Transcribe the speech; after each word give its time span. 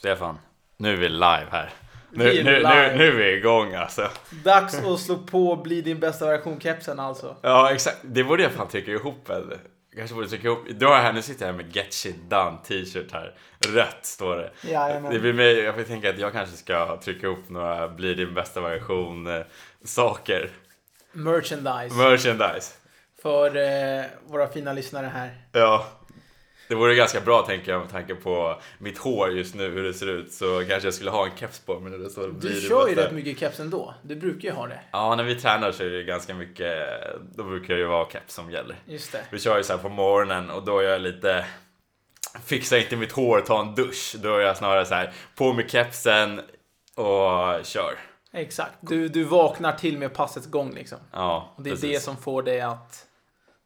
Stefan, 0.00 0.38
nu 0.76 0.92
är 0.92 0.96
vi 0.96 1.08
live 1.08 1.46
här. 1.50 1.70
Nu, 2.10 2.24
Vi 2.24 2.40
är 2.40 2.44
nu, 2.44 2.56
live. 2.56 2.88
nu, 2.92 2.96
nu 2.98 3.06
är 3.08 3.12
vi 3.12 3.36
igång 3.36 3.74
alltså. 3.74 4.08
Dags 4.44 4.78
att 4.78 5.00
slå 5.00 5.16
på 5.16 5.56
Bli 5.56 5.82
din 5.82 6.00
bästa 6.00 6.26
version-kepsen 6.26 7.00
alltså. 7.00 7.36
Ja 7.42 7.72
exakt, 7.72 7.96
det 8.02 8.24
borde 8.24 8.42
jag 8.42 8.52
fan 8.52 8.68
trycka 8.68 8.90
ihop 8.90 9.30
eller? 9.30 9.58
Kanske 9.96 10.14
borde 10.14 10.28
trycka 10.28 10.46
ihop. 10.46 10.68
Då 10.68 10.86
jag 10.86 10.96
här, 10.96 11.12
nu 11.12 11.22
sitter 11.22 11.46
jag 11.46 11.52
här 11.52 11.62
med 11.62 11.76
Get 11.76 11.94
Shit 11.94 12.30
Done 12.30 12.56
t-shirt 12.64 13.12
här. 13.12 13.34
Rött 13.68 13.98
står 14.06 14.36
det. 14.36 14.50
Jajamän. 14.70 15.12
Det 15.12 15.18
blir 15.18 15.32
mig, 15.32 15.58
jag 15.58 15.74
får 15.74 15.82
tänka 15.82 16.10
att 16.10 16.18
jag 16.18 16.32
kanske 16.32 16.56
ska 16.56 17.00
trycka 17.04 17.26
ihop 17.26 17.48
några 17.48 17.88
bli 17.88 18.14
din 18.14 18.34
bästa 18.34 18.60
version 18.60 19.26
eh, 19.26 19.40
saker. 19.84 20.50
Merchandise. 21.12 21.94
Merchandise. 21.96 22.72
för 23.22 23.56
eh, 23.56 24.04
våra 24.26 24.48
fina 24.48 24.72
lyssnare 24.72 25.10
här. 25.14 25.30
Ja. 25.52 25.86
Det 26.70 26.76
vore 26.76 26.94
ganska 26.94 27.20
bra 27.20 27.42
tänker 27.42 27.72
jag 27.72 27.80
med 27.80 27.90
tanke 27.90 28.14
på 28.14 28.60
mitt 28.78 28.98
hår 28.98 29.30
just 29.30 29.54
nu, 29.54 29.70
hur 29.70 29.82
det 29.82 29.94
ser 29.94 30.06
ut. 30.06 30.32
Så 30.32 30.64
kanske 30.68 30.86
jag 30.86 30.94
skulle 30.94 31.10
ha 31.10 31.26
en 31.26 31.36
keps 31.36 31.60
på 31.60 31.80
mig 31.80 31.98
Du 32.40 32.60
kör 32.60 32.88
ju 32.88 32.94
rätt 32.94 33.12
mycket 33.12 33.38
keps 33.38 33.60
ändå. 33.60 33.94
Du 34.02 34.16
brukar 34.16 34.48
ju 34.48 34.54
ha 34.54 34.66
det. 34.66 34.80
Ja, 34.92 35.16
när 35.16 35.24
vi 35.24 35.34
tränar 35.34 35.72
så 35.72 35.82
är 35.82 35.90
det 35.90 36.02
ganska 36.02 36.34
mycket, 36.34 36.76
då 37.34 37.44
brukar 37.44 37.74
det 37.74 37.80
ju 37.80 37.86
vara 37.86 38.10
keps 38.10 38.34
som 38.34 38.50
gäller. 38.50 38.76
Just 38.84 39.12
det. 39.12 39.24
Vi 39.30 39.38
kör 39.38 39.56
ju 39.56 39.62
så 39.62 39.72
här 39.72 39.80
på 39.82 39.88
morgonen 39.88 40.50
och 40.50 40.64
då 40.64 40.78
är 40.78 40.82
jag 40.82 41.00
lite, 41.00 41.44
fixar 42.44 42.76
inte 42.76 42.96
mitt 42.96 43.12
hår, 43.12 43.40
ta 43.40 43.60
en 43.60 43.74
dusch. 43.74 44.16
Då 44.18 44.36
är 44.36 44.40
jag 44.40 44.56
snarare 44.56 44.86
så 44.86 44.94
här, 44.94 45.12
på 45.34 45.52
med 45.52 45.70
kepsen 45.70 46.40
och 46.94 47.64
kör. 47.64 47.98
Exakt. 48.32 48.74
Du, 48.80 49.08
du 49.08 49.24
vaknar 49.24 49.72
till 49.72 49.98
med 49.98 50.14
passets 50.14 50.46
gång 50.46 50.74
liksom. 50.74 50.98
Ja, 51.12 51.52
Och 51.56 51.62
det 51.62 51.70
är 51.70 51.74
precis. 51.74 51.90
det 51.90 52.00
som 52.00 52.16
får 52.16 52.42
dig 52.42 52.60
att 52.60 53.06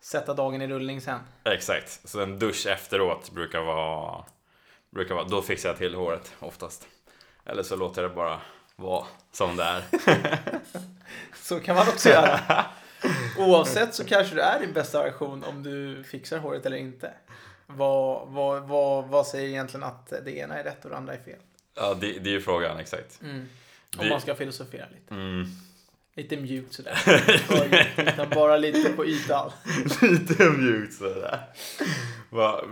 sätta 0.05 0.35
dagen 0.35 0.63
i 0.63 0.67
rullning 0.67 1.01
sen. 1.01 1.21
Exakt, 1.45 2.09
så 2.09 2.21
en 2.23 2.39
dusch 2.39 2.67
efteråt 2.67 3.31
brukar 3.31 3.61
vara, 3.61 4.25
brukar 4.91 5.15
vara, 5.15 5.25
då 5.25 5.43
fixar 5.43 5.69
jag 5.69 5.79
till 5.79 5.95
håret 5.95 6.33
oftast. 6.41 6.87
Eller 7.45 7.63
så 7.63 7.77
låter 7.77 8.03
jag 8.03 8.11
det 8.11 8.15
bara 8.15 8.41
vara 8.77 9.05
som 9.33 9.57
det 9.57 9.65
är. 9.65 9.83
Så 11.35 11.61
kan 11.61 11.77
man 11.77 11.89
också 11.89 12.09
göra. 12.09 12.65
Oavsett 13.39 13.95
så 13.95 14.05
kanske 14.05 14.35
du 14.35 14.41
är 14.41 14.61
din 14.61 14.73
bästa 14.73 15.03
version 15.03 15.45
om 15.45 15.63
du 15.63 16.05
fixar 16.05 16.39
håret 16.39 16.67
eller 16.67 16.77
inte. 16.77 17.13
Vad, 17.67 18.29
vad, 18.29 18.63
vad, 18.63 19.09
vad 19.09 19.27
säger 19.27 19.49
egentligen 19.49 19.85
att 19.85 20.13
det 20.25 20.37
ena 20.37 20.59
är 20.59 20.65
rätt 20.65 20.85
och 20.85 20.91
det 20.91 20.97
andra 20.97 21.15
är 21.15 21.23
fel? 21.23 21.39
Ja, 21.75 21.95
det, 21.95 22.19
det 22.19 22.31
är 22.31 22.33
ju 22.35 22.41
frågan, 22.41 22.79
exakt. 22.79 23.23
Mm. 23.23 23.49
Om 23.99 24.05
Vi- 24.05 24.11
man 24.11 24.21
ska 24.21 24.35
filosofera 24.35 24.87
lite. 24.95 25.15
Mm. 25.15 25.45
Lite 26.17 26.37
mjukt 26.37 26.75
sådär. 26.75 26.99
Utan 27.97 28.31
bara 28.31 28.57
lite 28.57 28.93
på 28.93 29.07
ytan. 29.07 29.51
Lite 30.03 30.51
mjukt 30.51 30.95
sådär. 30.95 31.41
Va, 32.31 32.65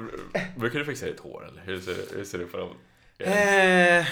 brukar 0.56 0.78
du 0.78 0.84
fixa 0.84 1.06
ditt 1.06 1.20
hår 1.20 1.48
eller? 1.48 1.62
Hur 1.62 1.80
ser, 1.80 2.16
hur 2.16 2.24
ser 2.24 2.38
det 2.38 2.44
på 2.44 2.56
dem? 2.56 2.70
Eh, 3.18 4.06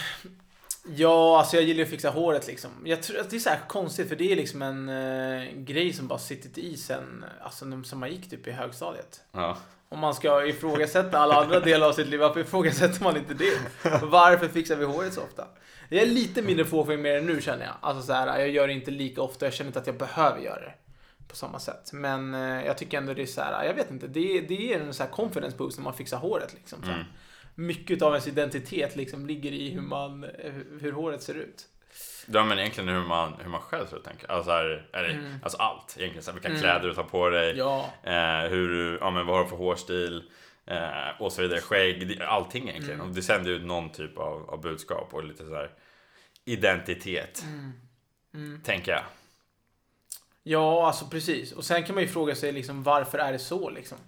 ja, 0.97 1.39
alltså 1.39 1.56
jag 1.56 1.64
gillar 1.64 1.78
ju 1.78 1.84
att 1.84 1.91
fixa 1.91 2.11
håret 2.11 2.47
liksom. 2.47 2.70
Jag 2.84 3.03
tror 3.03 3.19
att 3.20 3.31
det 3.31 3.36
är 3.36 3.41
så 3.41 3.51
konstigt 3.69 4.08
för 4.08 4.17
det 4.17 4.33
är 4.33 4.36
liksom 4.36 4.62
en 4.62 4.89
eh, 4.89 5.53
grej 5.55 5.92
som 5.92 6.08
bara 6.08 6.19
sittit 6.19 6.58
i 6.58 6.77
sen, 6.77 7.25
alltså 7.41 7.83
som 7.84 8.01
man 8.01 8.11
gick 8.11 8.31
typ 8.31 8.47
i 8.47 8.51
högstadiet. 8.51 9.20
Ja. 9.33 9.58
Om 9.89 9.98
man 9.98 10.14
ska 10.14 10.47
ifrågasätta 10.47 11.19
alla 11.19 11.34
andra 11.34 11.61
delar 11.61 11.89
av 11.89 11.92
sitt 11.92 12.06
liv, 12.06 12.20
varför 12.20 12.41
ifrågasätter 12.41 13.05
man 13.05 13.17
inte 13.17 13.34
det? 13.34 13.58
Varför 14.03 14.48
fixar 14.48 14.77
vi 14.77 14.84
håret 14.84 15.14
så 15.14 15.20
ofta? 15.23 15.47
Jag 15.92 16.02
är 16.02 16.06
lite 16.06 16.42
mindre 16.42 16.64
fåfäng 16.64 17.02
med 17.02 17.14
det 17.14 17.20
nu 17.20 17.41
känner 17.41 17.64
jag. 17.66 17.74
Alltså 17.80 18.02
så 18.06 18.12
här, 18.12 18.38
jag 18.38 18.48
gör 18.50 18.66
det 18.66 18.72
inte 18.72 18.91
lika 18.91 19.22
ofta, 19.22 19.46
jag 19.46 19.52
känner 19.55 19.69
inte 19.69 19.78
att 19.78 19.86
jag 19.86 19.96
behöver 19.96 20.41
göra 20.41 20.60
det 20.60 20.72
på 21.28 21.36
samma 21.36 21.58
sätt. 21.58 21.91
Men 21.92 22.34
eh, 22.34 22.66
jag 22.66 22.78
tycker 22.78 22.98
ändå 22.98 23.14
det 23.14 23.22
är 23.22 23.27
så 23.27 23.41
här, 23.41 23.64
jag 23.64 23.74
vet 23.74 23.91
inte, 23.91 24.06
det, 24.06 24.41
det 24.41 24.74
är 24.74 24.80
en 24.80 24.94
så 24.94 25.02
här 25.02 25.11
confidence 25.11 25.56
boost 25.56 25.78
när 25.78 25.84
man 25.84 25.94
fixar 25.94 26.16
håret 26.18 26.55
liksom. 26.55 26.83
Mm. 26.84 26.98
Mycket 27.55 28.02
av 28.02 28.12
ens 28.12 28.27
identitet 28.28 28.96
liksom 28.96 29.27
ligger 29.27 29.52
i 29.52 29.70
hur, 29.70 29.80
man, 29.80 30.24
eh, 30.24 30.52
hur 30.80 30.92
håret 30.92 31.22
ser 31.22 31.34
ut. 31.34 31.66
Ja 32.27 32.44
men 32.44 32.58
egentligen 32.58 32.88
hur 32.88 33.00
man, 33.05 33.34
hur 33.42 33.50
man 33.50 33.61
själv 33.61 33.86
ser 33.86 33.96
ut 33.96 34.05
tänker. 34.05 34.30
Alltså, 34.30 34.50
här, 34.50 34.88
eller, 34.92 35.08
Mm. 35.08 35.34
alltså 35.42 35.58
allt 35.58 35.96
egentligen. 35.98 36.22
Så 36.22 36.30
här, 36.30 36.34
vilka 36.34 36.48
Mm. 36.48 36.61
kläder 36.61 36.89
du 36.89 36.95
tar 36.95 37.02
på 37.02 37.30
dig. 37.30 37.55
Ja, 37.56 37.90
Eh, 38.02 38.50
hur 38.50 38.98
ja 39.00 39.11
men 39.11 39.27
vad 39.27 39.36
har 39.36 39.45
du 39.45 39.50
för 39.50 39.56
hårstil. 39.56 40.30
Eh, 40.67 41.21
och 41.21 41.33
så 41.33 41.43
vidare. 41.43 41.61
Skägg. 41.61 42.23
Allting 42.23 42.69
egentligen. 42.69 43.01
Mm. 43.01 43.09
Och 43.11 43.15
det 43.15 43.23
sänder 43.23 43.51
ut 43.51 43.63
någon 43.67 43.91
typ 43.93 44.19
av, 44.19 44.51
av 44.51 44.61
budskap 44.61 45.15
och 45.15 45.25
lite 45.25 45.47
så 45.47 45.55
här 45.55 45.71
identitet. 46.45 47.45
mm. 48.35 48.61
Tänker 48.65 48.93
jag. 48.93 49.03
Ja, 50.43 50.87
alltså 50.87 51.07
precis. 51.07 51.53
Och 51.53 51.65
sen 51.65 51.83
kan 51.85 51.95
man 51.95 52.03
ju 52.05 52.09
fråga 52.09 52.35
sig 52.35 52.53
liksom 52.53 52.83
varför 52.83 53.19
är 53.19 53.33
det 53.33 53.39
så 53.39 53.71
liksom? 53.71 53.98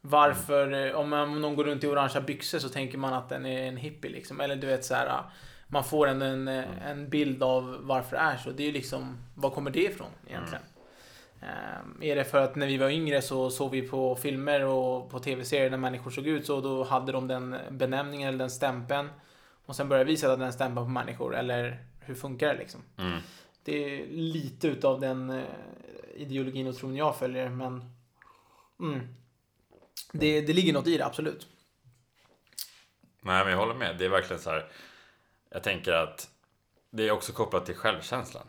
Varför, 0.00 0.72
eh, 0.86 0.92
om 0.94 1.08
man- 1.08 1.20
om 1.30 1.40
någon 1.42 1.56
går 1.56 1.64
runt 1.64 1.84
i 1.84 1.86
orangea 1.86 2.20
byxor 2.20 2.58
så 2.58 2.68
tänker 2.68 2.98
man 2.98 3.12
att 3.14 3.28
den 3.28 3.46
är 3.46 3.68
en 3.68 3.76
hippie 3.76 4.10
liksom. 4.10 4.40
Eller 4.40 4.56
du 4.56 4.66
vet 4.66 4.84
så 4.84 4.94
här, 4.94 5.22
man 5.68 5.84
får 5.84 6.06
en, 6.06 6.22
en, 6.22 6.48
eh, 6.48 6.86
en 6.90 7.08
bild 7.08 7.42
av 7.42 7.78
varför 7.82 8.16
det 8.16 8.22
är 8.22 8.36
så. 8.36 8.50
Det 8.50 8.62
är 8.62 8.66
ju 8.66 8.72
liksom, 8.72 9.18
var 9.34 9.50
kommer 9.50 9.70
det 9.70 9.82
ifrån 9.82 10.10
egentligen? 10.28 10.62
Ehm, 10.62 10.75
är 12.00 12.16
det 12.16 12.24
för 12.24 12.42
att 12.42 12.56
när 12.56 12.66
vi 12.66 12.76
var 12.76 12.90
yngre 12.90 13.22
så 13.22 13.50
såg 13.50 13.70
vi 13.70 13.82
på 13.82 14.16
filmer 14.16 14.64
och 14.64 15.10
på 15.10 15.18
tv-serier 15.18 15.70
när 15.70 15.78
människor 15.78 16.10
såg 16.10 16.26
ut 16.26 16.46
så, 16.46 16.60
då 16.60 16.84
hade 16.84 17.12
de 17.12 17.28
den 17.28 17.56
benämningen 17.70 18.28
eller 18.28 18.38
den 18.38 18.50
stämpeln. 18.50 19.08
Och 19.66 19.76
sen 19.76 19.88
började 19.88 20.10
vi 20.10 20.16
sätta 20.16 20.36
den 20.36 20.52
stämpeln 20.52 20.86
på 20.86 20.90
människor, 20.90 21.36
eller 21.36 21.86
hur 22.00 22.14
funkar 22.14 22.48
det 22.48 22.58
liksom? 22.58 22.80
Mm. 22.98 23.20
Det 23.64 23.84
är 23.84 24.06
lite 24.06 24.68
utav 24.68 25.00
den 25.00 25.30
eh, 25.30 25.44
ideologin 26.14 26.66
och 26.66 26.76
tron 26.76 26.96
jag 26.96 27.18
följer, 27.18 27.48
men 27.48 27.94
mm, 28.80 29.00
det, 30.12 30.40
det 30.40 30.52
ligger 30.52 30.72
något 30.72 30.86
i 30.86 30.96
det, 30.96 31.06
absolut. 31.06 31.48
Nej 33.20 33.44
men 33.44 33.52
jag 33.52 33.58
håller 33.58 33.74
med. 33.74 33.98
Det 33.98 34.04
är 34.04 34.08
verkligen 34.08 34.42
så 34.42 34.50
här. 34.50 34.70
Jag 35.50 35.62
tänker 35.62 35.92
att 35.92 36.30
det 36.90 37.08
är 37.08 37.10
också 37.10 37.32
kopplat 37.32 37.66
till 37.66 37.74
självkänslan. 37.74 38.46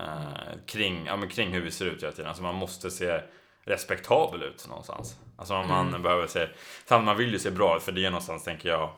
Eh, 0.00 0.58
kring, 0.66 1.06
ja, 1.06 1.16
men 1.16 1.28
kring 1.28 1.52
hur 1.52 1.60
vi 1.60 1.70
ser 1.70 1.84
ut 1.86 2.02
hela 2.02 2.12
tiden. 2.12 2.26
Alltså 2.28 2.42
man 2.42 2.54
måste 2.54 2.90
se 2.90 3.20
respektabel 3.64 4.42
ut 4.42 4.68
någonstans. 4.68 5.16
Alltså 5.36 5.54
man 5.54 5.88
Mm. 5.88 6.02
behöver 6.02 6.26
se, 6.26 6.48
samt 6.88 7.04
man 7.04 7.16
vill 7.16 7.32
ju 7.32 7.38
se 7.38 7.50
bra 7.50 7.76
ut 7.76 7.82
för 7.82 7.92
det 7.92 8.04
är 8.04 8.10
någonstans 8.10 8.44
tänker 8.44 8.68
jag, 8.68 8.90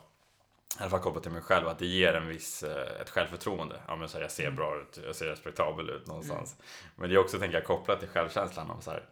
i 0.78 0.80
alla 0.80 0.90
fall 0.90 1.00
kopplat 1.00 1.22
till 1.22 1.32
mig 1.32 1.42
själv, 1.42 1.68
att 1.68 1.78
det 1.78 1.86
ger 1.86 2.14
en 2.14 2.28
viss, 2.28 2.62
eh, 2.62 3.00
ett 3.00 3.10
självförtroende. 3.10 3.80
Ja 3.88 3.96
men 3.96 4.08
så 4.08 4.16
här, 4.16 4.22
jag 4.22 4.30
ser 4.30 4.42
Mm. 4.42 4.56
bra 4.56 4.76
ut, 4.80 4.98
jag 5.06 5.16
ser 5.16 5.26
respektabel 5.26 5.90
ut 5.90 6.06
någonstans. 6.06 6.56
Men 6.96 7.08
det 7.08 7.14
är 7.14 7.18
också, 7.18 7.38
tänker 7.38 7.56
jag, 7.56 7.64
kopplat 7.66 8.00
till 8.00 8.08
självkänslan 8.08 8.70
om 8.70 8.82
så 8.82 8.90
här, 8.90 9.02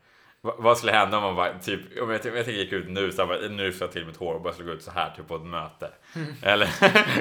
vad, 0.59 0.79
skulle 0.79 0.93
hända 0.93 1.17
om 1.17 1.23
man 1.23 1.37
bara, 1.37 1.59
typ, 1.59 1.81
om 2.03 2.11
jag, 2.11 2.27
om 2.27 2.37
jag 2.37 2.49
gick 2.49 2.73
ut 2.73 2.89
nu, 2.89 3.13
så 3.13 3.23
här, 3.23 3.27
bara, 3.27 3.49
nu 3.49 3.73
får 3.73 3.87
jag 3.87 3.93
till 3.93 4.07
mitt 4.07 4.17
hår 4.17 4.35
och 4.35 4.43
bara 4.43 4.53
skulle 4.53 4.69
gå 4.69 4.75
ut 4.75 4.83
så 4.83 4.91
här 4.91 5.11
typ 5.17 5.29
på 5.29 5.37
ett 5.37 5.43
möte. 5.43 5.91
Eller 6.43 6.69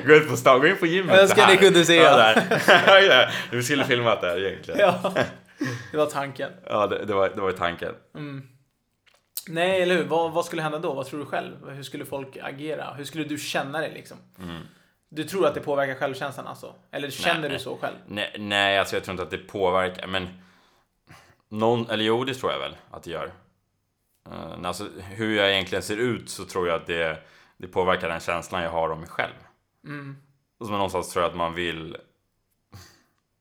gå 0.07 0.13
ut 0.13 0.29
på 0.29 0.37
stan, 0.37 0.59
gå 0.59 0.67
in 0.67 0.77
på 0.77 0.85
gymmet 0.85 1.29
Jag 1.29 1.43
här. 1.43 1.51
ni 1.51 1.57
kunde 1.57 1.85
se. 1.85 1.95
Ja, 1.95 2.17
där. 2.17 2.61
ja, 3.09 3.29
du 3.51 3.63
skulle 3.63 3.85
filmat 3.85 4.21
det 4.21 4.27
här 4.27 4.45
egentligen. 4.45 4.79
Ja, 4.79 5.13
Ja, 5.59 5.67
det 5.91 5.97
var 5.97 6.05
tanken. 6.05 6.51
det, 6.89 7.05
det, 7.05 7.13
var, 7.13 7.29
det 7.29 7.41
var 7.41 7.51
tanken. 7.51 7.95
Mm. 8.15 8.47
Nej, 9.47 9.81
eller 9.81 9.95
hur? 9.95 10.03
Vad, 10.03 10.31
vad 10.31 10.45
skulle 10.45 10.61
hända 10.61 10.79
då? 10.79 10.93
Vad 10.93 11.05
tror 11.05 11.19
du 11.19 11.25
själv? 11.25 11.69
Hur 11.69 11.83
skulle 11.83 12.05
folk 12.05 12.37
agera? 12.43 12.93
Hur 12.97 13.03
skulle 13.03 13.23
du 13.23 13.37
känna 13.37 13.79
dig 13.79 13.91
liksom? 13.93 14.17
Mm. 14.39 14.61
Du 15.09 15.23
tror 15.23 15.47
att 15.47 15.53
det 15.53 15.59
påverkar 15.61 15.95
självkänslan 15.95 16.47
alltså? 16.47 16.75
Eller 16.91 17.09
känner 17.09 17.41
Nej, 17.41 17.49
du 17.49 17.59
så 17.59 17.77
själv? 17.77 17.95
Nej, 18.07 18.35
nej, 18.39 18.79
alltså 18.79 18.95
jag 18.95 19.03
tror 19.03 19.13
inte 19.13 19.23
att 19.23 19.31
det 19.31 19.37
påverkar, 19.37 20.07
men 20.07 20.27
någon, 21.53 21.89
eller 21.89 22.03
jo, 22.03 22.23
det 22.23 22.33
tror 22.33 22.51
jag 22.51 22.59
väl 22.59 22.75
att 22.91 23.03
det 23.03 23.11
gör. 23.11 23.31
Uh, 24.27 24.67
alltså, 24.67 24.89
hur 24.99 25.35
jag 25.35 25.51
egentligen 25.51 25.83
ser 25.83 25.97
ut 25.97 26.29
så 26.29 26.45
tror 26.45 26.67
jag 26.67 26.81
att 26.81 26.87
det, 26.87 27.23
det 27.57 27.67
påverkar 27.67 28.09
den 28.09 28.19
känslan 28.19 28.63
jag 28.63 28.71
har 28.71 28.89
om 28.89 28.99
mig 28.99 29.09
själv. 29.09 29.33
Mm. 29.83 30.17
Och 30.57 30.65
så 30.65 30.71
någonstans 30.71 31.13
tror 31.13 31.23
jag 31.23 31.29
att 31.29 31.37
man 31.37 31.53
vill, 31.53 31.97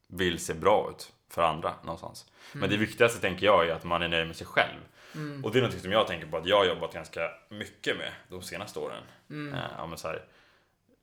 vill 0.09 0.39
se 0.39 0.55
bra 0.55 0.91
ut 0.91 1.13
för 1.29 1.43
andra 1.43 1.75
någonstans. 1.83 2.27
Men 2.53 2.71
det 2.71 2.77
viktigaste 2.77 3.21
tänker 3.21 3.47
jag 3.47 3.69
är 3.69 3.75
att 3.75 3.85
man 3.85 4.03
är 4.03 4.09
nöjd 4.09 4.27
med 4.27 4.37
sig 4.37 4.47
själv. 4.47 4.81
Mm. 5.15 5.45
Och 5.45 5.53
det 5.53 5.59
är 5.59 5.63
något 5.63 5.81
som 5.81 5.93
jag 5.93 6.07
tänker 6.07 6.27
på 6.27 6.37
att 6.37 6.47
jag 6.47 6.57
har 6.57 6.65
jobbat 6.65 6.93
ganska 6.93 7.31
mycket 7.49 7.97
med 7.97 8.13
de 8.29 8.43
senaste 8.43 8.79
åren. 8.79 9.03
Mm. 9.31 9.55
Eh, 9.55 9.61
ja, 9.79 9.87
men 9.87 9.99
så 9.99 10.09
här, 10.09 10.25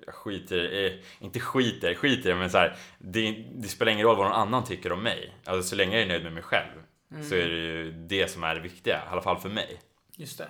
jag 0.05 0.15
skiter 0.15 0.85
eh, 0.85 0.91
inte 1.19 1.39
skiter, 1.39 1.95
skiter 1.95 2.35
men 2.35 2.49
så 2.49 2.57
här, 2.57 2.75
det, 2.97 3.45
det 3.55 3.67
spelar 3.67 3.91
ingen 3.91 4.05
roll 4.05 4.17
vad 4.17 4.25
någon 4.25 4.35
annan 4.35 4.63
tycker 4.63 4.91
om 4.91 5.03
mig. 5.03 5.35
Alltså 5.45 5.69
så 5.69 5.75
länge 5.75 5.95
jag 5.95 6.03
är 6.03 6.07
nöjd 6.07 6.23
med 6.23 6.33
mig 6.33 6.43
själv 6.43 6.71
så 7.09 7.35
är 7.35 7.47
det 7.49 7.55
ju 7.55 7.91
det 7.91 8.27
som 8.27 8.43
är 8.43 8.55
det 8.55 8.61
viktiga, 8.61 8.97
i 9.05 9.07
alla 9.11 9.21
fall 9.21 9.37
för 9.39 9.49
mig. 9.49 9.81
Just 10.15 10.37
det. 10.37 10.49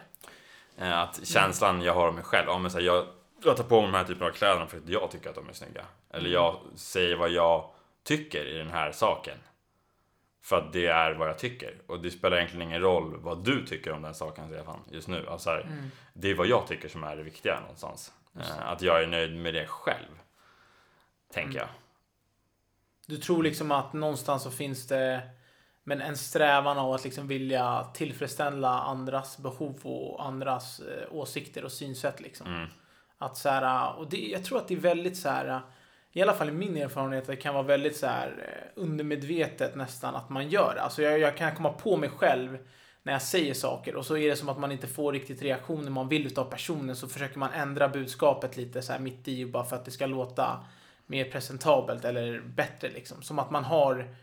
Eh, 0.77 0.99
att 0.99 1.27
känslan 1.27 1.81
jag 1.81 1.93
har 1.93 2.07
om 2.07 2.15
mig 2.15 2.23
själv, 2.23 2.47
här, 2.49 2.79
jag, 2.81 3.07
jag 3.43 3.57
tar 3.57 3.63
på 3.63 3.81
mig 3.81 3.91
de 3.91 3.97
här 3.97 4.03
typen 4.05 4.27
av 4.27 4.31
kläderna 4.31 4.67
för 4.67 4.77
att 4.77 4.89
jag 4.89 5.11
tycker 5.11 5.29
att 5.29 5.35
de 5.35 5.49
är 5.49 5.53
snygga. 5.53 5.85
Eller 6.09 6.29
jag 6.29 6.59
säger 6.75 7.15
vad 7.15 7.29
jag 7.29 7.69
tycker 8.03 8.45
i 8.45 8.57
den 8.57 8.69
här 8.69 8.91
saken. 8.91 9.37
För 10.41 10.57
att 10.57 10.73
det 10.73 10.87
är 10.87 11.11
vad 11.13 11.29
jag 11.29 11.37
tycker. 11.39 11.75
Och 11.87 11.99
det 11.99 12.11
spelar 12.11 12.37
egentligen 12.37 12.67
ingen 12.67 12.81
roll 12.81 13.17
vad 13.19 13.43
du 13.45 13.65
tycker 13.65 13.91
om 13.93 14.01
den 14.01 14.13
saken 14.13 14.47
Stefan, 14.49 14.79
just 14.91 15.07
nu. 15.07 15.27
Alltså, 15.27 15.43
så 15.43 15.49
här, 15.49 15.61
Mm. 15.61 15.91
det 16.13 16.29
är 16.31 16.35
vad 16.35 16.47
jag 16.47 16.67
tycker 16.67 16.89
som 16.89 17.03
är 17.03 17.15
det 17.15 17.23
viktiga 17.23 17.59
någonstans. 17.59 18.13
Eh, 18.39 18.67
Att 18.69 18.81
jag 18.81 19.03
är 19.03 19.07
nöjd 19.07 19.35
med 19.35 19.53
det 19.53 19.67
själv. 19.67 20.19
Tänker 21.33 21.59
jag. 21.59 21.67
Du 23.05 23.17
tror 23.17 23.43
liksom 23.43 23.71
att 23.71 23.93
någonstans 23.93 24.43
så 24.43 24.51
finns 24.51 24.87
det 24.87 25.21
men 25.89 26.01
en 26.01 26.17
strävan 26.17 26.77
av 26.77 26.93
att 26.93 27.03
liksom 27.03 27.27
vilja 27.27 27.87
tillfredsställa 27.93 28.69
andras 28.69 29.37
behov 29.37 29.79
och 29.83 30.25
andras 30.25 30.79
eh, 30.79 31.15
åsikter 31.15 31.65
och 31.65 31.71
synsätt 31.71 32.21
liksom. 32.21 32.47
Mm. 32.47 32.67
Att 33.17 33.37
så 33.37 33.49
här, 33.49 33.95
och 33.97 34.09
det, 34.09 34.17
jag 34.17 34.43
tror 34.43 34.57
att 34.57 34.67
det 34.67 34.73
är 34.73 34.79
väldigt 34.79 35.17
så 35.17 35.29
här, 35.29 35.61
i 36.11 36.21
alla 36.21 36.33
fall 36.33 36.49
i 36.49 36.51
min 36.51 36.77
erfarenhet, 36.77 37.27
det 37.27 37.35
kan 37.35 37.53
vara 37.53 37.63
väldigt 37.63 37.97
så 37.97 38.07
här 38.07 38.27
eh, 38.27 38.81
undermedvetet 38.81 39.75
nästan 39.75 40.15
att 40.15 40.29
man 40.29 40.49
gör 40.49 40.75
det. 40.75 40.81
Alltså 40.81 41.01
jag, 41.01 41.19
jag 41.19 41.37
kan 41.37 41.55
komma 41.55 41.73
på 41.73 41.97
mig 41.97 42.09
själv 42.09 42.57
när 43.03 43.13
jag 43.13 43.21
säger 43.21 43.53
saker 43.53 43.95
och 43.95 44.05
så 44.05 44.17
är 44.17 44.29
det 44.29 44.35
som 44.35 44.49
att 44.49 44.59
man 44.59 44.71
inte 44.71 44.87
får 44.87 45.13
riktigt 45.13 45.41
reaktioner 45.41 45.89
man 45.89 46.07
vill 46.07 46.27
utav 46.27 46.45
personen 46.45 46.95
så 46.95 47.07
försöker 47.07 47.39
man 47.39 47.51
ändra 47.51 47.87
budskapet 47.87 48.57
lite 48.57 48.81
så 48.81 48.91
här 48.91 48.99
mitt 48.99 49.27
i 49.27 49.45
bara 49.45 49.63
för 49.63 49.75
att 49.75 49.85
det 49.85 49.91
ska 49.91 50.05
låta 50.05 50.65
mer 51.05 51.25
presentabelt 51.25 52.05
eller 52.05 52.39
bättre 52.39 52.89
liksom. 52.89 53.21
Som 53.21 53.39
att 53.39 53.51
man 53.51 53.63
har 53.63 54.15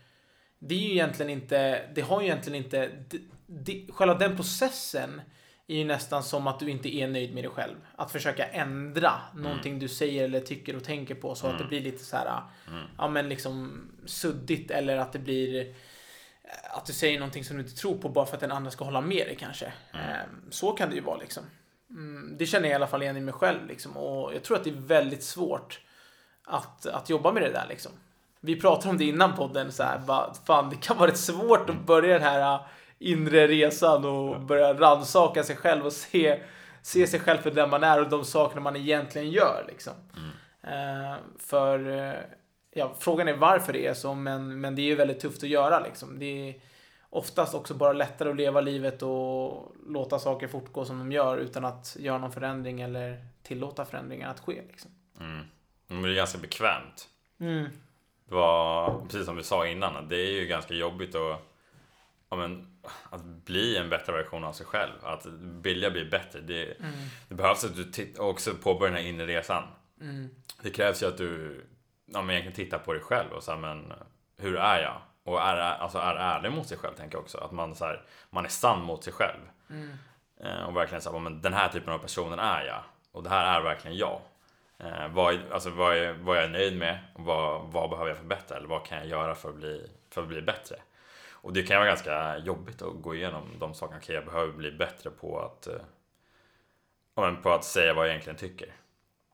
det 0.59 0.75
är 0.75 0.79
ju 0.79 0.91
egentligen 0.91 1.29
inte, 1.29 1.87
det 1.95 2.01
har 2.01 2.21
ju 2.21 2.27
egentligen 2.27 2.63
inte, 2.63 2.89
det, 3.09 3.19
det, 3.45 3.85
själva 3.91 4.15
den 4.15 4.35
processen 4.35 5.21
är 5.67 5.75
ju 5.75 5.85
nästan 5.85 6.23
som 6.23 6.47
att 6.47 6.59
du 6.59 6.69
inte 6.69 6.95
är 6.95 7.07
nöjd 7.07 7.33
med 7.33 7.43
dig 7.43 7.51
själv. 7.51 7.75
Att 7.95 8.11
försöka 8.11 8.45
ändra 8.45 9.13
mm. 9.31 9.43
någonting 9.43 9.79
du 9.79 9.87
säger 9.87 10.23
eller 10.23 10.39
tycker 10.39 10.75
och 10.75 10.83
tänker 10.83 11.15
på 11.15 11.35
så 11.35 11.45
mm. 11.45 11.55
att 11.55 11.59
det 11.59 11.63
mm. 11.63 11.69
blir 11.69 11.91
lite 11.91 12.03
så 12.03 12.17
här, 12.17 12.41
mm. 12.67 12.83
ja 12.97 13.07
men 13.07 13.29
liksom 13.29 13.87
suddigt 14.05 14.71
eller 14.71 14.97
att 14.97 15.13
det 15.13 15.19
blir 15.19 15.73
att 16.63 16.85
du 16.85 16.93
säger 16.93 17.19
någonting 17.19 17.43
som 17.43 17.57
du 17.57 17.63
inte 17.63 17.75
tror 17.75 17.97
på 17.97 18.09
bara 18.09 18.25
för 18.25 18.33
att 18.33 18.41
den 18.41 18.51
andra 18.51 18.71
ska 18.71 18.85
hålla 18.85 19.01
med 19.01 19.27
dig 19.27 19.35
kanske. 19.39 19.73
Mm. 19.93 20.05
Ehm, 20.05 20.51
så 20.51 20.71
kan 20.71 20.89
det 20.89 20.95
ju 20.95 21.01
vara 21.01 21.17
liksom. 21.17 21.43
Mm, 21.89 22.35
det 22.37 22.45
känner 22.45 22.65
jag 22.65 22.71
i 22.71 22.75
alla 22.75 22.87
fall 22.87 23.03
igen 23.03 23.17
i 23.17 23.21
mig 23.21 23.33
själv 23.33 23.67
liksom. 23.67 23.97
Och 23.97 24.35
jag 24.35 24.43
tror 24.43 24.57
att 24.57 24.63
det 24.63 24.69
är 24.69 24.73
väldigt 24.73 25.23
svårt 25.23 25.81
att, 26.43 26.85
att 26.85 27.09
jobba 27.09 27.31
med 27.31 27.43
det 27.43 27.51
där 27.51 27.65
liksom. 27.69 27.91
Vi 28.47 28.59
pratade 28.59 28.89
om 28.89 28.97
det 28.97 29.05
innan 29.05 29.35
podden 29.35 29.71
så 29.71 29.83
här, 29.83 29.99
bara, 29.99 30.33
fan 30.45 30.69
det 30.69 30.75
kan 30.75 30.97
vara 30.97 31.11
rätt 31.11 31.17
svårt 31.17 31.69
att 31.69 31.85
börja 31.85 32.13
den 32.13 32.27
här 32.27 32.55
äh, 32.55 32.61
inre 32.99 33.47
resan 33.47 34.05
och 34.05 34.41
börja 34.41 34.73
rannsaka 34.73 35.43
sig 35.43 35.55
själv 35.55 35.85
och 35.85 35.93
se, 35.93 36.39
se 36.81 37.07
sig 37.07 37.19
själv 37.19 37.37
för 37.37 37.51
den 37.51 37.69
man 37.69 37.83
är 37.83 38.01
och 38.01 38.09
de 38.09 38.25
sakerna 38.25 38.61
man 38.61 38.75
egentligen 38.75 39.31
gör 39.31 39.65
liksom. 39.67 39.93
Mm. 40.17 41.11
Uh, 41.11 41.17
för 41.39 41.87
uh, 41.87 42.13
ja, 42.73 42.93
frågan 42.99 43.27
är 43.27 43.37
varför 43.37 43.73
det 43.73 43.87
är 43.87 43.93
så, 43.93 44.13
men, 44.13 44.61
men 44.61 44.75
det 44.75 44.81
är 44.81 44.85
ju 44.85 44.95
väldigt 44.95 45.19
tufft 45.19 45.43
att 45.43 45.49
göra 45.49 45.79
liksom. 45.79 46.19
Det 46.19 46.49
är 46.49 46.55
oftast 47.09 47.53
också 47.53 47.73
bara 47.73 47.93
lättare 47.93 48.29
att 48.29 48.35
leva 48.35 48.61
livet 48.61 49.01
och 49.01 49.75
låta 49.87 50.19
saker 50.19 50.47
fortgå 50.47 50.85
som 50.85 50.99
de 50.99 51.11
gör 51.11 51.37
utan 51.37 51.65
att 51.65 51.97
göra 51.99 52.17
någon 52.17 52.31
förändring 52.31 52.81
eller 52.81 53.25
tillåta 53.43 53.85
förändringar 53.85 54.31
att 54.31 54.39
ske. 54.39 54.61
Liksom. 54.67 54.91
Mm. 55.19 55.45
Men 55.87 56.01
det 56.01 56.11
är 56.11 56.15
ganska 56.15 56.37
bekvämt. 56.37 57.09
Mm. 57.39 57.67
Var, 58.29 58.99
precis 59.01 59.25
som 59.25 59.35
vi 59.35 59.43
sa 59.43 59.67
innan, 59.67 60.07
det 60.07 60.15
är 60.15 60.31
ju 60.31 60.45
ganska 60.45 60.73
jobbigt 60.73 61.15
att, 61.15 61.41
ja, 62.29 62.35
men, 62.37 62.79
att 63.09 63.23
bli 63.23 63.77
en 63.77 63.89
bättre 63.89 64.13
version 64.13 64.43
av 64.43 64.53
sig 64.53 64.65
själv. 64.65 64.93
Att 65.01 65.25
vilja 65.41 65.91
bli 65.91 66.05
bättre. 66.05 66.39
Det, 66.39 66.79
mm. 66.79 66.91
det 67.29 67.35
behövs 67.35 67.63
att 67.63 67.75
du 67.75 68.13
också 68.17 68.53
påbörjar 68.53 68.93
den 68.93 69.03
här 69.03 69.09
inre 69.09 69.25
resan. 69.25 69.63
Mm. 70.01 70.29
Det 70.61 70.69
krävs 70.69 71.03
ju 71.03 71.07
att 71.07 71.17
du 71.17 71.61
ja, 72.05 72.21
men 72.21 72.29
egentligen 72.29 72.55
tittar 72.55 72.79
på 72.79 72.93
dig 72.93 73.01
själv 73.01 73.31
och 73.31 73.43
så 73.43 73.55
men 73.55 73.93
hur 74.37 74.55
är 74.55 74.81
jag? 74.81 75.01
Och 75.23 75.41
är, 75.41 75.57
alltså, 75.57 75.97
är 75.97 76.15
ärlig 76.15 76.51
mot 76.51 76.67
sig 76.67 76.77
själv 76.77 76.93
tänker 76.95 77.15
jag 77.15 77.23
också. 77.23 77.37
Att 77.37 77.51
man, 77.51 77.75
så 77.75 77.85
här, 77.85 78.05
man 78.29 78.45
är 78.45 78.49
sann 78.49 78.83
mot 78.83 79.03
sig 79.03 79.13
själv. 79.13 79.39
Mm. 79.69 79.89
Eh, 80.43 80.63
och 80.63 80.75
verkligen 80.75 81.01
så 81.01 81.19
men 81.19 81.41
den 81.41 81.53
här 81.53 81.69
typen 81.69 81.93
av 81.93 81.97
personen 81.97 82.39
är 82.39 82.65
jag. 82.65 82.83
Och 83.11 83.23
det 83.23 83.29
här 83.29 83.59
är 83.59 83.63
verkligen 83.63 83.97
jag. 83.97 84.21
Eh, 84.79 85.07
vad, 85.07 85.39
alltså, 85.51 85.69
vad, 85.69 85.97
är, 85.97 86.13
vad 86.13 86.37
är 86.37 86.41
jag 86.41 86.51
nöjd 86.51 86.77
med? 86.77 86.99
Vad, 87.15 87.71
vad 87.71 87.89
behöver 87.89 88.09
jag 88.09 88.17
förbättra? 88.17 88.57
Eller 88.57 88.67
vad 88.67 88.85
kan 88.85 88.97
jag 88.97 89.07
göra 89.07 89.35
för 89.35 89.49
att 89.49 89.55
bli, 89.55 89.89
för 90.09 90.21
att 90.21 90.27
bli 90.27 90.41
bättre? 90.41 90.75
Och 91.31 91.53
det 91.53 91.63
kan 91.63 91.77
vara 91.77 91.87
ganska 91.87 92.37
jobbigt 92.37 92.81
att 92.81 93.01
gå 93.01 93.15
igenom 93.15 93.43
de 93.59 93.73
sakerna. 93.73 93.99
Okej, 94.03 94.15
jag 94.15 94.25
behöver 94.25 94.53
bli 94.53 94.71
bättre 94.71 95.09
på 95.09 95.39
att, 95.39 95.67
eh, 95.67 97.33
på 97.41 97.51
att 97.51 97.63
säga 97.63 97.93
vad 97.93 98.05
jag 98.05 98.09
egentligen 98.09 98.37
tycker. 98.37 98.73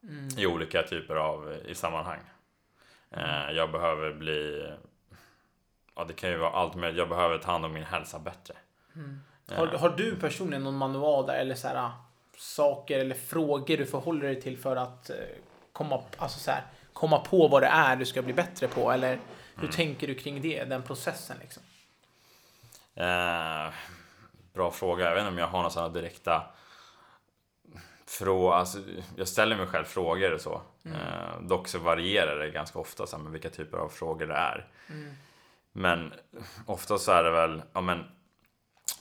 Mm. 0.04 0.28
I 0.38 0.46
olika 0.46 0.84
typer 0.84 1.16
av 1.16 1.58
i 1.66 1.76
sammanhang. 1.76 2.20
Eh, 3.12 3.52
jag 3.52 3.72
behöver 3.72 4.14
bli... 4.14 4.72
Ja, 5.96 6.04
det 6.04 6.14
kan 6.14 6.30
ju 6.30 6.38
vara 6.38 6.52
allt 6.52 6.76
möjligt. 6.76 7.00
Jag 7.00 7.10
behöver 7.10 7.38
ta 7.38 7.52
hand 7.52 7.66
om 7.66 7.74
min 7.74 7.84
hälsa 7.84 8.20
bättre. 8.20 8.54
Mm. 8.96 9.22
Har, 9.52 9.68
har, 9.68 9.90
du 9.90 10.16
personligen 10.16 10.64
någon 10.64 10.78
manual 10.78 11.26
där 11.26 11.36
eller 11.36 11.56
så 11.56 11.68
här, 11.68 11.92
saker 12.44 13.00
eller 13.00 13.16
frågor 13.16 13.78
du 13.78 13.86
förhåller 13.86 14.28
dig 14.28 14.42
till 14.42 14.58
för 14.58 14.76
att 14.76 15.10
eh, 15.10 15.16
komma, 15.72 16.04
alltså 16.18 16.40
så 16.40 16.52
här, 16.52 16.64
komma 16.94 17.20
på 17.20 17.48
vad 17.48 17.62
det 17.62 17.68
är 17.68 17.96
du 17.96 18.06
ska 18.06 18.22
bli 18.22 18.34
bättre 18.34 18.68
på? 18.68 18.92
Eller 18.92 19.20
hur 19.56 19.64
mm. 19.64 19.72
tänker 19.72 20.08
du 20.08 20.16
kring 20.16 20.42
det, 20.42 20.64
den 20.64 20.84
processen? 20.84 21.38
Liksom? 21.42 21.64
Eh, 22.96 23.74
bra 24.54 24.72
fråga. 24.72 25.06
Jag 25.06 25.12
vet 25.12 25.22
inte 25.22 25.32
om 25.32 25.38
jag 25.38 25.48
har 25.48 25.58
några 25.58 25.70
sådana 25.70 25.94
direkta 25.94 26.44
frå, 28.06 28.52
alltså, 28.52 28.80
jag 29.16 29.28
ställer 29.28 29.56
mig 29.56 29.68
själv 29.68 29.86
frågor 29.86 30.34
och 30.34 30.42
så. 30.42 30.62
Mm. 30.86 30.98
Eh, 30.98 31.42
dock 31.42 31.68
så 31.68 31.80
varierar 31.80 32.40
det 32.40 32.50
ganska 32.50 32.80
ofta 32.80 33.08
så 33.08 33.18
här, 33.18 33.24
med 33.24 33.32
vilka 33.32 33.50
typer 33.50 33.78
av 33.78 33.90
frågor 33.90 34.28
det 34.28 34.36
är. 34.36 34.68
Mm. 34.90 35.14
Men 35.72 36.14
ofta 36.66 36.98
så 36.98 37.12
är 37.12 37.24
det 37.24 37.32
väl, 37.32 37.62
ja 37.74 37.82
men 37.82 38.06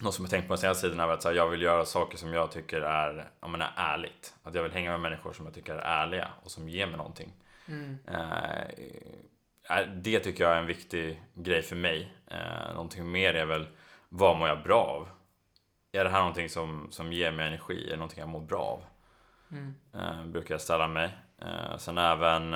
något 0.00 0.14
som 0.14 0.24
jag 0.24 0.30
tänkt 0.30 0.48
på 0.48 0.52
den 0.52 0.60
senaste 0.60 0.86
tiden 0.86 1.00
är 1.00 1.08
att 1.08 1.24
här, 1.24 1.32
jag 1.32 1.48
vill 1.48 1.62
göra 1.62 1.84
saker 1.84 2.18
som 2.18 2.32
jag 2.32 2.50
tycker 2.50 2.80
är, 2.80 3.30
ja, 3.40 3.48
men 3.48 3.62
är 3.62 3.72
ärligt. 3.76 4.34
Att 4.42 4.54
jag 4.54 4.62
vill 4.62 4.72
hänga 4.72 4.90
med 4.90 5.00
människor 5.00 5.32
som 5.32 5.44
jag 5.44 5.54
tycker 5.54 5.74
är 5.74 6.02
ärliga 6.02 6.28
och 6.42 6.50
som 6.50 6.68
ger 6.68 6.86
mig 6.86 6.96
någonting. 6.96 7.32
Mm. 7.68 7.98
Eh, 8.08 9.86
det 9.94 10.20
tycker 10.20 10.44
jag 10.44 10.52
är 10.52 10.58
en 10.58 10.66
viktig 10.66 11.22
grej 11.34 11.62
för 11.62 11.76
mig. 11.76 12.12
Eh, 12.26 12.72
någonting 12.74 13.10
mer 13.10 13.34
är 13.34 13.44
väl, 13.44 13.66
vad 14.08 14.36
mår 14.36 14.48
jag 14.48 14.62
bra 14.62 14.82
av? 14.82 15.08
Är 15.92 16.04
det 16.04 16.10
här 16.10 16.18
någonting 16.18 16.48
som, 16.48 16.88
som 16.90 17.12
ger 17.12 17.32
mig 17.32 17.46
energi? 17.46 17.86
Är 17.86 17.90
det 17.90 17.96
någonting 17.96 18.20
jag 18.20 18.28
mår 18.28 18.40
bra 18.40 18.60
av? 18.60 18.84
Mm. 19.50 19.74
Eh, 19.94 20.24
brukar 20.26 20.54
jag 20.54 20.60
ställa 20.60 20.88
mig. 20.88 21.16
Eh, 21.38 21.76
sen 21.76 21.98
även 21.98 22.54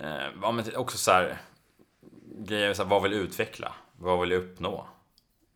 eh, 0.00 0.76
också 0.76 0.98
så 0.98 1.10
här, 1.10 1.38
grejer, 2.38 2.74
så 2.74 2.82
här, 2.82 2.90
vad 2.90 3.02
vill 3.02 3.12
jag 3.12 3.20
utveckla? 3.20 3.74
Vad 3.92 4.20
vill 4.20 4.30
jag 4.30 4.42
uppnå? 4.42 4.86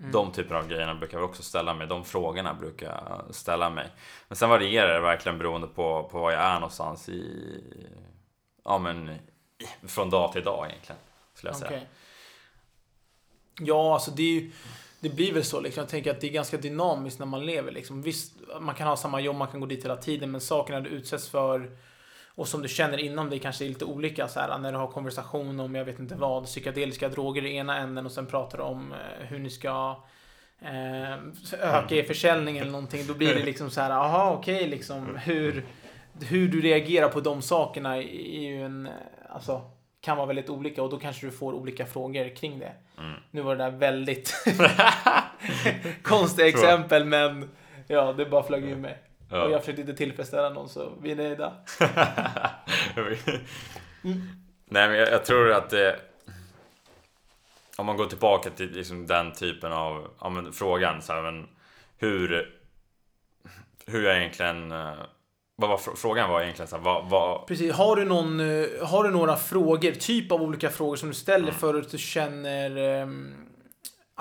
Mm. 0.03 0.13
De 0.13 0.33
typerna 0.33 0.59
av 0.61 0.69
grejerna 0.69 0.95
brukar 0.95 1.19
jag 1.19 1.29
också 1.29 1.43
ställa 1.43 1.75
mig. 1.75 1.87
De 1.87 2.05
frågorna 2.05 2.55
brukar 2.55 2.87
jag 2.87 3.35
ställa 3.35 3.71
mig. 3.71 3.91
Men 4.29 4.37
sen 4.37 4.51
varierar 4.51 4.95
det 4.95 5.01
verkligen 5.01 5.39
beroende 5.39 5.67
på, 5.67 6.09
på 6.13 6.19
var 6.19 6.31
jag 6.31 6.43
är 6.43 6.55
någonstans 6.55 7.09
i... 7.09 7.61
Ja 8.65 8.79
men 8.79 9.19
från 9.87 10.11
dag 10.11 10.33
till 10.33 10.45
dag 10.45 10.67
egentligen. 10.67 11.01
Skulle 11.35 11.51
jag 11.51 11.57
säga. 11.57 11.81
Ja, 13.61 13.95
alltså 13.95 14.11
det 14.11 14.23
är 14.23 14.41
ju 14.41 14.51
det 15.01 15.09
blir 15.09 15.33
väl 15.33 15.45
så 15.45 15.61
liksom. 15.61 15.81
Jag 15.81 15.89
tänker 15.89 16.11
att 16.11 16.21
det 16.21 16.27
är 16.27 16.33
ganska 16.33 16.57
dynamiskt 16.57 17.19
när 17.19 17.27
man 17.27 17.47
lever 17.47 17.73
liksom. 17.73 18.03
Visst, 18.03 18.33
man 18.61 18.75
kan 18.75 18.87
ha 18.87 18.97
samma 18.97 19.21
jobb, 19.21 19.37
man 19.37 19.49
kan 19.49 19.61
gå 19.61 19.67
dit 19.67 19.85
hela 19.85 19.97
tiden, 19.97 20.31
men 20.31 20.41
sakerna 20.41 20.81
du 20.81 20.91
utsätts 20.91 21.29
för 21.29 21.77
och 22.35 22.49
som 22.49 22.63
du 22.63 22.69
känner 22.69 22.99
inom 22.99 23.31
dig 23.31 23.39
kanske 23.39 23.65
är 23.65 23.69
lite 23.69 23.85
olika 23.85 24.29
så 24.29 24.41
här, 24.41 24.59
när 24.59 24.73
du 24.73 24.79
har 24.79 24.87
konversation 24.87 25.61
om, 25.61 25.75
jag 25.75 25.85
vet 25.85 25.99
inte 25.99 26.15
vad, 26.15 26.45
psykedeliska 26.45 27.09
droger 27.09 27.45
i 27.45 27.57
ena 27.57 27.79
änden 27.79 28.07
och 28.07 28.13
sen 28.13 28.27
pratar 28.27 28.59
du 28.59 28.65
om 28.65 28.93
eh, 28.93 29.27
hur 29.27 29.39
ni 29.39 29.51
ska 29.51 30.03
eh, 30.61 31.13
öka 31.61 31.95
er 31.95 32.03
försäljning 32.03 32.59
eller 32.59 32.71
någonting. 32.71 33.07
Då 33.07 33.15
blir 33.15 33.35
det 33.35 33.45
liksom 33.45 33.71
så 33.71 33.81
här, 33.81 33.91
aha 33.91 34.31
okej 34.31 34.57
okay, 34.57 34.69
liksom 34.69 35.17
hur, 35.17 35.65
hur 36.21 36.49
du 36.49 36.61
reagerar 36.61 37.09
på 37.09 37.21
de 37.21 37.43
sakerna 37.43 37.97
är 37.97 38.41
ju 38.41 38.65
en, 38.65 38.89
alltså 39.29 39.71
kan 40.01 40.17
vara 40.17 40.27
väldigt 40.27 40.51
olika 40.51 40.83
och 40.83 40.91
då 40.91 40.99
kanske 40.99 41.27
du 41.27 41.33
får 41.33 41.53
olika 41.53 41.87
frågor 41.87 42.37
kring 42.37 42.59
det. 42.59 42.73
Mm. 42.99 43.21
Nu 43.31 43.43
var 43.43 43.57
det 43.57 43.65
där 43.65 43.71
väldigt 43.71 44.35
konstiga 46.03 46.49
exempel 46.49 47.05
men 47.05 47.51
ja, 47.87 48.13
det 48.13 48.27
bara 48.27 48.43
flög 48.43 48.65
ur 48.65 48.77
mig. 48.77 48.99
Ja. 49.33 49.45
Och 49.45 49.51
jag 49.51 49.61
försökte 49.61 49.81
inte 49.81 49.95
tillfredsställa 49.95 50.51
någon 50.51 50.69
så 50.69 50.93
vi 51.03 51.11
är 51.13 51.17
nöjda. 51.17 51.53
mm. 54.05 54.21
Nej 54.65 54.89
men 54.89 54.99
jag, 54.99 55.13
jag, 55.13 55.25
tror 55.25 55.53
att 55.53 55.71
det 55.71 55.97
om 57.77 57.87
man 57.87 57.97
går 57.97 58.07
tillbaka 58.07 58.51
till 58.51 58.73
liksom 58.73 59.07
den 59.07 59.33
typen 59.33 59.73
av 59.73 60.11
ja, 60.21 60.29
men, 60.29 60.53
frågan 60.53 61.03
så 61.03 61.13
här, 61.13 61.23
men, 61.23 61.49
hur 61.99 62.53
hur 63.87 64.05
jag 64.05 64.19
egentligen 64.19 64.73
eh, 64.73 64.93
vad 65.57 65.71
var 65.71 65.79
frågan 65.97 66.31
var 66.31 66.43
egentligen 66.43 66.69
så 66.69 66.77
här, 66.77 66.83
vad, 66.83 67.11
vad... 67.11 67.47
Precis. 67.47 67.73
Har 67.73 67.97
du, 67.97 68.05
någon, 68.05 68.41
eh, 68.41 68.87
har 68.87 69.05
du 69.05 69.11
några 69.11 69.37
frågor, 69.37 69.91
typ 69.91 70.33
av 70.33 70.43
olika 70.43 70.71
frågor 70.71 70.97
som 70.97 71.09
du 71.09 71.15
ställer 71.15 71.49
mm. 71.49 71.55
för 71.55 71.75
att 71.75 71.91
du 71.91 71.99
känner 71.99 73.03
um, 73.03 73.35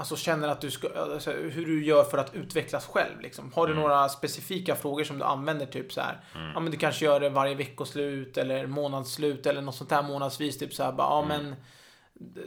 Alltså 0.02 0.16
känner 0.16 0.48
att 0.48 0.62
du 0.62 0.72
ska, 0.72 0.90
alltså, 1.00 1.32
hur 1.32 1.66
du 1.66 1.86
gör 1.86 2.04
för 2.04 2.18
att 2.18 2.36
utvecklas 2.36 2.86
själv 2.86 3.22
liksom. 3.22 3.52
Har 3.54 3.68
du 3.68 3.74
mm. 3.74 3.84
några 3.84 4.10
specifika 4.10 4.76
frågor 4.76 5.04
som 5.04 5.18
du 5.18 5.24
använder 5.24 5.66
typ 5.66 5.94
så 5.94 6.02
här? 6.02 6.20
Mm. 6.36 6.52
Ja 6.54 6.60
men 6.60 6.72
du 6.72 6.78
kanske 6.78 7.06
gör 7.06 7.20
det 7.20 7.30
varje 7.30 7.56
veckoslut 7.56 8.38
eller 8.38 8.68
månadsslut 8.68 9.46
eller 9.46 9.62
något 9.62 9.76
sånt 9.76 9.90
där 9.90 10.04
månadsvis 10.04 10.58
typ 10.58 10.74
så 10.74 10.84
här, 10.84 10.92
bara, 10.92 11.08
ja 11.08 11.24
mm. 11.24 11.46
men 11.46 11.56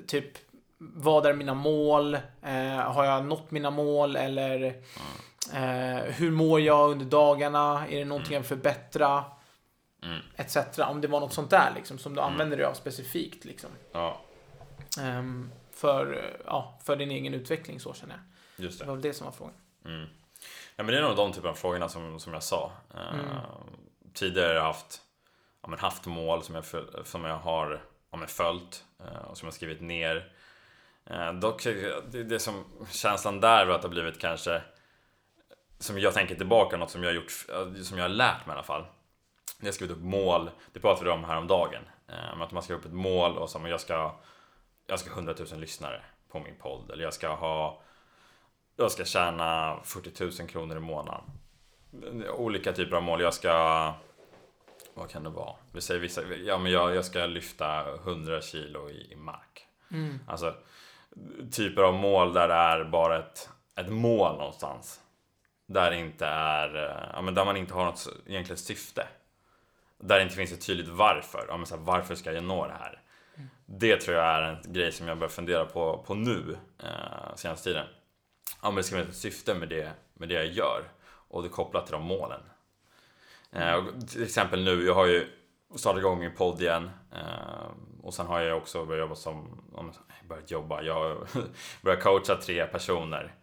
typ 0.07 0.39
vad 0.79 1.27
är 1.27 1.35
mina 1.35 1.55
mål? 1.55 2.15
Eh, 2.43 2.77
har 2.77 3.05
jag 3.05 3.25
nått 3.25 3.51
mina 3.51 3.71
mål 3.71 4.17
eller 4.17 4.57
mm. 4.57 4.79
Eh, 5.53 6.03
hur 6.03 6.31
mår 6.31 6.61
jag 6.61 6.91
under 6.91 7.07
dagarna? 7.07 7.87
Är 7.89 7.99
det 7.99 8.05
någonting 8.05 8.33
mm. 8.33 8.35
jag 8.35 8.41
vill 8.41 8.49
förbättra? 8.49 9.25
Mm. 10.03 10.19
Etc. 10.37 10.57
Om 10.79 11.01
det 11.01 11.09
var 11.09 11.21
något 11.21 11.33
sånt 11.33 11.51
där 11.51 11.73
liksom, 11.75 11.99
som 11.99 12.15
du 12.15 12.21
använder 12.21 12.57
dig 12.57 12.67
av 12.67 12.75
specifikt. 12.75 13.45
Liksom. 13.45 13.71
Ja. 13.93 14.21
Um, 15.01 15.51
för, 15.77 16.37
ja, 16.47 16.79
för 16.85 16.97
din 16.97 17.11
egen 17.11 17.35
utveckling 17.35 17.81
så 17.81 17.95
känner 17.95 18.15
jag. 18.15 18.65
Just 18.65 18.79
det. 18.79 18.85
det 18.85 18.89
var 18.89 18.95
väl 18.95 19.03
det 19.03 19.13
som 19.13 19.25
var 19.25 19.33
frågan. 19.33 19.55
Mm. 19.85 20.07
Ja 20.77 20.85
men 20.85 20.87
det 20.87 20.99
är 20.99 21.03
nog 21.03 21.17
de 21.17 21.33
typen 21.33 21.51
av 21.51 21.55
frågorna 21.55 21.89
som, 21.89 22.21
som 22.21 22.33
jag 22.33 22.43
sa. 22.43 22.73
Eh, 22.95 23.15
Mm. 23.15 23.27
Tidigare 24.15 24.47
har 24.49 24.55
jag 24.55 24.63
haft, 24.63 25.01
ja, 25.63 25.69
men 25.69 25.79
haft 25.79 26.07
mål 26.07 26.43
som 26.43 26.55
jag, 26.55 26.65
som 27.07 27.25
jag 27.25 27.37
har 27.37 27.83
ja, 28.11 28.19
men 28.19 28.29
följt 28.29 28.85
eh, 29.01 29.19
och 29.19 29.39
som 29.39 29.47
jag 29.47 29.55
skrivit 29.55 29.81
ner. 29.81 30.33
Eh, 31.07 31.33
dock, 31.33 31.65
det, 31.65 32.25
det 32.25 32.39
som 32.39 32.65
känslan 32.91 33.41
där 33.41 33.67
var 33.67 33.75
att 33.75 33.83
det 33.83 33.89
har 33.89 33.93
blivit 33.93 34.21
kanske, 34.21 34.63
som 35.79 35.99
jag 35.99 36.15
tänker 36.15 36.35
tillbaka, 36.35 36.77
något 36.77 36.91
som 36.91 37.03
jag 37.03 37.11
har 37.11 37.15
gjort, 37.15 37.31
som 37.85 37.99
jag 37.99 38.05
har 38.05 38.09
lärt 38.09 38.47
mig 38.47 38.55
i 38.55 38.57
alla 38.57 38.63
fall. 38.63 38.85
Jag 39.61 39.75
skrivit 39.75 39.97
upp 39.97 40.03
mål, 40.03 40.51
det 40.73 40.81
pratade 40.81 41.05
vi 41.05 41.11
om 41.11 41.25
häromdagen. 41.25 41.83
Eh, 42.09 42.33
om 42.33 42.43
att 42.43 42.53
man 42.53 42.63
ska 42.63 42.75
upp 42.75 42.85
ett 42.85 42.93
mål 42.93 43.39
och 43.39 43.51
så, 43.51 43.59
men 43.59 43.71
jag 43.71 43.81
ska, 43.81 44.15
jag 44.87 45.01
ska 45.01 45.11
ha 45.11 45.17
100 45.17 45.35
000 45.51 45.61
lyssnare 45.61 46.03
på 46.29 46.41
min 46.41 46.57
podd. 46.57 46.91
Eller 46.91 47.05
jag 47.05 47.15
ska 47.15 47.35
ha, 47.35 47.83
jag 48.77 48.93
ska 48.93 49.05
tjäna 49.05 49.81
40 49.85 50.25
000 50.43 50.49
kronor 50.49 50.77
i 50.77 50.81
månaden. 50.81 51.25
Olika 52.37 52.73
typer 52.73 52.97
av 52.97 53.03
mål. 53.03 53.21
Jag 53.21 53.35
ska, 53.35 53.95
vad 54.95 55.11
kan 55.11 55.23
det 55.23 55.31
vara? 55.31 55.57
Vi 55.73 55.81
säger 55.81 56.01
vissa, 56.01 56.23
ja 56.25 56.59
men 56.59 56.73
jag, 56.73 56.95
jag 56.95 57.05
ska 57.05 57.27
lyfta 57.27 57.95
100 57.95 58.41
kilo 58.41 58.91
i, 58.91 59.13
i 59.13 59.17
mark. 59.17 59.67
Mm. 59.91 60.19
Alltså 60.27 60.55
typer 61.51 61.83
av 61.83 61.95
mål 61.95 62.33
där 62.33 62.49
det 62.49 62.55
är 62.55 62.85
bara 62.85 63.19
ett, 63.19 63.49
ett 63.77 63.89
mål 63.89 64.37
någonstans. 64.39 65.01
Där 65.67 65.91
det 65.91 65.97
inte 65.97 66.27
är, 66.27 66.75
ja 67.15 67.23
men 67.23 67.35
där 67.35 67.45
man 67.45 67.57
inte 67.57 67.75
har 67.75 67.85
något 67.85 68.09
egentligen 68.27 68.59
syfte. 68.59 69.09
Där 69.99 70.17
det 70.17 70.23
inte 70.23 70.35
finns 70.35 70.53
ett 70.53 70.67
tydligt 70.67 70.89
varför. 70.89 71.45
Ja 71.49 71.57
men 71.57 71.67
så 71.67 71.77
här, 71.77 71.83
varför 71.83 72.15
ska 72.15 72.33
jag 72.33 72.45
nå 72.45 72.67
det 72.67 72.73
här? 72.73 73.04
Det 73.67 73.97
tror 73.97 74.17
jag 74.17 74.27
är 74.27 74.43
en 74.43 74.73
grej 74.73 74.93
som 74.93 75.09
jag 75.09 75.19
börjar 75.19 75.31
fundera 75.31 75.65
på, 75.65 76.05
på 76.07 76.15
nu, 76.15 76.57
eh, 76.83 77.35
senaste 77.37 77.65
tiden. 77.65 77.87
Ja 78.63 78.69
men 78.69 78.77
det 78.77 78.83
ska 78.83 78.97
finnas 78.97 79.09
ett 79.09 79.17
syfte 79.17 79.55
med 79.55 79.69
det, 79.69 79.93
med 80.15 80.29
det 80.29 80.35
jag 80.35 80.47
gör. 80.47 80.83
Och 81.07 81.43
det 81.43 81.49
kopplat 81.49 81.87
till 81.87 81.93
de 81.93 82.03
målen. 82.03 82.41
Eh, 83.53 83.75
och 83.75 84.09
till 84.09 84.23
exempel 84.23 84.65
nu, 84.65 84.87
jag 84.87 84.95
har 84.95 85.07
ju 85.07 85.29
startat 85.77 85.99
igång 85.99 86.19
min 86.19 86.35
podd 86.35 86.61
igen. 86.61 86.91
Eh, 87.13 87.71
och 88.03 88.15
sen 88.15 88.27
har 88.27 88.41
jag 88.41 88.57
också 88.57 88.85
börjat 88.85 89.01
jobba 89.01 89.15
som, 89.15 89.63
börjat 90.29 90.51
jobba, 90.51 90.83
jag 90.83 90.95
har 90.95 91.27
börjat 91.83 92.03
coacha 92.03 92.37
tre 92.37 92.67
personer. 92.67 93.35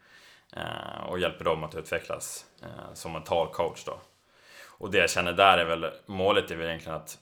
Eh, 0.56 1.04
och 1.10 1.20
hjälper 1.20 1.46
dem 1.46 1.64
att 1.64 1.76
utvecklas 1.76 2.46
eh, 2.62 2.94
som 2.94 3.14
mental 3.14 3.48
coach 3.54 3.84
då. 3.86 4.02
Och 4.68 4.92
det 4.92 4.98
jag 4.98 5.10
känner 5.10 5.34
där 5.34 5.58
är 5.58 5.66
väl, 5.66 5.92
målet 6.06 6.52
är 6.52 6.56
väl 6.56 6.68
egentligen 6.68 6.98
att, 6.98 7.18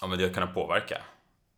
ja 0.00 0.06
men 0.06 0.18
det 0.18 0.24
att 0.24 0.34
kunna 0.34 0.46
påverka. 0.46 1.02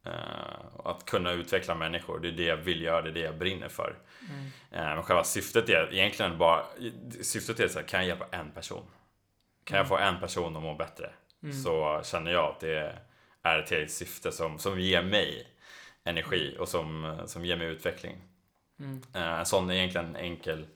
Eh, 0.08 0.66
att 0.84 1.04
kunna 1.04 1.32
utveckla 1.32 1.74
människor, 1.74 2.18
det 2.18 2.28
är 2.28 2.32
det 2.32 2.44
jag 2.44 2.56
vill 2.56 2.82
göra, 2.82 3.02
det 3.02 3.08
är 3.08 3.14
det 3.14 3.20
jag 3.20 3.38
brinner 3.38 3.68
för. 3.68 3.96
Mm. 4.30 4.44
Eh, 4.70 4.94
Men 4.94 5.02
själva 5.02 5.24
syftet 5.24 5.68
är 5.68 5.94
egentligen 5.94 6.38
bara, 6.38 6.64
syftet 7.22 7.60
är 7.60 7.68
så 7.68 7.78
här, 7.78 7.86
kan 7.86 8.00
jag 8.00 8.08
hjälpa 8.08 8.36
en 8.36 8.50
person? 8.50 8.84
Kan 9.64 9.78
jag 9.78 9.88
få 9.88 9.96
en 9.98 10.20
person 10.20 10.56
att 10.56 10.62
må 10.62 10.74
bättre? 10.74 11.10
Mm. 11.42 11.62
Så 11.62 12.00
känner 12.04 12.30
jag 12.30 12.44
att 12.44 12.60
det 12.60 12.98
är 13.42 13.58
ett 13.58 13.66
tillräckligt 13.66 13.94
syfte 13.96 14.32
som, 14.32 14.58
som 14.58 14.80
ger 14.80 15.02
mig 15.02 15.46
energi 16.04 16.56
och 16.58 16.68
som, 16.68 17.18
som 17.26 17.44
ger 17.44 17.56
mig 17.56 17.66
utveckling. 17.66 18.16
Mm. 18.80 19.02
Eh, 19.14 19.38
En 19.38 19.46
sån 19.46 19.70
egentligen 19.70 20.16
enkel, 20.16 20.66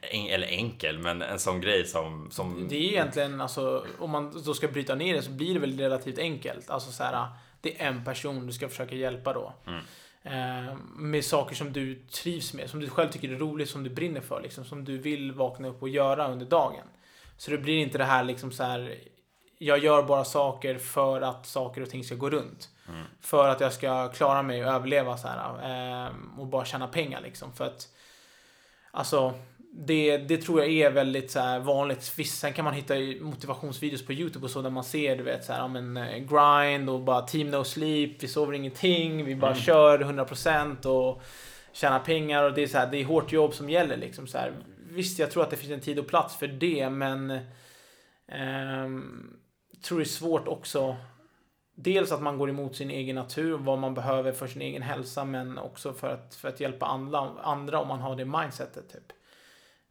en, 0.00 0.26
eller 0.26 0.46
enkel, 0.46 0.98
men 0.98 1.22
en 1.22 1.38
sån 1.38 1.60
grej 1.60 1.84
som... 1.86 2.30
som 2.30 2.68
Det 2.68 2.76
är 2.76 2.80
egentligen, 2.92 3.40
alltså, 3.40 3.86
om 3.98 4.10
man 4.10 4.42
då 4.44 4.54
ska 4.54 4.68
bryta 4.68 4.94
ner 4.94 5.14
det 5.14 5.22
så 5.22 5.30
blir 5.30 5.54
det 5.54 5.60
väl 5.60 5.78
relativt 5.78 6.18
enkelt. 6.18 6.70
Alltså 6.70 6.92
så 6.92 7.02
här, 7.04 7.28
det 7.60 7.82
är 7.82 7.88
en 7.88 8.04
person 8.04 8.46
du 8.46 8.52
ska 8.52 8.68
försöka 8.68 8.94
hjälpa 8.94 9.32
då. 9.32 9.52
Mm. 9.66 9.80
Eh, 10.22 10.74
med 10.96 11.24
saker 11.24 11.54
som 11.54 11.72
du 11.72 11.94
trivs 11.94 12.54
med, 12.54 12.70
som 12.70 12.80
du 12.80 12.88
själv 12.88 13.10
tycker 13.10 13.32
är 13.32 13.38
roligt, 13.38 13.70
som 13.70 13.84
du 13.84 13.90
brinner 13.90 14.20
för, 14.20 14.40
liksom, 14.42 14.64
som 14.64 14.84
du 14.84 14.98
vill 14.98 15.32
vakna 15.32 15.68
upp 15.68 15.82
och 15.82 15.88
göra 15.88 16.28
under 16.28 16.46
dagen. 16.46 16.86
Så 17.36 17.50
det 17.50 17.58
blir 17.58 17.78
inte 17.78 17.98
det 17.98 18.04
här 18.04 18.24
liksom 18.24 18.52
så 18.52 18.64
här, 18.64 18.98
jag 19.58 19.78
gör 19.78 20.02
bara 20.02 20.24
saker 20.24 20.78
för 20.78 21.20
att 21.20 21.46
saker 21.46 21.80
och 21.80 21.90
ting 21.90 22.04
ska 22.04 22.14
gå 22.14 22.30
runt. 22.30 22.68
Mm. 22.88 23.04
För 23.20 23.48
att 23.48 23.60
jag 23.60 23.72
ska 23.72 24.08
klara 24.08 24.42
mig 24.42 24.64
och 24.64 24.72
överleva 24.72 25.16
så 25.16 25.28
här, 25.28 26.06
eh, 26.06 26.12
och 26.38 26.46
bara 26.46 26.64
tjäna 26.64 26.86
pengar 26.86 27.20
liksom. 27.20 27.52
För 27.52 27.64
att, 27.64 27.88
alltså, 28.90 29.34
det, 29.80 30.18
det 30.18 30.36
tror 30.36 30.60
jag 30.60 30.70
är 30.72 30.90
väldigt 30.90 31.30
så 31.30 31.58
vanligt. 31.58 32.12
Visst, 32.16 32.38
sen 32.38 32.52
kan 32.52 32.64
man 32.64 32.74
hitta 32.74 32.94
motivationsvideos 33.20 34.06
på 34.06 34.12
YouTube 34.12 34.44
och 34.44 34.50
så 34.50 34.62
där 34.62 34.70
man 34.70 34.84
ser, 34.84 35.16
du 35.16 35.22
vet, 35.22 35.44
så 35.44 35.52
här, 35.52 35.60
ja, 35.60 35.68
men, 35.68 35.96
eh, 35.96 36.18
grind 36.18 36.90
och 36.90 37.00
bara 37.00 37.22
team 37.22 37.50
no 37.50 37.64
sleep, 37.64 38.22
vi 38.22 38.28
sover 38.28 38.52
ingenting, 38.52 39.24
vi 39.24 39.36
bara 39.36 39.50
Mm. 39.50 39.62
kör 39.62 39.98
100% 39.98 40.86
och 40.86 41.22
tjänar 41.72 41.98
pengar 41.98 42.44
och 42.44 42.52
det 42.54 42.62
är 42.62 42.66
så 42.66 42.78
här, 42.78 42.86
det 42.90 42.98
är 42.98 43.04
hårt 43.04 43.32
jobb 43.32 43.54
som 43.54 43.70
gäller 43.70 43.96
liksom 43.96 44.26
så 44.26 44.38
här. 44.38 44.52
Visst, 44.90 45.18
jag 45.18 45.30
tror 45.30 45.42
att 45.42 45.50
det 45.50 45.56
finns 45.56 45.72
en 45.72 45.80
tid 45.80 45.98
och 45.98 46.06
plats 46.06 46.36
för 46.36 46.46
det, 46.46 46.90
men 46.90 47.38
ehm, 48.28 49.36
tror 49.82 49.98
det 49.98 50.02
är 50.04 50.08
svårt 50.08 50.48
också. 50.48 50.96
Dels 51.74 52.12
att 52.12 52.22
man 52.22 52.38
går 52.38 52.50
emot 52.50 52.76
sin 52.76 52.90
egen 52.90 53.16
natur, 53.16 53.58
vad 53.58 53.78
man 53.78 53.94
behöver 53.94 54.32
för 54.32 54.46
sin 54.46 54.62
egen 54.62 54.82
hälsa, 54.82 55.24
men 55.24 55.58
också 55.58 55.92
för 55.92 56.08
att, 56.08 56.34
för 56.34 56.48
att 56.48 56.60
hjälpa 56.60 56.86
andra, 56.86 57.18
andra 57.42 57.80
om 57.80 57.88
man 57.88 58.00
har 58.00 58.16
det 58.16 58.24
mindsetet. 58.24 58.92
Typ. 58.92 59.12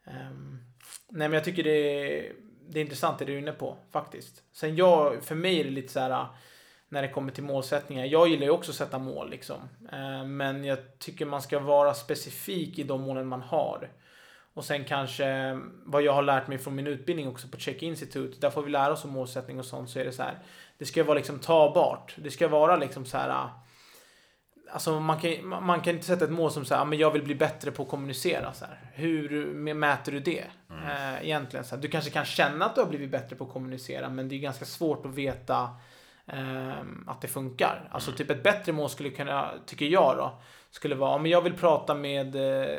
Um, 0.08 0.60
nej, 1.10 1.28
men 1.28 1.34
jag 1.34 1.44
tycker 1.44 1.64
det 1.64 1.70
är, 1.70 2.34
det 2.70 2.80
är 2.80 2.84
intressant 2.84 3.20
det 3.20 3.26
du 3.26 3.34
är 3.34 3.38
inne 3.38 3.52
på, 3.52 3.78
faktiskt. 3.92 4.44
Sen 4.52 4.76
jag, 4.76 5.24
för 5.24 5.36
mig 5.36 5.60
är 5.60 5.64
det 5.64 5.70
lite 5.70 5.94
så 5.94 6.00
här, 6.00 6.28
när 6.90 7.02
det 7.02 7.08
kommer 7.08 7.32
till 7.32 7.44
målsättningar. 7.44 8.06
Jag 8.06 8.28
gillar 8.28 8.46
ju 8.46 8.52
också 8.52 8.72
att 8.72 8.76
sätta 8.76 9.00
mål, 9.00 9.30
liksom. 9.30 9.70
Ehm, 9.92 10.38
men 10.38 10.64
jag 10.64 11.00
tycker 11.00 11.26
man 11.26 11.42
ska 11.42 11.60
vara 11.60 11.94
specifik 11.94 12.80
i 12.80 12.84
de 12.84 13.02
målen 13.02 13.28
man 13.28 13.42
har. 13.42 13.90
Och 14.54 14.66
sen 14.66 14.84
kanske 14.84 15.60
vad 15.86 16.02
jag 16.02 16.14
har 16.14 16.22
lärt 16.22 16.48
mig 16.48 16.58
från 16.58 16.76
min 16.76 16.88
utbildning 16.88 17.28
också 17.28 17.48
på 17.48 17.58
Check 17.58 17.84
Institute. 17.84 18.38
Där 18.40 18.50
får 18.50 18.64
vi 18.64 18.72
lära 18.72 18.94
oss 18.94 19.06
om 19.06 19.12
målsättning 19.12 19.60
och 19.60 19.66
sånt. 19.66 19.90
Så 19.90 20.00
är 20.00 20.06
det 20.06 20.12
så 20.12 20.24
här. 20.24 20.40
Det 20.78 20.86
ska 20.86 21.04
vara 21.04 21.18
liksom 21.18 21.40
tagbart. 21.40 22.16
Det 22.18 22.32
ska 22.32 22.48
vara 22.48 22.76
liksom 22.76 23.06
så 23.06 23.18
här. 23.18 23.50
Alltså 24.72 25.00
man 25.00 25.20
kan, 25.20 25.48
man 25.66 25.82
kan 25.82 25.94
inte 25.94 26.06
sätta 26.06 26.26
ett 26.26 26.32
mål 26.32 26.52
som 26.52 26.66
så 26.66 26.76
här, 26.76 26.82
"Ah, 26.82 26.86
men 26.86 26.98
jag 27.00 27.12
vill 27.12 27.24
bli 27.24 27.36
bättre 27.36 27.72
på 27.72 27.84
att 27.84 27.90
kommunicera. 27.90 28.54
Så 28.54 28.66
här. 28.66 28.80
Hur 28.94 29.46
mäter 29.74 30.12
du 30.12 30.20
det? 30.20 30.44
Eh, 30.86 31.26
egentligen 31.26 31.66
så 31.66 31.76
här. 31.76 31.82
Du 31.82 31.88
kanske 31.88 32.10
kan 32.12 32.26
känna 32.26 32.66
att 32.66 32.76
du 32.76 32.82
har 32.82 32.88
blivit 32.88 33.12
bättre 33.12 33.36
på 33.36 33.44
att 33.44 33.54
kommunicera. 33.54 34.10
Men 34.10 34.30
det 34.30 34.36
är 34.36 34.40
ganska 34.40 34.66
svårt 34.66 35.06
att 35.06 35.16
veta 35.16 35.70
ehm, 36.28 37.04
att 37.08 37.22
det 37.22 37.28
funkar. 37.28 37.90
Alltså 37.92 38.12
typ 38.12 38.30
ett 38.32 38.44
bättre 38.44 38.72
mål 38.72 38.90
skulle 38.90 39.10
kunna, 39.10 39.52
tycker 39.66 39.86
jag 39.86 40.18
då, 40.18 40.40
skulle 40.70 40.96
vara, 40.96 41.16
om 41.16 41.26
jag 41.26 41.42
vill 41.42 41.54
prata 41.54 41.94
med 41.96 42.36
eh, 42.36 42.78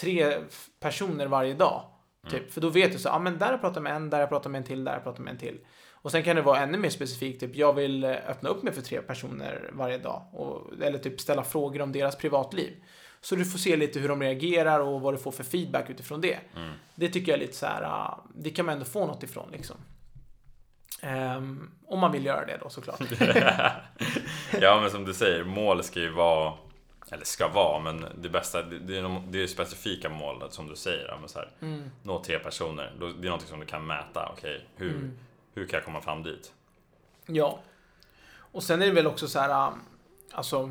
tre 0.00 0.38
personer 0.80 1.26
varje 1.26 1.54
dag. 1.54 1.82
Typ. 2.30 2.52
För 2.52 2.60
då 2.60 2.68
vet 2.68 2.92
du 2.92 2.98
så, 2.98 3.08
ja 3.08 3.18
men 3.18 3.38
där 3.38 3.46
har 3.46 3.52
jag 3.52 3.60
pratat 3.60 3.82
med 3.82 3.96
en, 3.96 4.10
där 4.10 4.18
har 4.18 4.22
jag 4.22 4.28
pratat 4.28 4.52
med 4.52 4.58
en 4.58 4.64
till, 4.64 4.84
där 4.84 4.92
har 4.92 4.96
jag 4.96 5.04
pratat 5.04 5.20
med 5.20 5.30
en 5.30 5.38
till. 5.38 5.58
Och 6.02 6.10
sen 6.10 6.22
kan 6.22 6.36
det 6.36 6.42
vara 6.42 6.58
ännu 6.60 6.78
mer 6.78 6.90
specifikt, 6.90 7.40
typ 7.40 7.56
jag 7.56 7.72
vill 7.72 8.04
eh, 8.04 8.10
öppna 8.10 8.48
upp 8.48 8.62
mig 8.62 8.72
för 8.72 8.82
tre 8.82 9.02
personer 9.02 9.70
varje 9.72 9.98
dag. 9.98 10.22
Och, 10.32 10.72
eller 10.82 10.98
typ 10.98 11.20
ställa 11.20 11.44
frågor 11.44 11.80
om 11.82 11.92
deras 11.92 12.16
privatliv. 12.16 12.72
Så 13.20 13.34
du 13.36 13.44
får 13.44 13.58
se 13.58 13.76
lite 13.76 14.00
hur 14.00 14.08
de 14.08 14.22
reagerar 14.22 14.80
och 14.80 15.00
vad 15.00 15.14
du 15.14 15.18
får 15.18 15.32
för 15.32 15.44
feedback 15.44 15.90
utifrån 15.90 16.20
det. 16.20 16.38
Mm. 16.56 16.72
Det 16.94 17.08
tycker 17.08 17.32
jag 17.32 17.36
är 17.36 17.46
lite 17.46 17.56
så 17.56 17.66
här, 17.66 17.82
ah, 17.82 18.24
det 18.34 18.50
kan 18.50 18.66
man 18.66 18.72
ändå 18.72 18.84
få 18.84 19.06
något 19.06 19.22
ifrån 19.22 19.48
liksom. 19.52 19.76
Ehm, 21.00 21.70
om 21.86 22.00
man 22.00 22.12
vill 22.12 22.24
göra 22.24 22.46
det 22.46 22.58
då 22.62 22.68
såklart. 22.68 23.00
ja 24.60 24.80
men 24.80 24.90
som 24.90 25.04
du 25.04 25.14
säger, 25.14 25.44
mål 25.44 25.82
ska 25.82 26.00
ju 26.00 26.10
vara 26.10 26.52
eller 27.10 27.24
ska 27.24 27.48
vara, 27.48 27.80
men 27.80 28.06
det 28.22 28.28
bästa, 28.28 28.62
det, 28.62 28.98
är, 28.98 29.22
det 29.30 29.42
är 29.42 29.46
specifika 29.46 30.08
mål 30.08 30.44
som 30.50 30.68
du 30.68 30.76
säger. 30.76 31.16
Men 31.20 31.28
så 31.28 31.38
här, 31.38 31.50
Mm. 31.62 31.90
nå 32.02 32.24
tre 32.24 32.38
personer, 32.38 32.92
det 33.20 33.26
är 33.26 33.30
något 33.30 33.42
som 33.42 33.60
du 33.60 33.66
kan 33.66 33.86
mäta. 33.86 34.32
Okej, 34.32 34.68
hur, 34.76 34.90
Mm. 34.90 35.18
Hur 35.54 35.66
kan 35.66 35.76
jag 35.76 35.84
komma 35.84 36.00
fram 36.00 36.22
dit? 36.22 36.52
Ja. 37.26 37.58
Och 38.34 38.62
sen 38.62 38.82
är 38.82 38.86
det 38.86 38.92
väl 38.92 39.06
också 39.06 39.28
så 39.28 39.38
här, 39.38 39.68
um, 39.68 39.80
alltså. 40.32 40.70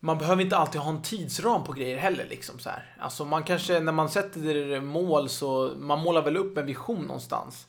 Man 0.00 0.18
behöver 0.18 0.42
inte 0.42 0.56
alltid 0.56 0.80
ha 0.80 0.90
en 0.90 1.02
tidsram 1.02 1.64
på 1.64 1.72
grejer 1.72 1.98
heller 1.98 2.26
liksom 2.28 2.58
så 2.58 2.70
här. 2.70 2.96
Alltså 2.98 3.24
man 3.24 3.42
kanske, 3.42 3.80
när 3.80 3.92
man 3.92 4.08
sätter 4.08 4.80
mål 4.80 5.28
så, 5.28 5.72
man 5.78 5.98
målar 5.98 6.22
väl 6.22 6.36
upp 6.36 6.58
en 6.58 6.66
vision 6.66 7.02
någonstans. 7.02 7.66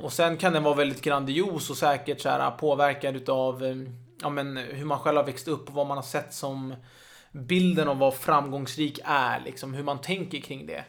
Och 0.00 0.12
sen 0.12 0.36
kan 0.36 0.52
den 0.52 0.62
vara 0.62 0.74
väldigt 0.74 1.02
grandios 1.02 1.70
och 1.70 1.76
säkert 1.76 2.20
så 2.20 2.28
här 2.28 2.50
påverkad 2.50 3.16
utav, 3.16 3.64
eh, 3.64 3.76
ja 4.20 4.30
men 4.30 4.56
hur 4.56 4.84
man 4.84 4.98
själv 4.98 5.16
har 5.16 5.24
växt 5.24 5.48
upp 5.48 5.68
och 5.68 5.74
vad 5.74 5.86
man 5.86 5.96
har 5.96 6.02
sett 6.02 6.34
som 6.34 6.74
bilden 7.32 7.88
av 7.88 7.98
vad 7.98 8.14
framgångsrik 8.14 9.00
är, 9.04 9.40
liksom 9.40 9.74
hur 9.74 9.82
man 9.82 10.00
tänker 10.00 10.40
kring 10.40 10.66
det. 10.66 10.84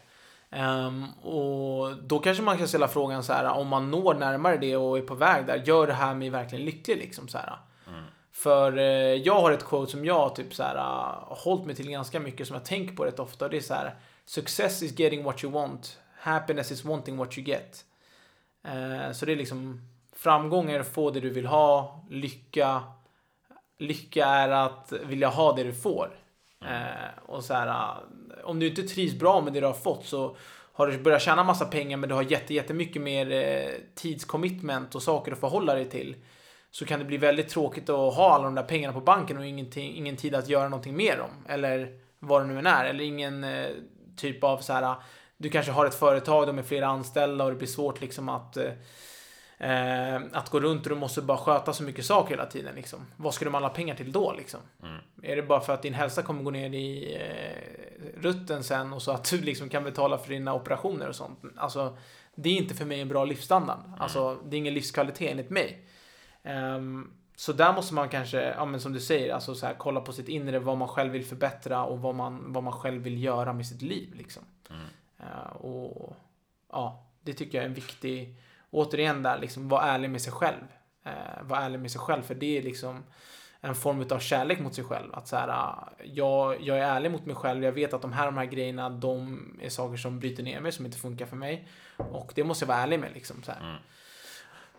Ehm, 0.51 1.12
och 1.13 1.98
då 2.04 2.20
kanske 2.20 2.44
man 2.44 2.58
kan 2.58 2.68
ställa 2.68 2.88
frågan 2.88 3.24
så 3.24 3.34
här, 3.34 3.50
om 3.50 3.68
man 3.68 3.92
når 3.92 4.13
närmare 4.13 4.58
det 4.58 4.77
och 4.77 4.98
är 4.98 5.01
på 5.01 5.16
väg 5.16 5.46
där, 5.46 5.63
gör 5.66 5.88
det 5.88 5.94
här 5.94 6.16
mig 6.16 6.30
verkligen 6.30 6.66
lycklig 6.66 6.98
liksom 6.98 7.27
så 7.27 7.38
här. 7.38 7.58
För 8.32 8.77
eh, 8.77 8.86
jag 9.13 9.42
har 9.42 9.51
ett 9.51 9.66
quote 9.66 9.92
som 9.92 10.06
jag 10.06 10.36
typ 10.36 10.54
så 10.54 10.63
här 10.63 10.75
har 10.75 11.38
hållit 11.44 11.66
mig 11.66 11.75
till 11.75 11.89
ganska 11.89 12.20
mycket 12.20 12.48
som 12.48 12.54
jag 12.54 12.66
tänker 12.66 12.96
på 12.96 13.06
rätt 13.06 13.20
ofta. 13.20 13.50
Det 13.50 13.58
är 13.58 13.62
så 13.62 13.74
här, 13.74 13.96
success 14.25 14.84
is 14.84 15.00
getting 15.00 15.24
what 15.24 15.44
you 15.44 15.54
want, 15.54 16.00
happiness 16.18 16.72
is 16.72 16.86
wanting 16.86 17.18
what 17.18 17.38
you 17.38 17.48
get. 17.48 17.86
Eh, 18.63 19.12
så 19.12 19.25
det 19.25 19.32
är 19.32 19.36
liksom 19.36 19.89
framgång 20.16 20.72
är 20.72 20.80
att 20.80 20.88
få 20.88 21.12
det 21.12 21.20
du 21.20 21.30
vill 21.30 21.46
ha, 21.46 22.04
lycka 22.10 22.84
Lycka 23.80 24.25
är 24.25 24.50
att 24.50 24.94
vilja 25.06 25.27
ha 25.27 25.56
det 25.56 25.63
du 25.63 25.74
får. 25.74 26.20
Mm. 26.62 26.74
Eh, 26.74 27.10
och 27.26 27.44
så 27.44 27.54
här, 27.54 27.68
eh, 27.68 28.46
om 28.46 28.60
du 28.60 28.68
inte 28.68 28.84
trivs 28.84 29.14
bra 29.14 29.42
med 29.42 29.54
det 29.54 29.60
du 29.60 29.66
har 29.66 29.74
fått 29.74 30.06
så 30.06 30.38
har 30.74 30.88
du 30.88 30.98
börjat 30.98 31.22
tjäna 31.22 31.44
massa 31.44 31.66
pengar 31.66 31.98
men 31.98 32.10
du 32.10 32.16
har 32.16 32.24
jätte, 32.24 32.54
jättemycket 32.54 33.02
mer 33.02 33.32
eh, 33.32 33.70
tidscommitment 33.96 34.96
och 34.96 35.04
saker 35.04 35.32
att 35.32 35.40
förhålla 35.40 35.74
dig 35.74 35.90
till. 35.90 36.16
Så 36.72 36.86
kan 36.86 37.00
det 37.00 37.06
bli 37.06 37.18
väldigt 37.18 37.50
tråkigt 37.50 37.90
att 37.90 38.16
ha 38.16 38.34
alla 38.34 38.44
de 38.44 38.56
där 38.56 38.64
pengarna 38.64 38.94
på 38.94 39.02
banken 39.02 39.38
och 39.38 39.46
ingen 39.46 40.16
tid 40.16 40.36
att 40.36 40.50
göra 40.50 40.70
någonting 40.70 40.96
med 40.96 41.18
dem. 41.18 41.30
Eller 41.48 42.00
vad 42.20 42.42
det 42.42 42.48
nu 42.48 42.60
än 42.60 42.68
är. 42.68 42.86
Eller 42.86 43.04
ingen 43.04 43.44
eh, 43.44 43.70
typ 44.18 44.44
av 44.44 44.58
så 44.58 44.74
här. 44.74 44.96
Du 45.38 45.50
kanske 45.50 45.72
har 45.72 45.86
ett 45.86 46.00
företag 46.00 46.56
med 46.56 46.66
flera 46.66 46.88
anställda 46.88 47.44
och 47.44 47.50
det 47.50 47.58
blir 47.58 47.68
svårt 47.68 48.02
liksom 48.02 48.30
att 48.30 48.58
eh, 48.58 48.72
eh, 49.58 50.08
Eh, 50.18 50.22
att 50.32 50.50
gå 50.50 50.60
runt 50.60 50.84
och 50.84 50.90
du 50.90 50.96
måste 50.96 51.22
bara 51.22 51.38
sköta 51.38 51.74
så 51.74 51.84
mycket 51.84 52.06
saker 52.06 52.30
hela 52.30 52.46
tiden. 52.46 52.76
Liksom. 52.76 53.00
Vad 53.16 53.34
ska 53.34 53.46
du 53.46 53.52
med 53.52 53.58
alla 53.58 53.70
pengar 53.70 53.96
till 53.96 54.12
då? 54.12 54.34
Liksom? 54.34 54.60
Mm. 54.84 54.98
Är 55.22 55.36
det 55.36 55.42
bara 55.42 55.62
för 55.62 55.74
att 55.74 55.82
din 55.82 55.94
hälsa 55.94 56.22
kommer 56.22 56.44
gå 56.44 56.52
ner 56.52 56.74
i 56.74 57.16
eh, 57.16 58.22
rutten 58.22 58.64
sen 58.64 58.94
och 58.94 59.02
så 59.02 59.12
att 59.12 59.30
du 59.30 59.42
liksom 59.42 59.70
kan 59.70 59.84
betala 59.84 60.18
för 60.18 60.30
dina 60.30 60.54
operationer 60.54 61.08
och 61.10 61.16
sånt? 61.16 61.40
Alltså, 61.56 61.98
det 62.36 62.50
är 62.50 62.54
inte 62.54 62.76
för 62.76 62.86
mig 62.86 63.02
en 63.02 63.08
bra 63.08 63.26
livsstandard. 63.26 63.80
Mm. 63.86 64.02
Alltså, 64.02 64.38
det 64.46 64.56
är 64.56 64.58
ingen 64.58 64.74
livskvalitet 64.74 65.32
enligt 65.32 65.50
mig. 65.50 65.86
Um, 66.44 67.14
så 67.36 67.54
där 67.54 67.74
måste 67.74 67.94
man 67.94 68.10
kanske, 68.10 68.42
ja 68.42 68.66
men 68.66 68.80
som 68.80 68.94
du 68.94 69.00
säger, 69.00 69.34
alltså 69.34 69.56
så 69.56 69.66
här, 69.66 69.76
kolla 69.78 70.02
på 70.02 70.14
sitt 70.14 70.28
inre, 70.28 70.60
vad 70.60 70.78
man 70.78 70.88
själv 70.88 71.12
vill 71.12 71.26
förbättra 71.26 71.84
och 71.84 72.00
vad 72.00 72.16
man, 72.16 72.54
vad 72.54 72.64
man 72.64 72.74
själv 72.74 73.02
vill 73.02 73.24
göra 73.24 73.54
med 73.54 73.68
sitt 73.68 73.82
liv. 73.82 74.14
Liksom. 74.16 74.44
Mm. 74.70 74.82
Uh, 75.20 75.56
och 75.56 76.16
ja, 76.72 77.06
det 77.22 77.34
tycker 77.34 77.58
jag 77.58 77.64
är 77.64 77.70
en 77.70 77.76
viktig 77.76 78.36
återigen 78.72 79.24
där, 79.24 79.40
liksom, 79.40 79.70
var 79.70 79.82
ärlig 79.82 80.10
med 80.10 80.22
sig 80.22 80.34
själv. 80.34 80.64
Eh, 81.06 81.12
var 81.44 81.58
ärlig 81.58 81.80
med 81.80 81.92
sig 81.92 82.02
själv, 82.02 82.22
för 82.22 82.36
det 82.36 82.58
är 82.58 82.62
liksom 82.62 83.04
en 83.62 83.76
form 83.76 84.06
av 84.12 84.20
kärlek 84.20 84.60
mot 84.60 84.76
sig 84.76 84.84
själv. 84.84 85.16
Att 85.16 85.28
så 85.28 85.36
här, 85.36 85.48
ah, 85.48 85.90
jag, 86.04 86.62
jag 86.62 86.78
är 86.78 86.84
ärlig 86.84 87.12
mot 87.12 87.26
mig 87.26 87.36
själv, 87.36 87.64
jag 87.64 87.72
vet 87.72 87.94
att 87.94 88.02
de 88.02 88.14
här, 88.14 88.26
de 88.26 88.38
här 88.38 88.46
grejerna, 88.46 88.90
de 88.90 89.40
är 89.62 89.70
saker 89.70 89.98
som 89.98 90.20
bryter 90.20 90.44
ner 90.44 90.62
mig, 90.62 90.72
som 90.72 90.86
inte 90.86 90.98
funkar 90.98 91.26
för 91.26 91.36
mig. 91.36 91.68
Och 91.98 92.32
det 92.36 92.44
måste 92.44 92.64
jag 92.64 92.68
vara 92.68 92.78
ärlig 92.78 93.00
med. 93.00 93.12
Liksom, 93.14 93.44
så 93.44 93.52
mm. 93.52 93.76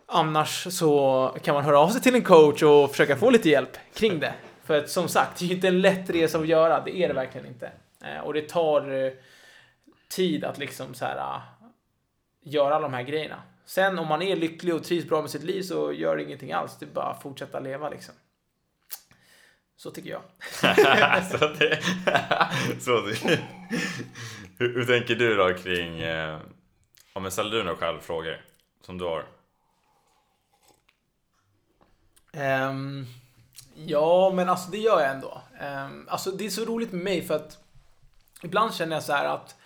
Annars 0.05 0.67
så 0.73 1.37
kan 1.43 1.55
man 1.55 1.63
höra 1.63 1.79
av 1.79 1.89
sig 1.89 2.01
till 2.01 2.15
en 2.15 2.23
coach 2.23 2.63
och 2.63 2.91
försöka 2.91 3.15
få 3.15 3.29
lite 3.29 3.49
hjälp 3.49 3.77
kring 3.93 4.19
det. 4.19 4.33
För 4.63 4.77
att 4.77 4.89
som 4.89 5.07
sagt, 5.07 5.39
det 5.39 5.45
är 5.45 5.51
inte 5.51 5.67
en 5.67 5.81
lätt 5.81 6.09
resa 6.09 6.39
att 6.39 6.47
göra, 6.47 6.79
det 6.79 6.97
är 6.97 7.07
det 7.07 7.13
verkligen 7.13 7.47
inte. 7.47 7.71
Eh, 8.03 8.19
och 8.19 8.33
det 8.33 8.49
tar 8.49 9.05
eh, 9.05 9.11
tid 10.09 10.43
att 10.43 10.57
liksom 10.57 10.93
så 10.93 11.05
här, 11.05 11.17
ah, 11.17 11.41
göra 12.41 12.75
alla 12.75 12.87
de 12.87 12.93
här 12.93 13.03
grejerna. 13.03 13.41
Sen 13.69 13.99
om 13.99 14.07
man 14.07 14.21
är 14.21 14.35
lycklig 14.35 14.75
och 14.75 14.83
trivs 14.83 15.09
bra 15.09 15.21
med 15.21 15.31
sitt 15.31 15.43
liv 15.43 15.61
så 15.61 15.93
gör 15.93 16.15
det 16.15 16.23
ingenting 16.23 16.51
alls. 16.51 16.77
Det 16.79 16.85
är 16.85 16.93
bara 16.93 17.05
att 17.05 17.21
fortsätta 17.21 17.59
leva 17.59 17.89
liksom. 17.89 18.15
Så 19.75 19.91
tycker 19.91 20.09
jag. 20.09 20.21
så 21.25 21.47
det, 21.47 21.79
så 22.79 23.01
det. 23.01 23.39
Hur, 24.57 24.73
hur, 24.73 24.85
tänker 24.85 25.15
du 25.15 25.35
då 25.35 25.53
kring... 25.53 25.99
Eh, 25.99 26.39
ja, 27.13 27.19
men 27.19 27.31
ställer 27.31 27.51
du 27.51 27.63
några 27.63 27.77
själv 27.77 27.99
frågor 27.99 28.45
som 28.81 28.97
du 28.97 29.05
har? 29.05 29.25
Um, 32.69 33.07
ja, 33.75 34.31
men 34.35 34.49
alltså 34.49 34.71
det 34.71 34.77
gör 34.77 35.01
jag 35.01 35.11
ändå. 35.11 35.41
Um, 35.61 36.07
alltså 36.09 36.31
det 36.31 36.45
är 36.45 36.49
så 36.49 36.65
roligt 36.65 36.91
med 36.91 37.03
mig 37.03 37.21
för 37.21 37.35
att 37.35 37.57
ibland 38.43 38.73
känner 38.73 38.95
jag 38.95 39.03
så 39.03 39.13
här 39.13 39.25
att 39.25 39.58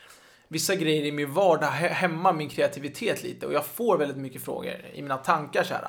vissa 0.53 0.75
grejer 0.75 1.05
i 1.05 1.11
min 1.11 1.33
vardag 1.33 1.67
hämmar 1.67 2.33
min 2.33 2.49
kreativitet 2.49 3.23
lite 3.23 3.45
och 3.45 3.53
jag 3.53 3.65
får 3.65 3.97
väldigt 3.97 4.17
mycket 4.17 4.43
frågor 4.43 4.85
i 4.93 5.01
mina 5.01 5.17
tankar 5.17 5.63
så 5.63 5.73
här, 5.73 5.87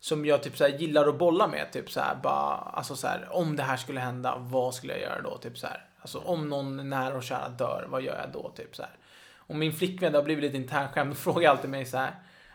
Som 0.00 0.26
jag 0.26 0.42
typ 0.42 0.56
så 0.56 0.64
här, 0.64 0.78
gillar 0.78 1.08
att 1.08 1.18
bolla 1.18 1.46
med. 1.46 1.72
Typ 1.72 1.90
så 1.90 2.00
här, 2.00 2.14
bara, 2.22 2.54
alltså 2.56 2.96
så 2.96 3.06
här, 3.06 3.28
om 3.30 3.56
det 3.56 3.62
här 3.62 3.76
skulle 3.76 4.00
hända, 4.00 4.36
vad 4.38 4.74
skulle 4.74 4.92
jag 4.92 5.02
göra 5.02 5.22
då? 5.22 5.38
Typ 5.38 5.58
så 5.58 5.66
här. 5.66 5.84
Alltså 6.00 6.18
om 6.18 6.48
någon 6.48 6.88
nära 6.88 7.16
och 7.16 7.22
kära 7.22 7.48
dör, 7.48 7.86
vad 7.88 8.02
gör 8.02 8.18
jag 8.18 8.32
då? 8.32 8.52
Typ 8.56 8.76
så 8.76 8.82
här. 8.82 8.92
Och 9.36 9.56
min 9.56 9.72
flickvän, 9.72 10.12
det 10.12 10.18
har 10.18 10.24
blivit 10.24 10.44
lite 10.44 10.56
internskämt, 10.56 11.18
frågar 11.18 11.50
alltid 11.50 11.70
mig 11.70 11.84
så 11.84 11.96
här. 11.96 12.14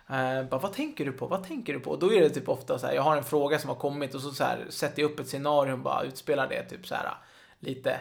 Uh, 0.10 0.50
bara, 0.50 0.60
vad 0.60 0.74
tänker 0.74 1.06
du 1.06 1.12
på? 1.12 1.28
Vad 1.28 1.48
tänker 1.48 1.74
du 1.74 1.80
på? 1.80 1.92
Och 1.92 2.00
då 2.00 2.14
är 2.14 2.22
det 2.22 2.30
typ 2.30 2.50
ofta 2.50 2.80
så 2.80 2.88
här, 2.88 2.94
jag 2.94 3.02
har 3.02 3.18
en 3.18 3.24
fråga 3.24 3.60
som 3.60 3.70
har 3.70 3.78
kommit 3.78 4.16
och 4.16 4.22
så, 4.22 4.32
så 4.32 4.44
här, 4.44 4.66
sätter 4.70 5.02
jag 5.02 5.12
upp 5.12 5.20
ett 5.20 5.28
scenario 5.28 5.74
och 5.74 5.80
bara 5.80 6.04
utspelar 6.04 6.48
det 6.48 6.64
typ 6.64 6.88
så 6.88 6.96
här 6.96 7.14
lite 7.60 8.00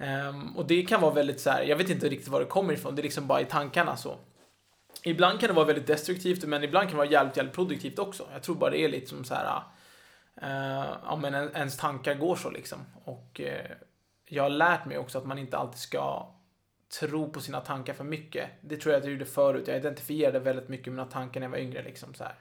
Um, 0.00 0.56
och 0.56 0.66
det 0.66 0.82
kan 0.82 1.00
vara 1.00 1.14
väldigt 1.14 1.40
så 1.40 1.50
här, 1.50 1.62
jag 1.62 1.76
vet 1.76 1.90
inte 1.90 2.08
riktigt 2.08 2.28
var 2.28 2.40
det 2.40 2.46
kommer 2.46 2.72
ifrån, 2.72 2.94
det 2.94 3.00
är 3.00 3.04
liksom 3.04 3.26
bara 3.26 3.40
i 3.40 3.44
tankarna 3.44 3.96
så. 3.96 4.16
Ibland 5.02 5.40
kan 5.40 5.48
det 5.48 5.54
vara 5.54 5.66
väldigt 5.66 5.86
destruktivt, 5.86 6.44
men 6.44 6.64
ibland 6.64 6.88
kan 6.88 6.92
det 6.92 6.98
vara 6.98 7.10
jävligt, 7.10 7.36
jävligt 7.36 7.54
produktivt 7.54 7.98
också. 7.98 8.28
Jag 8.32 8.42
tror 8.42 8.54
bara 8.54 8.70
det 8.70 8.84
är 8.84 8.88
lite 8.88 9.06
som 9.06 9.24
så 9.24 9.34
här, 9.34 9.62
uh, 10.42 10.96
ja 11.04 11.16
men 11.16 11.34
ens 11.34 11.76
tankar 11.76 12.14
går 12.14 12.36
så 12.36 12.50
liksom. 12.50 12.78
Och 13.04 13.40
uh, 13.44 13.76
jag 14.28 14.42
har 14.42 14.50
lärt 14.50 14.84
mig 14.84 14.98
också 14.98 15.18
att 15.18 15.26
man 15.26 15.38
inte 15.38 15.56
alltid 15.56 15.78
ska 15.78 16.34
tro 17.00 17.32
på 17.32 17.40
sina 17.40 17.60
tankar 17.60 17.94
för 17.94 18.04
mycket. 18.04 18.50
Det 18.60 18.76
tror 18.76 18.92
jag 18.92 18.98
att 18.98 19.04
jag 19.04 19.12
gjorde 19.12 19.26
förut. 19.26 19.68
Jag 19.68 19.76
identifierade 19.76 20.38
väldigt 20.38 20.68
mycket 20.68 20.86
med 20.86 20.94
mina 20.94 21.10
tankar 21.10 21.40
när 21.40 21.46
jag 21.46 21.50
var 21.50 21.58
yngre. 21.58 21.82
Liksom, 21.82 22.14
så 22.14 22.24
här. 22.24 22.34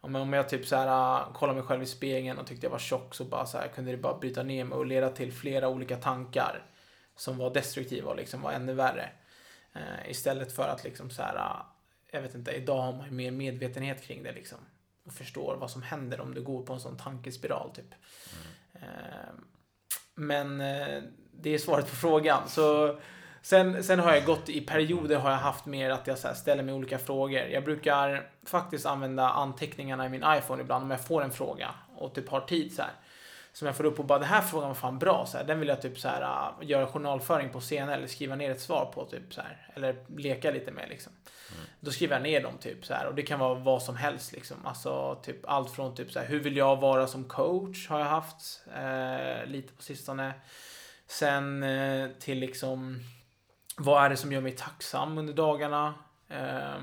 Om 0.00 0.32
jag 0.32 0.48
typ 0.48 0.66
så 0.66 0.76
här, 0.76 1.20
eh, 1.20 1.32
kollade 1.32 1.58
mig 1.58 1.68
själv 1.68 1.82
i 1.82 1.86
spegeln 1.86 2.38
och 2.38 2.46
tyckte 2.46 2.66
jag 2.66 2.70
var 2.70 2.78
tjock 2.78 3.14
så 3.14 3.24
bara 3.24 3.46
så 3.46 3.58
här, 3.58 3.68
kunde 3.68 3.90
det 3.90 3.96
bara 3.96 4.18
bryta 4.18 4.42
ner 4.42 4.64
mig 4.64 4.78
och 4.78 4.86
leda 4.86 5.08
till 5.08 5.32
flera 5.32 5.68
olika 5.68 5.96
tankar 5.96 6.62
som 7.22 7.38
var 7.38 7.50
destruktiva 7.50 8.10
och 8.10 8.16
liksom 8.16 8.42
var 8.42 8.52
ännu 8.52 8.74
värre. 8.74 9.08
Eh, 9.72 10.10
istället 10.10 10.52
för 10.52 10.68
att 10.68 10.84
liksom 10.84 11.10
så 11.10 11.22
här, 11.22 11.34
eh, 11.36 11.66
jag 12.10 12.22
vet 12.22 12.34
inte, 12.34 12.50
idag 12.50 12.82
har 12.82 12.92
man 12.92 13.06
ju 13.06 13.12
mer 13.12 13.30
medvetenhet 13.30 14.02
kring 14.02 14.22
det 14.22 14.32
liksom. 14.32 14.58
Och 15.06 15.12
förstår 15.12 15.56
vad 15.56 15.70
som 15.70 15.82
händer 15.82 16.20
om 16.20 16.34
du 16.34 16.42
går 16.42 16.62
på 16.62 16.72
en 16.72 16.80
sån 16.80 16.96
tankespiral 16.96 17.70
typ. 17.74 17.94
Mm. 18.32 18.94
Eh, 18.94 19.32
men 20.14 20.60
eh, 20.60 21.02
det 21.32 21.50
är 21.50 21.58
svaret 21.58 21.90
på 21.90 21.96
frågan. 21.96 22.48
Så 22.48 22.98
Sen, 23.44 23.84
sen 23.84 23.98
har 23.98 24.14
jag 24.14 24.24
gått 24.24 24.48
i 24.48 24.60
perioder 24.60 25.16
har 25.16 25.30
jag 25.30 25.38
haft 25.38 25.66
mer 25.66 25.90
att 25.90 26.06
jag 26.06 26.18
så 26.18 26.28
ställer 26.34 26.62
mig 26.62 26.74
olika 26.74 26.98
frågor. 26.98 27.40
Jag 27.40 27.64
brukar 27.64 28.30
faktiskt 28.46 28.86
använda 28.86 29.28
anteckningarna 29.28 30.06
i 30.06 30.08
min 30.08 30.24
iPhone 30.26 30.62
ibland 30.62 30.84
om 30.84 30.90
jag 30.90 31.06
får 31.06 31.22
en 31.22 31.30
fråga 31.30 31.70
och 31.96 32.14
typ 32.14 32.28
har 32.28 32.40
tid 32.40 32.72
så 32.72 32.82
här 32.82 32.92
som 33.52 33.66
jag 33.66 33.76
får 33.76 33.84
upp 33.84 33.98
och 33.98 34.04
bara, 34.04 34.18
det 34.18 34.24
här 34.24 34.40
frågan 34.40 34.68
var 34.68 34.74
fan 34.74 34.98
bra. 34.98 35.26
Så 35.26 35.36
här, 35.36 35.44
den 35.44 35.60
vill 35.60 35.68
jag 35.68 35.82
typ 35.82 35.98
så 35.98 36.08
här, 36.08 36.22
uh, 36.22 36.68
göra 36.68 36.86
journalföring 36.86 37.50
på 37.50 37.60
senare 37.60 37.96
eller 37.96 38.06
skriva 38.06 38.36
ner 38.36 38.50
ett 38.50 38.60
svar 38.60 38.92
på. 38.94 39.04
typ 39.04 39.34
så 39.34 39.40
här, 39.40 39.70
Eller 39.74 39.96
leka 40.16 40.50
lite 40.50 40.70
med 40.70 40.88
liksom. 40.88 41.12
Mm. 41.52 41.64
Då 41.80 41.90
skriver 41.90 42.14
jag 42.14 42.22
ner 42.22 42.42
dem 42.42 42.58
typ 42.58 42.84
så 42.86 42.94
här. 42.94 43.06
Och 43.06 43.14
det 43.14 43.22
kan 43.22 43.38
vara 43.38 43.54
vad 43.54 43.82
som 43.82 43.96
helst 43.96 44.32
liksom. 44.32 44.56
Alltså 44.66 45.20
typ 45.22 45.36
allt 45.44 45.70
från 45.70 45.94
typ 45.94 46.12
så 46.12 46.18
här, 46.18 46.26
hur 46.26 46.40
vill 46.40 46.56
jag 46.56 46.80
vara 46.80 47.06
som 47.06 47.24
coach 47.24 47.88
har 47.88 47.98
jag 47.98 48.06
haft 48.06 48.62
eh, 48.74 49.46
lite 49.46 49.72
på 49.72 49.82
sistone. 49.82 50.32
Sen 51.06 51.62
eh, 51.62 52.10
till 52.18 52.38
liksom 52.38 53.00
vad 53.76 54.04
är 54.04 54.10
det 54.10 54.16
som 54.16 54.32
gör 54.32 54.40
mig 54.40 54.56
tacksam 54.56 55.18
under 55.18 55.34
dagarna? 55.34 55.94
Eh, 56.28 56.82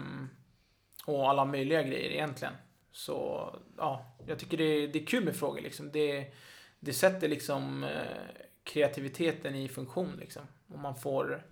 och 1.05 1.29
alla 1.29 1.45
möjliga 1.45 1.83
grejer 1.83 2.11
egentligen. 2.11 2.53
Så 2.91 3.49
ja, 3.77 4.05
jag 4.27 4.39
tycker 4.39 4.57
det 4.57 4.63
är, 4.63 4.87
det 4.87 4.99
är 4.99 5.05
kul 5.05 5.25
med 5.25 5.35
frågor 5.35 5.61
liksom. 5.61 5.91
Det, 5.91 6.33
det 6.79 6.93
sätter 6.93 7.27
liksom 7.27 7.83
eh, 7.83 8.43
kreativiteten 8.63 9.55
i 9.55 9.67
funktion 9.67 10.15
liksom. 10.19 10.41
Och 10.67 10.79
man 10.79 10.95
får, 10.95 11.45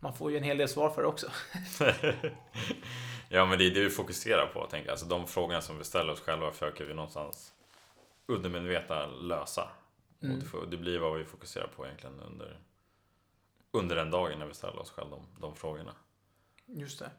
man 0.00 0.14
får 0.14 0.30
ju 0.30 0.36
en 0.36 0.42
hel 0.42 0.58
del 0.58 0.68
svar 0.68 0.90
för 0.90 1.02
det 1.02 1.08
också. 1.08 1.30
ja, 3.28 3.46
men 3.46 3.58
det 3.58 3.66
är 3.66 3.74
det 3.74 3.84
vi 3.84 3.90
fokuserar 3.90 4.46
på, 4.46 4.66
tänker 4.66 4.86
jag. 4.86 4.92
Alltså 4.92 5.06
de 5.06 5.26
frågorna 5.26 5.60
som 5.60 5.78
vi 5.78 5.84
ställer 5.84 6.12
oss 6.12 6.20
själva 6.20 6.50
försöker 6.50 6.84
vi 6.84 6.94
någonstans 6.94 7.52
undermedvetna 8.26 9.06
lösa. 9.06 9.68
Mm. 10.22 10.42
Och 10.52 10.60
det, 10.60 10.70
det, 10.70 10.76
blir 10.76 10.98
vad 10.98 11.18
vi 11.18 11.24
fokuserar 11.24 11.66
på 11.66 11.86
egentligen 11.86 12.20
under, 12.20 12.58
under 13.70 13.96
den 13.96 14.10
dagen 14.10 14.38
när 14.38 14.46
vi 14.46 14.54
ställer 14.54 14.78
oss 14.78 14.90
själva 14.90 15.16
de, 15.16 15.40
de 15.40 15.56
frågorna. 15.56 15.94
Just 16.66 16.98
det. 16.98 17.10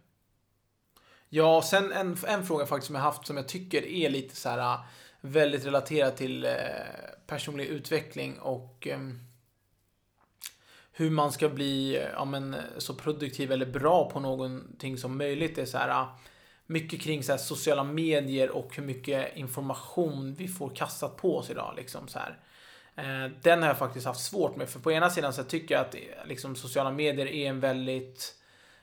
Ja, 1.29 1.61
sen 1.61 1.91
en, 1.91 2.17
en 2.27 2.45
fråga 2.45 2.65
faktiskt 2.65 2.87
som 2.87 2.95
jag 2.95 3.01
haft 3.01 3.27
som 3.27 3.37
jag 3.37 3.47
tycker 3.47 3.85
är 3.85 4.09
lite 4.09 4.35
så 4.35 4.49
här 4.49 4.79
väldigt 5.21 5.65
relaterad 5.65 6.15
till 6.15 6.45
eh, 6.45 6.51
personlig 7.27 7.65
utveckling 7.65 8.39
och 8.39 8.87
eh, 8.87 8.99
hur 10.91 11.09
man 11.09 11.31
ska 11.31 11.49
bli 11.49 11.97
eh, 11.97 12.03
ja, 12.13 12.25
men, 12.25 12.55
så 12.77 12.93
produktiv 12.93 13.51
eller 13.51 13.65
bra 13.65 14.09
på 14.09 14.19
någonting 14.19 14.97
som 14.97 15.17
möjligt. 15.17 15.55
Det 15.55 15.61
är 15.61 15.65
så 15.65 15.77
här, 15.77 15.89
ah, 15.89 16.19
mycket 16.65 17.01
kring 17.01 17.23
så 17.23 17.31
här, 17.31 17.39
sociala 17.39 17.83
medier 17.83 18.49
och 18.49 18.75
hur 18.75 18.83
mycket 18.83 19.37
information 19.37 20.33
vi 20.33 20.47
får 20.47 20.75
kastat 20.75 21.17
på 21.17 21.37
oss 21.37 21.49
idag. 21.49 21.73
Liksom, 21.77 22.07
så 22.07 22.19
här. 22.19 22.39
Eh, 22.95 23.31
den 23.41 23.61
har 23.61 23.67
jag 23.67 23.77
faktiskt 23.77 24.05
haft 24.05 24.25
svårt 24.25 24.55
med. 24.55 24.69
För 24.69 24.79
på 24.79 24.91
ena 24.91 25.09
sidan 25.09 25.33
så 25.33 25.43
tycker 25.43 25.75
jag 25.75 25.85
att 25.85 25.95
eh, 25.95 26.01
liksom, 26.25 26.55
sociala 26.55 26.91
medier 26.91 27.27
är 27.27 27.49
en 27.49 27.59
väldigt 27.59 28.35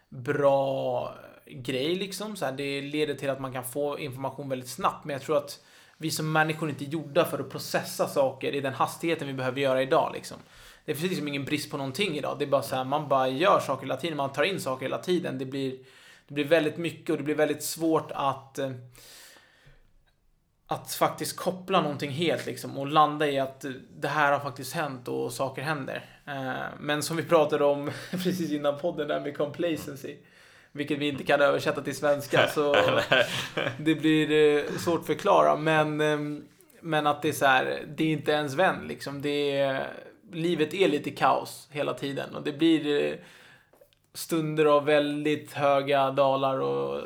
bra 0.08 1.14
grej. 1.46 1.94
Liksom. 1.94 2.36
Så 2.36 2.44
här, 2.44 2.52
det 2.52 2.80
leder 2.80 3.14
till 3.14 3.30
att 3.30 3.40
man 3.40 3.52
kan 3.52 3.64
få 3.64 3.98
information 3.98 4.48
väldigt 4.48 4.68
snabbt. 4.68 5.04
Men 5.04 5.12
jag 5.12 5.22
tror 5.22 5.36
att 5.36 5.60
vi 5.98 6.10
som 6.10 6.32
människor 6.32 6.68
inte 6.68 6.84
är 6.84 6.88
gjorda 6.88 7.24
för 7.24 7.38
att 7.38 7.50
processa 7.50 8.08
saker 8.08 8.54
i 8.54 8.60
den 8.60 8.74
hastigheten 8.74 9.26
vi 9.26 9.34
behöver 9.34 9.60
göra 9.60 9.82
idag. 9.82 10.12
Liksom. 10.14 10.36
Det 10.84 10.94
finns 10.94 11.10
liksom 11.10 11.28
ingen 11.28 11.44
brist 11.44 11.70
på 11.70 11.76
någonting 11.76 12.16
idag. 12.16 12.38
Det 12.38 12.44
är 12.44 12.48
bara 12.48 12.62
så 12.62 12.76
här, 12.76 12.84
man 12.84 13.08
bara 13.08 13.28
gör 13.28 13.60
saker 13.60 13.82
hela 13.82 13.96
tiden, 13.96 14.16
man 14.16 14.32
tar 14.32 14.42
in 14.42 14.60
saker 14.60 14.86
hela 14.86 14.98
tiden. 14.98 15.38
Det 15.38 15.44
blir, 15.44 15.78
det 16.28 16.34
blir 16.34 16.44
väldigt 16.44 16.76
mycket 16.76 17.10
och 17.10 17.16
det 17.16 17.22
blir 17.22 17.34
väldigt 17.34 17.62
svårt 17.62 18.10
att 18.14 18.58
eh, 18.58 18.70
att 20.66 20.92
faktiskt 20.92 21.36
koppla 21.36 21.80
någonting 21.80 22.10
helt 22.10 22.46
liksom 22.46 22.78
och 22.78 22.86
landa 22.86 23.28
i 23.28 23.38
att 23.38 23.64
det 23.96 24.08
här 24.08 24.32
har 24.32 24.40
faktiskt 24.40 24.72
hänt 24.72 25.08
och 25.08 25.32
saker 25.32 25.62
händer. 25.62 26.04
Eh, 26.26 26.64
men 26.80 27.02
som 27.02 27.16
vi 27.16 27.22
pratade 27.22 27.64
om 27.64 27.90
precis 28.10 28.52
innan 28.52 28.78
podden 28.78 29.08
där 29.08 29.20
med 29.20 29.36
complacency. 29.36 30.16
Vilket 30.76 30.98
vi 30.98 31.08
inte 31.08 31.24
kan 31.24 31.40
översätta 31.40 31.80
till 31.80 31.96
svenska 31.96 32.48
så 32.48 32.74
det 33.78 33.94
blir 33.94 34.30
eh, 34.30 34.70
svårt 34.78 35.00
att 35.00 35.06
förklara. 35.06 35.56
Men, 35.56 36.00
eh, 36.00 36.18
men 36.80 37.06
att 37.06 37.22
det 37.22 37.28
är 37.28 37.32
så 37.32 37.46
här, 37.46 37.82
det 37.96 38.04
är 38.04 38.12
inte 38.12 38.32
ens 38.32 38.54
vän 38.54 38.84
liksom. 38.88 39.22
Det 39.22 39.58
är, 39.58 39.86
livet 40.32 40.74
är 40.74 40.88
lite 40.88 41.10
kaos 41.10 41.68
hela 41.70 41.94
tiden 41.94 42.34
och 42.34 42.42
det 42.42 42.52
blir 42.52 43.04
eh, 43.04 43.18
stunder 44.14 44.64
av 44.64 44.84
väldigt 44.84 45.52
höga 45.52 46.10
dalar 46.10 46.60
och 46.60 47.02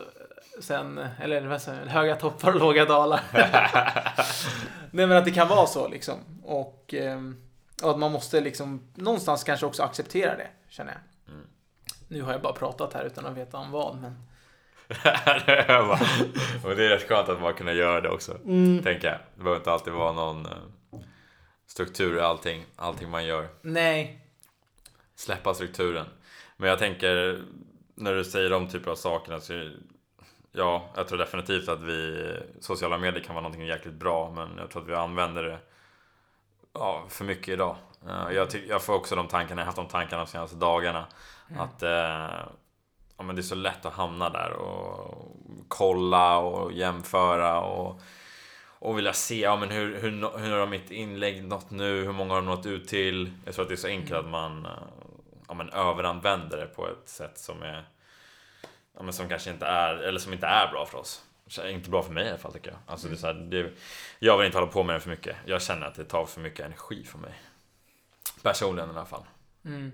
sen, 0.60 1.00
eller 1.20 1.40
vad 1.46 1.62
säger 1.62 1.86
höga 1.86 2.16
toppar 2.16 2.52
och 2.52 2.60
låga 2.60 2.84
dalar. 2.84 3.20
Nej 4.90 5.06
men 5.06 5.16
att 5.16 5.24
det 5.24 5.30
kan 5.30 5.48
vara 5.48 5.66
så 5.66 5.88
liksom. 5.88 6.14
Och, 6.44 6.94
ehm, 6.94 7.36
och 7.82 7.90
att 7.90 7.98
man 7.98 8.12
måste 8.12 8.40
liksom 8.40 8.92
någonstans 8.94 9.44
kanske 9.44 9.66
också 9.66 9.82
acceptera 9.82 10.36
det, 10.36 10.48
känner 10.68 10.92
jag. 10.92 11.00
Nu 12.10 12.22
har 12.22 12.32
jag 12.32 12.42
bara 12.42 12.52
pratat 12.52 12.94
här 12.94 13.04
utan 13.04 13.26
att 13.26 13.36
veta 13.36 13.58
om 13.58 13.70
vad, 13.70 13.96
men... 13.96 14.14
och 16.64 16.76
det 16.76 16.84
är 16.84 16.88
rätt 16.88 17.08
skönt 17.08 17.28
att 17.28 17.40
man 17.40 17.54
kunna 17.54 17.72
göra 17.72 18.00
det 18.00 18.08
också. 18.08 18.38
Mm. 18.44 18.82
Tänker 18.82 19.08
jag. 19.08 19.18
Det 19.34 19.42
behöver 19.42 19.56
inte 19.56 19.72
alltid 19.72 19.92
vara 19.92 20.12
någon 20.12 20.46
eh, 20.46 20.52
struktur 21.66 22.16
i 22.16 22.20
allting, 22.20 22.66
allting 22.76 23.10
man 23.10 23.26
gör. 23.26 23.48
Nej. 23.62 24.20
Släppa 25.14 25.54
strukturen. 25.54 26.06
Men 26.56 26.68
jag 26.68 26.78
tänker, 26.78 27.42
när 27.94 28.14
du 28.14 28.24
säger 28.24 28.50
de 28.50 28.68
typer 28.68 28.90
av 28.90 28.96
sakerna 28.96 29.40
så 29.40 29.70
Ja, 30.52 30.90
jag 30.96 31.08
tror 31.08 31.18
definitivt 31.18 31.68
att 31.68 31.82
vi 31.82 32.32
sociala 32.60 32.98
medier 32.98 33.24
kan 33.24 33.34
vara 33.34 33.42
någonting 33.42 33.66
jäkligt 33.66 33.94
bra, 33.94 34.30
men 34.30 34.58
jag 34.58 34.70
tror 34.70 34.82
att 34.82 34.88
vi 34.88 34.94
använder 34.94 35.42
det 35.42 35.58
ja, 36.72 37.06
för 37.08 37.24
mycket 37.24 37.48
idag. 37.48 37.76
Jag, 38.06 38.48
jag 38.68 38.82
får 38.82 38.94
också 38.94 39.16
de 39.16 39.28
tankarna, 39.28 39.60
jag 39.60 39.66
har 39.66 39.66
haft 39.66 39.76
de 39.76 39.88
tankarna 39.88 40.24
de 40.24 40.30
senaste 40.30 40.56
dagarna. 40.56 41.06
Mm. 41.50 41.60
Att 41.60 41.82
eh, 41.82 42.46
ja, 43.16 43.22
men 43.24 43.36
det 43.36 43.40
är 43.40 43.42
så 43.42 43.54
lätt 43.54 43.86
att 43.86 43.92
hamna 43.92 44.30
där 44.30 44.52
och 44.52 45.36
kolla 45.68 46.38
och 46.38 46.72
jämföra 46.72 47.60
och, 47.60 48.00
och 48.78 48.98
vilja 48.98 49.12
se 49.12 49.40
ja, 49.40 49.56
men 49.56 49.70
hur, 49.70 50.00
hur, 50.00 50.38
hur 50.38 50.58
har 50.58 50.66
mitt 50.66 50.90
inlägg 50.90 51.44
nått 51.44 51.70
nu, 51.70 52.04
hur 52.04 52.12
många 52.12 52.34
har 52.34 52.40
de 52.40 52.46
nått 52.46 52.66
ut 52.66 52.88
till? 52.88 53.32
Jag 53.44 53.54
tror 53.54 53.62
att 53.62 53.68
det 53.68 53.74
är 53.74 53.76
så 53.76 53.88
enkelt 53.88 54.18
att 54.18 54.30
man 54.30 54.66
eh, 54.66 54.72
ja, 55.48 55.54
men 55.54 55.70
överanvänder 55.70 56.56
det 56.56 56.66
på 56.66 56.88
ett 56.88 57.08
sätt 57.08 57.38
som 57.38 57.62
är 57.62 57.84
ja, 58.96 59.02
men 59.02 59.12
som 59.12 59.28
kanske 59.28 59.50
inte 59.50 59.66
är, 59.66 59.94
eller 59.94 60.18
som 60.18 60.32
inte 60.32 60.46
är 60.46 60.68
bra 60.72 60.86
för 60.86 60.98
oss. 60.98 61.24
Inte 61.64 61.90
bra 61.90 62.02
för 62.02 62.12
mig 62.12 62.26
i 62.26 62.28
alla 62.28 62.38
fall 62.38 62.52
tycker 62.52 62.70
jag. 62.70 62.78
Alltså, 62.86 63.08
det 63.08 63.14
är 63.14 63.16
så 63.16 63.26
här, 63.26 63.34
det, 63.34 63.72
jag 64.18 64.36
vill 64.36 64.46
inte 64.46 64.58
hålla 64.58 64.70
på 64.70 64.82
med 64.82 64.96
det 64.96 65.00
för 65.00 65.10
mycket. 65.10 65.36
Jag 65.44 65.62
känner 65.62 65.86
att 65.86 65.94
det 65.94 66.04
tar 66.04 66.26
för 66.26 66.40
mycket 66.40 66.66
energi 66.66 67.04
för 67.04 67.18
mig. 67.18 67.34
Personligen 68.42 68.88
i 68.90 68.92
alla 68.92 69.06
fall. 69.06 69.24
Mm. 69.64 69.92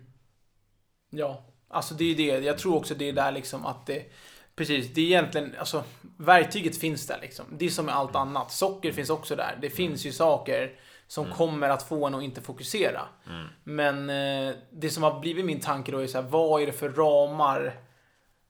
Ja, 1.11 1.45
alltså 1.69 1.95
det 1.95 2.05
är 2.05 2.17
det. 2.17 2.45
Jag 2.45 2.59
tror 2.59 2.77
också 2.77 2.95
det 2.95 3.09
är 3.09 3.13
där 3.13 3.33
liksom 3.33 3.67
att 3.67 3.87
det... 3.87 4.13
Precis, 4.57 4.95
det 4.95 5.01
är 5.01 5.05
egentligen, 5.05 5.55
alltså 5.59 5.85
verktyget 6.17 6.81
finns 6.81 7.07
där 7.07 7.19
liksom. 7.21 7.45
Det 7.51 7.67
är 7.67 7.71
som 7.71 7.87
med 7.87 7.95
allt 7.97 8.17
annat. 8.17 8.53
Socker 8.53 8.93
finns 8.93 9.11
också 9.11 9.37
där. 9.37 9.59
Det 9.61 9.71
finns 9.71 10.07
ju 10.07 10.13
saker 10.13 10.79
som 11.07 11.31
kommer 11.31 11.69
att 11.69 11.83
få 11.83 12.07
en 12.07 12.15
att 12.15 12.23
inte 12.23 12.41
fokusera. 12.41 13.03
Mm. 13.29 13.47
Men 13.65 14.11
eh, 14.11 14.55
det 14.71 14.91
som 14.91 15.03
har 15.03 15.21
blivit 15.21 15.45
min 15.45 15.61
tanke 15.61 15.93
då 15.93 15.99
är 15.99 16.07
så 16.07 16.21
här, 16.21 16.29
vad 16.29 16.63
är 16.63 16.67
det 16.67 16.73
för 16.73 16.89
ramar 16.89 17.81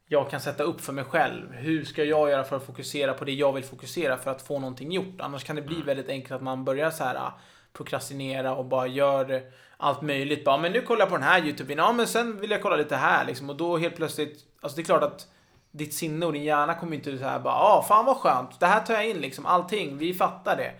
jag 0.08 0.30
kan 0.30 0.40
sätta 0.40 0.62
upp 0.62 0.80
för 0.80 0.92
mig 0.92 1.04
själv? 1.04 1.52
Hur 1.52 1.84
ska 1.84 2.04
jag 2.04 2.30
göra 2.30 2.44
för 2.44 2.56
att 2.56 2.66
fokusera 2.66 3.14
på 3.14 3.24
det 3.24 3.32
jag 3.32 3.52
vill 3.52 3.64
fokusera 3.64 4.16
för 4.16 4.30
att 4.30 4.42
få 4.42 4.58
någonting 4.58 4.92
gjort? 4.92 5.20
Annars 5.20 5.44
kan 5.44 5.56
det 5.56 5.62
bli 5.62 5.82
väldigt 5.82 6.08
enkelt 6.08 6.32
att 6.32 6.42
man 6.42 6.64
börjar 6.64 6.90
så 6.90 7.04
här 7.04 7.32
prokrastinera 7.76 8.54
och 8.54 8.64
bara 8.64 8.86
gör 8.86 9.42
allt 9.76 10.02
möjligt. 10.02 10.44
Bara, 10.44 10.58
men 10.58 10.72
nu 10.72 10.80
kollar 10.80 11.00
jag 11.00 11.08
på 11.08 11.16
den 11.16 11.24
här 11.24 11.40
YouTube-videon. 11.40 11.78
Ja, 11.78 11.92
men 11.92 12.06
sen 12.06 12.40
vill 12.40 12.50
jag 12.50 12.62
kolla 12.62 12.76
lite 12.76 12.96
här 12.96 13.24
liksom. 13.24 13.50
Och 13.50 13.56
då 13.56 13.78
helt 13.78 13.96
plötsligt, 13.96 14.44
alltså 14.60 14.76
det 14.76 14.82
är 14.82 14.84
klart 14.84 15.02
att 15.02 15.28
ditt 15.70 15.94
sinne 15.94 16.26
och 16.26 16.32
din 16.32 16.44
hjärna 16.44 16.74
kommer 16.74 16.96
inte 16.96 17.18
så 17.18 17.24
här 17.24 17.38
bara, 17.38 17.54
ja, 17.54 17.78
ah, 17.78 17.82
fan 17.82 18.04
vad 18.04 18.16
skönt. 18.16 18.60
Det 18.60 18.66
här 18.66 18.80
tar 18.80 18.94
jag 18.94 19.08
in 19.08 19.20
liksom. 19.20 19.46
Allting, 19.46 19.98
vi 19.98 20.14
fattar 20.14 20.56
det. 20.56 20.72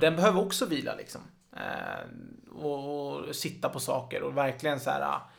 Den 0.00 0.16
behöver 0.16 0.40
också 0.40 0.66
vila 0.66 0.94
liksom. 0.94 1.20
Eh, 1.56 2.62
och, 2.64 3.08
och 3.08 3.36
sitta 3.36 3.68
på 3.68 3.80
saker 3.80 4.22
och 4.22 4.36
verkligen 4.36 4.80
så 4.80 4.90
här 4.90 5.00
ah, 5.00 5.30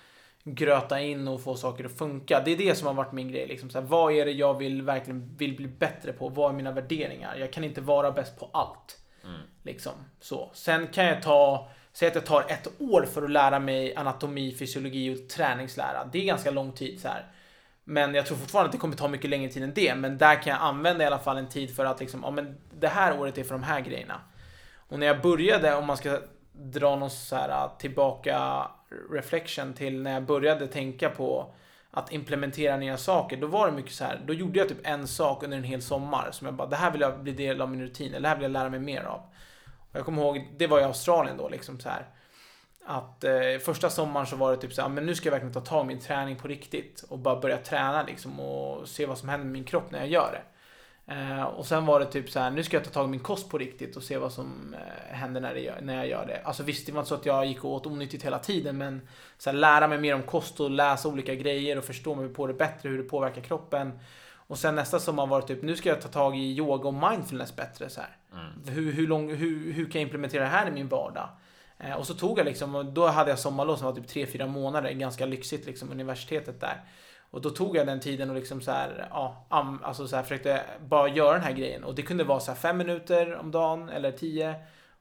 gröta 0.43 1.01
in 1.01 1.27
och 1.27 1.43
få 1.43 1.55
saker 1.55 1.85
att 1.85 1.97
funka. 1.97 2.41
Det 2.45 2.51
är 2.51 2.57
det 2.57 2.75
som 2.75 2.87
har 2.87 2.93
varit 2.93 3.11
min 3.11 3.31
grej. 3.31 3.47
Liksom. 3.47 3.69
Så 3.69 3.79
här, 3.79 3.85
vad 3.87 4.13
är 4.13 4.25
det 4.25 4.31
jag 4.31 4.57
vill 4.57 4.81
verkligen 4.81 5.35
vill 5.37 5.55
bli 5.55 5.67
bättre 5.67 6.13
på? 6.13 6.29
Vad 6.29 6.51
är 6.51 6.55
mina 6.55 6.71
värderingar? 6.71 7.35
Jag 7.35 7.53
kan 7.53 7.63
inte 7.63 7.81
vara 7.81 8.11
bäst 8.11 8.39
på 8.39 8.49
allt. 8.53 8.97
Mm. 9.23 9.41
Liksom, 9.63 9.93
så. 10.19 10.51
Sen 10.53 10.87
kan 10.87 11.05
jag 11.05 11.21
ta, 11.21 11.69
säg 11.93 12.07
att 12.07 12.15
jag 12.15 12.25
tar 12.25 12.45
ett 12.47 12.67
år 12.79 13.07
för 13.13 13.23
att 13.23 13.31
lära 13.31 13.59
mig 13.59 13.95
anatomi, 13.95 14.55
fysiologi 14.59 15.15
och 15.15 15.29
träningslära. 15.29 16.09
Det 16.11 16.19
är 16.19 16.25
ganska 16.25 16.51
lång 16.51 16.71
tid 16.71 17.01
så 17.01 17.07
här. 17.07 17.25
Men 17.83 18.15
jag 18.15 18.25
tror 18.25 18.37
fortfarande 18.37 18.65
att 18.65 18.71
det 18.71 18.77
kommer 18.77 18.95
ta 18.95 19.07
mycket 19.07 19.29
längre 19.29 19.51
tid 19.51 19.63
än 19.63 19.73
det. 19.73 19.95
Men 19.95 20.17
där 20.17 20.35
kan 20.43 20.53
jag 20.53 20.61
använda 20.61 21.03
i 21.03 21.07
alla 21.07 21.19
fall 21.19 21.37
en 21.37 21.49
tid 21.49 21.75
för 21.75 21.85
att 21.85 21.99
liksom, 21.99 22.21
ja 22.23 22.31
men 22.31 22.57
det 22.79 22.87
här 22.87 23.19
året 23.19 23.37
är 23.37 23.43
för 23.43 23.53
de 23.53 23.63
här 23.63 23.81
grejerna. 23.81 24.21
Och 24.89 24.99
när 24.99 25.07
jag 25.07 25.21
började, 25.21 25.75
om 25.75 25.85
man 25.85 25.97
ska 25.97 26.19
dra 26.51 26.95
någon 26.95 27.09
så 27.09 27.35
här 27.35 27.69
tillbaka 27.79 28.67
reflection 29.11 29.73
till 29.73 30.01
när 30.01 30.13
jag 30.13 30.23
började 30.23 30.67
tänka 30.67 31.09
på 31.09 31.53
att 31.91 32.11
implementera 32.11 32.77
nya 32.77 32.97
saker, 32.97 33.37
då 33.37 33.47
var 33.47 33.67
det 33.67 33.73
mycket 33.73 33.91
så 33.91 34.03
här. 34.03 34.21
Då 34.25 34.33
gjorde 34.33 34.59
jag 34.59 34.69
typ 34.69 34.77
en 34.83 35.07
sak 35.07 35.43
under 35.43 35.57
en 35.57 35.63
hel 35.63 35.81
sommar 35.81 36.29
som 36.31 36.47
jag 36.47 36.53
bara, 36.53 36.67
det 36.67 36.75
här 36.75 36.91
vill 36.91 37.01
jag 37.01 37.23
bli 37.23 37.31
del 37.31 37.61
av 37.61 37.69
min 37.69 37.81
rutin, 37.81 38.13
eller 38.13 38.21
det 38.21 38.27
här 38.27 38.35
vill 38.35 38.43
jag 38.43 38.51
lära 38.51 38.69
mig 38.69 38.79
mer 38.79 39.03
av. 39.03 39.19
Och 39.91 39.95
jag 39.95 40.05
kommer 40.05 40.21
ihåg, 40.21 40.47
det 40.57 40.67
var 40.67 40.79
i 40.79 40.83
Australien 40.83 41.37
då 41.37 41.49
liksom 41.49 41.79
så 41.79 41.89
här. 41.89 42.05
Att 42.85 43.23
eh, 43.23 43.57
första 43.65 43.89
sommaren 43.89 44.27
så 44.27 44.35
var 44.35 44.51
det 44.51 44.57
typ 44.57 44.73
så 44.73 44.81
här, 44.81 44.89
men 44.89 45.05
nu 45.05 45.15
ska 45.15 45.27
jag 45.27 45.31
verkligen 45.31 45.53
ta 45.53 45.61
tag 45.61 45.85
i 45.85 45.87
min 45.87 45.99
träning 45.99 46.35
på 46.35 46.47
riktigt 46.47 47.05
och 47.09 47.19
bara 47.19 47.39
börja 47.39 47.57
träna 47.57 48.03
liksom 48.03 48.39
och 48.39 48.87
se 48.87 49.05
vad 49.05 49.17
som 49.17 49.29
händer 49.29 49.45
med 49.45 49.53
min 49.53 49.63
kropp 49.63 49.91
när 49.91 49.99
jag 49.99 50.07
gör 50.07 50.31
det. 50.31 50.41
Eh, 51.09 51.43
och 51.43 51.65
sen 51.65 51.85
var 51.85 51.99
det 51.99 52.05
typ 52.05 52.29
så 52.29 52.39
här, 52.39 52.51
nu 52.51 52.63
ska 52.63 52.77
jag 52.77 52.83
ta 52.83 52.89
tag 52.89 53.05
i 53.05 53.09
min 53.09 53.19
kost 53.19 53.49
på 53.49 53.57
riktigt 53.57 53.95
och 53.95 54.03
se 54.03 54.17
vad 54.17 54.31
som 54.31 54.73
eh, 54.73 55.15
händer 55.15 55.41
när, 55.41 55.53
det 55.53 55.81
när 55.81 55.95
jag 55.95 56.07
gör 56.07 56.25
det. 56.25 56.41
Alltså 56.43 56.63
visst, 56.63 56.85
det 56.85 56.91
var 56.91 56.99
inte 56.99 57.09
så 57.09 57.15
att 57.15 57.25
jag 57.25 57.45
gick 57.45 57.63
och 57.63 57.71
åt 57.71 57.85
onyttigt 57.85 58.25
hela 58.25 58.39
tiden, 58.39 58.77
men 58.77 59.01
så 59.37 59.49
här, 59.49 59.57
lära 59.57 59.87
mig 59.87 59.97
mer 59.97 60.15
om 60.15 60.23
kost 60.23 60.59
och 60.59 60.69
läsa 60.69 61.07
olika 61.07 61.35
grejer 61.35 61.77
och 61.77 61.83
förstå 61.83 62.15
mig 62.15 62.29
på 62.29 62.47
det 62.47 62.53
bättre, 62.53 62.89
hur 62.89 62.97
det 62.97 63.03
påverkar 63.03 63.41
kroppen. 63.41 63.99
Och 64.31 64.57
sen 64.57 64.75
nästa 64.75 64.99
sommar 64.99 65.27
var 65.27 65.41
det 65.41 65.47
typ, 65.47 65.61
nu 65.63 65.75
ska 65.75 65.89
jag 65.89 66.01
ta 66.01 66.07
tag 66.07 66.37
i 66.37 66.57
yoga 66.57 66.87
och 66.87 66.93
mindfulness 66.93 67.55
bättre. 67.55 67.89
Så 67.89 68.01
här. 68.01 68.17
Hur, 68.65 68.91
hur, 68.91 69.07
lång, 69.07 69.35
hur, 69.35 69.73
hur 69.73 69.85
kan 69.85 70.01
jag 70.01 70.07
implementera 70.07 70.43
det 70.43 70.49
här 70.49 70.67
i 70.67 70.71
min 70.71 70.87
vardag? 70.87 71.29
Eh, 71.77 71.93
och 71.93 72.07
så 72.07 72.13
tog 72.13 72.39
jag 72.39 72.45
liksom, 72.45 72.91
då 72.93 73.07
hade 73.07 73.29
jag 73.29 73.39
sommarlov 73.39 73.75
som 73.75 73.85
var 73.85 73.93
typ 73.93 74.31
3-4 74.33 74.47
månader, 74.47 74.91
ganska 74.91 75.25
lyxigt 75.25 75.65
liksom, 75.65 75.91
universitetet 75.91 76.61
där. 76.61 76.83
Och 77.31 77.41
då 77.41 77.49
tog 77.49 77.77
jag 77.77 77.87
den 77.87 77.99
tiden 77.99 78.29
och 78.29 78.35
liksom 78.35 78.61
så 78.61 78.71
här, 78.71 79.07
ja, 79.09 79.45
alltså 79.83 80.07
så 80.07 80.15
här 80.15 80.23
försökte 80.23 80.61
bara 80.79 81.07
göra 81.07 81.33
den 81.33 81.43
här 81.43 81.51
grejen. 81.51 81.83
Och 81.83 81.95
det 81.95 82.01
kunde 82.01 82.23
vara 82.23 82.39
så 82.39 82.51
här 82.51 82.59
fem 82.59 82.77
minuter 82.77 83.35
om 83.35 83.51
dagen 83.51 83.89
eller 83.89 84.11
tio. 84.11 84.55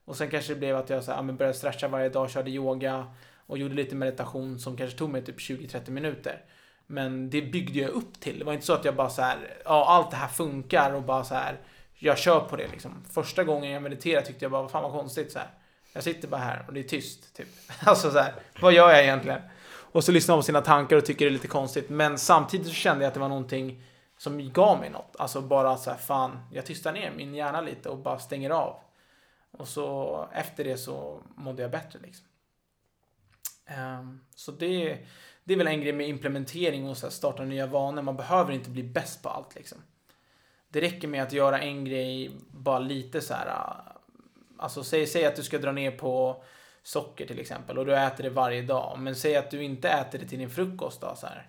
Och 0.04 0.16
sen 0.16 0.30
kanske 0.30 0.54
det 0.54 0.58
blev 0.58 0.76
att 0.76 0.90
jag 0.90 1.04
så 1.04 1.12
här, 1.12 1.22
ja, 1.22 1.32
började 1.32 1.58
stretcha 1.58 1.88
varje 1.88 2.08
dag, 2.08 2.30
körde 2.30 2.50
yoga 2.50 3.06
och 3.46 3.58
gjorde 3.58 3.74
lite 3.74 3.94
meditation 3.94 4.58
som 4.58 4.76
kanske 4.76 4.98
tog 4.98 5.10
mig 5.10 5.24
typ 5.24 5.38
20-30 5.38 5.90
minuter. 5.90 6.44
Men 6.86 7.30
det 7.30 7.42
byggde 7.42 7.78
jag 7.78 7.90
upp 7.90 8.20
till. 8.20 8.38
Det 8.38 8.44
var 8.44 8.52
inte 8.52 8.66
så 8.66 8.72
att 8.72 8.84
jag 8.84 8.96
bara 8.96 9.10
så 9.10 9.22
här, 9.22 9.38
ja 9.64 9.86
allt 9.88 10.10
det 10.10 10.16
här 10.16 10.28
funkar 10.28 10.92
och 10.92 11.02
bara 11.02 11.24
så 11.24 11.34
här, 11.34 11.56
jag 11.94 12.18
kör 12.18 12.40
på 12.40 12.56
det 12.56 12.68
liksom. 12.68 13.04
Första 13.10 13.44
gången 13.44 13.70
jag 13.70 13.82
mediterade 13.82 14.26
tyckte 14.26 14.44
jag 14.44 14.52
bara, 14.52 14.62
vad 14.62 14.70
fan 14.70 14.82
vad 14.82 14.92
konstigt 14.92 15.32
så 15.32 15.38
här. 15.38 15.48
Jag 15.92 16.02
sitter 16.04 16.28
bara 16.28 16.40
här 16.40 16.64
och 16.66 16.72
det 16.72 16.80
är 16.80 16.84
tyst, 16.84 17.36
typ. 17.36 17.48
Alltså 17.86 18.10
så 18.10 18.18
här, 18.18 18.34
vad 18.60 18.72
gör 18.72 18.90
jag 18.90 19.02
egentligen? 19.02 19.40
Och 19.92 20.04
så 20.04 20.12
lyssnar 20.12 20.34
man 20.34 20.38
på 20.38 20.44
sina 20.44 20.60
tankar 20.60 20.96
och 20.96 21.04
tycker 21.04 21.24
det 21.24 21.28
är 21.28 21.32
lite 21.32 21.48
konstigt. 21.48 21.90
Men 21.90 22.18
samtidigt 22.18 22.66
så 22.66 22.72
kände 22.72 23.04
jag 23.04 23.08
att 23.08 23.14
det 23.14 23.20
var 23.20 23.28
någonting 23.28 23.82
som 24.18 24.52
gav 24.52 24.80
mig 24.80 24.90
något. 24.90 25.16
Alltså 25.18 25.40
bara 25.40 25.76
så 25.76 25.90
här, 25.90 25.98
fan, 25.98 26.38
jag 26.52 26.66
tystar 26.66 26.92
ner 26.92 27.12
min 27.16 27.34
hjärna 27.34 27.60
lite 27.60 27.88
och 27.88 27.98
bara 27.98 28.18
stänger 28.18 28.50
av. 28.50 28.76
Och 29.50 29.68
så 29.68 30.28
efter 30.32 30.64
det 30.64 30.76
så 30.76 31.22
mådde 31.36 31.62
jag 31.62 31.70
bättre 31.70 31.98
liksom. 32.02 32.26
Ehm, 33.66 34.20
så 34.34 34.52
det, 34.52 34.98
det 35.44 35.54
är 35.54 35.58
väl 35.58 35.66
en 35.66 35.80
grej 35.80 35.92
med 35.92 36.08
implementering 36.08 36.88
och 36.88 36.96
så 36.96 37.06
här 37.06 37.10
starta 37.10 37.44
nya 37.44 37.66
vanor. 37.66 38.02
Man 38.02 38.16
behöver 38.16 38.52
inte 38.52 38.70
bli 38.70 38.82
bäst 38.82 39.22
på 39.22 39.28
allt 39.28 39.54
liksom. 39.54 39.78
Det 40.68 40.80
räcker 40.80 41.08
med 41.08 41.22
att 41.22 41.32
göra 41.32 41.60
en 41.60 41.84
grej 41.84 42.30
bara 42.50 42.78
lite 42.78 43.20
så 43.20 43.34
här. 43.34 43.46
Äh, 43.46 43.92
alltså 44.58 44.84
säg, 44.84 45.06
säg 45.06 45.26
att 45.26 45.36
du 45.36 45.42
ska 45.42 45.58
dra 45.58 45.72
ner 45.72 45.90
på 45.90 46.42
socker 46.88 47.26
till 47.26 47.40
exempel 47.40 47.78
och 47.78 47.86
du 47.86 47.96
äter 47.96 48.24
det 48.24 48.30
varje 48.30 48.62
dag. 48.62 48.98
Men 48.98 49.16
säg 49.16 49.36
att 49.36 49.50
du 49.50 49.62
inte 49.62 49.88
äter 49.88 50.18
det 50.18 50.26
till 50.26 50.38
din 50.38 50.50
frukost 50.50 51.00
då 51.00 51.14
så 51.16 51.26
här. 51.26 51.48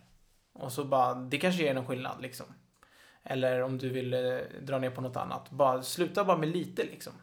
Och 0.53 0.71
så 0.71 0.83
bara, 0.83 1.13
det 1.13 1.37
kanske 1.37 1.63
gör 1.63 1.73
någon 1.73 1.87
skillnad 1.87 2.21
liksom. 2.21 2.45
Eller 3.23 3.61
om 3.61 3.77
du 3.77 3.89
vill 3.89 4.13
eh, 4.13 4.37
dra 4.61 4.79
ner 4.79 4.89
på 4.89 5.01
något 5.01 5.17
annat. 5.17 5.49
Bara 5.49 5.81
sluta 5.81 6.23
bara 6.23 6.37
med 6.37 6.49
lite 6.49 6.83
liksom. 6.83 7.13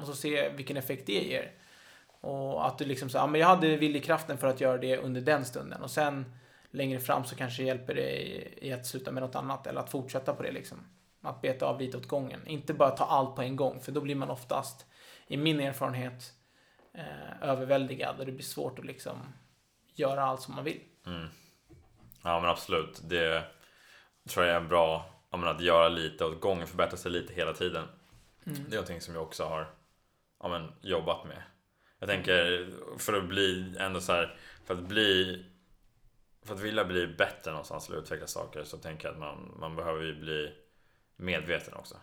Och 0.00 0.06
så 0.06 0.12
se 0.12 0.48
vilken 0.48 0.76
effekt 0.76 1.06
det 1.06 1.12
ger. 1.12 1.52
Och 2.20 2.66
att 2.66 2.78
du 2.78 2.84
liksom 2.84 3.08
så, 3.08 3.18
ja 3.18 3.26
men 3.26 3.40
jag 3.40 3.48
hade 3.48 3.76
viljekraften 3.76 4.38
för 4.38 4.46
att 4.46 4.60
göra 4.60 4.78
det 4.78 4.98
under 4.98 5.20
den 5.20 5.44
stunden. 5.44 5.82
Och 5.82 5.90
sen 5.90 6.32
längre 6.70 7.00
fram 7.00 7.24
så 7.24 7.36
kanske 7.36 7.62
det 7.62 7.66
hjälper 7.66 7.94
dig 7.94 8.48
i 8.60 8.72
att 8.72 8.86
sluta 8.86 9.12
med 9.12 9.22
något 9.22 9.36
annat. 9.36 9.66
Eller 9.66 9.80
att 9.80 9.90
fortsätta 9.90 10.34
på 10.34 10.42
det 10.42 10.52
liksom. 10.52 10.78
Att 11.22 11.42
beta 11.42 11.66
av 11.66 11.80
lite 11.80 11.96
åt 11.96 12.08
gången. 12.08 12.46
Inte 12.46 12.74
bara 12.74 12.90
ta 12.90 13.04
allt 13.04 13.36
på 13.36 13.42
en 13.42 13.56
gång. 13.56 13.80
För 13.80 13.92
då 13.92 14.00
blir 14.00 14.14
man 14.14 14.30
oftast, 14.30 14.86
i 15.26 15.36
min 15.36 15.60
erfarenhet, 15.60 16.33
eh, 16.94 17.42
överväldigad. 17.42 18.18
Och 18.20 18.26
det 18.26 18.32
blir 18.32 18.44
svårt 18.44 18.78
att 18.78 18.84
liksom 18.84 19.18
göra 19.94 20.22
allt 20.22 20.40
som 20.40 20.54
man 20.54 20.64
vill. 20.64 20.80
Mm. 21.06 21.28
Ja 22.22 22.40
men 22.40 22.50
absolut. 22.50 23.00
Det 23.04 23.44
tror 24.28 24.46
jag 24.46 24.56
är 24.56 24.68
bra 24.68 25.10
om 25.30 25.44
att 25.44 25.60
göra 25.60 25.88
lite 25.88 26.24
åt 26.24 26.40
gången, 26.40 26.66
förbättra 26.66 26.96
sig 26.96 27.10
lite 27.10 27.34
hela 27.34 27.52
tiden. 27.52 27.84
Mm. 28.46 28.58
Det 28.64 28.68
är 28.68 28.70
någonting 28.70 29.00
som 29.00 29.14
jag 29.14 29.22
också 29.22 29.44
har 29.44 29.70
ja, 30.40 30.48
men, 30.48 30.72
jobbat 30.80 31.24
med. 31.26 31.42
Jag 31.98 32.08
tänker 32.08 32.70
för 32.98 33.12
att 33.12 33.24
bli 33.28 33.76
ändå 33.78 34.00
så 34.00 34.12
här, 34.12 34.36
för 34.64 34.74
att 34.74 34.82
bli 34.88 35.44
för 36.42 36.54
att 36.54 36.60
vilja 36.60 36.84
bli 36.84 37.06
bättre 37.06 37.50
någonstans 37.50 37.88
eller 37.88 37.98
utveckla 37.98 38.26
saker 38.26 38.64
så 38.64 38.78
tänker 38.78 39.08
jag 39.08 39.12
att 39.12 39.20
man, 39.20 39.54
man 39.58 39.76
behöver 39.76 40.02
ju 40.02 40.20
bli 40.20 40.54
medveten 41.16 41.74
också. 41.74 41.96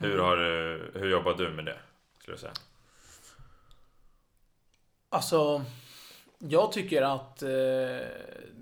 Hur, 0.00 0.12
Mm. 0.14 0.24
har 0.24 0.36
du, 0.36 0.90
hur 0.94 1.10
jobbar 1.10 1.34
du 1.34 1.50
med 1.50 1.64
det? 1.64 1.78
Skulle 2.18 2.34
du 2.36 2.40
säga? 2.40 2.52
Alltså, 5.14 5.64
jag 6.38 6.72
tycker 6.72 7.02
att 7.02 7.42
eh, 7.42 7.48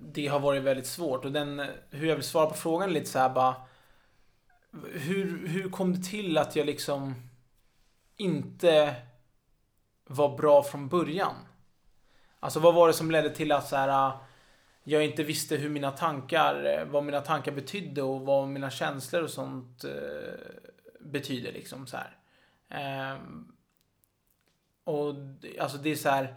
det 0.01 0.27
har 0.27 0.39
varit 0.39 0.63
väldigt 0.63 0.87
svårt. 0.87 1.25
Och 1.25 1.31
den, 1.31 1.67
hur 1.89 2.07
jag 2.07 2.15
vill 2.15 2.23
svara 2.23 2.45
på 2.45 2.53
frågan 2.53 2.89
är 2.89 2.93
lite 2.93 3.09
så 3.09 3.19
här 3.19 3.29
bara. 3.29 3.55
Hur, 4.93 5.47
hur 5.47 5.69
kom 5.69 5.93
det 5.93 6.03
till 6.03 6.37
att 6.37 6.55
jag 6.55 6.65
liksom 6.65 7.15
inte 8.17 8.95
var 10.05 10.37
bra 10.37 10.63
från 10.63 10.87
början? 10.87 11.35
Alltså 12.39 12.59
vad 12.59 12.75
var 12.75 12.87
det 12.87 12.93
som 12.93 13.11
ledde 13.11 13.29
till 13.29 13.51
att 13.51 13.67
så 13.67 13.75
här, 13.75 14.11
jag 14.83 15.05
inte 15.05 15.23
visste 15.23 15.55
hur 15.55 15.69
mina 15.69 15.91
tankar, 15.91 16.85
vad 16.85 17.03
mina 17.03 17.21
tankar 17.21 17.51
betydde 17.51 18.01
och 18.01 18.21
vad 18.21 18.47
mina 18.47 18.69
känslor 18.69 19.23
och 19.23 19.29
sånt 19.29 19.83
eh, 19.83 19.91
betyder 20.99 21.51
liksom 21.51 21.87
så 21.87 21.97
här. 21.97 22.17
Eh, 22.69 23.19
och 24.83 25.15
alltså 25.59 25.77
det 25.77 25.91
är 25.91 25.95
så 25.95 26.09
här. 26.09 26.35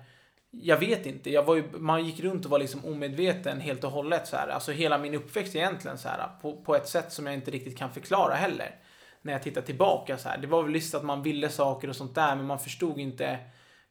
Jag 0.51 0.77
vet 0.77 1.07
inte. 1.07 1.31
Jag 1.31 1.43
var 1.43 1.55
ju, 1.55 1.65
man 1.79 2.05
gick 2.05 2.21
runt 2.21 2.45
och 2.45 2.51
var 2.51 2.59
liksom 2.59 2.85
omedveten 2.85 3.61
helt 3.61 3.85
och 3.85 3.91
hållet. 3.91 4.27
Så 4.27 4.37
här. 4.37 4.49
Alltså 4.49 4.73
hela 4.73 4.99
min 4.99 5.15
uppväxt 5.15 5.57
egentligen 5.57 5.99
så 5.99 6.09
här, 6.09 6.29
på, 6.43 6.63
på 6.63 6.77
ett 6.77 6.89
sätt 6.89 7.13
som 7.13 7.27
jag 7.27 7.35
inte 7.35 7.51
riktigt 7.51 7.79
kan 7.79 7.93
förklara 7.93 8.35
heller. 8.35 8.75
När 9.23 9.33
jag 9.33 9.43
tittar 9.43 9.63
tillbaka 9.63 10.19
så 10.19 10.29
här. 10.29 10.39
Det 10.39 10.47
var 10.47 10.63
väl 10.63 10.73
visst 10.73 10.95
att 10.95 11.05
man 11.05 11.23
ville 11.23 11.49
saker 11.49 11.89
och 11.89 11.97
sånt 11.97 12.15
där 12.15 12.37
men 12.37 12.47
man 12.47 12.59
förstod 12.59 12.99
inte. 12.99 13.39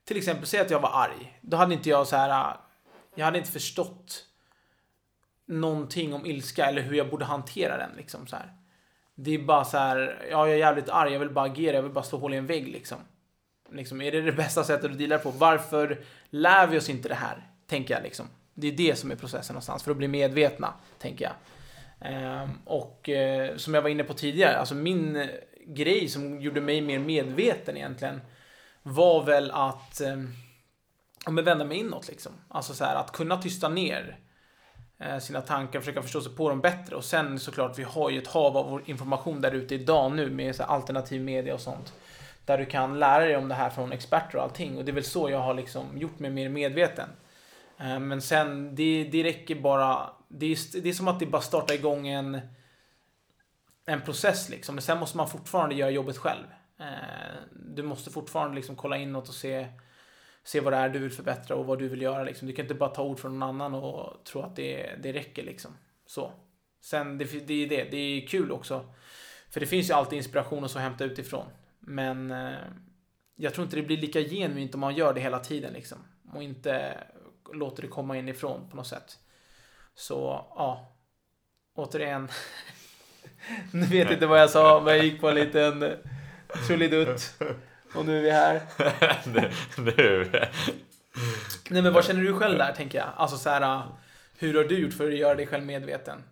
Till 0.05 0.17
exempel, 0.17 0.45
säg 0.45 0.59
att 0.59 0.71
jag 0.71 0.79
var 0.79 0.91
arg. 0.93 1.39
Då 1.41 1.57
hade 1.57 1.73
inte 1.73 1.89
jag 1.89 2.07
så 2.07 2.15
här. 2.15 2.57
Jag 3.15 3.25
hade 3.25 3.37
inte 3.37 3.51
förstått 3.51 4.25
någonting 5.45 6.13
om 6.13 6.25
ilska 6.25 6.65
eller 6.65 6.81
hur 6.81 6.95
jag 6.95 7.09
borde 7.09 7.25
hantera 7.25 7.77
den 7.77 7.89
liksom 7.97 8.27
så 8.27 8.35
här. 8.35 8.53
Det 9.15 9.35
är 9.35 9.39
bara 9.39 9.65
så 9.65 9.77
här. 9.77 10.27
Ja, 10.31 10.47
jag 10.47 10.49
är 10.49 10.57
jävligt 10.57 10.89
arg. 10.89 11.11
Jag 11.11 11.19
vill 11.19 11.29
bara 11.29 11.45
agera. 11.45 11.75
Jag 11.75 11.83
vill 11.83 11.91
bara 11.91 12.03
slå 12.03 12.19
hål 12.19 12.33
i 12.33 12.37
en 12.37 12.47
vägg 12.47 12.67
liksom. 12.67 12.97
Liksom, 13.71 14.01
är 14.01 14.11
det 14.11 14.21
det 14.21 14.31
bästa 14.31 14.63
sättet 14.63 14.91
att 14.91 14.97
deala 14.97 15.17
på? 15.17 15.31
Varför 15.31 16.01
lär 16.29 16.67
vi 16.67 16.77
oss 16.77 16.89
inte 16.89 17.09
det 17.09 17.15
här? 17.15 17.49
Tänker 17.67 17.93
jag 17.93 18.03
liksom. 18.03 18.25
Det 18.53 18.67
är 18.67 18.71
det 18.71 18.95
som 18.95 19.11
är 19.11 19.15
processen 19.15 19.53
någonstans, 19.53 19.83
för 19.83 19.91
att 19.91 19.97
bli 19.97 20.07
medvetna, 20.07 20.73
tänker 20.99 21.25
jag. 21.25 21.33
Ehm, 21.99 22.49
och 22.65 23.09
eh, 23.09 23.55
som 23.55 23.73
jag 23.73 23.81
var 23.81 23.89
inne 23.89 24.03
på 24.03 24.13
tidigare, 24.13 24.57
alltså 24.57 24.75
min 24.75 25.29
grej 25.67 26.07
som 26.07 26.41
gjorde 26.41 26.61
mig 26.61 26.81
mer 26.81 26.99
medveten 26.99 27.77
egentligen 27.77 28.21
var 28.83 29.23
väl 29.23 29.51
att 29.51 30.01
eh, 30.01 30.17
vända 31.31 31.65
mig 31.65 31.77
inåt 31.77 32.07
liksom. 32.07 32.31
Alltså 32.47 32.73
så 32.73 32.85
här, 32.85 32.95
att 32.95 33.11
kunna 33.11 33.37
tysta 33.41 33.69
ner 33.69 34.17
eh, 34.99 35.19
sina 35.19 35.41
tankar, 35.41 35.79
försöka 35.79 36.01
förstå 36.01 36.21
sig 36.21 36.35
på 36.35 36.49
dem 36.49 36.61
bättre. 36.61 36.95
Och 36.95 37.05
sen 37.05 37.39
såklart, 37.39 37.79
vi 37.79 37.83
har 37.83 38.09
ju 38.09 38.17
ett 38.21 38.27
hav 38.27 38.57
av 38.57 38.81
information 38.85 39.41
där 39.41 39.51
ute 39.51 39.75
idag 39.75 40.11
nu 40.11 40.29
med 40.29 40.55
så 40.55 40.63
här, 40.63 40.69
alternativ 40.69 41.21
media 41.21 41.53
och 41.53 41.61
sånt. 41.61 41.93
Där 42.45 42.57
du 42.57 42.65
kan 42.65 42.99
lära 42.99 43.25
dig 43.25 43.37
om 43.37 43.47
det 43.47 43.55
här 43.55 43.69
från 43.69 43.91
experter 43.91 44.37
och 44.37 44.43
allting. 44.43 44.77
Och 44.77 44.85
det 44.85 44.91
är 44.91 44.93
väl 44.93 45.03
så 45.03 45.29
jag 45.29 45.39
har 45.39 45.53
liksom 45.53 45.97
gjort 45.97 46.19
mig 46.19 46.31
mer 46.31 46.49
medveten. 46.49 47.09
Eh, 47.79 47.99
men 47.99 48.21
sen, 48.21 48.75
det, 48.75 49.03
det 49.11 49.23
räcker 49.23 49.55
bara. 49.55 50.09
Det 50.27 50.45
är, 50.45 50.81
det 50.81 50.89
är 50.89 50.93
som 50.93 51.07
att 51.07 51.19
det 51.19 51.25
bara 51.25 51.41
startar 51.41 51.75
igång 51.75 52.07
en, 52.07 52.39
en 53.85 54.01
process 54.01 54.49
liksom. 54.49 54.75
Men 54.75 54.81
sen 54.81 54.99
måste 54.99 55.17
man 55.17 55.29
fortfarande 55.29 55.75
göra 55.75 55.89
jobbet 55.89 56.17
själv. 56.17 56.45
Eh, 56.79 56.85
du 57.51 57.83
måste 57.83 58.11
fortfarande 58.11 58.55
liksom 58.55 58.75
kolla 58.75 58.97
inåt 58.97 59.29
och 59.29 59.35
se, 59.35 59.67
se 60.43 60.59
vad 60.59 60.73
det 60.73 60.77
är 60.77 60.89
du 60.89 60.99
vill 60.99 61.11
förbättra 61.11 61.55
och 61.55 61.65
vad 61.65 61.79
du 61.79 61.87
vill 61.87 62.01
göra. 62.01 62.23
Liksom. 62.23 62.47
Du 62.47 62.53
kan 62.53 62.65
inte 62.65 62.75
bara 62.75 62.89
ta 62.89 63.03
ord 63.03 63.19
från 63.19 63.39
någon 63.39 63.49
annan 63.49 63.73
och 63.73 64.23
tro 64.23 64.41
att 64.41 64.55
det, 64.55 64.95
det 65.03 65.13
räcker. 65.13 65.43
Liksom. 65.43 65.77
Så. 66.05 66.31
Sen, 66.81 67.17
det, 67.17 67.47
det 67.47 67.53
är 67.63 67.69
det. 67.69 67.83
Det 67.91 67.97
är 67.97 68.27
kul 68.27 68.51
också. 68.51 68.93
För 69.49 69.59
det 69.59 69.65
finns 69.65 69.89
ju 69.89 69.93
alltid 69.93 70.17
inspiration 70.17 70.63
och 70.63 70.71
så 70.71 70.77
att 70.77 70.83
hämta 70.83 71.03
utifrån. 71.03 71.45
Men 71.85 72.31
eh, 72.31 72.57
jag 73.35 73.53
tror 73.53 73.63
inte 73.63 73.75
det 73.75 73.83
blir 73.83 73.97
lika 73.97 74.21
genuint 74.21 74.73
om 74.73 74.81
man 74.81 74.95
gör 74.95 75.13
det 75.13 75.21
hela 75.21 75.39
tiden 75.39 75.73
liksom. 75.73 75.97
Och 76.33 76.43
inte 76.43 77.03
låter 77.53 77.81
det 77.81 77.87
komma 77.87 78.17
inifrån 78.17 78.69
på 78.69 78.75
något 78.75 78.87
sätt. 78.87 79.17
Så, 79.95 80.45
ja. 80.55 80.91
Återigen. 81.75 82.27
nu 83.71 83.85
vet 83.85 84.11
inte 84.11 84.27
vad 84.27 84.41
jag 84.41 84.49
sa, 84.49 84.81
men 84.85 84.95
jag 84.95 85.05
gick 85.05 85.21
på 85.21 85.29
en 85.29 85.35
liten 85.35 85.93
trullidutt. 86.67 87.41
Och 87.95 88.05
nu 88.05 88.17
är 88.17 88.21
vi 88.21 88.31
här. 88.31 88.61
nu. 89.95 90.29
Nej 91.69 91.81
men 91.81 91.93
vad 91.93 92.05
känner 92.05 92.21
du 92.21 92.33
själv 92.33 92.57
där, 92.57 92.73
tänker 92.73 92.97
jag? 92.97 93.07
Alltså 93.15 93.37
så 93.37 93.49
här, 93.49 93.81
hur 94.37 94.53
har 94.53 94.63
du 94.63 94.79
gjort 94.79 94.93
för 94.93 95.07
att 95.07 95.17
göra 95.17 95.35
dig 95.35 95.47
själv 95.47 95.65
medveten? 95.65 96.23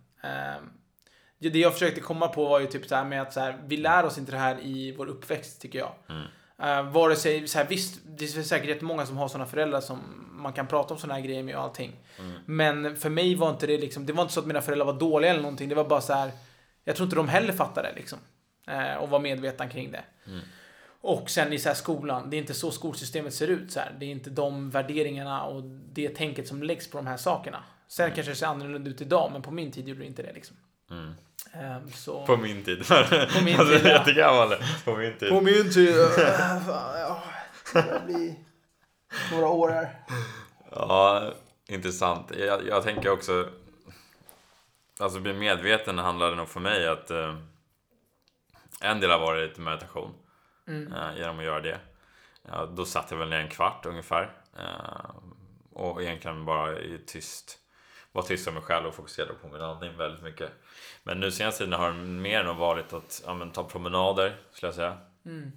Det 1.50 1.60
jag 1.60 1.74
försökte 1.74 2.02
komma 2.02 2.28
på 2.28 2.46
var 2.46 2.60
ju 2.60 2.68
typ 2.68 2.86
så 2.86 2.96
här 2.96 3.06
med 3.06 3.22
att 3.22 3.34
så 3.34 3.40
här, 3.40 3.58
vi 3.66 3.78
lär 3.78 4.06
oss 4.06 4.18
inte 4.18 4.32
det 4.32 4.38
här 4.38 4.60
i 4.62 4.96
vår 4.98 5.08
uppväxt, 5.08 5.62
tycker 5.62 5.80
jag. 5.80 5.92
Mm. 6.10 6.24
Uh, 6.64 6.92
vare 6.92 7.16
sig, 7.16 7.48
så 7.48 7.58
här, 7.58 7.68
visst, 7.68 8.02
det 8.06 8.26
är 8.26 8.44
säkert 8.44 8.70
jättemånga 8.70 9.06
som 9.06 9.18
har 9.18 9.28
sådana 9.28 9.46
föräldrar 9.46 9.82
som 9.82 10.00
man 10.32 10.54
kan 10.54 10.68
prata 10.68 10.94
om 10.94 11.00
sådana 11.00 11.14
här 11.14 11.22
grejer 11.22 11.44
med 11.44 11.56
och 11.56 11.64
allting. 11.64 11.96
Mm. 12.20 12.32
Men 12.46 12.96
för 12.96 13.10
mig 13.10 13.36
var 13.36 13.50
inte 13.50 13.68
det 13.68 13.78
liksom, 13.78 14.06
det 14.06 14.14
var 14.14 14.22
inte 14.22 14.34
så 14.34 14.40
att 14.40 14.46
mina 14.46 14.62
föräldrar 14.62 14.86
var 14.86 14.94
dåliga 14.94 15.32
eller 15.32 15.42
någonting. 15.42 15.70
Det 15.70 15.76
var 15.76 15.86
bara 15.86 16.02
så 16.02 16.14
här, 16.14 16.32
jag 16.84 16.96
tror 16.96 17.06
inte 17.06 17.16
de 17.16 17.28
heller 17.28 17.54
fattade 17.54 17.94
liksom. 17.96 18.20
Eh, 18.68 18.96
och 18.96 19.10
var 19.10 19.20
medvetna 19.20 19.68
kring 19.68 19.92
det. 19.92 20.04
Mm. 20.28 20.40
Och 21.02 21.30
sen 21.30 21.54
i 21.54 21.60
så 21.60 21.70
här 21.70 21.76
skolan, 21.76 22.30
det 22.30 22.36
är 22.36 22.40
inte 22.40 22.54
så 22.54 22.72
skolsystemet 22.72 23.34
ser 23.34 23.48
ut. 23.48 23.72
Så 23.72 23.80
här. 23.80 23.96
Det 24.00 24.06
är 24.06 24.10
inte 24.10 24.30
de 24.30 24.70
värderingarna 24.70 25.44
och 25.44 25.64
det 25.94 26.10
tänket 26.10 26.48
som 26.48 26.64
läggs 26.64 26.90
på 26.90 26.98
de 26.98 27.08
här 27.08 27.18
sakerna. 27.18 27.64
Sen 27.88 28.12
kanske 28.12 28.32
det 28.32 28.36
ser 28.36 28.46
annorlunda 28.48 28.90
ut 28.90 29.02
idag, 29.02 29.30
men 29.34 29.42
på 29.42 29.52
min 29.52 29.72
tid 29.72 29.88
gjorde 29.88 30.02
det 30.02 30.08
inte 30.08 30.24
det 30.24 30.34
liksom. 30.34 30.58
Mm. 30.94 31.92
Så... 31.92 32.26
På 32.26 32.38
min 32.38 32.64
tid. 32.64 32.88
På 32.88 33.44
min 33.44 33.58
tid, 33.58 33.82
ja. 33.84 33.90
jättegammal. 33.90 34.56
På 34.86 34.96
min 34.96 35.18
tid. 35.18 35.30
På 35.30 35.42
min 35.42 35.72
tid... 35.72 35.96
Det 37.74 38.02
blir 38.06 38.36
några 39.32 39.48
år 39.48 39.70
här. 39.70 40.00
Ja, 40.72 41.34
intressant. 41.68 42.32
Jag, 42.38 42.68
jag 42.68 42.84
tänker 42.84 43.10
också... 43.10 43.50
Alltså 45.00 45.20
bli 45.20 45.34
medveten 45.34 45.98
handlade 45.98 46.36
nog 46.36 46.50
för 46.50 46.60
mig 46.60 46.88
att... 46.88 47.12
Eh, 47.12 47.38
en 48.82 49.00
del 49.00 49.12
har 49.12 49.20
varit 49.20 49.58
meditation. 49.58 50.14
Mm. 50.68 50.94
Eh, 50.94 51.18
genom 51.18 51.40
att 51.40 51.46
göra 51.46 51.62
det. 51.62 51.80
Ja, 52.48 52.66
då 52.66 52.86
satt 52.86 53.12
jag 53.12 53.18
väl 53.18 53.30
ner 53.30 53.40
en 53.40 53.50
kvart 53.50 53.86
ungefär. 53.86 54.32
Eh, 54.58 55.16
och 55.74 56.02
egentligen 56.02 56.46
bara 56.46 56.80
i 56.80 57.00
tyst. 57.08 57.60
Var 58.12 58.22
tyst 58.22 58.46
med 58.46 58.54
mig 58.54 58.64
själv 58.64 58.88
och 58.88 58.96
fokuserade 58.96 59.34
på 59.34 59.48
min 59.48 59.62
andning 59.62 59.98
väldigt 59.98 60.24
mycket. 60.24 60.52
Men 61.04 61.20
nu 61.20 61.32
senaste 61.32 61.64
tiden 61.64 61.80
har 61.80 61.88
det 61.88 61.94
mer 61.98 62.44
nog 62.44 62.56
varit 62.56 62.94
att 62.94 63.24
ja, 63.26 63.34
men, 63.34 63.52
ta 63.52 63.64
promenader, 63.64 64.36
skulle 64.52 64.68
jag 64.68 64.76
säga. 64.76 64.98
Mm. 65.26 65.52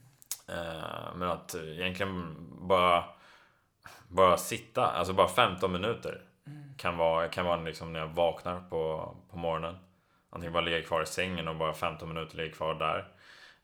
Eh, 0.49 1.15
men 1.17 1.29
att 1.29 1.55
eh, 1.55 1.79
egentligen 1.81 2.37
bara, 2.69 3.05
bara 4.09 4.37
sitta, 4.37 4.87
alltså 4.87 5.13
bara 5.13 5.29
15 5.29 5.73
minuter. 5.73 6.23
Kan 6.77 6.97
vara, 6.97 7.29
kan 7.29 7.45
vara 7.47 7.61
liksom 7.61 7.93
när 7.93 8.01
jag 8.01 8.07
vaknar 8.07 8.61
på, 8.61 9.15
på 9.31 9.37
morgonen. 9.37 9.77
Antingen 10.31 10.53
bara 10.53 10.65
ligga 10.65 10.83
kvar 10.83 11.03
i 11.03 11.07
sängen 11.07 11.49
och 11.49 11.57
bara 11.57 11.73
15 11.75 12.09
minuter 12.09 12.37
ligga 12.37 12.55
kvar 12.55 12.75
där. 12.75 13.09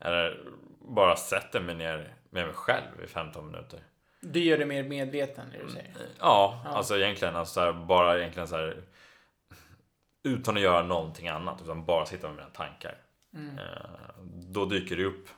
Eller 0.01 0.41
bara 0.81 1.17
sätter 1.17 1.61
mig 1.61 1.75
ner 1.75 2.15
med 2.31 2.45
mig 2.47 2.55
själv 2.55 3.05
i 3.05 3.07
15 3.07 3.47
minuter. 3.47 3.81
Du 4.21 4.41
gör 4.45 4.57
dig 4.59 4.67
mer 4.67 4.83
medveten, 4.83 5.47
det 5.53 5.65
du 5.65 5.71
säger. 5.71 5.93
Ja, 6.21 6.61
Ja. 6.65 6.71
alltså 6.71 6.97
egentligen 6.99 7.37
alltså 7.37 7.61
här, 7.61 7.73
bara 7.73 8.19
egentligen 8.19 8.49
så 8.49 8.57
här 8.57 8.83
utan 10.23 10.57
att 10.57 10.63
göra 10.63 10.83
någonting 10.83 11.29
annat, 11.29 11.63
utan 11.63 11.85
bara 11.85 12.07
sitta 12.07 12.27
med 12.27 12.37
mina 12.37 12.51
tankar. 12.51 12.99
Mm. 13.35 13.59
Eh, 13.59 13.65
Då 14.25 14.65
dyker 14.65 14.97
det 14.97 15.05
upp 15.05 15.29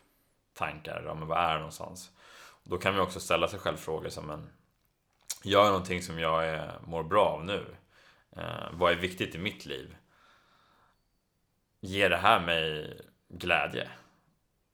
tankar, 0.54 1.02
ja, 1.06 1.14
men 1.14 1.28
vad 1.28 1.38
är 1.38 1.52
det 1.52 1.58
någonstans? 1.58 2.10
Då 2.64 2.78
kan 2.78 2.94
man 2.94 3.02
också 3.02 3.20
ställa 3.20 3.48
sig 3.48 3.58
själv 3.58 3.76
frågor 3.76 4.08
som 4.08 4.30
en 4.30 4.50
Gör 5.44 5.60
jag 5.64 5.72
någonting 5.72 6.02
som 6.02 6.18
jag 6.18 6.46
är, 6.46 6.78
mår 6.86 7.02
bra 7.02 7.24
av 7.26 7.44
nu? 7.44 7.76
Eh, 8.36 8.68
vad 8.72 8.92
är 8.92 8.96
viktigt 8.96 9.34
i 9.34 9.38
mitt 9.38 9.66
liv? 9.66 9.96
Ger 11.80 12.10
det 12.10 12.16
här 12.16 12.40
mig 12.40 12.96
glädje? 13.28 13.88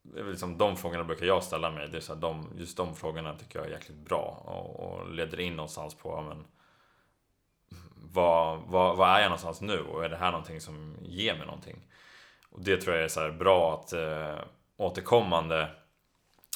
Det 0.03 0.21
är 0.21 0.25
liksom 0.25 0.59
de 0.59 0.77
frågorna 0.77 1.05
brukar 1.05 1.27
jag 1.27 1.45
ställa 1.45 1.71
mig. 1.71 1.89
Det 1.89 1.97
är 1.97 2.01
så 2.01 2.15
här, 2.15 2.21
de, 2.21 2.53
just 2.57 2.77
de 2.77 2.97
frågorna 2.97 3.35
tycker 3.35 3.59
jag 3.59 3.69
är 3.69 3.73
jäkligt 3.73 3.99
bra 3.99 4.43
och, 4.45 4.81
och 4.81 5.11
leder 5.11 5.41
in 5.41 5.57
någonstans 5.57 5.95
på 5.95 6.23
men, 6.23 6.45
vad, 8.03 8.59
vad, 8.59 8.97
vad 8.97 9.09
är 9.09 9.21
jag 9.21 9.29
någonstans 9.29 9.61
nu 9.61 9.81
och 9.81 10.05
är 10.05 10.09
det 10.09 10.17
här 10.17 10.31
någonting 10.31 10.61
som 10.61 10.97
ger 11.03 11.35
mig 11.35 11.47
någonting? 11.47 11.87
Och 12.51 12.65
det 12.65 12.77
tror 12.77 12.97
jag 12.97 13.05
är 13.05 13.09
så 13.09 13.33
bra 13.33 13.75
att 13.75 13.93
eh, 13.93 14.39
återkommande 14.77 15.69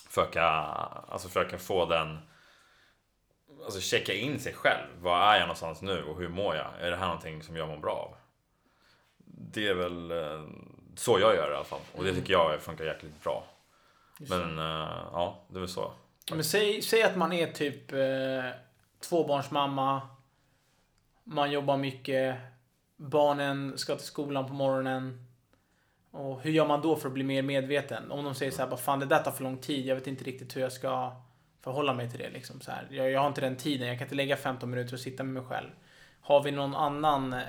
försöka, 0.08 0.42
alltså 0.42 1.28
försöka 1.28 1.58
få 1.58 1.86
den 1.86 2.18
alltså 3.64 3.80
checka 3.80 4.14
in 4.14 4.40
sig 4.40 4.54
själv. 4.54 4.86
Var 5.00 5.18
är 5.18 5.34
jag 5.34 5.42
någonstans 5.42 5.82
nu 5.82 6.02
och 6.02 6.18
hur 6.18 6.28
mår 6.28 6.56
jag? 6.56 6.66
Är 6.80 6.90
det 6.90 6.96
här 6.96 7.06
någonting 7.06 7.42
som 7.42 7.56
jag 7.56 7.68
mår 7.68 7.76
bra 7.76 7.92
av? 7.92 8.16
Det 9.26 9.68
är 9.68 9.74
väl 9.74 10.10
eh, 10.10 10.44
så 10.96 11.18
jag 11.18 11.34
gör 11.34 11.50
i 11.50 11.54
alla 11.54 11.64
fall. 11.64 11.80
Och 11.94 12.04
det 12.04 12.14
tycker 12.14 12.32
jag 12.32 12.60
funkar 12.60 12.84
jäkligt 12.84 13.22
bra. 13.22 13.44
Just. 14.18 14.30
Men 14.30 14.58
eh, 14.58 15.08
ja, 15.12 15.46
det 15.48 15.56
är 15.56 15.60
väl 15.60 15.68
så. 15.68 15.92
Men 16.30 16.44
säg, 16.44 16.82
säg 16.82 17.02
att 17.02 17.16
man 17.16 17.32
är 17.32 17.52
typ 17.52 17.92
eh, 17.92 18.50
tvåbarnsmamma. 19.08 20.00
Man 21.24 21.50
jobbar 21.50 21.76
mycket. 21.76 22.36
Barnen 22.96 23.78
ska 23.78 23.96
till 23.96 24.06
skolan 24.06 24.46
på 24.46 24.54
morgonen. 24.54 25.26
Och 26.10 26.40
hur 26.40 26.50
gör 26.50 26.66
man 26.66 26.82
då 26.82 26.96
för 26.96 27.08
att 27.08 27.14
bli 27.14 27.24
mer 27.24 27.42
medveten? 27.42 28.10
Om 28.10 28.24
de 28.24 28.34
säger 28.34 28.52
så 28.52 28.66
här, 28.66 28.76
fan 28.76 29.00
det 29.00 29.06
där 29.06 29.22
tar 29.22 29.30
för 29.30 29.44
lång 29.44 29.58
tid. 29.58 29.86
Jag 29.86 29.94
vet 29.94 30.06
inte 30.06 30.24
riktigt 30.24 30.56
hur 30.56 30.60
jag 30.60 30.72
ska 30.72 31.12
förhålla 31.60 31.94
mig 31.94 32.10
till 32.10 32.18
det. 32.18 32.30
Liksom, 32.30 32.60
så 32.60 32.70
här. 32.70 32.86
Jag, 32.90 33.10
jag 33.10 33.20
har 33.20 33.28
inte 33.28 33.40
den 33.40 33.56
tiden. 33.56 33.88
Jag 33.88 33.98
kan 33.98 34.04
inte 34.06 34.14
lägga 34.14 34.36
15 34.36 34.70
minuter 34.70 34.94
och 34.94 35.00
sitta 35.00 35.22
med 35.22 35.34
mig 35.34 35.42
själv. 35.42 35.70
Har 36.20 36.42
vi 36.42 36.50
någon 36.50 36.74
annan 36.74 37.32
eh, 37.32 37.40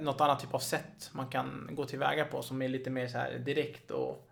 något 0.00 0.20
annat 0.20 0.40
typ 0.40 0.54
av 0.54 0.58
sätt 0.58 1.10
man 1.12 1.28
kan 1.28 1.68
gå 1.72 1.84
tillväga 1.84 2.24
på 2.24 2.42
som 2.42 2.62
är 2.62 2.68
lite 2.68 2.90
mer 2.90 3.08
så 3.08 3.18
här 3.18 3.38
direkt 3.38 3.90
och 3.90 4.28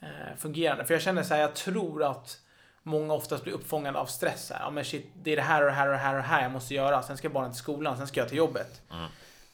eh, 0.00 0.36
fungerande. 0.36 0.84
För 0.84 0.94
jag 0.94 1.02
känner 1.02 1.22
så 1.22 1.34
här, 1.34 1.40
jag 1.40 1.54
tror 1.54 2.04
att 2.04 2.40
många 2.86 3.14
oftast 3.14 3.44
blir 3.44 3.52
uppfångade 3.52 3.98
av 3.98 4.06
stress. 4.06 4.50
Här. 4.50 4.60
Ja, 4.60 4.70
men 4.70 4.84
shit, 4.84 5.06
det 5.22 5.32
är 5.32 5.36
det 5.36 5.42
här 5.42 5.62
och 5.62 5.66
det 5.68 5.74
här 5.74 5.86
och 5.86 5.92
det 5.92 5.98
här 5.98 6.14
och 6.14 6.20
det 6.22 6.28
här 6.28 6.42
jag 6.42 6.52
måste 6.52 6.74
göra. 6.74 7.02
Sen 7.02 7.16
ska 7.16 7.28
barnen 7.30 7.50
till 7.52 7.58
skolan, 7.58 7.96
sen 7.96 8.06
ska 8.06 8.20
jag 8.20 8.28
till 8.28 8.38
jobbet. 8.38 8.82
Mm. 8.90 9.06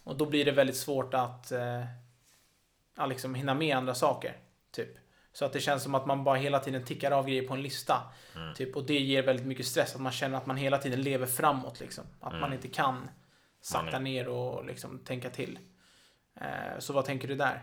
Och 0.04 0.16
då 0.16 0.26
blir 0.26 0.44
det 0.44 0.52
väldigt 0.52 0.76
svårt 0.76 1.14
att 1.14 1.52
eh, 1.52 3.08
liksom 3.08 3.34
hinna 3.34 3.54
med 3.54 3.76
andra 3.76 3.94
saker. 3.94 4.36
Typ. 4.70 4.88
Så 5.32 5.44
att 5.44 5.52
det 5.52 5.60
känns 5.60 5.82
som 5.82 5.94
att 5.94 6.06
man 6.06 6.24
bara 6.24 6.36
hela 6.36 6.58
tiden 6.58 6.84
tickar 6.84 7.10
av 7.10 7.26
grejer 7.26 7.48
på 7.48 7.54
en 7.54 7.62
lista. 7.62 8.02
Mm. 8.36 8.54
Typ, 8.54 8.76
och 8.76 8.84
det 8.86 8.98
ger 9.00 9.22
väldigt 9.22 9.46
mycket 9.46 9.66
stress. 9.66 9.94
Att 9.94 10.00
man 10.00 10.12
känner 10.12 10.36
att 10.36 10.46
man 10.46 10.56
hela 10.56 10.78
tiden 10.78 11.02
lever 11.02 11.26
framåt. 11.26 11.80
Liksom. 11.80 12.04
Att 12.20 12.32
man 12.32 12.42
Mm. 12.42 12.52
inte 12.52 12.68
kan 12.68 13.10
sakta 13.60 13.92
Man 13.92 14.04
ner 14.04 14.28
och 14.28 14.64
liksom 14.64 14.98
tänka 14.98 15.30
till. 15.30 15.58
Eh, 16.40 16.78
så 16.78 16.92
vad 16.92 17.04
tänker 17.04 17.28
du 17.28 17.34
där? 17.34 17.62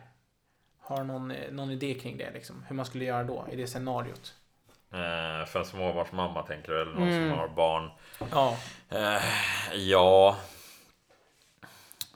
Har 0.80 0.98
du 0.98 1.04
någon, 1.04 1.32
eh, 1.32 1.52
någon 1.52 1.72
idé 1.72 1.94
kring 1.94 2.18
det? 2.18 2.32
Liksom? 2.32 2.64
Hur 2.68 2.76
man 2.76 2.86
skulle 2.86 3.06
göra 3.06 3.24
då 3.24 3.48
i 3.52 3.56
det 3.56 3.68
scenariot? 3.68 4.36
Eh, 4.92 5.46
för 5.46 5.60
en 5.60 5.66
småbarnsmamma 5.66 6.44
tänker 6.44 6.72
du? 6.72 6.82
Eller 6.82 6.92
någon 6.94 7.08
Mm. 7.10 7.30
som 7.30 7.40
har 7.40 7.48
barn? 7.48 7.90
Ja. 8.32 8.58
Eh, 8.90 9.22
ja. 9.76 10.38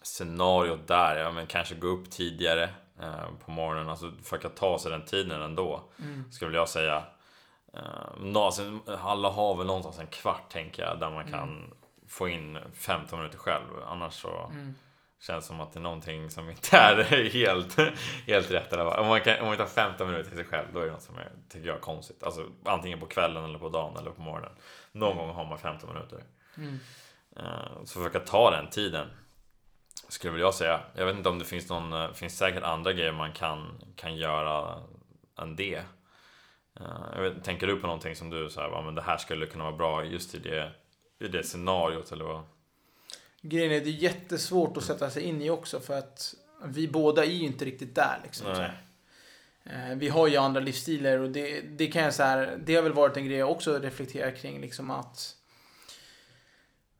Scenariot 0.01 0.87
där, 0.87 1.15
ja 1.15 1.31
men 1.31 1.47
kanske 1.47 1.75
gå 1.75 1.87
upp 1.87 2.11
tidigare 2.11 2.63
eh, 3.01 3.25
på 3.45 3.51
morgonen. 3.51 3.89
Alltså 3.89 4.11
försöka 4.23 4.49
ta 4.49 4.79
sig 4.79 4.91
den 4.91 5.05
tiden 5.05 5.41
ändå. 5.41 5.83
Mm. 5.99 6.31
Skulle 6.31 6.57
jag 6.57 6.69
säga. 6.69 7.03
Eh, 7.73 7.81
nå- 8.19 8.43
alltså, 8.45 8.79
alla 9.01 9.29
har 9.29 9.55
väl 9.55 9.67
någonstans 9.67 9.99
en 9.99 10.07
kvart 10.07 10.49
tänker 10.51 10.83
jag. 10.83 10.99
Där 10.99 11.09
man 11.09 11.31
kan 11.31 11.73
få 12.07 12.29
in 12.29 12.57
15 12.73 13.19
minuter 13.19 13.37
själv. 13.37 13.65
Annars 13.87 14.13
så 14.13 14.45
Mm. 14.51 14.75
Känns 15.21 15.45
som 15.45 15.59
att 15.61 15.73
det 15.73 15.79
är 15.79 15.81
någonting 15.81 16.29
som 16.29 16.49
inte 16.49 16.77
är 16.77 17.03
helt, 17.33 17.77
helt 18.27 18.51
rätt. 18.51 18.73
Eller 18.73 18.83
vad. 18.83 18.99
Om, 18.99 19.07
man 19.07 19.21
kan, 19.21 19.39
om 19.39 19.47
man 19.47 19.59
har 19.59 19.65
15 19.65 20.07
minuter 20.07 20.29
till 20.29 20.37
sig 20.37 20.47
själv, 20.47 20.67
då 20.73 20.79
är 20.79 20.85
det 20.85 20.91
något 20.91 21.01
som 21.01 21.17
är, 21.17 21.31
tycker 21.49 21.67
jag 21.67 21.81
konstigt. 21.81 22.23
Alltså 22.23 22.45
antingen 22.65 22.99
på 22.99 23.05
kvällen 23.05 23.43
eller 23.43 23.59
på 23.59 23.69
dagen 23.69 23.97
eller 23.97 24.11
på 24.11 24.21
morgonen. 24.21 24.51
Någon 24.91 25.17
gång 25.17 25.29
har 25.29 25.45
man 25.45 25.57
15 25.57 25.93
minuter. 25.93 26.23
Mm. 26.57 26.79
Eh, 27.37 27.83
Så 27.85 27.99
försöka 27.99 28.19
ta 28.19 28.51
den 28.51 28.69
tiden. 28.69 29.07
Skulle 30.09 30.31
väl 30.31 30.41
jag 30.41 30.53
säga. 30.53 30.81
Jag 30.95 31.05
vet 31.05 31.15
inte 31.15 31.29
om 31.29 31.39
det 31.39 31.45
finns 31.45 31.69
någon, 31.69 31.93
eh, 31.93 32.11
finns 32.11 32.37
säkert 32.37 32.63
andra 32.63 32.93
grejer 32.93 33.11
man 33.11 33.33
kan, 33.33 33.81
kan 33.95 34.15
göra 34.15 34.83
än 35.41 35.55
det. 35.55 35.81
Eh, 36.79 37.21
vet, 37.21 37.43
tänker 37.43 37.67
du 37.67 37.75
på 37.79 37.87
någonting 37.87 38.15
som 38.15 38.29
du 38.29 38.49
säger, 38.49 38.69
ja, 38.69 38.81
men 38.81 38.95
det 38.95 39.01
här 39.01 39.17
skulle 39.17 39.45
kunna 39.45 39.63
vara 39.63 39.75
bra 39.75 40.03
just 40.05 40.35
i 40.35 40.39
det, 40.39 40.71
i 41.19 41.27
det 41.27 41.43
scenariot 41.43 42.11
eller 42.11 42.25
vad? 42.25 42.43
Grejen 43.41 43.71
är, 43.71 43.79
det 43.79 43.89
är 43.89 44.03
jättesvårt 44.03 44.77
att 44.77 44.83
sätta 44.83 45.09
sig 45.09 45.23
in 45.23 45.41
i 45.41 45.49
också 45.49 45.79
för 45.79 45.97
att 45.97 46.35
vi 46.65 46.87
båda 46.87 47.25
är 47.25 47.29
ju 47.29 47.45
inte 47.45 47.65
riktigt 47.65 47.95
där. 47.95 48.19
Liksom. 48.23 48.47
Eh, 49.63 49.95
Vi 49.95 50.09
har 50.09 50.27
ju 50.27 50.37
andra 50.37 50.59
livsstilar 50.59 51.17
och 51.17 51.29
det, 51.29 51.61
det 51.61 51.87
kan 51.87 52.03
jag 52.03 52.13
så 52.13 52.23
här, 52.23 52.59
det 52.65 52.75
har 52.75 52.83
väl 52.83 52.93
varit 52.93 53.17
en 53.17 53.25
grej 53.25 53.37
jag 53.37 53.51
också 53.51 53.79
reflekterar 53.79 54.31
kring 54.31 54.61
liksom 54.61 54.91
att 54.91 55.35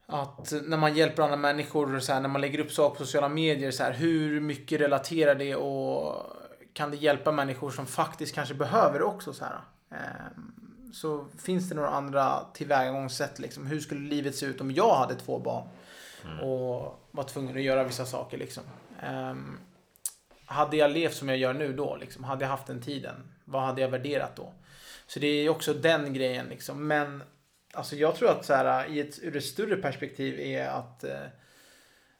att 0.06 0.54
när 0.64 0.78
man 0.78 0.96
hjälper 0.96 1.24
andra 1.24 1.38
människor, 1.38 2.00
så 2.00 2.14
här, 2.14 2.22
när 2.22 2.30
man 2.30 2.42
lägger 2.42 2.60
upp 2.60 2.72
saker 2.72 2.98
på 2.98 3.06
sociala 3.06 3.30
medier, 3.30 3.72
så 3.72 3.84
här, 3.84 3.94
hur 3.94 4.40
mycket 4.40 4.82
relaterar 4.82 5.36
det 5.36 5.56
och 5.56 6.26
kan 6.74 6.92
det 6.92 6.98
hjälpa 6.98 7.32
människor 7.32 7.72
som 7.72 7.86
faktiskt 7.86 8.36
kanske 8.36 8.54
behöver 8.54 9.00
det 9.00 9.06
också? 9.06 9.34
Så, 9.34 9.46
här? 9.46 9.60
Ehm, 9.92 10.54
så 10.94 11.26
finns 11.38 11.70
det 11.70 11.76
några 11.76 11.90
andra 11.90 12.46
tillvägagångssätt? 12.54 13.40
Liksom? 13.40 13.66
Hur 13.66 13.80
skulle 13.80 14.10
livet 14.10 14.36
se 14.36 14.46
ut 14.46 14.62
om 14.62 14.72
jag 14.72 14.96
hade 14.96 15.16
två 15.16 15.40
barn 15.40 15.68
och 16.42 17.08
var 17.12 17.24
tvungen 17.24 17.58
att 17.58 17.64
göra 17.64 17.84
vissa 17.84 18.06
saker? 18.06 18.38
Liksom? 18.38 18.64
Ehm, 19.02 19.60
hade 20.46 20.78
jag 20.78 20.92
levt 20.92 21.16
som 21.16 21.30
jag 21.30 21.38
gör 21.38 21.54
nu 21.54 21.74
då? 21.74 21.96
Liksom? 21.96 22.24
Hade 22.24 22.46
jag 22.46 22.50
haft 22.50 22.68
den 22.68 22.82
tiden? 22.82 23.16
Vad 23.46 23.62
hade 23.62 23.82
jag 23.82 23.90
värderat 23.90 24.36
då? 24.36 24.54
Så 25.08 25.20
det 25.20 25.28
är 25.28 25.50
också 25.50 25.74
den 25.74 26.14
grejen. 26.14 26.46
Liksom. 26.46 26.88
Men 26.88 27.24
alltså, 27.74 27.96
jag 27.96 28.16
tror 28.16 28.30
att 28.30 28.46
så 28.46 28.54
här, 28.54 28.90
i 28.90 29.00
ett, 29.00 29.20
ur 29.22 29.36
ett 29.36 29.44
större 29.44 29.76
perspektiv 29.76 30.40
är 30.40 30.68
att 30.68 31.04
eh, 31.04 31.28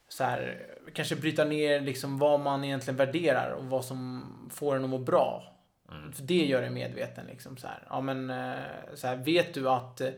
så 0.08 0.24
här, 0.24 0.66
kanske 0.92 1.16
bryta 1.16 1.44
ner 1.44 1.80
liksom, 1.80 2.18
vad 2.18 2.40
man 2.40 2.64
egentligen 2.64 2.96
värderar 2.96 3.50
och 3.50 3.64
vad 3.64 3.84
som 3.84 4.24
får 4.52 4.76
en 4.76 4.84
att 4.84 4.90
må 4.90 4.98
bra. 4.98 5.56
Mm. 5.90 6.12
För 6.12 6.22
det 6.22 6.44
gör 6.44 6.62
en 6.62 6.74
medveten. 6.74 7.26
Liksom, 7.26 7.56
så 7.56 7.66
här. 7.66 7.86
Ja, 7.88 8.00
men, 8.00 8.30
eh, 8.30 8.94
så 8.94 9.06
här, 9.06 9.16
vet 9.16 9.54
du 9.54 9.68
att 9.68 10.00
eh, 10.00 10.10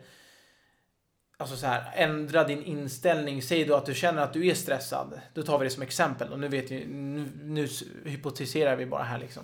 Alltså 1.36 1.56
så 1.56 1.66
här, 1.66 1.92
ändra 1.94 2.44
din 2.44 2.62
inställning. 2.62 3.42
Säg 3.42 3.64
då 3.64 3.74
att 3.74 3.86
du 3.86 3.94
känner 3.94 4.22
att 4.22 4.32
du 4.32 4.46
är 4.46 4.54
stressad. 4.54 5.20
Då 5.34 5.42
tar 5.42 5.58
vi 5.58 5.64
det 5.64 5.70
som 5.70 5.82
exempel. 5.82 6.32
Och 6.32 6.38
nu, 6.38 6.48
vet 6.48 6.70
vi, 6.70 6.86
nu, 6.86 7.30
nu 7.42 7.68
hypotiserar 8.04 8.76
vi 8.76 8.86
bara 8.86 9.02
här 9.02 9.18
liksom. 9.18 9.42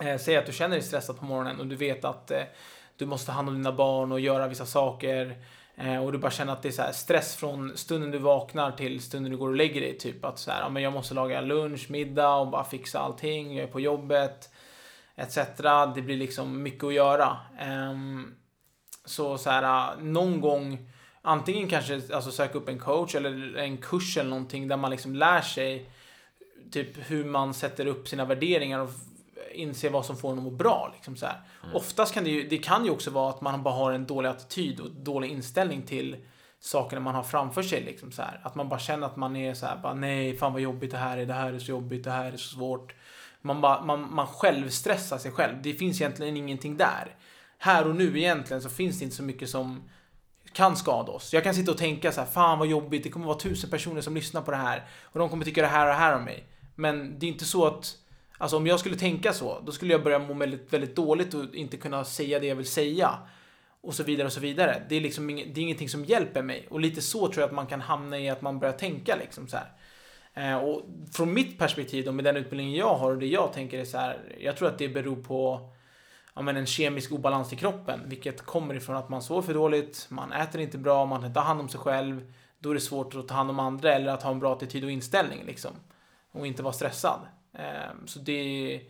Eh, 0.00 0.18
säg 0.18 0.36
att 0.36 0.46
du 0.46 0.52
känner 0.52 0.76
dig 0.76 0.84
stressad 0.84 1.18
på 1.18 1.24
morgonen 1.24 1.60
och 1.60 1.66
du 1.66 1.76
vet 1.76 2.04
att 2.04 2.30
eh, 2.30 2.42
du 2.96 3.06
måste 3.06 3.26
ta 3.26 3.32
hand 3.32 3.48
om 3.48 3.54
dina 3.54 3.72
barn 3.72 4.12
och 4.12 4.20
göra 4.20 4.48
vissa 4.48 4.66
saker. 4.66 5.36
Eh, 5.76 6.04
och 6.04 6.12
du 6.12 6.18
bara 6.18 6.30
känner 6.30 6.52
att 6.52 6.62
det 6.62 6.68
är 6.68 6.72
så 6.72 6.82
här 6.82 6.92
stress 6.92 7.36
från 7.36 7.76
stunden 7.76 8.10
du 8.10 8.18
vaknar 8.18 8.72
till 8.72 9.00
stunden 9.00 9.32
du 9.32 9.38
går 9.38 9.48
och 9.48 9.56
lägger 9.56 9.80
dig. 9.80 9.98
Typ 9.98 10.24
att 10.24 10.38
så 10.38 10.50
här, 10.50 10.60
ja, 10.60 10.68
men 10.68 10.82
jag 10.82 10.92
måste 10.92 11.14
laga 11.14 11.40
lunch, 11.40 11.90
middag 11.90 12.34
och 12.34 12.48
bara 12.48 12.64
fixa 12.64 12.98
allting. 12.98 13.56
Jag 13.56 13.68
är 13.68 13.72
på 13.72 13.80
jobbet. 13.80 14.50
Etc. 15.16 15.38
Det 15.94 16.02
blir 16.02 16.16
liksom 16.16 16.62
mycket 16.62 16.84
att 16.84 16.94
göra. 16.94 17.36
Ehm, 17.58 18.34
så 19.10 19.38
så 19.38 19.50
här, 19.50 19.96
någon 19.96 20.40
gång 20.40 20.90
antingen 21.22 21.68
kanske 21.68 22.02
alltså 22.14 22.30
söka 22.30 22.58
upp 22.58 22.68
en 22.68 22.78
coach 22.78 23.14
eller 23.14 23.56
en 23.56 23.76
kurs 23.76 24.16
eller 24.16 24.30
någonting 24.30 24.68
där 24.68 24.76
man 24.76 24.90
liksom 24.90 25.14
lär 25.14 25.40
sig 25.40 25.90
typ 26.70 27.10
hur 27.10 27.24
man 27.24 27.54
sätter 27.54 27.86
upp 27.86 28.08
sina 28.08 28.24
värderingar 28.24 28.78
och 28.78 28.90
inser 29.52 29.90
vad 29.90 30.06
som 30.06 30.16
får 30.16 30.32
en 30.32 30.38
att 30.38 30.44
må 30.44 30.50
bra. 30.50 30.90
Liksom 30.94 31.16
så 31.16 31.26
här. 31.26 31.40
Oftast 31.74 32.14
kan 32.14 32.24
det 32.24 32.30
ju, 32.30 32.48
det 32.48 32.58
kan 32.58 32.84
ju 32.84 32.90
också 32.90 33.10
vara 33.10 33.30
att 33.30 33.40
man 33.40 33.62
bara 33.62 33.74
har 33.74 33.92
en 33.92 34.06
dålig 34.06 34.28
attityd 34.28 34.80
och 34.80 34.90
dålig 34.90 35.30
inställning 35.30 35.82
till 35.82 36.16
sakerna 36.60 37.00
man 37.00 37.14
har 37.14 37.22
framför 37.22 37.62
sig. 37.62 37.82
Liksom 37.82 38.12
så 38.12 38.22
här. 38.22 38.40
Att 38.42 38.54
man 38.54 38.68
bara 38.68 38.80
känner 38.80 39.06
att 39.06 39.16
man 39.16 39.36
är 39.36 39.54
så 39.54 39.66
här, 39.66 39.76
bara, 39.76 39.94
nej, 39.94 40.36
fan 40.36 40.52
vad 40.52 40.62
jobbigt 40.62 40.90
det 40.90 40.98
här 40.98 41.18
är, 41.18 41.26
det 41.26 41.34
här 41.34 41.52
är 41.52 41.58
så 41.58 41.70
jobbigt, 41.70 42.04
det 42.04 42.10
här 42.10 42.32
är 42.32 42.36
så 42.36 42.54
svårt. 42.54 42.94
Man, 43.40 43.60
bara, 43.60 43.82
man, 43.82 44.14
man 44.14 44.26
själv 44.26 44.68
stressar 44.68 45.18
sig 45.18 45.32
själv. 45.32 45.62
Det 45.62 45.72
finns 45.72 46.00
egentligen 46.00 46.36
ingenting 46.36 46.76
där. 46.76 47.16
Här 47.62 47.86
och 47.86 47.96
nu 47.96 48.18
egentligen 48.18 48.62
så 48.62 48.68
finns 48.68 48.98
det 48.98 49.04
inte 49.04 49.16
så 49.16 49.22
mycket 49.22 49.48
som 49.48 49.90
kan 50.52 50.76
skada 50.76 51.12
oss. 51.12 51.32
Jag 51.32 51.44
kan 51.44 51.54
sitta 51.54 51.70
och 51.70 51.78
tänka 51.78 52.12
så 52.12 52.20
här, 52.20 52.28
fan 52.28 52.58
vad 52.58 52.68
jobbigt, 52.68 53.02
det 53.02 53.10
kommer 53.10 53.26
vara 53.26 53.38
tusen 53.38 53.70
personer 53.70 54.00
som 54.00 54.14
lyssnar 54.14 54.42
på 54.42 54.50
det 54.50 54.56
här 54.56 54.84
och 55.02 55.18
de 55.18 55.28
kommer 55.28 55.44
tycka 55.44 55.62
det 55.62 55.68
här 55.68 55.86
och 55.86 55.92
det 55.92 55.98
här 55.98 56.16
om 56.16 56.24
mig. 56.24 56.44
Men 56.74 57.18
det 57.18 57.26
är 57.26 57.28
inte 57.28 57.44
så 57.44 57.66
att, 57.66 57.96
alltså 58.38 58.56
om 58.56 58.66
jag 58.66 58.80
skulle 58.80 58.96
tänka 58.96 59.32
så, 59.32 59.60
då 59.66 59.72
skulle 59.72 59.92
jag 59.92 60.04
börja 60.04 60.18
må 60.18 60.34
väldigt, 60.34 60.72
väldigt 60.72 60.96
dåligt 60.96 61.34
och 61.34 61.54
inte 61.54 61.76
kunna 61.76 62.04
säga 62.04 62.38
det 62.38 62.46
jag 62.46 62.56
vill 62.56 62.66
säga. 62.66 63.18
Och 63.82 63.94
så 63.94 64.02
vidare 64.02 64.26
och 64.26 64.32
så 64.32 64.40
vidare. 64.40 64.82
Det 64.88 64.96
är 64.96 65.00
liksom 65.00 65.30
ing, 65.30 65.52
det 65.54 65.60
är 65.60 65.62
ingenting 65.62 65.88
som 65.88 66.04
hjälper 66.04 66.42
mig. 66.42 66.66
Och 66.70 66.80
lite 66.80 67.00
så 67.00 67.28
tror 67.28 67.40
jag 67.40 67.48
att 67.48 67.54
man 67.54 67.66
kan 67.66 67.80
hamna 67.80 68.18
i 68.18 68.28
att 68.28 68.42
man 68.42 68.58
börjar 68.58 68.74
tänka 68.74 69.16
liksom 69.16 69.48
så 69.48 69.56
här. 69.56 69.72
Eh, 70.34 70.56
och 70.56 70.82
från 71.12 71.34
mitt 71.34 71.58
perspektiv 71.58 72.04
då, 72.04 72.12
med 72.12 72.24
den 72.24 72.36
utbildningen 72.36 72.74
jag 72.74 72.94
har 72.94 73.10
och 73.10 73.18
det 73.18 73.26
jag 73.26 73.52
tänker 73.52 73.78
är 73.78 73.84
så 73.84 73.98
här, 73.98 74.18
jag 74.40 74.56
tror 74.56 74.68
att 74.68 74.78
det 74.78 74.88
beror 74.88 75.16
på 75.16 75.70
ja, 76.34 76.42
men 76.42 76.56
en 76.56 76.66
kemisk 76.66 77.12
obalans 77.12 77.52
i 77.52 77.56
kroppen, 77.56 78.00
vilket 78.06 78.42
kommer 78.42 78.74
ifrån 78.74 78.96
att 78.96 79.08
man 79.08 79.22
sover 79.22 79.42
för 79.42 79.54
dåligt, 79.54 80.06
man 80.08 80.32
äter 80.32 80.60
inte 80.60 80.78
bra, 80.78 81.06
man 81.06 81.34
tar 81.34 81.40
hand 81.40 81.60
om 81.60 81.68
sig 81.68 81.80
själv. 81.80 82.32
Då 82.58 82.70
är 82.70 82.74
det 82.74 82.80
svårt 82.80 83.14
att 83.14 83.28
ta 83.28 83.34
hand 83.34 83.50
om 83.50 83.58
andra 83.58 83.94
eller 83.94 84.12
att 84.12 84.22
ha 84.22 84.30
en 84.30 84.38
bra 84.38 84.52
attityd 84.52 84.84
och 84.84 84.90
inställning 84.90 85.44
liksom. 85.46 85.70
Och 86.32 86.46
inte 86.46 86.62
vara 86.62 86.72
stressad. 86.72 87.20
Eh, 87.52 87.90
så 88.06 88.18
det 88.18 88.80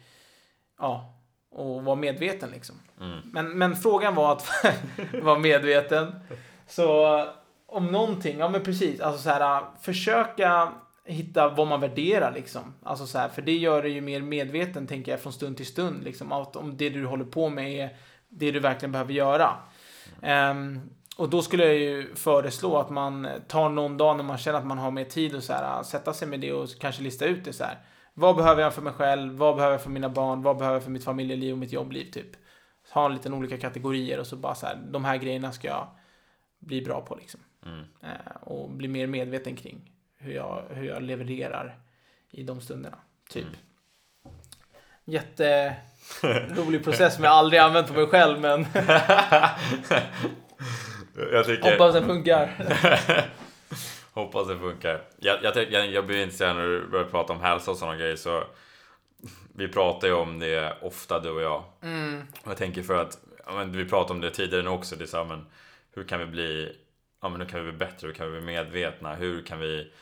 ja, 0.79 1.15
och 1.51 1.85
vara 1.85 1.97
medveten 1.97 2.51
liksom. 2.51 2.77
Mm. 3.01 3.19
Men, 3.25 3.59
men 3.59 3.77
frågan 3.77 4.15
var 4.15 4.33
att 4.33 4.49
vara 5.23 5.39
medveten. 5.39 6.21
Så 6.67 7.27
om 7.67 7.87
någonting, 7.87 8.39
ja 8.39 8.49
men 8.49 8.63
precis, 8.63 9.01
alltså 9.01 9.23
så 9.23 9.31
här, 9.31 9.65
försöka 9.81 10.73
hitta 11.11 11.49
vad 11.49 11.67
man 11.67 11.81
värderar 11.81 12.33
liksom. 12.33 12.75
Alltså 12.83 13.07
så 13.07 13.19
här, 13.19 13.29
för 13.29 13.43
det 13.43 13.57
gör 13.57 13.83
det 13.83 13.89
ju 13.89 14.01
mer 14.01 14.21
medveten 14.21 14.87
tänker 14.87 15.13
jag 15.13 15.21
från 15.21 15.33
stund 15.33 15.57
till 15.57 15.67
stund 15.67 16.05
liksom. 16.05 16.33
Att 16.33 16.57
om 16.57 16.77
det 16.77 16.91
du 16.91 17.07
håller 17.07 17.25
på 17.25 17.49
med 17.49 17.73
är 17.73 17.97
det 18.29 18.51
du 18.51 18.61
verkligen 18.61 18.93
behöver 18.93 19.13
göra. 19.13 19.57
Ehm, 20.23 20.81
och 21.17 21.31
då 21.31 21.43
skulle 21.43 21.65
jag 21.65 21.77
ju 21.77 22.15
föreslå 22.15 22.77
att 22.77 22.91
man 22.91 23.29
tar 23.49 23.69
någon 23.69 23.97
dag 23.97 24.17
när 24.17 24.25
man 24.25 24.39
känner 24.39 24.59
att 24.59 24.67
man 24.67 24.79
har 24.79 24.91
mer 24.91 25.05
tid 25.05 25.35
och 25.35 25.43
så 25.43 25.53
här, 25.53 25.83
sätta 25.83 26.13
sig 26.13 26.29
med 26.29 26.41
det 26.41 26.53
och 26.53 26.69
kanske 26.81 27.03
lista 27.03 27.25
ut 27.25 27.45
det 27.45 27.53
så 27.53 27.65
här. 27.65 27.79
Vad 28.15 28.37
behöver 28.37 28.63
jag 28.63 28.75
för 28.75 28.83
mig 28.83 28.93
själv? 28.93 29.37
Vad 29.37 29.57
behöver 29.57 29.75
jag 29.75 29.83
för 29.83 29.91
mina 29.91 30.09
barn? 30.09 30.43
Vad 30.43 30.59
behöver 30.59 30.77
jag 30.77 30.85
för 30.85 30.91
mitt 30.91 31.05
familjeliv 31.05 31.53
och 31.53 31.59
mitt 31.59 31.73
jobbliv 31.73 32.11
typ? 32.11 32.31
Ha 32.93 33.07
en 33.07 33.13
liten 33.13 33.35
olika 33.35 33.59
kategorier 33.59 34.21
och 34.21 34.27
så 34.27 34.37
bara 34.37 34.55
så 34.55 34.67
här, 34.67 34.79
de 34.91 35.05
här 35.05 35.17
grejerna 35.17 35.53
ska 35.53 35.69
jag 35.69 35.87
bli 36.59 36.83
bra 36.83 37.01
på 37.01 37.15
liksom. 37.15 37.41
Mm. 37.67 37.81
Eh, 38.03 38.37
och 38.41 38.71
bli 38.71 38.89
mer 38.89 39.07
medveten 39.07 39.57
kring 39.57 39.91
hur 40.21 40.33
jag, 40.33 40.63
hur 40.71 40.85
jag 40.85 41.03
levererar 41.03 41.79
i 42.31 42.43
de 42.43 42.61
stunderna. 42.61 42.99
Typ. 43.31 43.45
Mm. 43.45 43.57
Jätterolig 45.05 46.85
process 46.85 47.15
som 47.15 47.25
jag 47.25 47.33
aldrig 47.33 47.61
använt 47.61 47.89
på 47.89 47.95
mig 47.95 48.07
själv 48.07 48.41
men 48.41 48.67
Jag 51.33 51.47
tycker... 51.47 51.71
hoppas 51.71 51.95
den 51.95 52.07
funkar. 52.07 52.55
Hoppas 54.13 54.49
det 54.49 54.59
funkar. 54.59 55.03
Jag, 55.19 55.39
jag, 55.43 55.73
jag, 55.73 55.87
jag 55.87 56.07
blir 56.07 56.23
intresserad 56.23 56.57
när 56.57 56.67
du 56.67 56.89
börjar 56.89 57.05
prata 57.05 57.33
om 57.33 57.41
hälsa 57.41 57.71
och 57.71 57.77
sådana 57.77 57.97
grejer. 57.97 58.17
Så 58.17 58.45
vi 59.55 59.69
pratar 59.69 60.09
ju 60.09 60.15
om 60.15 60.39
det 60.39 60.77
ofta 60.83 61.21
du 61.21 61.31
och 61.31 61.43
jag. 61.43 61.65
Mm. 61.83 62.23
Och 62.43 62.51
jag 62.51 62.57
tänker 62.57 62.83
för 62.83 63.03
att, 63.03 63.19
men 63.47 63.73
vi 63.73 63.85
pratade 63.85 64.13
om 64.13 64.21
det 64.21 64.31
tidigare 64.31 64.63
nu 64.63 64.71
också. 64.71 64.97
Det 64.97 65.05
är 65.05 65.07
så 65.07 65.17
här, 65.17 65.25
men 65.25 65.47
hur 65.95 66.05
kan 66.05 66.21
vi 66.21 66.27
bli, 66.27 66.77
ja 67.23 67.29
men 67.29 67.41
hur 67.41 67.49
kan 67.49 67.65
vi 67.65 67.73
bli 67.73 67.79
bättre? 67.79 68.07
Hur 68.07 68.15
kan 68.15 68.33
vi 68.33 68.41
bli 68.41 68.47
medvetna? 68.47 69.15
Hur 69.15 69.43
kan 69.43 69.61
vi 69.61 69.93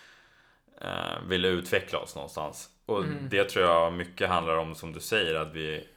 eh, 0.80 1.22
vilja 1.28 1.50
utveckla 1.50 1.98
oss 1.98 2.14
någonstans? 2.14 2.68
Och 2.86 2.98
Mm. 3.04 3.28
det 3.28 3.44
tror 3.44 3.64
jag 3.64 3.92
mycket 3.92 4.28
handlar 4.28 4.56
om 4.56 4.74
som 4.74 4.92
du 4.92 5.00
säger 5.00 5.34
att 5.34 5.52
vi 5.52 5.88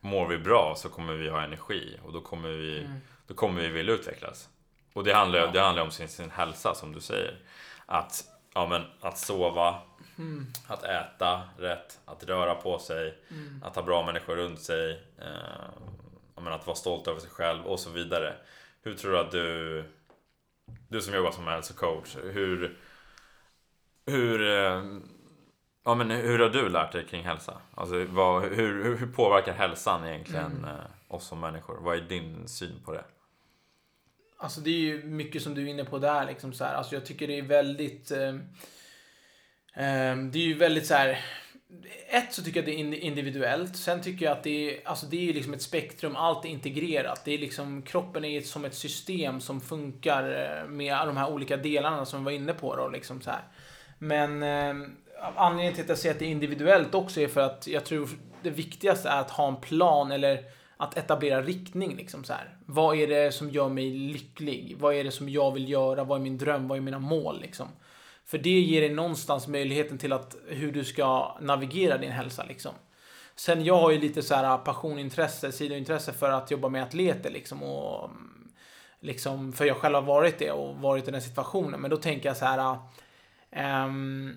mår 0.00 0.26
vi 0.28 0.38
bra 0.38 0.74
så 0.76 0.88
kommer 0.88 1.14
vi 1.14 1.28
ha 1.28 1.42
energi 1.42 1.98
och 2.04 2.12
då 2.12 2.20
kommer 2.20 2.48
vi, 2.48 2.78
Mm. 2.78 2.92
då 3.26 3.34
kommer 3.34 3.60
vi 3.62 3.68
vilja 3.68 3.94
utvecklas. 3.94 4.48
Och 4.92 5.04
det 5.04 5.12
handlar, 5.14 5.38
Ja. 5.38 5.46
det 5.52 5.60
handlar 5.60 5.82
om 5.82 5.90
sin, 5.90 6.08
sin 6.08 6.30
hälsa 6.30 6.74
som 6.74 6.92
du 6.92 7.00
säger. 7.00 7.38
Att, 7.86 8.24
ja, 8.54 8.66
men, 8.66 8.82
att 9.00 9.18
sova, 9.18 9.82
Mm. 10.18 10.46
att 10.66 10.84
äta 10.84 11.40
rätt, 11.58 11.98
att 12.04 12.24
röra 12.24 12.54
på 12.54 12.78
sig, 12.78 13.18
Mm. 13.30 13.62
att 13.64 13.76
ha 13.76 13.82
bra 13.82 14.06
människor 14.06 14.36
runt 14.36 14.60
sig, 14.60 15.02
eh, 15.18 16.46
att 16.46 16.66
vara 16.66 16.76
stolt 16.76 17.08
över 17.08 17.20
sig 17.20 17.30
själv 17.30 17.64
och 17.66 17.80
så 17.80 17.90
vidare. 17.90 18.34
Hur 18.82 18.94
tror 18.94 19.12
du 19.12 19.18
att 19.18 19.30
du, 19.30 19.84
du 20.88 21.00
som 21.00 21.14
jobbar 21.14 21.30
som 21.30 21.46
hälsocoach, 21.46 22.16
hur, 22.22 22.76
hur, 24.10 24.40
eh, 24.48 24.82
ja, 25.84 25.94
men 25.94 26.10
hur 26.10 26.38
har 26.38 26.48
du 26.48 26.68
lärt 26.68 26.92
dig 26.92 27.06
kring 27.06 27.24
hälsa? 27.24 27.60
Alltså, 27.74 28.04
vad, 28.04 28.42
hur, 28.42 28.96
hur, 28.96 29.06
påverkar 29.06 29.52
hälsan 29.52 30.06
egentligen 30.06 30.52
Mm. 30.56 30.64
eh, 30.64 30.76
oss 31.08 31.26
som 31.26 31.40
människor? 31.40 31.78
Vad 31.80 31.96
är 31.96 32.00
din 32.00 32.48
syn 32.48 32.82
på 32.84 32.92
det? 32.92 33.04
Alltså 34.38 34.60
det 34.60 34.70
är 34.70 34.78
ju 34.80 35.02
mycket 35.04 35.42
som 35.42 35.54
du 35.54 35.62
är 35.62 35.66
inne 35.66 35.84
på 35.84 35.98
där 35.98 36.26
liksom 36.26 36.52
så 36.52 36.64
här. 36.64 36.74
Alltså 36.74 36.94
jag 36.94 37.06
tycker 37.06 37.26
det 37.26 37.38
är 37.38 37.42
väldigt... 37.42 38.10
Eh, 38.10 38.28
eh, 39.74 40.16
det 40.16 40.38
är 40.38 40.46
ju 40.46 40.54
väldigt 40.54 40.86
så 40.86 40.94
här. 40.94 41.18
Ett 42.08 42.32
så 42.34 42.42
tycker 42.42 42.60
jag 42.60 42.66
det 42.66 42.74
är 42.74 42.84
indi- 42.84 42.98
individuellt. 42.98 43.76
Sen 43.76 44.02
tycker 44.02 44.24
jag 44.24 44.32
att 44.32 44.42
det 44.42 44.76
är, 44.76 44.88
alltså 44.88 45.06
det 45.06 45.28
är 45.28 45.32
liksom 45.34 45.54
ett 45.54 45.62
spektrum. 45.62 46.16
Allt 46.16 46.44
är 46.44 46.48
integrerat. 46.48 47.24
Det 47.24 47.32
är 47.34 47.38
liksom, 47.38 47.82
kroppen 47.82 48.24
är 48.24 48.40
som 48.40 48.64
ett 48.64 48.74
system 48.74 49.40
som 49.40 49.60
funkar 49.60 50.22
eh, 50.62 50.68
med 50.68 51.06
de 51.06 51.16
här 51.16 51.30
olika 51.30 51.56
delarna 51.56 52.06
som 52.06 52.20
vi 52.20 52.24
var 52.24 52.32
inne 52.32 52.52
på 52.52 52.76
då 52.76 52.88
liksom 52.88 53.20
så 53.20 53.30
här. 53.30 53.42
Men 54.02 54.42
eh, 54.42 54.88
anledningen 55.36 55.74
till 55.74 55.82
att 55.82 55.88
jag 55.88 55.98
säger 55.98 56.14
att 56.14 56.18
det 56.18 56.24
är 56.24 56.30
individuellt 56.30 56.94
också 56.94 57.20
är 57.20 57.28
för 57.28 57.40
att 57.40 57.66
jag 57.66 57.84
tror 57.84 58.08
det 58.42 58.50
viktigaste 58.50 59.08
är 59.08 59.20
att 59.20 59.30
ha 59.30 59.48
en 59.48 59.56
plan 59.56 60.12
eller 60.12 60.44
att 60.76 60.96
etablera 60.96 61.42
riktning. 61.42 61.96
Liksom 61.96 62.24
så 62.24 62.32
här. 62.32 62.56
Vad 62.66 62.96
är 62.96 63.06
det 63.06 63.32
som 63.32 63.50
gör 63.50 63.68
mig 63.68 63.90
lycklig? 63.90 64.76
Vad 64.78 64.94
är 64.94 65.04
det 65.04 65.10
som 65.10 65.28
jag 65.28 65.52
vill 65.52 65.70
göra? 65.70 66.04
Vad 66.04 66.18
är 66.18 66.22
min 66.22 66.38
dröm? 66.38 66.68
Vad 66.68 66.78
är 66.78 66.82
mina 66.82 66.98
mål? 66.98 67.40
Liksom? 67.40 67.68
För 68.26 68.38
det 68.38 68.60
ger 68.60 68.80
dig 68.80 68.90
någonstans 68.90 69.48
möjligheten 69.48 69.98
till 69.98 70.12
att 70.12 70.36
hur 70.48 70.72
du 70.72 70.84
ska 70.84 71.36
navigera 71.40 71.98
din 71.98 72.12
hälsa. 72.12 72.44
Liksom. 72.44 72.72
Sen 73.34 73.64
jag 73.64 73.76
har 73.76 73.90
ju 73.90 73.98
lite 73.98 74.22
så 74.22 74.34
här 74.34 74.58
passionintresse, 74.58 75.52
sidointresse 75.52 76.12
för 76.12 76.30
att 76.30 76.50
jobba 76.50 76.68
med 76.68 76.82
atleter. 76.82 77.30
Liksom, 77.30 77.62
och, 77.62 78.04
mm, 78.04 78.48
liksom, 79.00 79.52
för 79.52 79.64
jag 79.64 79.76
själv 79.76 79.94
har 79.94 80.02
varit 80.02 80.38
det 80.38 80.50
och 80.50 80.76
varit 80.76 81.08
i 81.08 81.10
den 81.10 81.22
situationen. 81.22 81.80
Men 81.80 81.90
då 81.90 81.96
tänker 81.96 82.28
jag 82.28 82.36
så 82.36 82.44
här 82.44 82.78
ehm, 83.52 84.36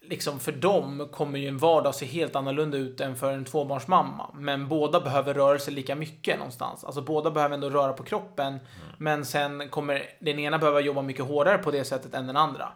liksom 0.00 0.40
för 0.40 0.52
dem 0.52 1.08
kommer 1.12 1.38
ju 1.38 1.48
en 1.48 1.58
vardag 1.58 1.94
se 1.94 2.06
helt 2.06 2.36
annorlunda 2.36 2.78
ut 2.78 3.00
än 3.00 3.16
för 3.16 3.32
en 3.32 3.44
tvåbarnsmamma. 3.44 4.30
Men 4.34 4.68
båda 4.68 5.00
behöver 5.00 5.34
rörelse 5.34 5.70
lika 5.70 5.94
mycket 5.94 6.38
någonstans. 6.38 6.84
Alltså 6.84 7.02
båda 7.02 7.30
behöver 7.30 7.54
ändå 7.54 7.70
röra 7.70 7.92
på 7.92 8.02
kroppen. 8.02 8.58
Men 8.98 9.24
sen 9.24 9.68
kommer 9.68 10.02
den 10.20 10.38
ena 10.38 10.58
behöva 10.58 10.80
jobba 10.80 11.02
mycket 11.02 11.24
hårdare 11.24 11.58
på 11.58 11.70
det 11.70 11.84
sättet 11.84 12.14
än 12.14 12.26
den 12.26 12.36
andra. 12.36 12.72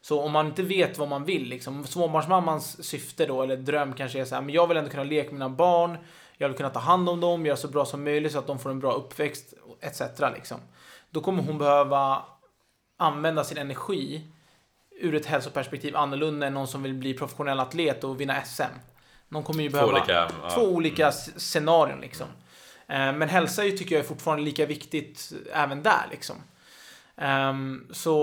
Så 0.00 0.22
om 0.22 0.32
man 0.32 0.46
inte 0.46 0.62
vet 0.62 0.98
vad 0.98 1.08
man 1.08 1.24
vill, 1.24 1.48
liksom, 1.48 1.84
småbarnsmammans 1.84 2.84
syfte 2.84 3.26
då, 3.26 3.42
eller 3.42 3.56
dröm 3.56 3.92
kanske 3.92 4.20
är 4.20 4.24
så 4.24 4.34
här, 4.34 4.42
men 4.42 4.54
jag 4.54 4.66
vill 4.66 4.76
ändå 4.76 4.90
kunna 4.90 5.04
leka 5.04 5.24
med 5.24 5.32
mina 5.32 5.48
barn, 5.48 5.98
jag 6.36 6.48
vill 6.48 6.56
kunna 6.56 6.70
ta 6.70 6.80
hand 6.80 7.08
om 7.08 7.20
dem, 7.20 7.46
göra 7.46 7.56
så 7.56 7.68
bra 7.68 7.84
som 7.84 8.04
möjligt 8.04 8.32
så 8.32 8.38
att 8.38 8.46
de 8.46 8.58
får 8.58 8.70
en 8.70 8.80
bra 8.80 8.92
uppväxt, 8.92 9.54
etc. 9.80 10.00
Liksom. 10.34 10.60
Då 11.10 11.20
kommer 11.20 11.42
hon 11.42 11.58
behöva 11.58 12.22
använda 12.96 13.44
sin 13.44 13.58
energi 13.58 14.32
ur 15.00 15.14
ett 15.14 15.26
hälsoperspektiv 15.26 15.96
annorlunda 15.96 16.46
än 16.46 16.54
någon 16.54 16.68
som 16.68 16.82
vill 16.82 16.94
bli 16.94 17.14
professionell 17.14 17.60
atlet 17.60 18.04
och 18.04 18.20
vinna 18.20 18.42
SM. 18.44 18.62
Någon 19.28 19.42
kommer 19.42 19.62
ju 19.62 19.70
Två 19.70 19.72
behöva 19.76 19.92
olika, 19.92 20.12
ja. 20.42 20.50
två 20.54 20.60
olika 20.62 21.08
s- 21.08 21.30
scenarion 21.40 22.00
liksom. 22.00 22.26
Eh, 22.88 23.12
Men 23.12 23.28
hälsa 23.28 23.64
ju, 23.64 23.70
tycker 23.70 23.94
jag 23.94 24.04
är 24.04 24.08
fortfarande 24.08 24.44
lika 24.44 24.66
viktigt 24.66 25.32
även 25.52 25.82
där 25.82 26.06
liksom. 26.10 26.36
Ehm, 27.16 27.86
så, 27.92 28.20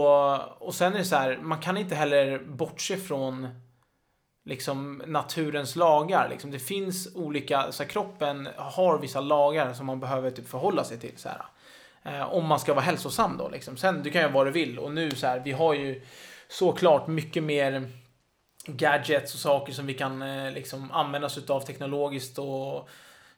och 0.60 0.76
sen 0.76 0.94
är 0.94 0.98
det 0.98 1.06
så 1.06 1.16
här, 1.16 1.38
man 1.42 1.60
kan 1.60 1.78
inte 1.78 1.96
heller 1.96 2.40
bortse 2.40 2.98
från 2.98 3.48
liksom 4.46 5.02
naturens 5.08 5.76
lagar. 5.76 6.30
Liksom. 6.30 6.52
Det 6.52 6.60
finns 6.60 7.16
olika, 7.16 7.72
så 7.72 7.84
här, 7.84 7.90
kroppen 7.90 8.50
har 8.58 8.98
vissa 9.00 9.22
lagar 9.22 9.74
som 9.74 9.86
man 9.86 10.00
behöver 10.00 10.32
typ 10.32 10.50
förhålla 10.50 10.84
sig 10.84 11.00
till. 11.00 11.14
Så 11.18 11.30
här. 11.30 11.42
Eh, 12.04 12.34
om 12.34 12.46
man 12.46 12.60
ska 12.60 12.74
vara 12.74 12.86
hälsosam 12.86 13.38
då. 13.38 13.50
Liksom. 13.50 13.78
Sen, 13.78 14.04
du 14.04 14.10
kan 14.12 14.22
göra 14.22 14.32
vad 14.32 14.48
du 14.48 14.52
vill. 14.52 14.80
Och 14.80 14.92
nu 14.92 15.12
så 15.12 15.28
här, 15.28 15.40
vi 15.40 15.52
har 15.52 15.74
ju 15.74 16.02
såklart 16.48 17.08
mycket 17.08 17.44
mer 17.44 17.90
gadgets 18.68 19.34
och 19.34 19.40
saker 19.40 19.74
som 19.74 19.86
vi 19.86 19.94
kan 19.94 20.22
eh, 20.22 20.52
liksom 20.52 20.92
använda 20.92 21.26
oss 21.26 21.38
utav 21.38 21.62
teknologiskt 21.62 22.40
och 22.40 22.90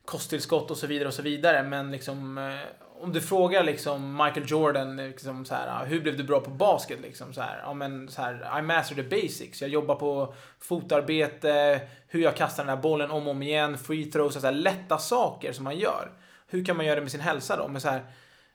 kosttillskott 0.06 0.72
och 0.72 0.78
så 0.78 0.88
vidare 0.88 1.08
och 1.08 1.14
så 1.14 1.22
vidare. 1.22 1.64
Men 1.64 1.92
liksom 1.92 2.38
eh, 2.38 2.60
om 3.00 3.14
du 3.14 3.22
frågar 3.22 3.64
liksom 3.64 4.12
Michael 4.14 4.46
Jordan 4.48 5.00
eh, 5.00 5.08
liksom 5.08 5.46
så 5.46 5.56
här, 5.56 5.86
hur 5.86 6.02
blev 6.02 6.18
du 6.18 6.24
bra 6.24 6.40
på 6.40 6.50
basket 6.50 7.02
liksom 7.02 7.34
så 7.34 7.42
här, 7.42 7.62
ja 7.64 7.74
men 7.74 8.10
så 8.10 8.22
här, 8.22 8.60
I 8.60 8.62
master 8.62 8.96
the 8.96 9.04
basics. 9.04 9.62
Jag 9.62 9.70
jobbar 9.70 9.96
på 9.96 10.34
fotarbete, 10.60 11.82
hur 12.08 12.22
jag 12.22 12.36
kastar 12.36 12.64
den 12.64 12.76
här 12.76 12.82
bollen 12.82 13.12
om 13.12 13.28
och 13.28 13.32
om 13.32 13.44
igen, 13.44 13.78
free 13.78 14.06
throws, 14.06 14.34
så 14.34 14.40
här, 14.40 14.52
lätta 14.52 14.98
saker 14.98 15.54
som 15.54 15.64
man 15.64 15.78
gör. 15.78 16.12
Hur 16.48 16.66
kan 16.66 16.78
man 16.78 16.86
göra 16.86 16.96
det 16.96 17.02
med 17.02 17.12
sin 17.12 17.22
hälsa 17.22 17.58
då? 17.58 17.68
Men 17.68 17.82
så 17.82 17.90
här, 17.90 18.02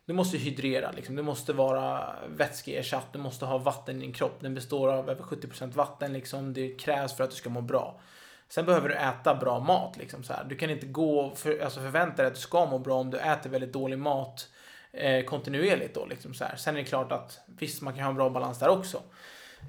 du 0.06 0.12
måste 0.12 0.38
hydrera, 0.38 0.92
liksom. 0.92 1.16
du 1.16 1.22
måste 1.22 1.52
vara 1.52 2.14
vätskeersatt, 2.28 3.12
du 3.12 3.18
måste 3.18 3.44
ha 3.44 3.58
vatten 3.58 3.96
i 3.96 4.00
din 4.00 4.12
kropp. 4.12 4.40
Den 4.40 4.54
består 4.54 4.88
av 4.88 5.10
över 5.10 5.22
70% 5.22 5.72
vatten, 5.72 6.12
liksom. 6.12 6.52
det 6.52 6.68
krävs 6.68 7.16
för 7.16 7.24
att 7.24 7.30
du 7.30 7.36
ska 7.36 7.50
må 7.50 7.60
bra. 7.60 8.00
Sen 8.48 8.66
behöver 8.66 8.88
du 8.88 8.94
äta 8.94 9.34
bra 9.34 9.60
mat. 9.60 9.96
Liksom, 9.96 10.22
så 10.22 10.32
här. 10.32 10.44
Du 10.44 10.56
kan 10.56 10.70
inte 10.70 10.86
gå 10.86 11.34
för, 11.34 11.58
alltså 11.58 11.80
förvänta 11.80 12.16
dig 12.16 12.26
att 12.26 12.34
du 12.34 12.40
ska 12.40 12.66
må 12.66 12.78
bra 12.78 13.00
om 13.00 13.10
du 13.10 13.18
äter 13.18 13.50
väldigt 13.50 13.72
dålig 13.72 13.98
mat 13.98 14.48
eh, 14.92 15.24
kontinuerligt. 15.24 15.94
Då, 15.94 16.06
liksom, 16.06 16.34
så 16.34 16.44
här. 16.44 16.56
Sen 16.56 16.74
är 16.74 16.78
det 16.78 16.84
klart 16.84 17.12
att 17.12 17.40
visst, 17.46 17.82
man 17.82 17.94
kan 17.94 18.02
ha 18.02 18.10
en 18.10 18.16
bra 18.16 18.30
balans 18.30 18.58
där 18.58 18.68
också. 18.68 19.02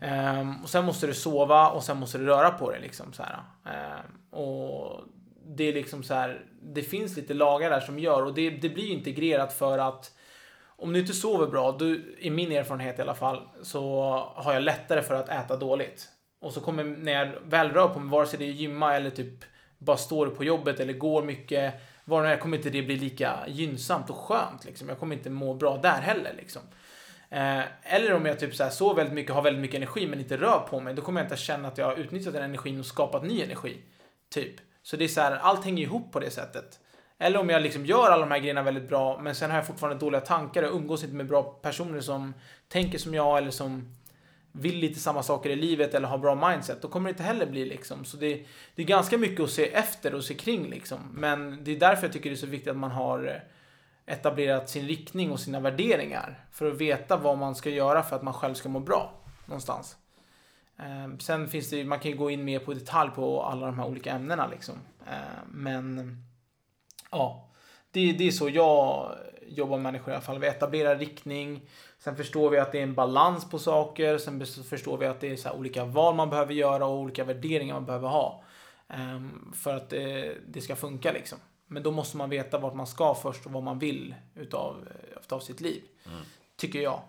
Ehm, 0.01 0.63
och 0.63 0.69
sen 0.69 0.85
måste 0.85 1.07
du 1.07 1.13
sova 1.13 1.69
och 1.69 1.83
sen 1.83 1.97
måste 1.97 2.17
du 2.17 2.25
röra 2.25 2.51
på 2.51 2.71
dig. 2.71 2.81
Liksom, 2.81 3.13
så 3.13 3.23
här. 3.23 3.39
Ehm, 3.65 4.39
och 4.39 5.01
det 5.45 5.63
är 5.63 5.73
liksom 5.73 6.03
så 6.03 6.13
här, 6.13 6.45
det 6.61 6.81
finns 6.81 7.15
lite 7.17 7.33
lagar 7.33 7.69
där 7.69 7.79
som 7.79 7.99
gör 7.99 8.25
och 8.25 8.33
det, 8.33 8.49
det 8.49 8.69
blir 8.69 8.91
integrerat 8.91 9.53
för 9.53 9.77
att 9.77 10.11
om 10.83 10.93
du 10.93 10.99
inte 10.99 11.13
sover 11.13 11.47
bra, 11.47 11.75
du, 11.79 12.15
i 12.19 12.29
min 12.29 12.51
erfarenhet 12.51 12.99
i 12.99 13.01
alla 13.01 13.15
fall, 13.15 13.41
så 13.61 14.01
har 14.35 14.53
jag 14.53 14.63
lättare 14.63 15.01
för 15.01 15.15
att 15.15 15.29
äta 15.29 15.57
dåligt. 15.57 16.07
Och 16.39 16.53
så 16.53 16.61
kommer, 16.61 16.83
när 16.83 17.11
jag 17.11 17.31
väl 17.45 17.71
rör 17.71 17.87
på 17.87 17.99
mig, 17.99 18.11
vare 18.11 18.27
sig 18.27 18.39
det 18.39 18.45
är 18.45 18.51
gymma 18.51 18.95
eller 18.95 19.09
typ 19.09 19.43
bara 19.77 19.97
står 19.97 20.27
på 20.27 20.43
jobbet 20.43 20.79
eller 20.79 20.93
går 20.93 21.23
mycket, 21.23 21.73
var 22.05 22.21
det 22.21 22.27
nu 22.27 22.33
är, 22.33 22.37
kommer 22.37 22.57
inte 22.57 22.69
det 22.69 22.81
bli 22.81 22.95
lika 22.95 23.39
gynnsamt 23.47 24.09
och 24.09 24.15
skönt 24.15 24.65
liksom. 24.65 24.89
Jag 24.89 24.99
kommer 24.99 25.15
inte 25.15 25.29
må 25.29 25.53
bra 25.53 25.77
där 25.77 26.01
heller 26.01 26.33
liksom. 26.37 26.61
Eh, 27.29 27.61
eller 27.83 28.13
om 28.13 28.25
jag 28.25 28.39
typ 28.39 28.55
så 28.55 28.63
här 28.63 28.69
sover 28.69 28.95
väldigt 28.95 29.15
mycket, 29.15 29.35
har 29.35 29.41
väldigt 29.41 29.61
mycket 29.61 29.77
energi 29.77 30.07
men 30.07 30.19
inte 30.19 30.37
rör 30.37 30.59
på 30.59 30.79
mig, 30.79 30.93
då 30.93 31.01
kommer 31.01 31.21
jag 31.21 31.25
inte 31.25 31.37
känna 31.37 31.67
att 31.67 31.77
jag 31.77 31.85
har 31.85 31.95
utnyttjat 31.95 32.33
den 32.33 32.43
energin 32.43 32.79
och 32.79 32.85
skapat 32.85 33.23
ny 33.23 33.41
energi. 33.41 33.77
Typ. 34.29 34.55
Så 34.83 34.97
det 34.97 35.03
är 35.03 35.07
så 35.07 35.21
här, 35.21 35.31
allt 35.31 35.65
hänger 35.65 35.83
ihop 35.83 36.11
på 36.11 36.19
det 36.19 36.31
sättet. 36.31 36.79
Eller 37.23 37.39
om 37.39 37.49
jag 37.49 37.61
liksom 37.61 37.85
gör 37.85 38.11
alla 38.11 38.25
de 38.25 38.31
här 38.31 38.39
grejerna 38.39 38.61
väldigt 38.63 38.89
bra, 38.89 39.19
men 39.21 39.35
sen 39.35 39.49
har 39.49 39.57
jag 39.57 39.67
fortfarande 39.67 39.99
dåliga 39.99 40.21
tankar 40.21 40.63
och 40.63 40.75
umgås 40.75 41.03
inte 41.03 41.15
med 41.15 41.27
bra 41.27 41.43
personer 41.43 41.99
som 41.99 42.33
tänker 42.67 42.97
som 42.97 43.13
jag 43.13 43.37
eller 43.37 43.51
som 43.51 43.95
vill 44.51 44.77
lite 44.77 44.99
samma 44.99 45.23
saker 45.23 45.49
i 45.49 45.55
livet 45.55 45.93
eller 45.93 46.07
har 46.07 46.17
bra 46.17 46.49
mindset, 46.49 46.81
då 46.81 46.87
kommer 46.87 47.09
det 47.09 47.11
inte 47.11 47.23
heller 47.23 47.45
bli 47.45 47.65
liksom. 47.65 48.05
Så 48.05 48.17
det, 48.17 48.45
det 48.75 48.81
är 48.81 48.85
ganska 48.85 49.17
mycket 49.17 49.43
att 49.43 49.49
se 49.49 49.73
efter 49.73 50.15
och 50.15 50.23
se 50.23 50.33
kring 50.33 50.69
liksom. 50.69 50.99
Men 51.13 51.63
det 51.63 51.71
är 51.71 51.79
därför 51.79 52.03
jag 52.03 52.13
tycker 52.13 52.29
det 52.29 52.33
är 52.33 52.37
så 52.37 52.47
viktigt 52.47 52.71
att 52.71 52.77
man 52.77 52.91
har 52.91 53.43
etablerat 54.05 54.69
sin 54.69 54.87
riktning 54.87 55.31
och 55.31 55.39
sina 55.39 55.59
värderingar 55.59 56.45
för 56.51 56.71
att 56.71 56.77
veta 56.77 57.17
vad 57.17 57.37
man 57.37 57.55
ska 57.55 57.69
göra 57.69 58.03
för 58.03 58.15
att 58.15 58.23
man 58.23 58.33
själv 58.33 58.53
ska 58.53 58.69
må 58.69 58.79
bra 58.79 59.13
någonstans. 59.45 59.97
Ehm, 60.77 61.19
sen 61.19 61.47
finns 61.47 61.69
det 61.69 61.83
man 61.83 61.99
kan 61.99 62.11
ju 62.11 62.17
gå 62.17 62.29
in 62.29 62.45
mer 62.45 62.59
på 62.59 62.73
detalj 62.73 63.11
på 63.15 63.43
alla 63.43 63.65
de 63.65 63.79
här 63.79 63.87
olika 63.87 64.11
ämnena 64.11 64.47
liksom. 64.47 64.75
Ehm, 65.07 65.47
men 65.51 66.17
ja, 67.13 67.49
det, 67.91 68.13
det 68.13 68.27
är 68.27 68.31
så 68.31 68.49
jag 68.49 69.11
jobbar 69.47 69.77
med 69.77 69.83
människor 69.83 70.09
i 70.09 70.15
alla 70.15 70.21
fall. 70.21 70.39
Vi 70.39 70.47
etablerar 70.47 70.95
riktning. 70.95 71.61
Sen 71.99 72.15
förstår 72.15 72.49
vi 72.49 72.57
att 72.59 72.71
det 72.71 72.79
är 72.79 72.83
en 72.83 72.93
balans 72.93 73.49
på 73.49 73.59
saker. 73.59 74.17
Sen 74.17 74.45
förstår 74.45 74.97
vi 74.97 75.05
att 75.05 75.19
det 75.19 75.31
är 75.31 75.35
så 75.35 75.51
olika 75.51 75.85
val 75.85 76.15
man 76.15 76.29
behöver 76.29 76.53
göra 76.53 76.85
och 76.85 76.97
olika 76.99 77.23
värderingar 77.23 77.73
man 77.73 77.85
behöver 77.85 78.07
ha. 78.07 78.43
Um, 78.87 79.53
för 79.55 79.75
att 79.75 79.89
det, 79.89 80.37
det, 80.47 80.61
ska 80.61 80.75
funka 80.75 81.11
liksom. 81.11 81.37
Men 81.67 81.83
då 81.83 81.91
måste 81.91 82.17
man 82.17 82.29
veta 82.29 82.57
vart 82.57 82.75
man 82.75 82.87
ska 82.87 83.15
först 83.15 83.45
och 83.45 83.51
vad 83.51 83.63
man 83.63 83.79
vill 83.79 84.15
utav, 84.35 84.87
utav 85.21 85.39
sitt 85.39 85.61
liv. 85.61 85.81
Mm. 86.05 86.21
Tycker 86.55 86.81
jag. 86.81 87.01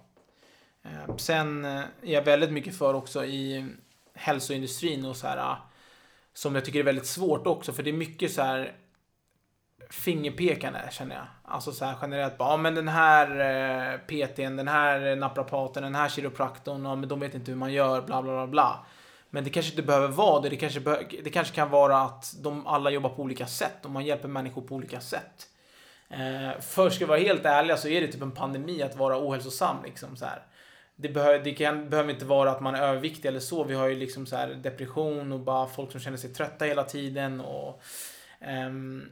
Um, 1.09 1.19
sen 1.19 1.65
är 1.65 1.89
jag 2.01 2.23
väldigt 2.23 2.53
mycket 2.53 2.79
för 2.79 2.95
också 2.95 3.25
i 3.25 3.67
hälsoindustrin 4.15 5.05
och 5.05 5.17
så 5.17 5.27
här 5.27 5.57
som 6.35 6.55
jag 6.55 6.65
tycker 6.65 6.79
är 6.79 6.85
väldigt 6.85 7.07
svårt 7.07 7.47
också 7.47 7.73
för 7.73 7.83
det 7.83 7.91
är 7.91 7.95
mycket 7.95 8.33
så 8.33 8.43
här 8.43 8.73
fingerpekande 9.91 10.79
känner 10.91 11.14
jag. 11.16 11.27
Alltså 11.45 11.72
så 11.72 11.85
här 11.85 11.97
generellt 12.03 12.39
bara, 12.39 12.51
ja 12.51 12.57
men 12.57 12.75
den 12.75 12.89
här 12.89 13.29
eh, 13.93 13.99
PTn, 13.99 14.57
den 14.57 14.68
här 14.68 15.16
naprapaten, 15.16 15.83
den 15.83 15.95
här 15.95 16.09
kiropraktorn, 16.09 16.85
ja 16.85 16.97
men 16.97 17.09
de 17.09 17.20
vet 17.20 17.35
inte 17.35 17.51
hur 17.51 17.59
man 17.59 17.72
gör, 17.72 18.03
bla 18.03 18.22
bla 18.22 18.33
bla 18.33 18.47
bla. 18.47 18.87
Men 19.31 19.45
det 19.45 19.51
kanske 19.51 19.72
inte 19.72 19.83
behöver 19.83 20.09
vara 20.09 20.41
det. 20.41 20.49
Det 20.49 20.57
kanske, 20.57 20.81
det 21.25 21.31
kanske 21.31 21.55
kan 21.55 21.70
vara 21.70 21.99
att 21.99 22.35
de 22.43 22.66
alla 22.66 22.91
jobbar 22.91 23.11
på 23.11 23.22
olika 23.22 23.47
sätt 23.47 23.85
och 23.85 23.91
man 23.91 24.05
hjälper 24.05 24.29
människor 24.29 24.62
på 24.62 24.75
olika 24.75 25.01
sätt. 25.01 25.49
Eh, 26.09 26.61
för 26.61 26.91
ska 26.91 27.05
vi 27.05 27.09
vara 27.09 27.18
helt 27.18 27.45
ärliga 27.45 27.77
så 27.77 27.89
är 27.89 28.01
det 28.01 28.07
typ 28.07 28.22
en 28.22 28.31
pandemi 28.31 28.83
att 28.83 28.97
vara 28.97 29.29
ohälsosam 29.29 29.77
liksom 29.85 30.16
så 30.16 30.25
här. 30.25 30.43
Det, 30.97 31.09
behöver, 31.09 31.39
det 31.39 31.55
kan, 31.55 31.91
behöver 31.91 32.12
inte 32.12 32.25
vara 32.25 32.51
att 32.51 32.61
man 32.61 32.75
är 32.75 32.83
överviktig 32.83 33.29
eller 33.29 33.41
så. 33.41 33.64
Vi 33.64 33.75
har 33.75 33.89
ju 33.89 33.95
liksom 33.95 34.27
så 34.27 34.37
här 34.37 34.49
depression 34.49 35.33
och 35.33 35.41
bara 35.41 35.66
folk 35.66 35.93
som 35.93 36.01
känner 36.01 36.16
sig 36.16 36.33
trötta 36.33 36.64
hela 36.64 36.85
tiden 36.85 37.41
och 37.41 37.83
ehm, 38.41 39.09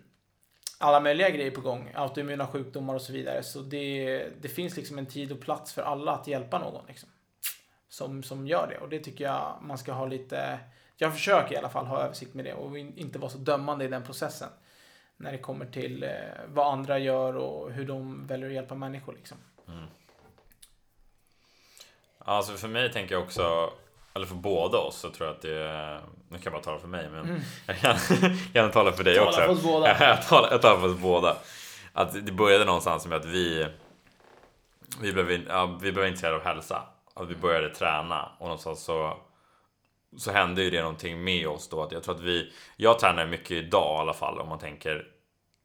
alla 0.83 1.01
möjliga 1.01 1.30
grejer 1.30 1.51
på 1.51 1.61
gång. 1.61 1.93
Autoimmuna 1.95 2.47
sjukdomar 2.47 2.95
och 2.95 3.03
så 3.03 3.12
vidare. 3.12 3.43
Så 3.43 3.61
det, 3.61 4.26
det 4.41 4.49
finns 4.49 4.76
liksom 4.76 4.99
en 4.99 5.07
tid 5.07 5.33
och 5.33 5.41
plats 5.41 5.72
för 5.72 5.83
alla 5.83 6.12
att 6.12 6.26
hjälpa 6.26 6.59
någon. 6.59 6.87
Liksom, 6.87 7.09
som, 7.89 8.22
som 8.22 8.47
gör 8.47 8.66
det. 8.70 8.78
Och 8.78 8.89
det 8.89 8.99
tycker 8.99 9.24
jag 9.24 9.59
man 9.62 9.78
ska 9.78 9.93
ha 9.93 10.07
lite... 10.07 10.59
Jag 10.97 11.12
försöker 11.12 11.55
i 11.55 11.57
alla 11.57 11.68
fall 11.68 11.87
ha 11.87 12.03
översikt 12.03 12.35
med 12.35 12.45
det 12.45 12.55
och 12.55 12.78
inte 12.78 13.18
vara 13.18 13.30
så 13.30 13.39
dömande 13.39 13.85
i 13.85 13.89
den 13.89 14.03
processen. 14.03 14.49
När 15.16 15.33
det 15.33 15.39
kommer 15.39 15.66
till 15.66 16.03
eh, 16.03 16.11
vad 16.47 16.72
andra 16.72 16.99
gör 16.99 17.37
och 17.37 17.72
hur 17.72 17.87
de 17.87 18.26
väljer 18.26 18.49
att 18.49 18.55
hjälpa 18.55 18.74
människor. 18.74 19.12
Liksom. 19.12 19.39
Mm. 19.68 19.87
Alltså 22.18 22.53
för 22.53 22.68
mig 22.68 22.93
tänker 22.93 23.14
jag 23.14 23.24
också 23.24 23.72
eller 24.14 24.26
för 24.26 24.34
båda 24.34 24.78
oss 24.78 24.96
så 24.96 25.10
tror 25.10 25.26
jag 25.26 25.36
att 25.36 25.42
det 25.42 25.58
är, 25.58 26.00
nu 26.28 26.38
kan 26.38 26.42
jag 26.44 26.52
bara 26.52 26.62
tala 26.62 26.78
för 26.78 26.88
mig 26.88 27.08
men 27.10 27.24
mm. 27.24 27.40
jag 27.66 27.78
kan 27.78 27.96
gärna 28.54 28.68
tala 28.68 28.92
för 28.92 29.04
dig 29.04 29.16
tala 29.16 29.28
också. 29.28 29.40
För 29.40 29.48
oss 29.48 29.62
båda. 29.62 29.86
jag, 30.08 30.28
talar, 30.28 30.50
jag 30.50 30.62
talar 30.62 30.80
för 30.80 30.88
oss 30.88 30.98
båda. 30.98 31.36
Att 31.92 32.26
det 32.26 32.32
började 32.32 32.64
någonstans 32.64 33.06
med 33.06 33.18
att 33.18 33.24
vi, 33.24 33.66
vi, 35.00 35.12
blev, 35.12 35.46
ja, 35.48 35.78
vi 35.82 35.92
blev 35.92 36.06
intresserade 36.06 36.36
av 36.36 36.42
hälsa. 36.42 36.82
Att 37.14 37.28
vi 37.28 37.34
började 37.34 37.74
träna 37.74 38.28
och 38.38 38.46
någonstans 38.46 38.84
så, 38.84 39.16
så 40.16 40.32
hände 40.32 40.62
ju 40.62 40.70
det 40.70 40.80
någonting 40.80 41.24
med 41.24 41.48
oss 41.48 41.68
då. 41.68 41.82
Att 41.82 41.92
jag 41.92 42.02
tror 42.02 42.14
att 42.14 42.20
vi, 42.20 42.52
jag 42.76 42.98
tränar 42.98 43.26
mycket 43.26 43.50
idag 43.50 43.96
i 43.96 44.00
alla 44.00 44.12
fall 44.12 44.38
om 44.38 44.48
man 44.48 44.58
tänker, 44.58 45.06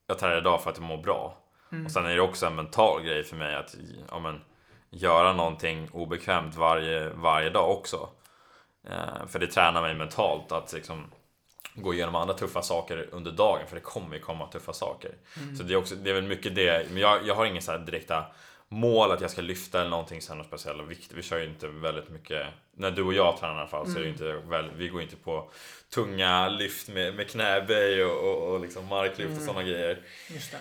jag 0.08 0.20
tränar 0.20 0.38
idag 0.38 0.64
för 0.64 0.70
att 0.70 0.78
jag 0.78 0.86
mår 0.86 0.98
bra. 0.98 1.38
Mm. 1.72 1.86
Och 1.86 1.92
sen 1.92 2.06
är 2.06 2.16
det 2.16 2.22
också 2.22 2.46
en 2.46 2.56
mental 2.56 3.04
grej 3.04 3.24
för 3.24 3.36
mig 3.36 3.56
att 3.56 3.76
ja, 4.12 4.20
men, 4.20 4.42
göra 4.90 5.34
någonting 5.34 5.90
obekvämt 5.94 6.56
varje, 6.56 7.10
varje 7.10 7.50
dag 7.50 7.72
också. 7.72 8.10
Eh, 8.90 9.28
för 9.28 9.40
det 9.40 9.48
tränar 9.48 9.82
mig 9.82 9.96
mentalt 9.96 10.52
att 10.52 10.74
liksom 10.74 11.06
gå 11.74 11.94
igenom 11.94 12.16
andra 12.16 12.34
tuffa 12.34 12.62
saker 12.62 13.10
under 13.12 13.32
dagen, 13.32 13.68
för 13.68 13.76
det 13.76 13.82
kommer 13.82 14.16
ju 14.16 14.22
komma 14.22 14.48
tuffa 14.48 14.74
saker. 14.74 15.12
Mm. 15.38 15.56
Så 15.56 15.64
det 15.64 15.74
är, 15.74 15.78
också, 15.78 15.96
det 15.96 16.10
är 16.10 16.14
väl 16.14 16.24
mycket 16.24 16.56
det, 16.56 16.92
men 16.92 17.02
jag, 17.02 17.28
jag 17.28 17.36
har 17.36 17.46
inga 17.46 17.62
så 17.62 17.72
här 17.72 17.80
direkta 17.80 18.26
mål 18.70 19.12
att 19.12 19.22
jag 19.22 19.32
ska 19.32 19.42
lyfta 19.42 19.80
eller 19.80 19.90
någonting 19.90 20.22
så 20.22 20.36
här 20.36 20.44
speciellt 20.44 20.88
vikt. 20.88 21.12
Vi 21.14 21.24
kör 21.24 21.40
ju 21.40 21.46
inte 21.46 21.68
väldigt 21.68 22.10
mycket, 22.10 22.48
när 22.76 22.92
du 22.92 23.04
och 23.04 23.14
jag 23.14 23.38
tränar 23.40 23.56
i 23.56 23.60
alla 23.60 23.68
fall 23.68 23.86
mm. 23.86 23.94
så 23.94 24.00
är 24.00 24.04
det 24.04 24.10
mm. 24.10 24.38
inte 24.38 24.50
väl, 24.50 24.72
vi 24.78 24.88
går 24.88 25.02
inte 25.02 25.16
på 25.16 25.52
tunga 25.94 26.50
lyft 26.50 26.90
med, 26.90 27.16
med 27.16 27.30
knäböj 27.30 28.04
och, 28.04 28.32
och, 28.32 28.54
och 28.54 28.60
liksom 28.60 28.86
marklyft 28.86 29.30
mm. 29.30 29.38
och 29.38 29.44
sådana 29.44 29.64
grejer. 29.64 30.02
Just 30.30 30.52
det. 30.52 30.58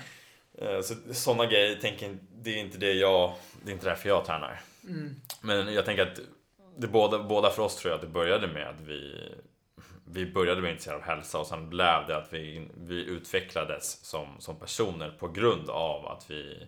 Eh, 0.58 0.80
så 0.80 0.94
sådana 1.14 1.46
grejer, 1.46 1.76
tänker, 1.76 2.18
det 2.32 2.50
är 2.50 2.58
inte 2.58 2.78
det 2.78 2.92
jag, 2.92 3.34
det 3.62 3.70
är 3.70 3.74
inte 3.74 3.88
därför 3.88 4.08
jag 4.08 4.24
tränar. 4.24 4.60
Mm. 4.84 5.14
Men 5.40 5.74
jag 5.74 5.84
tänker 5.84 6.02
att 6.02 6.20
det 6.76 6.86
båda, 6.86 7.22
båda 7.22 7.50
för 7.50 7.62
oss 7.62 7.76
tror 7.76 7.90
jag 7.90 7.96
att 7.96 8.06
det 8.06 8.12
började 8.12 8.46
med 8.46 8.68
att 8.68 8.80
vi 8.80 9.32
vi 10.08 10.26
började 10.32 10.60
med 10.60 10.70
intresserade 10.70 11.00
av 11.00 11.06
hälsa 11.06 11.38
och 11.38 11.46
sen 11.46 11.68
blev 11.68 12.06
det 12.06 12.16
att 12.16 12.32
vi, 12.32 12.68
vi 12.74 13.04
utvecklades 13.04 14.04
som, 14.04 14.26
som 14.38 14.56
personer 14.56 15.10
på 15.18 15.28
grund 15.28 15.70
av 15.70 16.06
att 16.06 16.30
vi, 16.30 16.66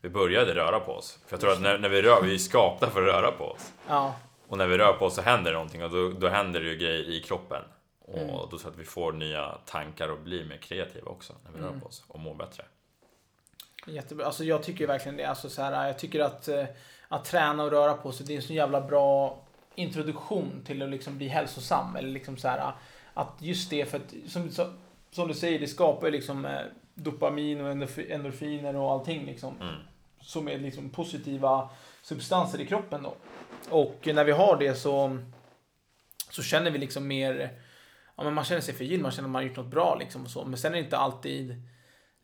vi 0.00 0.08
började 0.08 0.54
röra 0.54 0.80
på 0.80 0.92
oss. 0.92 1.18
För 1.26 1.32
jag 1.32 1.40
tror 1.40 1.52
att 1.52 1.60
när, 1.60 1.78
när 1.78 1.88
vi 1.88 2.02
rör, 2.02 2.22
vi 2.22 2.34
är 2.34 2.38
skapta 2.38 2.90
för 2.90 3.02
att 3.02 3.14
röra 3.14 3.32
på 3.32 3.44
oss. 3.44 3.72
Ja. 3.88 4.14
Och 4.48 4.58
när 4.58 4.66
vi 4.66 4.78
rör 4.78 4.92
på 4.92 5.04
oss 5.04 5.14
så 5.14 5.22
händer 5.22 5.50
det 5.50 5.56
någonting 5.56 5.84
och 5.84 5.90
då, 5.90 6.10
då 6.10 6.28
händer 6.28 6.60
det 6.60 6.66
ju 6.66 6.76
grejer 6.76 7.10
i 7.10 7.20
kroppen. 7.20 7.62
Och 8.00 8.18
mm. 8.18 8.30
då 8.34 8.46
tror 8.46 8.60
jag 8.64 8.70
att 8.70 8.78
vi 8.78 8.84
får 8.84 9.12
nya 9.12 9.58
tankar 9.66 10.08
och 10.08 10.18
blir 10.18 10.44
mer 10.44 10.56
kreativa 10.56 11.10
också 11.10 11.34
när 11.44 11.52
vi 11.52 11.58
mm. 11.58 11.72
rör 11.72 11.80
på 11.80 11.86
oss 11.86 12.04
och 12.08 12.20
mår 12.20 12.34
bättre. 12.34 12.64
Jättebra. 13.86 14.26
Alltså 14.26 14.44
jag 14.44 14.62
tycker 14.62 14.86
verkligen 14.86 15.16
det. 15.16 15.24
Alltså 15.24 15.48
så 15.48 15.62
här, 15.62 15.86
jag 15.86 15.98
tycker 15.98 16.20
att 16.20 16.48
eh, 16.48 16.64
att 17.08 17.24
träna 17.24 17.62
och 17.62 17.70
röra 17.70 17.94
på 17.94 18.12
sig, 18.12 18.26
det 18.26 18.32
är 18.32 18.36
en 18.36 18.42
så 18.42 18.52
jävla 18.52 18.80
bra 18.80 19.38
introduktion 19.74 20.62
till 20.64 20.82
att 20.82 20.88
liksom 20.88 21.18
bli 21.18 21.28
hälsosam. 21.28 21.96
Eller 21.96 22.08
liksom 22.08 22.36
så 22.36 22.48
här, 22.48 22.72
att 23.14 23.32
just 23.38 23.70
det, 23.70 23.90
för 23.90 23.98
att 23.98 24.14
som, 24.26 24.50
som 25.10 25.28
du 25.28 25.34
säger, 25.34 25.58
det 25.58 25.66
skapar 25.66 26.10
liksom 26.10 26.44
eh, 26.44 26.60
dopamin 26.94 27.60
och 27.60 27.70
endorfiner 28.10 28.76
och 28.76 28.92
allting 28.92 29.26
liksom. 29.26 29.60
Mm. 29.60 29.74
Som 30.20 30.48
är 30.48 30.58
liksom 30.58 30.90
positiva 30.90 31.68
substanser 32.02 32.60
i 32.60 32.66
kroppen 32.66 33.02
då. 33.02 33.14
Och 33.70 34.08
när 34.14 34.24
vi 34.24 34.32
har 34.32 34.56
det 34.56 34.74
så, 34.74 35.18
så 36.30 36.42
känner 36.42 36.70
vi 36.70 36.78
liksom 36.78 37.06
mer, 37.06 37.58
ja 38.16 38.24
men 38.24 38.34
man 38.34 38.44
känner 38.44 38.60
sig 38.60 38.74
förgylld, 38.74 39.02
man 39.02 39.12
känner 39.12 39.28
att 39.28 39.32
man 39.32 39.42
har 39.42 39.48
gjort 39.48 39.56
något 39.56 39.66
bra 39.66 39.96
liksom 40.00 40.24
och 40.24 40.30
så. 40.30 40.44
Men 40.44 40.58
sen 40.58 40.72
är 40.72 40.76
det 40.76 40.84
inte 40.84 40.98
alltid 40.98 41.62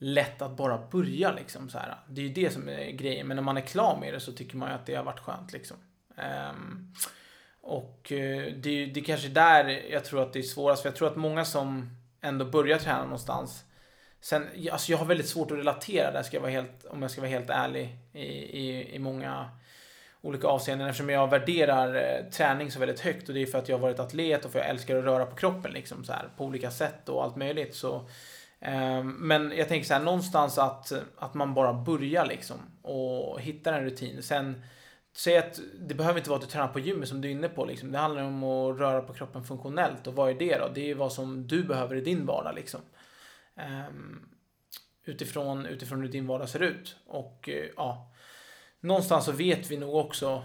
lätt 0.03 0.43
att 0.43 0.57
bara 0.57 0.79
börja 0.91 1.33
liksom 1.33 1.71
så 1.71 1.79
här. 1.79 1.97
Det 2.09 2.21
är 2.21 2.25
ju 2.25 2.33
det 2.33 2.51
som 2.51 2.69
är 2.69 2.91
grejen. 2.91 3.27
Men 3.27 3.35
när 3.35 3.43
man 3.43 3.57
är 3.57 3.61
klar 3.61 3.99
med 4.01 4.15
det 4.15 4.21
så 4.21 4.33
tycker 4.33 4.57
man 4.57 4.69
ju 4.69 4.75
att 4.75 4.87
det 4.87 4.95
har 4.95 5.05
varit 5.05 5.21
skönt 5.21 5.53
liksom. 5.53 5.77
Um, 6.51 6.95
och 7.61 8.07
det, 8.09 8.87
det 8.87 9.01
är 9.01 9.05
kanske 9.05 9.29
där 9.29 9.83
jag 9.91 10.05
tror 10.05 10.23
att 10.23 10.33
det 10.33 10.39
är 10.39 10.43
svårast. 10.43 10.83
För 10.83 10.89
jag 10.89 10.97
tror 10.97 11.09
att 11.09 11.17
många 11.17 11.45
som 11.45 11.97
ändå 12.21 12.45
börjar 12.45 12.79
träna 12.79 13.03
någonstans. 13.03 13.65
Sen, 14.21 14.49
alltså 14.73 14.93
jag 14.93 14.99
har 14.99 15.07
väldigt 15.07 15.29
svårt 15.29 15.51
att 15.51 15.59
relatera 15.59 16.11
där, 16.11 16.23
ska 16.23 16.37
jag 16.37 16.43
vara 16.43 16.53
helt, 16.53 16.85
om 16.85 17.03
jag 17.03 17.11
ska 17.11 17.21
vara 17.21 17.31
helt 17.31 17.51
ärlig. 17.51 17.97
I, 18.13 18.25
i, 18.25 18.95
i 18.95 18.99
många 18.99 19.51
olika 20.23 20.49
avseenden 20.49 20.89
eftersom 20.89 21.09
jag 21.11 21.31
värderar 21.31 21.95
eh, 21.95 22.31
träning 22.31 22.71
så 22.71 22.81
väldigt 22.81 23.01
högt 23.01 23.29
och 23.29 23.35
det 23.35 23.43
är 23.43 23.47
för 23.47 23.59
att 23.59 23.69
jag 23.69 23.77
har 23.77 23.83
varit 23.83 23.99
atlet 23.99 24.45
och 24.45 24.53
för 24.53 24.59
att 24.59 24.65
jag 24.65 24.71
älskar 24.71 24.97
att 24.97 25.05
röra 25.05 25.27
på 25.27 25.37
kroppen 25.37 25.73
liksom 25.73 26.05
så 26.05 26.13
här 26.13 26.29
på 26.37 26.45
olika 26.45 26.71
sätt 26.71 27.09
och 27.09 27.25
allt 27.25 27.37
möjligt 27.37 27.75
så 27.75 28.09
Ehm, 28.61 29.11
men 29.13 29.53
jag 29.57 29.69
tänker 29.69 29.87
så 29.87 29.95
här, 29.95 30.01
någonstans 30.01 30.59
att, 30.59 30.93
att 31.17 31.35
man 31.35 31.55
bara 31.55 31.73
börjar 31.73 32.27
liksom 32.27 32.59
och 32.83 33.41
hittar 33.41 33.73
en 33.73 33.85
rutin. 33.85 34.23
Sen, 34.23 34.63
säg 35.13 35.39
att 35.39 35.61
det 35.81 35.95
behöver 35.95 36.19
inte 36.19 36.31
vara 36.31 36.39
att 36.39 36.47
du 36.47 36.53
tränar 36.53 36.69
på 36.69 36.81
gymmet 36.81 37.09
som 37.09 37.21
du 37.21 37.29
är 37.29 37.33
inne 37.33 37.49
på. 37.49 37.65
Liksom. 37.65 37.93
Det 37.93 37.99
handlar 37.99 38.23
om 38.23 38.45
att 38.45 38.79
röra 38.79 39.01
på 39.01 39.13
kroppen 39.13 39.45
funktionellt. 39.45 40.07
Och 40.07 40.15
vad 40.15 40.31
är 40.31 40.35
det 40.35 40.59
då? 40.59 40.69
Det 40.75 40.91
är 40.91 40.95
vad 40.95 41.13
som 41.13 41.47
du 41.47 41.65
behöver 41.65 41.97
i 41.97 42.01
din 42.01 42.27
vardag. 42.27 42.55
Liksom. 42.55 42.81
Um, 43.89 44.29
utifrån, 45.05 45.67
utifrån 45.67 46.01
hur 46.01 46.09
din 46.09 46.27
vardag 46.27 46.49
ser 46.49 46.63
ut. 46.63 46.97
Och 47.07 47.49
uh, 47.53 47.65
ja, 47.77 48.13
någonstans 48.81 49.25
så 49.25 49.33
vet 49.33 49.71
vi 49.71 49.77
nog 49.77 49.95
också 49.95 50.43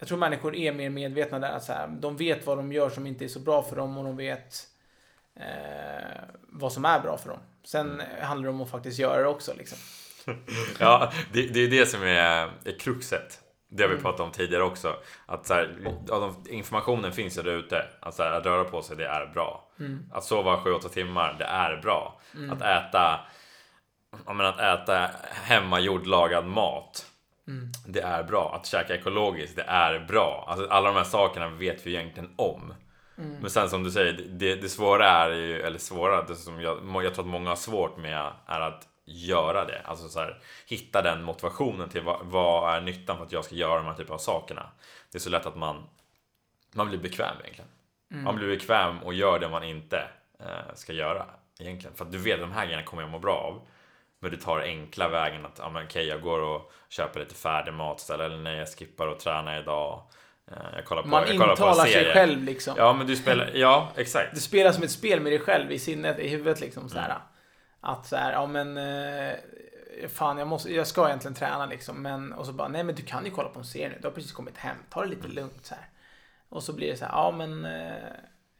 jag 0.00 0.08
tror 0.08 0.18
människor 0.18 0.56
är 0.56 0.72
mer 0.72 0.90
medvetna 0.90 1.38
där. 1.38 1.52
Att 1.52 1.64
så 1.64 1.72
här, 1.72 1.88
de 1.88 2.16
vet 2.16 2.46
vad 2.46 2.58
de 2.58 2.72
gör 2.72 2.90
som 2.90 3.06
inte 3.06 3.24
är 3.24 3.28
så 3.28 3.40
bra 3.40 3.62
för 3.62 3.76
dem 3.76 3.98
och 3.98 4.04
de 4.04 4.16
vet 4.16 4.69
eh, 5.36 6.22
vad 6.48 6.72
som 6.72 6.84
är 6.84 7.00
bra 7.00 7.18
för 7.18 7.28
dem. 7.28 7.38
Sen 7.64 8.00
mm. 8.00 8.06
handlar 8.22 8.48
det 8.48 8.54
om 8.54 8.60
att 8.60 8.70
faktiskt 8.70 8.98
göra 8.98 9.22
det 9.22 9.28
också. 9.28 9.52
Liksom. 9.58 9.78
ja, 10.78 11.12
det, 11.32 11.46
det, 11.46 11.60
är 11.60 11.70
det 11.70 11.86
som 11.86 12.02
är, 12.02 12.50
är 12.64 12.78
kruxet. 12.78 13.40
Det 13.68 13.82
har 13.82 13.88
vi 13.88 13.94
mm. 13.94 14.02
pratat 14.02 14.20
om 14.20 14.32
tidigare 14.32 14.62
också. 14.62 14.96
Att 15.26 15.46
så 15.46 15.54
här, 15.54 15.76
informationen 16.48 17.12
finns 17.12 17.38
ju 17.38 17.42
där 17.42 17.52
ute. 17.52 17.84
Att, 18.00 18.14
så 18.14 18.22
här, 18.22 18.32
att 18.32 18.46
röra 18.46 18.64
på 18.64 18.82
sig, 18.82 18.96
det 18.96 19.06
är 19.06 19.26
bra. 19.26 19.68
Mm. 19.80 20.10
Att 20.12 20.24
sova 20.24 20.56
7-8 20.56 20.88
timmar, 20.88 21.36
det 21.38 21.44
är 21.44 21.76
bra. 21.82 22.20
Mm. 22.34 22.50
Att 22.50 22.62
äta 22.62 23.20
menar, 24.26 24.44
att 24.44 24.80
äta 24.80 25.10
hemmagjord 25.30 26.06
lagad 26.06 26.46
mat. 26.46 27.06
Mm. 27.48 27.72
Det 27.86 28.00
är 28.00 28.22
bra. 28.22 28.54
Att 28.54 28.66
käka 28.66 28.94
ekologiskt, 28.94 29.56
det 29.56 29.62
är 29.62 29.98
bra. 29.98 30.44
Alltså, 30.48 30.66
alla 30.68 30.88
de 30.88 30.96
här 30.96 31.04
sakerna 31.04 31.48
vet 31.48 31.86
vi 31.86 31.94
egentligen 31.94 32.30
om. 32.36 32.74
Mm. 33.20 33.36
Men 33.40 33.50
sen 33.50 33.70
som 33.70 33.82
du 33.82 33.90
säger, 33.90 34.12
det, 34.12 34.54
det 34.54 34.68
svåra 34.68 35.06
är 35.06 35.30
ju, 35.30 35.60
eller 35.60 35.78
svåra, 35.78 36.22
det 36.22 36.36
som 36.36 36.60
jag, 36.60 37.04
jag 37.04 37.14
tror 37.14 37.24
att 37.24 37.30
många 37.30 37.48
har 37.48 37.56
svårt 37.56 37.96
med 37.96 38.32
är 38.46 38.60
att 38.60 38.88
göra 39.04 39.64
det. 39.64 39.82
Alltså 39.84 40.08
så 40.08 40.18
här, 40.20 40.42
hitta 40.66 41.02
den 41.02 41.22
motivationen 41.22 41.88
till 41.88 42.02
vad, 42.02 42.20
vad 42.22 42.74
är 42.74 42.80
nyttan 42.80 43.16
för 43.16 43.24
att 43.24 43.32
jag 43.32 43.44
ska 43.44 43.54
göra 43.54 43.76
de 43.76 43.86
här 43.86 43.94
typen 43.94 44.14
av 44.14 44.18
sakerna. 44.18 44.70
Det 45.12 45.18
är 45.18 45.20
så 45.20 45.30
lätt 45.30 45.46
att 45.46 45.56
man, 45.56 45.82
man 46.74 46.88
blir 46.88 46.98
bekväm 46.98 47.36
egentligen. 47.40 47.70
Mm. 48.10 48.24
Man 48.24 48.36
blir 48.36 48.48
bekväm 48.48 48.98
och 48.98 49.14
gör 49.14 49.38
det 49.38 49.48
man 49.48 49.64
inte 49.64 50.08
eh, 50.40 50.74
ska 50.74 50.92
göra 50.92 51.26
egentligen. 51.60 51.96
För 51.96 52.04
att 52.04 52.12
du 52.12 52.18
vet 52.18 52.40
de 52.40 52.52
här 52.52 52.64
grejerna 52.64 52.84
kommer 52.84 53.02
jag 53.02 53.10
må 53.10 53.18
bra 53.18 53.36
av. 53.36 53.66
Men 54.18 54.30
du 54.30 54.36
tar 54.36 54.60
enkla 54.60 55.08
vägen 55.08 55.46
att, 55.46 55.58
ja 55.58 55.70
men 55.70 55.84
okej 55.84 56.06
jag 56.06 56.22
går 56.22 56.40
och 56.40 56.72
köper 56.88 57.20
lite 57.20 57.34
färdig 57.34 57.74
mat 57.74 58.00
istället. 58.00 58.26
Eller 58.26 58.42
nej 58.42 58.56
jag 58.56 58.68
skippar 58.68 59.06
och 59.06 59.18
tränar 59.18 59.60
idag. 59.60 60.02
Eh, 60.50 60.56
jag 60.76 60.84
kollar 60.84 61.02
på, 61.02 61.08
Man 61.08 61.20
jag 61.26 61.38
kollar 61.38 61.56
på 61.56 61.62
en 61.62 61.68
intalar 61.68 61.84
sig 61.84 61.92
serie. 61.92 62.12
själv 62.12 62.42
liksom. 62.42 62.74
Ja 62.76 62.92
men 62.92 63.06
du 63.06 63.16
spelar, 63.16 63.50
ja 63.54 63.92
exakt. 63.96 64.34
Du 64.34 64.40
spelar 64.40 64.72
som 64.72 64.82
ett 64.82 64.90
spel 64.90 65.20
med 65.20 65.32
dig 65.32 65.40
själv 65.40 65.72
i 65.72 65.78
sinnet, 65.78 66.18
i 66.18 66.28
huvudet 66.28 66.60
liksom 66.60 66.88
så 66.88 66.98
här. 66.98 67.10
Mm. 67.10 67.22
Att 67.80 68.06
så 68.06 68.16
här, 68.16 68.32
ja 68.32 68.46
men 68.46 68.76
eh, 68.76 69.34
Fan 70.08 70.38
jag, 70.38 70.48
måste, 70.48 70.74
jag 70.74 70.86
ska 70.86 71.06
egentligen 71.06 71.34
träna 71.34 71.66
liksom 71.66 72.02
men 72.02 72.32
och 72.32 72.46
så 72.46 72.52
bara 72.52 72.68
nej 72.68 72.84
men 72.84 72.94
du 72.94 73.02
kan 73.02 73.24
ju 73.24 73.30
kolla 73.30 73.48
på 73.48 73.58
en 73.58 73.64
serie 73.64 73.88
nu. 73.88 73.98
Du 74.00 74.06
har 74.06 74.12
precis 74.12 74.32
kommit 74.32 74.56
hem. 74.56 74.76
Ta 74.90 75.02
det 75.02 75.08
lite 75.08 75.28
lugnt 75.28 75.66
så 75.66 75.74
här. 75.74 75.88
Och 76.48 76.62
så 76.62 76.72
blir 76.72 76.90
det 76.90 76.96
så 76.96 77.04
här, 77.04 77.12
ja 77.12 77.30
men 77.30 77.64
eh, 77.64 77.92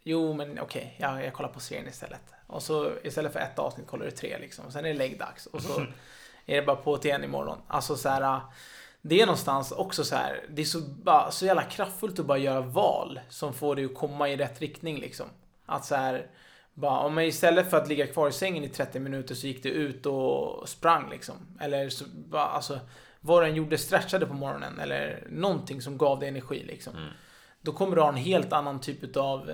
Jo 0.03 0.33
men 0.33 0.61
okej, 0.61 0.97
jag, 0.99 1.25
jag 1.25 1.33
kollar 1.33 1.49
på 1.49 1.61
serien 1.61 1.89
istället. 1.89 2.21
Och 2.47 2.63
så 2.63 2.93
istället 3.03 3.33
för 3.33 3.41
ett 3.41 3.59
avsnitt 3.59 3.87
kollar 3.87 4.05
du 4.05 4.11
tre 4.11 4.39
liksom. 4.39 4.67
Och 4.67 4.73
sen 4.73 4.85
är 4.85 4.89
det 4.89 4.99
läggdags. 4.99 5.47
Och 5.47 5.63
så 5.63 5.81
är 6.47 6.57
det 6.57 6.63
bara 6.63 6.77
på 6.77 6.97
till 6.97 7.09
igen 7.09 7.25
imorgon. 7.25 7.59
Alltså 7.69 7.97
så 7.97 8.09
här. 8.09 8.41
Det 9.03 9.21
är 9.21 9.27
någonstans 9.27 9.73
också 9.73 10.05
så 10.05 10.15
här. 10.15 10.45
Det 10.49 10.63
är 10.63 10.67
så, 10.67 10.81
bara, 10.81 11.31
så 11.31 11.47
jävla 11.47 11.63
kraftfullt 11.63 12.19
att 12.19 12.27
bara 12.27 12.39
göra 12.39 12.61
val 12.61 13.21
som 13.29 13.55
får 13.55 13.77
dig 13.77 13.85
att 13.85 13.95
komma 13.95 14.29
i 14.29 14.37
rätt 14.37 14.61
riktning 14.61 14.99
liksom. 14.99 15.27
Att 15.67 15.85
så 15.85 15.95
här. 15.95 16.27
Bara, 16.75 17.01
om 17.01 17.15
man 17.15 17.25
istället 17.25 17.71
för 17.71 17.77
att 17.77 17.89
ligga 17.89 18.07
kvar 18.07 18.29
i 18.29 18.33
sängen 18.33 18.65
i 18.65 18.69
30 18.69 18.99
minuter 19.01 19.35
så 19.35 19.47
gick 19.47 19.63
du 19.63 19.69
ut 19.69 20.07
och 20.07 20.69
sprang 20.69 21.11
liksom. 21.11 21.35
Eller 21.61 21.89
så, 21.89 22.05
bara, 22.29 22.47
alltså, 22.47 22.81
vad 23.21 23.43
du 23.43 23.47
än 23.47 23.55
gjorde, 23.55 23.79
stretchade 23.79 24.27
på 24.27 24.35
morgonen 24.35 24.79
eller 24.79 25.27
någonting 25.31 25.83
som 25.83 25.99
gav 25.99 26.21
dig 26.21 26.29
energi 26.29 26.65
liksom. 26.67 26.97
Mm. 26.97 27.09
Då 27.61 27.73
kommer 27.73 27.97
du 27.97 28.03
ha 28.03 28.09
en 28.09 28.17
helt 28.17 28.53
annan 28.53 28.81
typ 28.81 29.17
av 29.17 29.51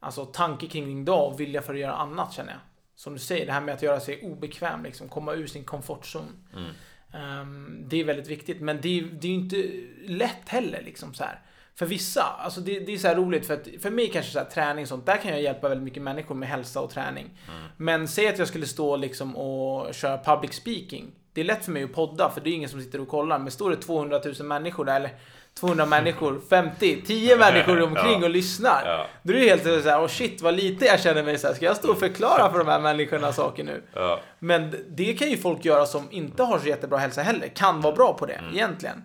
alltså, 0.00 0.24
tanke 0.24 0.66
kring 0.66 0.86
din 0.86 1.04
dag 1.04 1.32
och 1.32 1.40
vilja 1.40 1.62
för 1.62 1.74
att 1.74 1.80
göra 1.80 1.94
annat 1.94 2.32
känner 2.32 2.52
jag. 2.52 2.60
Som 2.96 3.12
du 3.12 3.18
säger, 3.18 3.46
det 3.46 3.52
här 3.52 3.60
med 3.60 3.74
att 3.74 3.82
göra 3.82 4.00
sig 4.00 4.22
obekväm, 4.22 4.84
liksom, 4.84 5.08
komma 5.08 5.32
ur 5.32 5.46
sin 5.46 5.64
komfortzon. 5.64 6.46
Mm. 6.52 6.70
Ehm, 7.14 7.84
det 7.88 8.00
är 8.00 8.04
väldigt 8.04 8.26
viktigt, 8.28 8.60
men 8.60 8.80
det, 8.80 8.98
är- 8.98 9.02
det 9.20 9.26
är 9.28 9.32
ju 9.32 9.38
inte 9.38 9.70
lätt 10.12 10.48
heller. 10.48 10.82
Liksom, 10.84 11.14
så 11.14 11.24
här. 11.24 11.40
För 11.76 11.86
vissa, 11.86 12.22
alltså 12.22 12.60
det, 12.60 12.80
det 12.80 12.94
är 12.94 12.98
så 12.98 13.08
här 13.08 13.14
roligt 13.16 13.46
för 13.46 13.54
att 13.54 13.68
för 13.82 13.90
mig 13.90 14.08
kanske 14.10 14.32
så 14.32 14.38
här, 14.38 14.46
träning 14.46 14.82
och 14.82 14.88
sånt, 14.88 15.06
där 15.06 15.16
kan 15.16 15.30
jag 15.30 15.42
hjälpa 15.42 15.68
väldigt 15.68 15.84
mycket 15.84 16.02
människor 16.02 16.34
med 16.34 16.48
hälsa 16.48 16.80
och 16.80 16.90
träning. 16.90 17.30
Men 17.76 18.08
säg 18.08 18.28
att 18.28 18.38
jag 18.38 18.48
skulle 18.48 18.66
stå 18.66 18.96
liksom 18.96 19.36
och 19.36 19.94
köra 19.94 20.18
public 20.18 20.52
speaking. 20.54 21.12
Det 21.32 21.40
är 21.40 21.44
lätt 21.44 21.64
för 21.64 21.72
mig 21.72 21.84
att 21.84 21.92
podda 21.92 22.30
för 22.30 22.40
det 22.40 22.50
är 22.50 22.54
ingen 22.54 22.68
som 22.68 22.80
sitter 22.82 23.00
och 23.00 23.08
kollar. 23.08 23.38
Men 23.38 23.50
står 23.50 23.70
det 23.70 23.76
200 23.76 24.20
000 24.38 24.46
människor 24.48 24.84
där, 24.84 24.96
eller 24.96 25.10
200 25.54 25.86
människor, 25.86 26.40
50, 26.50 27.02
10 27.06 27.36
människor 27.36 27.82
omkring 27.82 28.20
Ja. 28.20 28.24
och 28.24 28.30
lyssnar. 28.30 28.82
Ja. 28.84 29.06
Då 29.22 29.32
är 29.32 29.36
det 29.36 29.44
helt 29.44 29.62
så 29.62 29.88
här, 29.90 30.02
oh 30.04 30.08
shit 30.08 30.42
vad 30.42 30.54
lite 30.54 30.84
jag 30.84 31.00
känner 31.00 31.22
mig 31.22 31.38
så 31.38 31.46
här. 31.46 31.54
Ska 31.54 31.64
jag 31.64 31.76
stå 31.76 31.90
och 31.90 31.98
förklara 31.98 32.50
för 32.52 32.58
de 32.58 32.68
här 32.68 32.80
människorna 32.80 33.32
saker 33.32 33.64
nu? 33.64 33.82
Ja. 33.92 34.20
Men 34.38 34.74
det 34.88 35.12
kan 35.14 35.30
ju 35.30 35.36
folk 35.36 35.64
göra 35.64 35.86
som 35.86 36.08
inte 36.10 36.42
har 36.42 36.58
så 36.58 36.68
jättebra 36.68 36.98
hälsa 36.98 37.22
heller. 37.22 37.48
Kan 37.48 37.80
vara 37.80 37.94
bra 37.94 38.14
på 38.18 38.26
det 38.26 38.40
egentligen. 38.52 39.02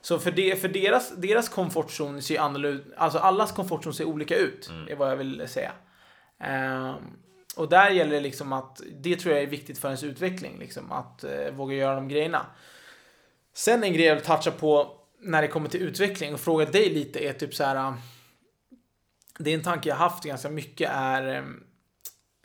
Så 0.00 0.18
för, 0.18 0.30
det, 0.30 0.56
för 0.60 0.68
deras, 0.68 1.10
deras 1.16 1.48
komfortzon 1.48 2.22
ser 2.22 2.40
annorlunda 2.40 2.84
Alltså 2.96 3.18
allas 3.18 3.52
komfortzon 3.52 3.94
ser 3.94 4.04
olika 4.04 4.36
ut. 4.36 4.70
är 4.88 4.96
vad 4.96 5.10
jag 5.10 5.16
vill 5.16 5.48
säga. 5.48 5.72
Ehm, 6.40 6.94
och 7.56 7.68
där 7.68 7.90
gäller 7.90 8.12
det 8.14 8.20
liksom 8.20 8.52
att 8.52 8.80
det 9.00 9.16
tror 9.16 9.34
jag 9.34 9.42
är 9.42 9.46
viktigt 9.46 9.78
för 9.78 9.88
ens 9.88 10.04
utveckling. 10.04 10.58
Liksom, 10.58 10.92
att 10.92 11.24
eh, 11.24 11.52
våga 11.52 11.74
göra 11.76 11.94
de 11.94 12.08
grejerna. 12.08 12.46
Sen 13.54 13.82
en 13.84 13.92
grej 13.92 14.06
jag 14.06 14.14
vill 14.14 14.24
toucha 14.24 14.50
på 14.50 14.94
när 15.20 15.42
det 15.42 15.48
kommer 15.48 15.68
till 15.68 15.82
utveckling 15.82 16.34
och 16.34 16.40
fråga 16.40 16.64
dig 16.64 16.90
lite 16.90 17.18
är 17.28 17.32
typ 17.32 17.54
så 17.54 17.64
här. 17.64 17.76
Äh, 17.76 17.94
det 19.38 19.50
är 19.50 19.54
en 19.54 19.62
tanke 19.62 19.88
jag 19.88 19.96
haft 19.96 20.24
ganska 20.24 20.50
mycket 20.50 20.90
är 20.92 21.44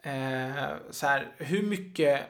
eh, 0.03 0.67
så 0.89 1.07
här, 1.07 1.31
hur 1.37 1.63
mycket 1.63 2.21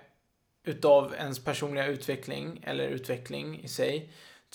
utav 0.65 1.13
ens 1.17 1.43
personliga 1.43 1.85
utveckling 1.85 2.63
eller 2.63 2.87
utveckling 2.87 3.63
i 3.63 3.67
sig 3.67 4.09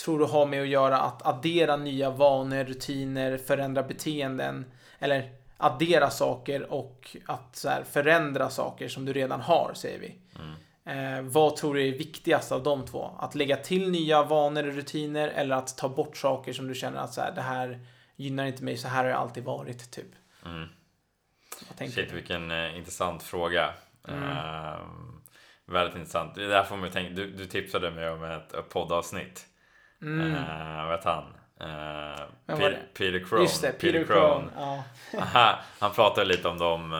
tror 0.04 0.18
du 0.18 0.24
har 0.24 0.46
med 0.46 0.62
att 0.62 0.68
göra 0.68 0.98
att 1.00 1.26
addera 1.26 1.76
nya 1.76 2.10
vanor, 2.10 2.64
rutiner, 2.64 3.36
förändra 3.38 3.82
beteenden 3.82 4.64
eller 4.98 5.32
addera 5.56 6.10
saker 6.10 6.72
och 6.72 7.16
att 7.26 7.56
så 7.56 7.68
här, 7.68 7.84
förändra 7.84 8.50
saker 8.50 8.88
som 8.88 9.04
du 9.04 9.12
redan 9.12 9.40
har, 9.40 9.72
säger 9.74 9.98
vi. 9.98 10.14
Mm. 10.38 10.54
Eh, 10.88 11.22
vad 11.22 11.56
tror 11.56 11.74
du 11.74 11.88
är 11.88 11.92
viktigast 11.92 12.52
av 12.52 12.62
de 12.62 12.86
två? 12.86 13.10
Att 13.18 13.34
lägga 13.34 13.56
till 13.56 13.90
nya 13.90 14.22
vanor 14.22 14.68
och 14.68 14.74
rutiner 14.74 15.28
eller 15.28 15.56
att 15.56 15.78
ta 15.78 15.88
bort 15.88 16.16
saker 16.16 16.52
som 16.52 16.68
du 16.68 16.74
känner 16.74 17.00
att 17.00 17.14
så 17.14 17.20
här, 17.20 17.32
det 17.32 17.40
här 17.40 17.80
gynnar 18.16 18.46
inte 18.46 18.64
mig, 18.64 18.76
så 18.76 18.88
här 18.88 19.04
har 19.04 19.10
jag 19.10 19.18
alltid 19.18 19.44
varit, 19.44 19.90
typ. 19.90 20.06
Mm. 20.44 20.68
Vad 21.78 21.90
Shit 21.90 22.12
vilken 22.12 22.50
eh, 22.50 22.78
intressant 22.78 23.22
fråga. 23.22 23.74
Mm. 24.08 24.22
Ehm, 24.22 25.20
väldigt 25.66 25.96
intressant. 25.96 26.34
Det 26.34 26.44
är 26.44 26.48
därför 26.48 26.76
man 26.76 26.90
tänka, 26.90 27.12
du, 27.12 27.30
du 27.30 27.46
tipsade 27.46 27.90
mig 27.90 28.10
om 28.10 28.24
ett, 28.24 28.52
ett 28.52 28.68
poddavsnitt. 28.68 29.46
Mm. 30.02 30.34
Uh, 30.34 30.86
vad 30.86 31.04
han? 31.04 31.24
Uh, 31.60 32.26
Peter? 32.46 32.82
Peter 32.94 33.24
Crone. 33.24 33.42
Just 33.42 33.62
det, 33.62 33.72
Peter 33.72 34.04
Crone. 34.04 34.50
Ja. 34.56 34.84
Aha, 35.18 35.58
han 35.78 35.92
pratar 35.92 36.24
lite 36.24 36.48
om 36.48 36.58
de, 36.58 36.92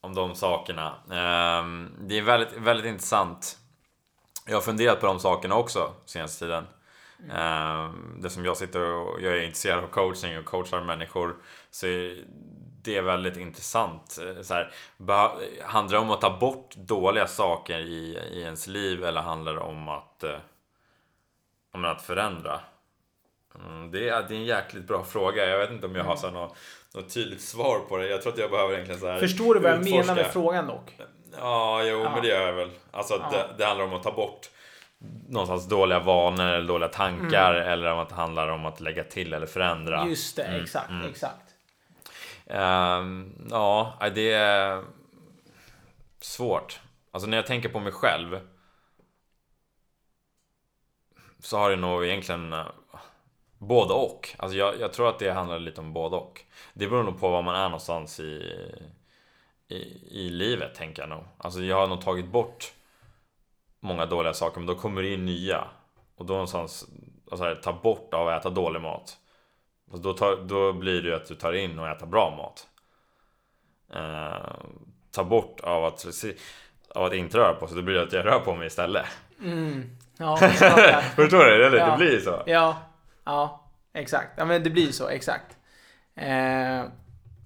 om 0.00 0.14
de 0.14 0.34
sakerna. 0.34 0.94
Ehm, 1.10 1.94
det 2.00 2.18
är 2.18 2.22
väldigt, 2.22 2.52
väldigt 2.52 2.86
intressant. 2.86 3.58
Jag 4.46 4.56
har 4.56 4.62
funderat 4.62 5.00
på 5.00 5.06
de 5.06 5.20
sakerna 5.20 5.56
också 5.56 5.92
senaste 6.06 6.44
tiden. 6.44 6.66
Ehm, 7.32 8.20
det 8.22 8.30
som 8.30 8.44
jag 8.44 8.56
sitter 8.56 8.80
och 8.80 9.22
jag 9.22 9.32
är 9.32 9.42
intresserad 9.42 9.84
av 9.84 9.88
coaching 9.88 10.38
och 10.38 10.44
coachar 10.44 10.84
människor. 10.84 11.36
Så 11.70 11.86
är 11.86 12.24
det 12.82 12.96
är 12.96 13.02
väldigt 13.02 13.36
intressant. 13.36 14.18
Eh, 14.22 14.42
så 14.42 14.54
här, 14.54 14.72
handlar 15.62 15.98
det 15.98 16.04
om 16.04 16.10
att 16.10 16.20
ta 16.20 16.38
bort 16.38 16.76
dåliga 16.76 17.26
saker 17.26 17.78
i, 17.78 18.18
i 18.32 18.42
ens 18.42 18.66
liv 18.66 19.04
eller 19.04 19.20
handlar 19.20 19.54
det 19.54 19.60
om 19.60 19.88
att, 19.88 20.24
eh, 20.24 20.38
om 21.72 21.84
att 21.84 22.02
förändra? 22.02 22.60
Mm, 23.54 23.90
det, 23.90 24.08
är, 24.08 24.22
det 24.28 24.34
är 24.34 24.38
en 24.38 24.44
jäkligt 24.44 24.86
bra 24.86 25.04
fråga. 25.04 25.46
Jag 25.46 25.58
vet 25.58 25.70
inte 25.70 25.86
om 25.86 25.94
jag 25.94 26.04
har 26.04 26.16
så 26.16 26.30
här 26.30 26.50
något, 26.94 27.14
tydligt 27.14 27.40
svar 27.40 27.78
på 27.78 27.96
det. 27.96 28.08
Jag 28.08 28.22
tror 28.22 28.32
att 28.32 28.38
jag 28.38 28.50
behöver 28.50 28.72
egentligen 28.74 29.00
så 29.00 29.06
här 29.08 29.18
Förstår 29.20 29.54
du 29.54 29.60
vad 29.60 29.70
jag 29.72 29.78
utforska. 29.80 29.96
menar 30.00 30.14
med 30.14 30.32
frågan 30.32 30.66
dock? 30.66 30.96
Ja, 31.38 31.82
jo, 31.84 31.98
Ja. 31.98 32.10
men 32.10 32.22
det 32.22 32.28
gör 32.28 32.46
jag 32.46 32.52
väl. 32.52 32.70
Alltså, 32.90 33.14
Ja. 33.14 33.30
det, 33.30 33.54
det 33.58 33.64
handlar 33.64 33.84
om 33.84 33.94
att 33.94 34.02
ta 34.02 34.12
bort 34.12 34.50
någonstans 35.28 35.68
dåliga 35.68 35.98
vanor 35.98 36.44
eller 36.46 36.68
dåliga 36.68 36.88
tankar 36.88 37.54
Mm. 37.54 37.68
eller 37.72 37.92
om 37.92 37.98
att 37.98 38.08
det 38.08 38.14
handlar 38.14 38.48
om 38.48 38.66
att 38.66 38.80
lägga 38.80 39.04
till 39.04 39.32
eller 39.34 39.46
förändra. 39.46 40.06
Just 40.08 40.36
det, 40.36 40.42
Mm, 40.44 40.62
exakt, 40.62 40.90
mm. 40.90 41.10
exakt. 41.10 41.54
Ehm, 42.46 43.32
ja, 43.50 43.94
det 44.14 44.32
är 44.32 44.82
svårt. 46.20 46.80
Alltså 47.10 47.28
när 47.28 47.36
jag 47.36 47.46
tänker 47.46 47.68
på 47.68 47.80
mig 47.80 47.92
själv 47.92 48.40
så 51.38 51.58
har 51.58 51.70
det 51.70 51.76
nog 51.76 52.04
egentligen 52.04 52.54
både 53.60 53.94
och. 53.94 54.28
Alltså 54.38 54.58
jag, 54.58 54.80
jag 54.80 54.92
tror 54.92 55.08
att 55.08 55.18
det 55.18 55.30
handlar 55.30 55.58
lite 55.58 55.80
om 55.80 55.92
både 55.92 56.16
och. 56.16 56.40
Det 56.72 56.86
beror 56.86 57.02
nog 57.02 57.20
på 57.20 57.30
var 57.30 57.42
man 57.42 57.54
är 57.54 57.64
någonstans 57.64 58.20
i, 58.20 58.54
i, 59.68 59.76
i 60.10 60.30
livet, 60.30 60.74
tänker 60.74 61.02
jag 61.02 61.08
nog. 61.08 61.24
Alltså 61.38 61.62
jag 61.62 61.76
har 61.76 61.86
nog 61.86 62.00
tagit 62.00 62.26
bort 62.26 62.72
många 63.80 64.06
dåliga 64.06 64.34
saker, 64.34 64.60
men 64.60 64.66
då 64.66 64.74
kommer 64.74 65.02
det 65.02 65.12
in 65.12 65.26
nya. 65.26 65.64
Och 66.16 66.26
då 66.26 66.32
någonstans, 66.32 66.86
alltså 67.30 67.44
här, 67.44 67.54
ta 67.54 67.72
bort 67.72 68.14
av 68.14 68.28
att 68.28 68.40
äta 68.40 68.50
dålig 68.50 68.80
mat. 68.80 69.16
Och 69.90 70.00
då, 70.00 70.12
tar, 70.12 70.36
då 70.36 70.72
blir 70.72 71.02
det 71.02 71.08
ju 71.08 71.14
att 71.14 71.26
du 71.26 71.34
tar 71.34 71.52
in 71.52 71.78
och 71.78 71.88
äter 71.88 72.06
bra 72.06 72.36
mat. 72.36 72.66
Eh, 73.94 74.54
ta 75.10 75.24
bort 75.24 75.60
av 75.60 75.84
att, 75.84 76.06
av 76.94 77.04
att 77.04 77.14
inte 77.14 77.38
röra 77.38 77.54
på 77.54 77.66
sig, 77.66 77.76
då 77.76 77.82
blir 77.82 77.94
det 77.94 78.02
att 78.02 78.12
jag 78.12 78.26
rör 78.26 78.38
på 78.38 78.54
mig 78.54 78.66
istället. 78.66 79.06
Mm. 79.42 79.96
Ja. 80.16 80.36
Förstår 81.16 81.44
du? 81.44 81.66
Eller? 81.66 81.78
Ja. 81.78 81.90
Det 81.90 81.96
blir 81.96 82.20
så. 82.20 82.42
ja, 82.46 82.89
ja, 83.24 83.70
exakt. 83.94 84.28
Ja, 84.36 84.44
men 84.44 84.62
det 84.62 84.70
blir 84.70 84.92
så, 84.92 85.08
exakt. 85.08 85.56
Eh, 86.16 86.82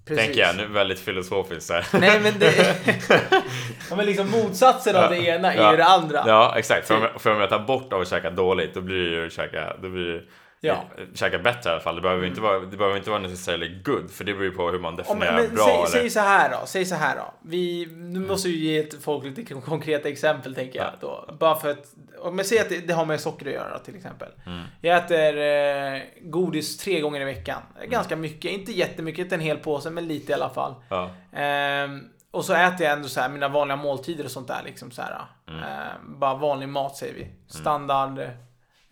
precis. 0.07 0.25
Tänker 0.25 0.41
jag 0.41 0.55
nu 0.57 0.67
väldigt 0.67 0.99
filosofiskt 0.99 1.71
här. 1.71 1.87
Nej, 1.99 2.19
men 2.19 2.33
det... 2.39 2.75
ja, 3.89 3.95
men 3.95 4.05
liksom 4.05 4.29
motsatsen 4.31 4.95
av 4.95 5.09
det 5.09 5.17
ena 5.17 5.53
är 5.53 5.57
Ja. 5.57 5.71
ju 5.71 5.77
det 5.77 5.85
andra. 5.85 6.23
Ja, 6.27 6.53
exakt. 6.57 6.87
För 6.87 6.95
om, 6.95 7.01
jag, 7.01 7.21
för 7.21 7.31
om 7.35 7.39
jag 7.39 7.49
tar 7.49 7.59
bort 7.59 7.93
av 7.93 8.01
att 8.01 8.07
käka 8.09 8.29
dåligt, 8.29 8.73
då 8.73 8.81
blir 8.81 9.09
det 9.11 9.23
ju 9.23 9.29
käka, 9.29 9.75
då 9.81 9.89
blir 9.89 10.05
det 10.13 10.23
Ja. 10.65 10.83
käka 11.13 11.39
bättre 11.39 11.69
i 11.69 11.73
alla 11.73 11.81
fall. 11.81 11.95
Det 11.95 12.01
behöver 12.01 12.25
inte 12.25 12.41
vara, 12.41 12.59
det 12.59 12.77
behöver 12.77 12.97
inte 12.97 13.09
vara 13.09 13.19
necessarily 13.19 13.81
good, 13.83 14.11
för 14.11 14.23
det 14.23 14.33
beror 14.33 14.45
ju 14.45 14.51
på 14.51 14.69
hur 14.69 14.79
man 14.79 14.95
definierar 14.95 15.41
men, 15.41 15.55
bra 15.55 15.65
säg, 15.65 15.75
eller... 15.75 15.85
säg 15.85 16.09
så 16.09 16.19
här 16.19 16.49
då, 16.49 16.65
säg 16.65 16.85
så 16.85 16.95
här 16.95 17.15
då. 17.15 17.33
Vi, 17.41 17.85
nu 17.95 18.19
måste 18.19 18.47
vi 18.47 18.57
ge 18.57 18.89
folk 19.01 19.23
lite 19.23 19.53
kon- 19.53 19.61
konkreta 19.61 20.09
exempel 20.09 20.55
tänker 20.55 20.79
jag 20.79 20.91
då. 21.01 21.35
Bara 21.39 21.55
för 21.55 21.69
att, 21.71 21.85
jag 22.23 22.45
säger 22.45 22.61
att 22.61 22.69
det, 22.69 22.87
det 22.87 22.93
har 22.93 23.05
med 23.05 23.19
socker 23.19 23.45
att 23.45 23.53
göra 23.53 23.79
till 23.79 23.95
exempel. 23.95 24.29
Mm. 24.45 24.63
Jag 24.81 24.97
äter 24.97 25.37
eh, 25.37 26.01
godis 26.21 26.77
tre 26.77 26.99
gånger 26.99 27.21
i 27.21 27.25
veckan. 27.25 27.61
Ganska 27.87 28.15
mycket, 28.15 28.51
inte 28.51 28.71
jättemycket, 28.71 29.23
inte 29.23 29.35
en 29.35 29.41
hel 29.41 29.57
påse, 29.57 29.89
men 29.89 30.07
lite 30.07 30.31
i 30.31 30.35
alla 30.35 30.49
fall. 30.49 30.75
Ja. 30.89 31.09
Ehm, 31.33 32.03
och 32.31 32.45
så 32.45 32.53
äter 32.53 32.85
jag 32.85 32.93
ändå 32.93 33.07
så 33.07 33.21
här 33.21 33.29
mina 33.29 33.47
vanliga 33.47 33.75
måltider 33.75 34.25
och 34.25 34.31
sånt 34.31 34.47
där 34.47 34.61
liksom 34.65 34.91
så 34.91 35.01
här. 35.01 35.21
Mm. 35.49 35.63
Eh, 35.63 35.69
bara 36.03 36.35
vanlig 36.35 36.69
mat 36.69 36.95
säger 36.97 37.13
vi. 37.13 37.27
Standard 37.47 38.19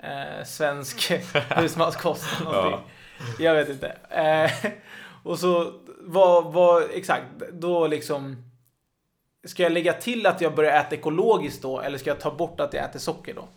eh, 0.04 0.44
svensk 0.46 1.12
husmanskost 1.50 2.42
eller 2.42 2.52
någonting. 2.52 2.92
Jag 3.40 3.56
vet 3.56 3.70
inte. 3.70 3.88
Eh, 4.10 4.72
och 5.24 5.40
så 5.40 5.74
vad, 6.00 6.54
vad, 6.54 6.84
exakt, 6.92 7.26
då 7.52 7.88
liksom 7.88 8.54
Ska 9.46 9.64
jag 9.64 9.72
lägga 9.72 9.94
till 9.94 10.26
att 10.26 10.42
jag 10.42 10.56
börjar 10.56 10.80
äta 10.80 10.96
ekologiskt 10.96 11.62
då 11.62 11.80
eller 11.80 11.98
ska 11.98 12.10
jag 12.10 12.20
ta 12.20 12.36
bort 12.36 12.60
att 12.60 12.74
jag 12.74 12.84
äter 12.84 13.00
socker 13.00 13.34
då? 13.34 13.48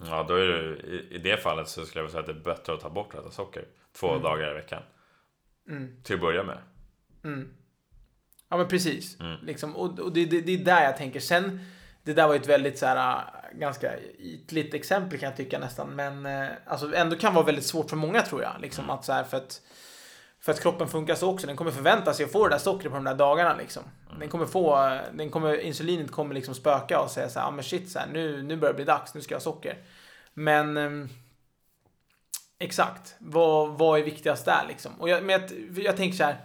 Ja, 0.00 0.24
då 0.28 0.34
är 0.34 0.46
det, 0.46 0.76
i, 1.14 1.18
det 1.18 1.36
fallet 1.36 1.68
så 1.68 1.86
skulle 1.86 2.04
jag 2.04 2.10
säga 2.10 2.20
att 2.20 2.26
det 2.26 2.32
är 2.32 2.54
bättre 2.54 2.74
att 2.74 2.80
ta 2.80 2.90
bort 2.90 3.14
att 3.14 3.20
äta 3.20 3.30
socker 3.30 3.64
två 3.92 4.18
dagar 4.18 4.50
i 4.50 4.54
veckan. 4.54 4.82
Mm. 5.68 6.02
Till 6.02 6.14
att 6.14 6.20
börja 6.20 6.42
med. 6.42 6.58
Mm. 7.24 7.48
Ja 8.48 8.56
men 8.56 8.68
precis. 8.68 9.20
Mm. 9.20 9.46
Liksom, 9.46 9.76
och 9.76 9.98
och 9.98 10.12
det, 10.12 10.24
det, 10.24 10.40
det 10.40 10.54
är 10.54 10.64
där 10.64 10.84
jag 10.84 10.96
tänker. 10.96 11.20
Sen, 11.20 11.60
det 12.08 12.14
där 12.14 12.26
var 12.26 12.34
ju 12.34 12.40
ett 12.40 12.48
väldigt 12.48 12.78
så 12.78 12.86
här, 12.86 13.24
ganska 13.52 14.00
ytligt 14.18 14.74
exempel 14.74 15.18
kan 15.18 15.28
jag 15.28 15.36
tycka 15.36 15.58
nästan. 15.58 15.88
Men 15.96 16.26
äh, 16.26 16.48
alltså, 16.66 16.94
ändå 16.94 17.16
kan 17.16 17.34
vara 17.34 17.44
väldigt 17.44 17.64
svårt 17.66 17.90
för 17.90 17.96
många 17.96 18.22
tror 18.22 18.42
jag. 18.42 18.52
Liksom, 18.60 18.84
Mm. 18.84 18.96
att, 18.96 19.04
så 19.04 19.12
här, 19.12 19.24
för, 19.24 19.36
att, 19.36 19.60
för 20.40 20.52
att 20.52 20.60
kroppen 20.60 20.88
funkar 20.88 21.14
så 21.14 21.30
också. 21.30 21.46
Den 21.46 21.56
kommer 21.56 21.70
förvänta 21.70 22.14
sig 22.14 22.24
att 22.24 22.32
få 22.32 22.48
det 22.48 22.54
där 22.54 22.58
sockret 22.58 22.92
på 22.92 22.96
de 22.96 23.04
där 23.04 23.14
dagarna. 23.14 23.56
Liksom. 23.56 23.82
Mm. 24.08 24.20
Den 24.20 24.28
kommer 24.28 24.46
få, 24.46 24.98
den 25.12 25.30
kommer, 25.30 25.60
insulinet 25.60 26.10
kommer 26.10 26.34
liksom 26.34 26.54
spöka 26.54 27.00
och 27.00 27.10
säga 27.10 27.28
så 27.28 27.40
här, 27.40 27.46
ah, 27.46 27.50
men 27.50 27.64
shit, 27.64 27.90
så 27.90 27.98
här, 27.98 28.06
nu, 28.12 28.42
nu 28.42 28.56
börjar 28.56 28.72
det 28.72 28.76
bli 28.76 28.84
dags, 28.84 29.14
nu 29.14 29.20
ska 29.20 29.34
jag 29.34 29.40
ha 29.40 29.44
socker. 29.44 29.76
Men 30.34 30.76
ehm, 30.76 31.08
exakt, 32.58 33.14
vad, 33.18 33.78
vad 33.78 34.00
är 34.00 34.04
viktigast 34.04 34.44
där 34.44 34.64
liksom? 34.68 34.92
Och 35.00 35.08
jag, 35.08 35.24
men 35.24 35.40
jag, 35.40 35.50
jag 35.84 35.96
tänker 35.96 36.16
så 36.16 36.24
här, 36.24 36.36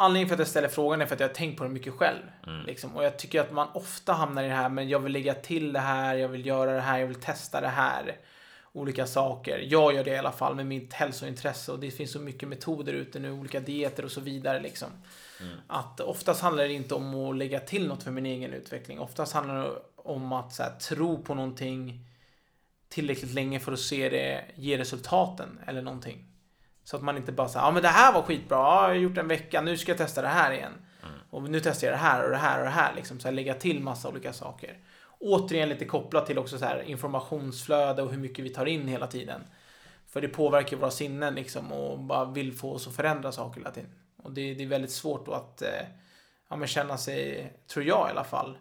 Anledningen 0.00 0.28
för 0.28 0.34
att 0.34 0.38
jag 0.38 0.48
ställer 0.48 0.68
frågan 0.68 1.02
är 1.02 1.06
för 1.06 1.14
att 1.14 1.20
jag 1.20 1.28
har 1.28 1.34
tänkt 1.34 1.58
på 1.58 1.64
det 1.64 1.70
mycket 1.70 1.94
själv. 1.94 2.22
Mm. 2.46 2.66
Liksom. 2.66 2.96
Och 2.96 3.04
jag 3.04 3.18
tycker 3.18 3.40
att 3.40 3.52
man 3.52 3.68
ofta 3.74 4.12
hamnar 4.12 4.44
i 4.44 4.48
det 4.48 4.54
här, 4.54 4.68
men 4.68 4.88
jag 4.88 4.98
vill 4.98 5.12
lägga 5.12 5.34
till 5.34 5.72
det 5.72 5.80
här, 5.80 6.14
jag 6.14 6.28
vill 6.28 6.46
göra 6.46 6.72
det 6.72 6.80
här, 6.80 6.98
jag 6.98 7.06
vill 7.06 7.20
testa 7.20 7.60
det 7.60 7.68
här. 7.68 8.16
Olika 8.72 9.06
saker. 9.06 9.58
Jag 9.58 9.94
gör 9.94 10.04
det 10.04 10.10
i 10.10 10.18
alla 10.18 10.32
fall 10.32 10.54
med 10.54 10.66
mitt 10.66 10.92
hälsointresse 10.92 11.72
och 11.72 11.78
det 11.78 11.90
finns 11.90 12.12
så 12.12 12.20
mycket 12.20 12.48
metoder 12.48 12.92
ute 12.92 13.18
nu, 13.18 13.32
olika 13.32 13.60
dieter 13.60 14.04
och 14.04 14.10
så 14.10 14.20
vidare. 14.20 14.60
Liksom. 14.60 14.88
Att 15.66 16.00
oftast 16.00 16.42
handlar 16.42 16.64
det 16.64 16.72
inte 16.72 16.94
om 16.94 17.14
att 17.14 17.36
lägga 17.36 17.60
till 17.60 17.88
något 17.88 18.02
för 18.02 18.10
min 18.10 18.26
egen 18.26 18.52
utveckling. 18.52 19.00
Oftast 19.00 19.32
handlar 19.32 19.62
det 19.64 19.72
om 19.96 20.32
att 20.32 20.58
här, 20.58 20.70
tro 20.70 21.22
på 21.22 21.34
någonting 21.34 22.06
tillräckligt 22.88 23.34
länge 23.34 23.60
för 23.60 23.72
att 23.72 23.80
se 23.80 24.08
det 24.08 24.44
ge 24.54 24.78
resultaten 24.78 25.58
eller 25.66 25.82
någonting. 25.82 26.29
Så 26.84 26.96
att 26.96 27.02
man 27.02 27.16
inte 27.16 27.32
bara 27.32 27.48
säger, 27.48 27.66
ja 27.66 27.70
men 27.70 27.82
det 27.82 27.88
här 27.88 28.12
var 28.12 28.22
skitbra, 28.22 28.58
ja, 28.58 28.82
jag 28.82 28.88
har 28.88 28.94
gjort 28.94 29.18
en 29.18 29.28
vecka, 29.28 29.60
nu 29.60 29.76
ska 29.76 29.90
jag 29.90 29.98
testa 29.98 30.22
det 30.22 30.28
här 30.28 30.52
igen. 30.52 30.72
Och 31.30 31.42
nu 31.42 31.60
testar 31.60 31.86
jag 31.86 31.94
det 31.94 32.00
här 32.00 32.24
och 32.24 32.30
det 32.30 32.36
här 32.36 32.58
och 32.58 32.64
det 32.64 32.70
här, 32.70 32.94
liksom 32.94 33.20
så 33.20 33.28
här, 33.28 33.32
lägga 33.32 33.54
till 33.54 33.80
massa 33.80 34.08
olika 34.08 34.32
saker. 34.32 34.78
Återigen 35.18 35.68
lite 35.68 35.84
kopplat 35.84 36.26
till 36.26 36.38
också 36.38 36.58
så 36.58 36.64
här 36.64 36.82
informationsflöde 36.82 38.02
och 38.02 38.10
hur 38.10 38.18
mycket 38.18 38.44
vi 38.44 38.48
tar 38.48 38.66
in 38.66 38.88
hela 38.88 39.06
tiden. 39.06 39.40
För 40.06 40.20
det 40.20 40.28
påverkar 40.28 40.76
våra 40.76 40.90
sinnen 40.90 41.34
liksom 41.34 41.72
och 41.72 41.98
bara 41.98 42.24
vill 42.24 42.52
få 42.52 42.72
oss 42.72 42.88
att 42.88 42.96
förändra 42.96 43.32
saker 43.32 43.60
hela 43.60 43.70
tiden. 43.70 43.90
Och 44.22 44.32
det, 44.32 44.54
det 44.54 44.62
är 44.62 44.68
väldigt 44.68 44.90
svårt 44.90 45.26
då 45.26 45.32
att 45.32 45.62
eh, 45.62 45.86
ja, 46.48 46.56
men 46.56 46.68
känna 46.68 46.96
sig, 46.96 47.52
tror 47.66 47.84
jag 47.84 48.08
i 48.08 48.10
alla 48.10 48.24
fall, 48.24 48.58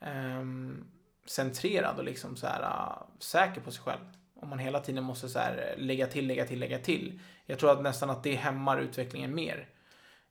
ehm, 0.00 0.84
centrerad 1.26 1.98
och 1.98 2.04
liksom 2.04 2.36
så 2.36 2.46
här, 2.46 2.62
äh, 2.62 3.02
säker 3.18 3.60
på 3.60 3.70
sig 3.70 3.82
själv. 3.82 4.00
Om 4.40 4.48
man 4.48 4.58
hela 4.58 4.80
tiden 4.80 5.04
måste 5.04 5.28
så 5.28 5.38
här, 5.38 5.74
lägga 5.78 6.06
till, 6.06 6.26
lägga 6.26 6.46
till, 6.46 6.58
lägga 6.58 6.78
till. 6.78 7.20
Jag 7.46 7.58
tror 7.58 7.72
att 7.72 7.82
nästan 7.82 8.10
att 8.10 8.22
det 8.22 8.34
hämmar 8.34 8.78
utvecklingen 8.80 9.34
mer. 9.34 9.68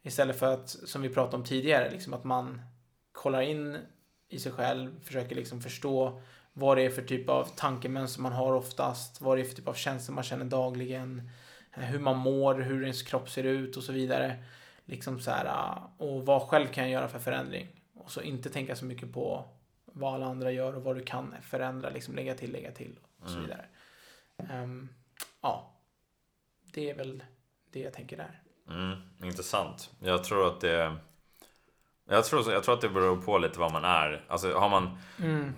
Istället 0.01 0.39
för 0.39 0.53
att, 0.53 0.69
som 0.69 1.01
vi 1.01 1.09
pratade 1.09 1.35
om 1.37 1.43
tidigare, 1.43 1.91
liksom 1.91 2.13
att 2.13 2.23
man 2.23 2.61
kollar 3.11 3.41
in 3.41 3.77
i 4.29 4.39
sig 4.39 4.51
själv, 4.51 5.03
försöker 5.03 5.35
liksom 5.35 5.61
förstå 5.61 6.21
vad 6.53 6.77
det 6.77 6.83
är 6.85 6.89
för 6.89 7.01
typ 7.01 7.29
av 7.29 7.45
tankemönster 7.55 8.21
man 8.21 8.31
har 8.33 8.53
oftast, 8.53 9.21
vad 9.21 9.37
det 9.37 9.41
är 9.41 9.45
för 9.45 9.55
typ 9.55 9.67
av 9.67 9.73
känslor 9.73 10.15
man 10.15 10.23
känner 10.23 10.45
dagligen, 10.45 11.29
eh, 11.73 11.83
hur 11.83 11.99
man 11.99 12.17
mår, 12.17 12.55
hur 12.55 12.81
ens 12.81 13.03
kropp 13.03 13.29
ser 13.29 13.43
ut 13.43 13.77
och 13.77 13.83
så 13.83 13.91
vidare. 13.91 14.43
Liksom 14.85 15.19
så 15.19 15.31
här, 15.31 15.45
äh, 15.45 15.83
och 15.97 16.25
vad 16.25 16.41
själv 16.41 16.67
kan 16.67 16.83
jag 16.83 16.91
göra 16.91 17.07
för 17.07 17.19
förändring? 17.19 17.67
Och 17.95 18.11
så 18.11 18.21
inte 18.21 18.49
tänka 18.49 18.75
så 18.75 18.85
mycket 18.85 19.13
på 19.13 19.45
vad 19.85 20.13
alla 20.13 20.25
andra 20.25 20.51
gör 20.51 20.75
och 20.75 20.83
vad 20.83 20.95
du 20.95 21.03
kan 21.03 21.35
förändra, 21.41 21.89
liksom 21.89 22.15
lägga 22.15 22.35
till, 22.35 22.51
lägga 22.51 22.71
till 22.71 22.99
och 23.19 23.29
så 23.29 23.37
Mm. 23.37 23.45
vidare. 23.45 23.65
Ehm, 24.37 24.89
ja, 25.41 25.72
det 26.73 26.89
är 26.89 26.95
väl 26.95 27.23
det 27.71 27.79
jag 27.79 27.93
tänker 27.93 28.17
där. 28.17 28.41
Mm, 28.69 28.99
intressant. 29.23 29.91
Jag 29.99 30.23
tror 30.23 30.47
att 30.47 30.61
det... 30.61 30.95
Jag 32.09 32.25
tror, 32.25 32.51
jag 32.51 32.63
tror 32.63 32.75
att 32.75 32.81
det 32.81 32.89
beror 32.89 33.21
på 33.21 33.37
lite 33.37 33.59
vad 33.59 33.71
man 33.71 33.85
är. 33.85 34.25
Alltså 34.27 34.53
har 34.53 34.69
man, 34.69 34.97
Mm. 35.19 35.53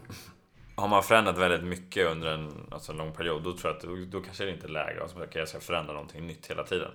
har 0.76 0.88
man 0.88 1.04
förändrat 1.04 1.38
väldigt 1.38 1.64
mycket 1.64 2.08
under 2.08 2.28
en, 2.28 2.68
alltså 2.72 2.92
en 2.92 2.98
lång 2.98 3.14
period, 3.14 3.44
då 3.44 3.58
tror 3.58 3.74
jag 3.74 3.78
att 3.78 3.84
då, 3.84 4.20
då 4.20 4.26
kanske 4.26 4.46
det 4.46 4.52
inte 4.52 4.68
är 4.68 4.70
läge 4.70 5.04
att 5.04 5.18
okay, 5.18 5.40
jag 5.42 5.50
ska 5.50 5.60
förändra 5.60 5.94
någonting 5.94 6.28
nytt 6.28 6.48
hela 6.48 6.64
tiden. 6.64 6.92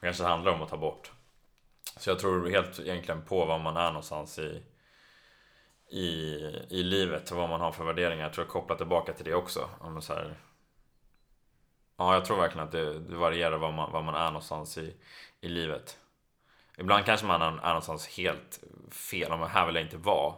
Det 0.00 0.06
kanske 0.06 0.24
handlar 0.24 0.52
om 0.52 0.62
att 0.62 0.68
ta 0.68 0.76
bort. 0.76 1.12
Så 1.96 2.10
jag 2.10 2.18
tror 2.18 2.48
helt 2.48 2.80
egentligen 2.80 3.22
på 3.22 3.44
vad 3.44 3.60
man 3.60 3.76
är 3.76 3.88
någonstans 3.88 4.38
i, 4.38 4.62
i, 5.90 6.06
i 6.70 6.82
livet 6.82 7.30
och 7.30 7.36
vad 7.36 7.48
man 7.48 7.60
har 7.60 7.72
för 7.72 7.84
värderingar. 7.84 8.22
Jag 8.24 8.32
tror 8.32 8.44
jag 8.46 8.52
kopplar 8.52 8.76
tillbaka 8.76 9.12
till 9.12 9.24
det 9.24 9.34
också. 9.34 9.68
Om 9.80 10.02
så 10.02 10.14
här, 10.14 10.34
ja, 11.96 12.14
jag 12.14 12.24
tror 12.24 12.36
verkligen 12.36 12.66
att 12.66 12.72
det, 12.72 12.98
det 12.98 13.16
varierar 13.16 13.56
var 13.56 13.72
man, 13.72 13.92
var 13.92 14.02
man 14.02 14.14
är 14.14 14.26
någonstans 14.26 14.78
i, 14.78 14.96
i 15.40 15.48
livet. 15.48 15.98
Ibland 16.78 17.04
kanske 17.04 17.26
man 17.26 17.42
är 17.42 17.68
någonstans 17.68 18.08
helt 18.08 18.60
fel, 18.90 19.32
om 19.32 19.48
här 19.50 19.66
vill 19.66 19.74
jag 19.74 19.84
inte 19.84 19.96
vara. 19.96 20.34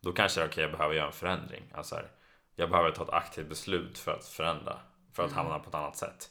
Då 0.00 0.12
kanske 0.12 0.40
det 0.40 0.44
är 0.44 0.48
okej, 0.48 0.62
jag 0.62 0.72
behöver 0.72 0.94
göra 0.94 1.06
en 1.06 1.12
förändring. 1.12 1.64
Alltså 1.74 1.94
här, 1.94 2.10
jag 2.56 2.70
behöver 2.70 2.90
ta 2.90 3.02
ett 3.02 3.10
aktivt 3.10 3.48
beslut 3.48 3.98
för 3.98 4.12
att 4.12 4.24
förändra. 4.24 4.78
För 5.12 5.24
att 5.24 5.32
hamna 5.32 5.58
på 5.58 5.68
ett 5.68 5.74
annat 5.74 5.96
sätt. 5.96 6.30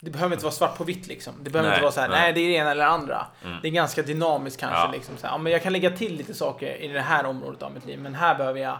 Det 0.00 0.10
behöver 0.10 0.34
inte 0.34 0.44
vara 0.44 0.54
svart 0.54 0.78
på 0.78 0.84
vitt 0.84 1.06
liksom. 1.06 1.34
Det 1.40 1.50
behöver 1.50 1.70
Nej, 1.70 1.76
inte 1.76 1.82
vara 1.82 1.92
så 1.92 2.00
här, 2.00 2.08
nej. 2.08 2.20
nej. 2.20 2.32
det 2.32 2.40
är 2.40 2.48
det 2.48 2.54
ena 2.54 2.70
eller 2.70 2.84
det 2.84 2.90
andra. 2.90 3.26
Mm. 3.44 3.58
Det 3.62 3.68
är 3.68 3.72
ganska 3.72 4.02
dynamiskt 4.02 4.60
kanske. 4.60 4.78
Ja. 4.78 4.90
Liksom, 4.92 5.16
så 5.16 5.26
här, 5.26 5.34
ja, 5.34 5.38
men 5.38 5.52
jag 5.52 5.62
kan 5.62 5.72
lägga 5.72 5.90
till 5.90 6.16
lite 6.16 6.34
saker 6.34 6.76
i 6.76 6.88
det 6.88 7.00
här 7.00 7.26
området 7.26 7.62
av 7.62 7.72
mitt 7.72 7.84
liv, 7.84 7.98
men 7.98 8.14
här 8.14 8.34
behöver 8.34 8.60
jag 8.60 8.78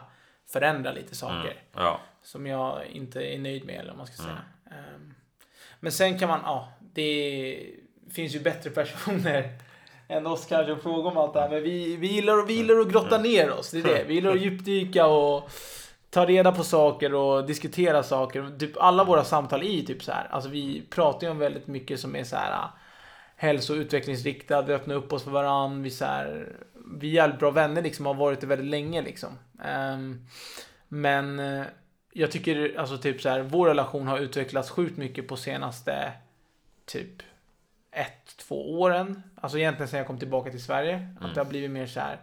förändra 0.52 0.92
lite 0.92 1.16
saker. 1.16 1.34
Mm. 1.34 1.56
Ja. 1.74 2.00
Som 2.22 2.46
jag 2.46 2.86
inte 2.86 3.20
är 3.22 3.38
nöjd 3.38 3.64
med 3.64 3.74
eller 3.80 3.88
vad 3.90 3.98
man 3.98 4.06
ska 4.06 4.22
Mm. 4.22 4.34
säga. 4.36 4.78
Ehm, 4.78 5.14
men 5.80 5.92
sen 5.92 6.18
kan 6.18 6.28
man, 6.28 6.40
ja, 6.44 6.68
det 6.94 7.66
finns 8.10 8.34
ju 8.34 8.40
bättre 8.40 8.70
personer 8.70 9.52
än 10.08 10.26
oss 10.26 10.46
kanske 10.46 10.72
att 10.72 10.82
fråga 10.82 11.08
om 11.10 11.16
allt 11.16 11.34
det 11.34 11.40
här. 11.40 11.50
Men 11.50 11.62
vi, 11.62 11.96
vi, 11.96 12.06
gillar, 12.06 12.46
vi 12.46 12.52
gillar 12.54 12.80
att 12.80 12.88
grotta 12.92 13.16
Mm. 13.16 13.30
ner 13.30 13.50
oss, 13.50 13.70
det 13.70 13.78
är 13.78 13.82
det. 13.82 14.04
Vi 14.08 14.14
gillar 14.14 14.30
att 14.32 14.40
djupdyka 14.40 15.06
och 15.06 15.50
ta 16.10 16.26
reda 16.26 16.52
på 16.52 16.64
saker 16.64 17.14
och 17.14 17.46
diskutera 17.46 18.02
saker. 18.02 18.58
Typ 18.58 18.76
alla 18.76 19.04
våra 19.04 19.24
samtal 19.24 19.62
är 19.62 19.82
typ 19.82 20.02
så 20.02 20.12
här. 20.12 20.26
Alltså 20.30 20.50
vi 20.50 20.82
pratar 20.90 21.26
ju 21.26 21.30
om 21.30 21.38
väldigt 21.38 21.66
mycket 21.66 22.00
som 22.00 22.16
är 22.16 22.24
så 22.24 22.36
här 22.36 22.68
hälso 23.36 23.72
och 23.72 23.78
utvecklingsriktad. 23.78 24.62
Vi 24.62 24.72
öppnar 24.72 24.94
upp 24.94 25.12
oss 25.12 25.22
för 25.24 25.30
varandra. 25.30 25.82
Vi, 25.82 25.90
så 25.90 26.04
här, 26.04 26.56
vi 27.00 27.08
är 27.10 27.12
jävligt 27.14 27.38
bra 27.38 27.50
vänner 27.50 27.82
liksom, 27.82 28.06
har 28.06 28.14
varit 28.14 28.40
det 28.40 28.46
väldigt 28.46 28.66
länge 28.70 29.02
liksom. 29.02 29.38
Ehm, 29.64 30.26
men 30.88 31.38
eh, 31.38 31.62
jag 32.12 32.30
tycker 32.30 32.78
alltså 32.78 32.98
typ 32.98 33.20
så 33.20 33.28
här, 33.28 33.42
vår 33.42 33.66
relation 33.66 34.06
har 34.06 34.18
utvecklats 34.18 34.70
sjukt 34.70 34.96
mycket 34.96 35.28
på 35.28 35.36
senaste 35.36 36.12
typ 36.84 37.22
ett, 37.90 38.36
två 38.36 38.80
åren. 38.80 39.22
Alltså 39.34 39.58
egentligen 39.58 39.88
sen 39.88 39.98
jag 39.98 40.06
kom 40.06 40.18
tillbaka 40.18 40.50
till 40.50 40.62
Sverige. 40.62 41.08
Att 41.20 41.34
det 41.34 41.40
har 41.40 41.50
blivit 41.50 41.70
mer 41.70 41.86
så 41.86 42.00
här. 42.00 42.20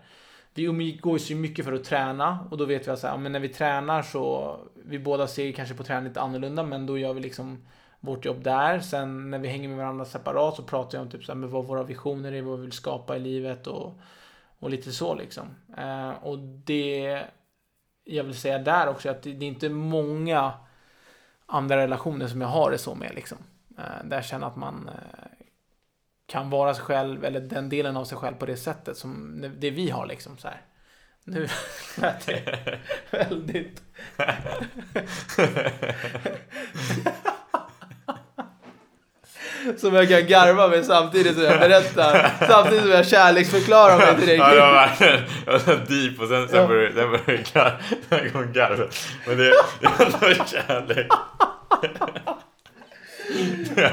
Vi 0.53 0.63
umgås 0.63 1.31
ju 1.31 1.35
mycket 1.35 1.65
för 1.65 1.73
att 1.73 1.83
träna 1.83 2.47
och 2.51 2.57
då 2.57 2.65
vet 2.65 2.87
vi 2.87 2.91
att 2.91 2.99
så 2.99 3.07
här, 3.07 3.17
men 3.17 3.31
när 3.31 3.39
vi 3.39 3.49
tränar 3.49 4.01
så 4.01 4.57
vi 4.75 4.99
båda 4.99 5.27
ser 5.27 5.51
kanske 5.51 5.75
på 5.75 5.83
träning 5.83 6.07
lite 6.07 6.21
annorlunda 6.21 6.63
men 6.63 6.85
då 6.85 6.97
gör 6.97 7.13
vi 7.13 7.21
liksom 7.21 7.67
vårt 7.99 8.25
jobb 8.25 8.43
där. 8.43 8.79
Sen 8.79 9.29
när 9.29 9.39
vi 9.39 9.47
hänger 9.47 9.69
med 9.69 9.77
varandra 9.77 10.05
separat 10.05 10.55
så 10.55 10.63
pratar 10.63 10.97
jag 10.97 11.05
om 11.05 11.11
typ 11.11 11.23
så 11.23 11.31
här, 11.31 11.39
med 11.39 11.49
vad 11.49 11.65
våra 11.65 11.83
visioner 11.83 12.31
är, 12.31 12.41
vad 12.41 12.59
vi 12.59 12.65
vill 12.65 12.71
skapa 12.71 13.15
i 13.15 13.19
livet 13.19 13.67
och, 13.67 13.99
och 14.59 14.69
lite 14.69 14.91
så 14.91 15.15
liksom. 15.15 15.47
Eh, 15.77 16.09
och 16.09 16.39
det 16.39 17.23
jag 18.07 18.23
vill 18.23 18.37
säga 18.37 18.59
där 18.59 18.87
också 18.87 19.09
att 19.09 19.21
det, 19.21 19.33
det 19.33 19.45
är 19.45 19.47
inte 19.47 19.69
många 19.69 20.53
andra 21.45 21.77
relationer 21.77 22.27
som 22.27 22.41
jag 22.41 22.47
har 22.47 22.71
det 22.71 22.77
så 22.77 22.95
med 22.95 23.15
liksom. 23.15 23.37
Eh, 23.77 24.03
där 24.03 24.17
jag 24.17 24.25
känner 24.25 24.47
att 24.47 24.55
man 24.55 24.89
eh, 24.89 24.93
kan 26.25 26.49
vara 26.49 26.73
sig 26.73 26.83
själv 26.83 27.25
eller 27.25 27.39
den 27.39 27.69
delen 27.69 27.97
av 27.97 28.05
sig 28.05 28.17
själv 28.17 28.35
på 28.35 28.45
det 28.45 28.57
sättet 28.57 28.97
som 28.97 29.41
det 29.57 29.71
vi 29.71 29.89
har 29.89 30.05
liksom 30.05 30.37
så 30.37 30.47
här. 30.47 30.61
Nu 31.23 31.47
lät 31.97 32.25
det 32.25 32.79
väldigt... 33.11 33.83
Som 39.77 39.93
jag 39.95 40.09
kan 40.09 40.27
garva 40.27 40.67
med 40.67 40.85
samtidigt 40.85 41.33
som 41.33 41.43
jag 41.43 41.59
berättar. 41.59 42.31
Samtidigt 42.47 42.81
som 42.83 42.91
jag 42.91 43.07
kärleksförklarar 43.07 43.97
mig 43.97 44.15
till 44.17 44.27
dig. 44.27 44.37
Ja, 44.37 44.49
det 44.53 44.59
var 44.61 44.73
verkligen 44.73 45.21
det 45.45 45.51
var 45.51 45.59
så 45.59 45.75
deep 45.75 46.19
och 46.19 46.27
sen, 46.27 46.47
sen 46.47 46.59
Ja. 46.61 46.67
började 46.67 46.93
sen 46.95 47.09
började 47.11 47.43
gar- 47.43 47.77
sen 48.09 48.29
kom 48.31 48.53
garvet. 48.53 48.95
Men 49.27 49.37
det, 49.37 49.43
det 49.81 49.87
var 49.99 50.05
ändå 50.05 50.43
kärlek. 50.45 51.07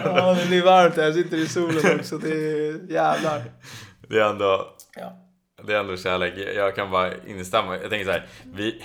Ja, 0.04 0.34
det 0.40 0.46
blir 0.48 0.62
varmt 0.62 0.96
här. 0.96 1.02
Jag 1.02 1.14
sitter 1.14 1.36
i 1.36 1.46
solen 1.48 1.98
också. 2.00 2.18
Det 2.18 2.28
är 2.28 2.92
jävlar. 2.92 3.42
det 4.08 4.18
är 4.20 4.30
ändå, 4.30 4.74
Ja. 4.96 5.12
det 5.66 5.74
är 5.74 5.80
ändå 5.80 5.96
kärlek. 5.96 6.34
Jag 6.56 6.74
kan 6.76 6.90
bara 6.90 7.10
instämma. 7.26 7.76
Jag 7.76 7.90
tänker 7.90 8.04
så 8.04 8.10
här, 8.12 8.26
vi, 8.54 8.82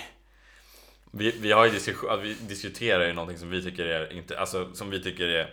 vi, 1.12 1.34
vi 1.40 1.52
har 1.52 1.64
ju 1.64 1.70
diskussion, 1.70 2.22
vi 2.22 2.34
diskuterar 2.34 3.06
ju 3.06 3.12
någonting 3.12 3.38
som 3.38 3.50
vi 3.50 3.62
tycker 3.62 3.84
är, 3.84 4.12
inte, 4.12 4.38
alltså, 4.38 4.74
som 4.74 4.90
vi 4.90 5.02
tycker 5.02 5.24
är 5.28 5.48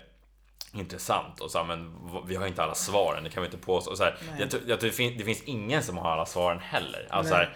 intressant 0.73 1.39
och 1.41 1.51
så 1.51 1.63
men 1.63 1.93
vi 2.25 2.35
har 2.35 2.47
inte 2.47 2.63
alla 2.63 2.75
svaren, 2.75 3.23
det 3.23 3.29
kan 3.29 3.43
vi 3.43 3.47
inte 3.47 3.57
påstå. 3.57 3.91
Och 3.91 3.97
så 3.97 4.03
här, 4.03 4.17
jag, 4.39 4.49
tror- 4.51 4.63
jag 4.67 4.79
tror 4.79 4.89
det, 4.89 4.95
finns, 4.95 5.17
det 5.17 5.23
finns 5.23 5.43
ingen 5.43 5.83
som 5.83 5.97
har 5.97 6.11
alla 6.11 6.25
svaren 6.25 6.59
heller. 6.59 7.07
Alltså, 7.09 7.33
här, 7.33 7.55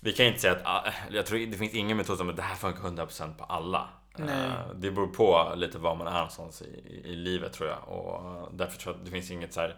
vi 0.00 0.12
kan 0.12 0.26
inte 0.26 0.38
säga 0.40 0.52
att, 0.52 0.60
ah, 0.64 0.92
jag 1.10 1.26
tror 1.26 1.38
det 1.38 1.56
finns 1.58 1.74
ingen 1.74 1.96
metod 1.96 2.18
som 2.18 2.28
att 2.30 2.36
det 2.36 2.42
här 2.42 2.54
funkar 2.54 2.82
100% 2.82 3.34
på 3.38 3.44
alla. 3.44 3.88
Nej. 4.16 4.34
Eh, 4.46 4.52
Det 4.74 4.90
beror 4.90 5.06
på 5.06 5.52
lite 5.56 5.78
var 5.78 5.94
man 5.94 6.06
är 6.06 6.12
någonstans 6.12 6.62
i, 6.62 7.00
i, 7.04 7.14
livet 7.14 7.52
tror 7.52 7.68
jag. 7.68 7.88
Och 7.88 8.48
därför 8.52 8.78
tror 8.78 8.94
jag 8.94 8.98
att 8.98 9.04
det 9.04 9.10
finns 9.10 9.30
inget 9.30 9.52
så 9.54 9.60
här 9.60 9.76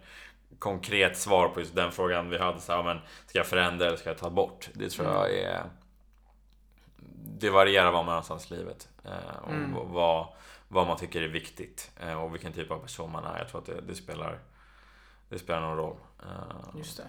konkret 0.58 1.18
svar 1.18 1.48
på 1.48 1.60
just 1.60 1.74
den 1.74 1.92
frågan 1.92 2.30
vi 2.30 2.38
hade. 2.38 2.60
Så 2.60 2.72
här, 2.72 2.82
men 2.82 2.98
ska 3.26 3.38
jag 3.38 3.46
förändra 3.46 3.86
eller 3.86 3.96
ska 3.96 4.10
jag 4.10 4.18
ta 4.18 4.30
bort? 4.30 4.68
Det 4.74 4.90
tror 4.90 5.06
Mm. 5.06 5.16
jag 5.18 5.30
är... 5.34 5.62
Det 7.38 7.50
varierar 7.50 7.90
var 7.92 8.02
man 8.02 8.08
är 8.08 8.12
någonstans 8.12 8.52
i 8.52 8.54
livet. 8.56 8.88
eh, 9.04 9.42
Och 9.42 9.50
Mm. 9.50 9.74
vad, 9.92 10.26
vad 10.72 10.86
man 10.86 10.96
tycker 10.96 11.22
är 11.22 11.28
viktigt. 11.28 11.90
eh, 12.00 12.22
Och 12.22 12.34
vilken 12.34 12.52
typ 12.52 12.70
av 12.70 12.78
person 12.78 13.12
man 13.12 13.24
är. 13.24 13.38
Jag 13.38 13.48
tror 13.48 13.60
att 13.60 13.66
det, 13.66 13.80
det 13.80 13.94
spelar 13.94 14.38
det 15.28 15.38
spelar 15.38 15.60
någon 15.60 15.76
roll. 15.76 15.96
Eh, 16.22 16.78
Just 16.78 16.96
det. 16.96 17.06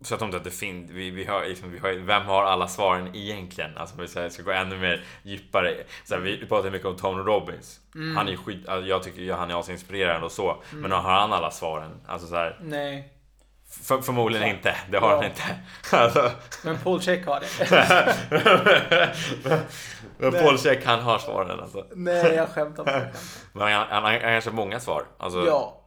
så 0.00 0.12
jag 0.12 0.18
tror 0.18 0.26
inte 0.28 0.36
att 0.38 0.44
det 0.44 0.50
finns, 0.50 0.90
vi, 0.90 1.10
vi 1.10 1.24
har, 1.24 1.44
liksom, 1.44 1.72
vi 1.72 1.78
har, 1.78 1.92
vem 1.92 2.22
har 2.22 2.42
alla 2.44 2.68
svaren 2.68 3.16
egentligen? 3.16 3.76
Alltså 3.76 3.96
vi 4.00 4.30
ska 4.30 4.42
gå 4.42 4.50
ännu 4.50 4.78
mer 4.78 5.04
djupare. 5.22 5.74
Så 6.04 6.14
här, 6.14 6.20
vi 6.22 6.46
pratar 6.46 6.70
mycket 6.70 6.86
om 6.88 6.96
Tony 6.96 7.22
Robbins. 7.22 7.80
Mm. 7.94 8.16
Han 8.16 8.28
är 8.28 8.36
skit, 8.36 8.68
alltså, 8.68 8.88
jag 8.88 9.02
tycker 9.02 9.32
han 9.32 9.50
är 9.50 9.60
asinspirerande 9.60 10.26
och 10.26 10.32
så. 10.32 10.62
Men 10.70 10.92
har 10.92 11.00
han 11.02 11.32
alla 11.32 11.50
svaren? 11.50 12.00
Alltså 12.06 12.26
så 12.28 12.34
här, 12.34 12.58
Nej. 12.62 13.11
För, 13.82 14.00
förmodligen 14.02 14.48
Ja. 14.48 14.54
inte. 14.54 14.76
Det 14.90 14.98
har 14.98 15.10
Ja. 15.10 15.16
han 15.16 15.24
inte. 15.24 15.42
Alltså, 15.96 16.30
Men 16.64 16.78
Paul 16.78 17.00
Check 17.00 17.26
har 17.26 17.40
det. 17.40 17.46
men. 20.18 20.32
Paul 20.32 20.58
Check 20.58 20.84
han 20.84 21.00
har 21.00 21.18
svaren 21.18 21.60
alltså. 21.60 21.86
Nej, 21.94 22.34
jag 22.34 22.48
skämtar 22.48 22.84
bara. 22.84 23.00
Men 23.52 23.62
han, 23.62 23.72
han, 23.72 23.86
han 23.90 24.04
har 24.12 24.18
kanske 24.20 24.50
många 24.50 24.80
svar. 24.80 25.04
Alltså, 25.18 25.46
Ja. 25.46 25.78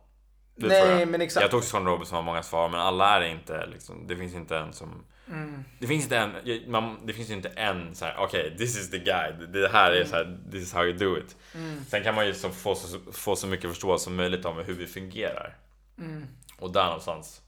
Nej, 0.58 1.00
jag. 1.00 1.08
men 1.08 1.22
exakt. 1.22 1.42
Jag 1.42 1.50
tror 1.50 1.60
också 1.60 1.78
Tony 1.78 1.90
Robbins 1.90 2.12
har 2.12 2.22
många 2.22 2.44
svar, 2.44 2.70
men 2.70 2.80
alla 2.80 3.18
är 3.18 3.22
inte 3.22 3.66
liksom, 3.66 4.08
Det 4.08 4.16
finns 4.16 4.34
inte 4.34 4.58
en 4.58 4.74
som 4.74 5.06
Mm. 5.28 5.64
Det 5.80 5.88
finns 5.88 6.04
inte 6.04 6.18
en, 6.18 6.32
man, 6.72 6.98
det 7.06 7.14
finns 7.14 7.30
inte 7.30 7.50
en 7.50 7.96
så 7.96 8.06
här, 8.06 8.16
okej, 8.20 8.56
this 8.58 8.78
is 8.78 8.92
the 8.92 8.98
guy, 8.98 9.32
det 9.54 9.68
här 9.72 9.92
är 9.92 10.06
så 10.06 10.16
här, 10.16 10.38
this 10.52 10.64
is 10.64 10.74
how 10.74 10.84
you 10.86 10.98
do 10.98 11.18
it. 11.18 11.36
Mm. 11.56 11.86
Sen 11.90 12.04
kan 12.04 12.16
man 12.16 12.26
ju 12.28 12.34
så 12.34 12.50
få, 12.50 12.76
så, 12.76 13.00
få 13.12 13.36
så 13.36 13.48
mycket 13.48 13.70
förståelse 13.70 14.04
som 14.04 14.16
möjligt 14.16 14.46
om 14.46 14.58
hur 14.58 14.74
vi 14.74 14.88
fungerar. 14.88 15.56
Mm. 16.00 16.28
Och 16.60 16.72
där 16.72 16.86
någonstans. 16.86 17.42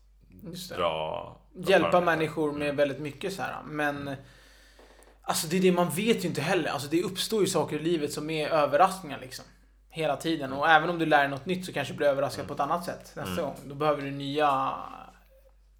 Dra... 0.78 1.38
Hjälpa 1.56 2.02
människor 2.02 2.52
med 2.52 2.76
väldigt 2.76 3.00
mycket 3.00 3.34
så 3.34 3.42
här. 3.42 3.56
Men 3.66 4.16
Alltså 5.22 5.48
det 5.48 5.58
är 5.58 5.62
det 5.62 5.72
man 5.72 5.90
vet 5.90 6.24
ju 6.24 6.28
inte 6.28 6.42
heller. 6.42 6.70
Alltså 6.70 6.88
det 6.88 7.04
uppstår 7.04 7.42
ju 7.42 7.48
saker 7.48 7.76
i 7.76 7.84
livet 7.84 8.14
som 8.14 8.30
är 8.30 8.50
överraskningar 8.50 9.20
liksom. 9.20 9.46
Hela 9.90 10.16
tiden. 10.16 10.54
Och 10.54 10.70
även 10.70 10.90
om 10.90 11.00
du 11.00 11.06
lär 11.06 11.20
dig 11.20 11.28
något 11.30 11.46
nytt 11.46 11.66
så 11.66 11.74
kanske 11.74 11.94
du 11.94 11.98
blir 11.98 12.08
överraskad 12.08 12.48
på 12.48 12.54
ett 12.54 12.60
annat 12.60 12.86
sätt 12.86 13.12
nästa 13.16 13.32
Mm. 13.32 13.44
gång. 13.44 13.56
Då 13.66 13.76
behöver 13.76 14.02
du 14.02 14.12
nya 14.12 14.74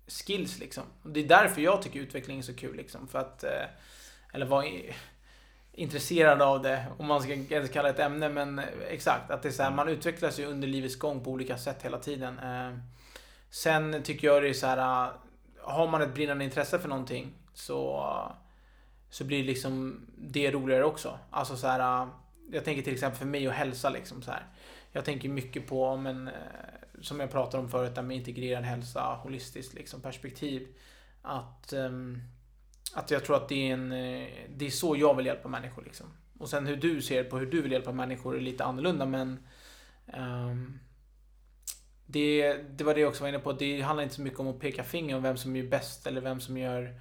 skills 0.08 0.60
liksom. 0.60 0.84
Och 1.04 1.10
det 1.10 1.20
är 1.20 1.28
därför 1.28 1.62
jag 1.62 1.82
tycker 1.82 2.00
utveckling 2.00 2.38
är 2.38 2.42
så 2.42 2.54
kul 2.56 2.76
liksom. 2.76 3.08
För 3.08 3.20
att, 3.20 3.44
eh, 3.44 3.50
eller 4.34 4.66
i- 4.66 4.96
intresserad 5.74 6.42
av 6.42 6.62
det, 6.62 6.86
om 6.98 7.06
man 7.06 7.22
ska 7.22 7.34
ens 7.34 7.70
kalla 7.70 7.88
det 7.88 7.94
ett 7.94 8.00
ämne. 8.00 8.30
Men 8.30 8.60
eh, 8.60 8.66
exakt, 8.90 9.32
att 9.32 9.42
det 9.44 9.50
är 9.50 9.54
så 9.54 9.64
här, 9.64 9.72
man 9.72 9.90
utvecklas 9.90 10.40
ju 10.40 10.46
under 10.46 10.68
livets 10.68 10.96
gång 11.00 11.24
på 11.24 11.32
olika 11.32 11.58
sätt 11.58 11.82
hela 11.82 11.98
tiden. 11.98 12.40
Sen 13.50 14.04
tycker 14.04 14.28
jag 14.28 14.44
det 14.44 14.50
är 14.50 14.54
så 14.54 14.68
här, 14.68 15.08
äh, 15.08 15.14
har 15.62 15.88
man 15.88 16.02
ett 16.02 16.14
brinnande 16.14 16.44
intresse 16.44 16.80
för 16.80 16.90
någonting 16.90 17.34
så, 17.54 17.98
äh, 17.98 18.36
så 19.10 19.24
blir 19.24 19.44
liksom 19.44 20.06
det 20.18 20.52
roligare 20.52 20.84
också. 20.84 21.20
Alltså 21.30 21.56
så 21.56 21.68
här, 21.68 22.04
äh, 22.04 22.10
jag 22.52 22.66
tänker 22.66 22.82
till 22.82 22.94
exempel 22.94 23.20
för 23.20 23.26
mig 23.26 23.48
och 23.48 23.54
hälsa 23.54 23.90
liksom 23.90 24.22
så 24.22 24.32
här. 24.32 24.46
Jag 24.92 25.06
tänker 25.06 25.30
mycket 25.30 25.68
på, 25.68 25.98
men, 25.98 26.30
som 27.02 27.20
jag 27.20 27.32
pratade 27.32 27.64
om 27.64 27.70
förut, 27.70 28.04
med 28.04 28.18
integrerad 28.18 28.64
hälsa, 28.64 29.20
holistiskt 29.24 29.74
liksom 29.74 30.02
perspektiv. 30.02 30.68
Att, 31.22 31.74
ähm, 31.74 32.22
att 32.94 33.12
jag 33.12 33.26
tror 33.26 33.36
att 33.36 33.50
det 33.50 33.70
är, 33.70 33.74
en, 33.74 33.90
det 34.50 34.66
är 34.66 34.70
så 34.70 34.96
jag 34.96 35.16
vill 35.16 35.26
hjälpa 35.26 35.48
människor. 35.48 35.84
Liksom. 35.84 36.08
Och 36.40 36.50
sen 36.50 36.68
hur 36.68 36.76
du 36.76 37.02
ser 37.02 37.24
på 37.24 37.38
hur 37.38 37.46
du 37.46 37.62
vill 37.62 37.72
hjälpa 37.72 37.92
människor 37.92 38.38
är 38.38 38.42
lite 38.42 38.64
annorlunda, 38.64 39.06
men 39.06 39.48
um, 40.18 40.80
det, 42.08 42.54
det 42.54 42.84
var 42.84 42.94
det 42.94 43.00
jag 43.02 43.10
också 43.10 43.24
var 43.24 43.30
inne 43.30 43.40
på. 43.40 43.54
Det 43.54 43.82
handlar 43.82 44.04
inte 44.04 44.16
så 44.16 44.22
mycket 44.22 44.40
om 44.40 44.48
att 44.48 44.60
peka 44.60 44.84
finger 44.84 45.16
om 45.16 45.24
vem 45.24 45.38
som 45.38 45.56
är 45.56 45.64
bäst 45.64 46.08
eller 46.08 46.22
vem 46.22 46.40
som 46.42 46.58
gör 46.58 47.00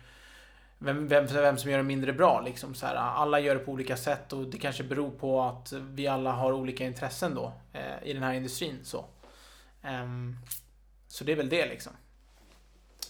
vem, 0.78 1.08
vem, 1.08 1.26
vem 1.26 1.56
som 1.58 1.70
gör 1.70 1.78
det 1.78 1.84
mindre 1.84 2.12
bra. 2.12 2.40
Liksom, 2.40 2.74
så 2.74 2.86
här, 2.86 2.94
alla 2.94 3.40
gör 3.40 3.54
det 3.54 3.60
på 3.60 3.72
olika 3.72 3.96
sätt 3.96 4.32
och 4.32 4.44
det 4.46 4.58
kanske 4.58 4.84
beror 4.84 5.10
på 5.10 5.42
att 5.42 5.72
vi 5.72 6.06
alla 6.06 6.32
har 6.32 6.52
olika 6.52 6.84
intressen 6.84 7.34
då 7.34 7.52
eh, 7.72 8.02
i 8.08 8.12
den 8.12 8.22
här 8.22 8.34
industrin. 8.34 8.78
Så. 8.84 9.04
Ehm, 9.82 10.36
så 11.08 11.24
det 11.24 11.32
är 11.32 11.36
väl 11.36 11.48
det 11.48 11.66
liksom. 11.66 11.92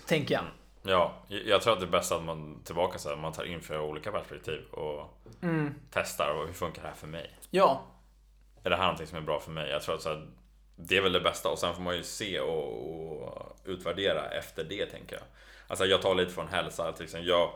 Tänker 0.07 0.35
jag. 0.35 0.45
Ja, 0.83 1.15
jag 1.29 1.63
tror 1.63 1.73
att 1.73 1.81
det 1.81 1.87
är 1.87 1.91
bäst 1.91 2.13
att 2.13 2.25
man 2.25 2.61
tillbaka 2.65 2.99
så 2.99 3.09
här, 3.09 3.17
man 3.17 3.33
tar 3.33 3.45
in 3.45 3.61
för 3.61 3.81
olika 3.81 4.13
perspektiv 4.13 4.61
och 4.71 5.13
Mm. 5.43 5.75
testar 5.91 6.35
och 6.41 6.47
hur 6.47 6.53
funkar 6.55 6.83
det 6.83 6.89
här 6.89 6.95
för 6.95 7.07
mig? 7.07 7.39
Ja, 7.51 7.83
Är 8.63 8.71
det 8.71 8.77
här 8.77 8.83
någonting 8.83 9.07
som 9.07 9.19
är 9.19 9.23
bra 9.23 9.41
för 9.41 9.51
mig? 9.51 9.71
Jag 9.71 9.83
tror 9.83 9.95
att 9.95 10.03
så 10.03 10.09
här, 10.09 10.27
det 10.77 10.97
är 10.97 11.01
väl 11.01 11.13
det 11.13 11.21
bästa 11.21 11.49
och 11.49 11.59
sen 11.59 11.75
får 11.75 11.83
man 11.83 11.97
ju 11.97 12.03
se 12.03 12.41
och, 12.41 13.33
och 13.33 13.57
utvärdera 13.65 14.31
efter 14.31 14.65
det 14.65 14.87
tänker 14.87 15.17
jag. 15.17 15.25
Alltså 15.69 15.87
jag 15.87 16.03
tar 16.03 16.15
lite 16.15 16.33
från 16.33 16.49
hälsa, 16.49 16.93
till 16.93 17.05
exempel 17.05 17.29
jag 17.29 17.51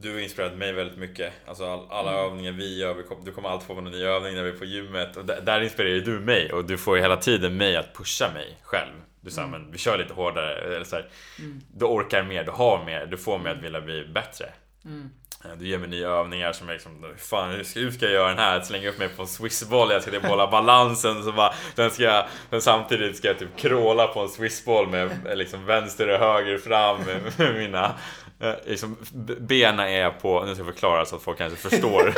du 0.00 0.12
har 0.12 0.20
inspirerat 0.20 0.56
mig 0.56 0.72
väldigt 0.72 0.98
mycket. 0.98 1.32
Alltså 1.46 1.64
all, 1.64 1.86
alla 1.90 2.10
Mm. 2.12 2.24
övningar 2.24 2.52
vi 2.52 2.78
gör, 2.78 2.94
vi 2.94 3.02
kom, 3.02 3.24
du 3.24 3.32
kommer 3.32 3.48
alltid 3.48 3.66
få 3.66 3.74
en 3.78 3.84
ny 3.84 4.02
övning 4.04 4.34
när 4.34 4.42
vi 4.42 4.50
är 4.50 4.58
på 4.58 4.64
gymmet. 4.64 5.16
Och 5.16 5.24
där, 5.24 5.40
där 5.40 5.60
inspirerar 5.60 6.00
du 6.00 6.20
mig 6.20 6.52
och 6.52 6.64
du 6.64 6.78
får 6.78 6.96
ju 6.96 7.02
hela 7.02 7.16
tiden 7.16 7.56
mig 7.56 7.76
att 7.76 7.94
pusha 7.94 8.30
mig 8.34 8.56
själv. 8.62 8.92
Du 9.20 9.30
säger 9.30 9.48
Mm. 9.48 9.62
men 9.62 9.72
vi 9.72 9.78
kör 9.78 9.98
lite 9.98 10.14
hårdare. 10.14 10.58
Eller 10.76 10.84
så 10.84 10.96
här, 10.96 11.08
Mm. 11.38 11.60
Du 11.74 11.84
orkar 11.84 12.22
mer, 12.22 12.44
du 12.44 12.50
har 12.50 12.84
mer, 12.84 13.06
du 13.06 13.16
får 13.16 13.38
mig 13.38 13.52
att 13.52 13.62
vilja 13.62 13.80
bli 13.80 14.04
bättre. 14.04 14.52
Mm. 14.84 15.10
Eh, 15.44 15.50
Du 15.58 15.68
ger 15.68 15.78
mig 15.78 15.88
nya 15.88 16.08
övningar 16.08 16.52
som 16.52 16.68
är 16.68 16.72
liksom, 16.72 17.14
fan 17.16 17.50
hur 17.50 17.64
ska, 17.64 17.80
hur 17.80 17.90
ska 17.90 18.04
jag 18.04 18.14
göra 18.14 18.28
den 18.28 18.38
här? 18.38 18.60
Slänga 18.60 18.88
upp 18.88 18.98
mig 18.98 19.08
på 19.08 19.22
en 19.22 19.28
swissboll, 19.28 19.90
jag 19.90 20.02
ska 20.02 20.10
typ 20.10 20.26
hålla 20.26 20.50
balansen 20.50 21.24
så 21.24 21.32
bara, 21.32 21.54
den 21.74 21.90
ska 21.90 22.02
jag, 22.02 22.26
samtidigt 22.62 23.16
ska 23.16 23.28
jag 23.28 23.38
typ 23.38 23.56
kråla 23.56 24.06
på 24.06 24.20
en 24.20 24.28
swissboll 24.28 24.88
med 24.88 25.10
eh, 25.26 25.36
liksom 25.36 25.64
vänster 25.64 26.08
och 26.08 26.18
höger 26.18 26.58
fram 26.58 26.96
med, 27.00 27.54
mina 27.54 27.94
eh, 28.40 28.54
liksom, 28.66 28.96
benen 29.40 29.80
är 29.80 30.10
på, 30.10 30.44
nu 30.44 30.54
ska 30.54 30.64
jag 30.64 30.72
förklara 30.74 31.04
så 31.04 31.16
att 31.16 31.22
folk 31.22 31.38
kanske 31.38 31.68
förstår. 31.70 32.14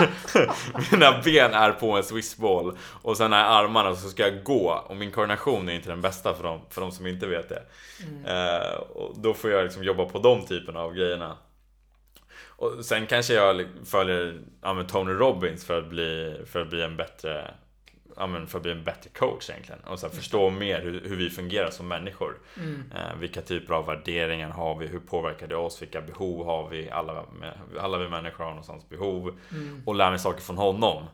mina 0.92 1.20
ben 1.24 1.54
är 1.54 1.72
på 1.72 1.96
en 1.96 2.04
swissboll 2.04 2.76
och 3.02 3.16
sen 3.16 3.32
är 3.32 3.44
armarna 3.44 3.94
så 3.96 4.08
ska 4.08 4.22
jag 4.22 4.42
gå 4.42 4.84
och 4.88 4.96
min 4.96 5.10
koordination 5.10 5.68
är 5.68 5.72
inte 5.72 5.88
den 5.88 6.00
bästa 6.00 6.34
för 6.34 6.42
de, 6.42 6.60
för 6.70 6.80
de 6.80 6.92
som 6.92 7.06
inte 7.06 7.26
vet 7.26 7.48
det. 7.48 7.62
Mm. 8.02 8.24
Eh, 8.24 8.74
och 8.74 9.14
då 9.20 9.34
får 9.34 9.50
jag 9.50 9.62
liksom 9.64 9.84
jobba 9.84 10.04
på 10.04 10.18
de 10.18 10.46
typerna 10.46 10.80
av 10.80 10.94
grejerna. 10.94 11.36
Och 12.47 12.84
sen 12.84 13.07
kanske 13.07 13.34
jag 13.34 13.66
följer 13.84 14.41
ja, 14.62 14.84
Tony 14.88 15.12
Robbins 15.12 15.64
för 15.64 15.78
att 15.78 15.88
bli, 15.88 16.41
för 16.47 16.61
att 16.61 16.70
bli 16.70 16.82
en 16.82 16.97
bättre 16.97 17.55
Ja, 18.16 18.26
men 18.26 18.47
för 18.47 18.59
att 18.59 18.62
bli 18.62 18.72
en 18.72 18.84
bättre 18.84 19.11
coach 19.11 19.51
egentligen. 19.51 19.80
Och 19.80 19.99
så 19.99 20.07
här, 20.07 20.14
förstå 20.14 20.51
mer 20.51 20.80
hur, 20.80 21.01
hur 21.01 21.16
vi 21.16 21.30
fungerar 21.30 21.70
som 21.70 21.88
människor. 21.88 22.38
Mm. 22.57 22.93
Eh, 22.97 23.16
vilka 23.18 23.43
typer 23.43 23.74
av 23.74 23.86
värderingar 23.86 24.51
har 24.51 24.78
vi? 24.78 24.86
Hur 24.86 25.01
påverkar 25.01 25.47
det 25.47 25.57
oss? 25.57 25.82
Vilka 25.82 26.01
behov 26.01 26.47
har 26.47 26.68
vi? 26.68 26.91
Alla, 26.91 27.24
alla 27.80 27.99
vi 27.99 28.09
människor 28.09 28.45
har 28.45 28.51
någonstans 28.51 28.88
behov. 28.88 29.38
Mm. 29.53 29.82
Och 29.86 29.95
lär 29.95 30.11
mig 30.11 30.18
saker 30.18 30.41
från 30.41 30.59
honom. 30.59 31.05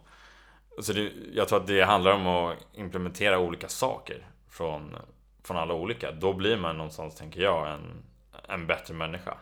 Så 0.80 0.92
det, 0.92 1.12
jag 1.32 1.48
tror 1.48 1.60
att 1.60 1.66
det 1.66 1.82
handlar 1.82 2.12
om 2.12 2.26
att 2.26 2.56
implementera 2.74 3.38
olika 3.38 3.68
saker 3.68 4.26
från, 4.50 4.96
från 5.44 5.56
alla 5.56 5.74
olika. 5.74 6.12
Då 6.12 6.32
blir 6.32 6.56
man 6.56 6.76
någonstans, 6.76 7.16
tänker 7.16 7.40
jag, 7.40 7.72
en, 7.72 8.02
en 8.48 8.66
bättre 8.66 8.94
människa. 8.94 9.38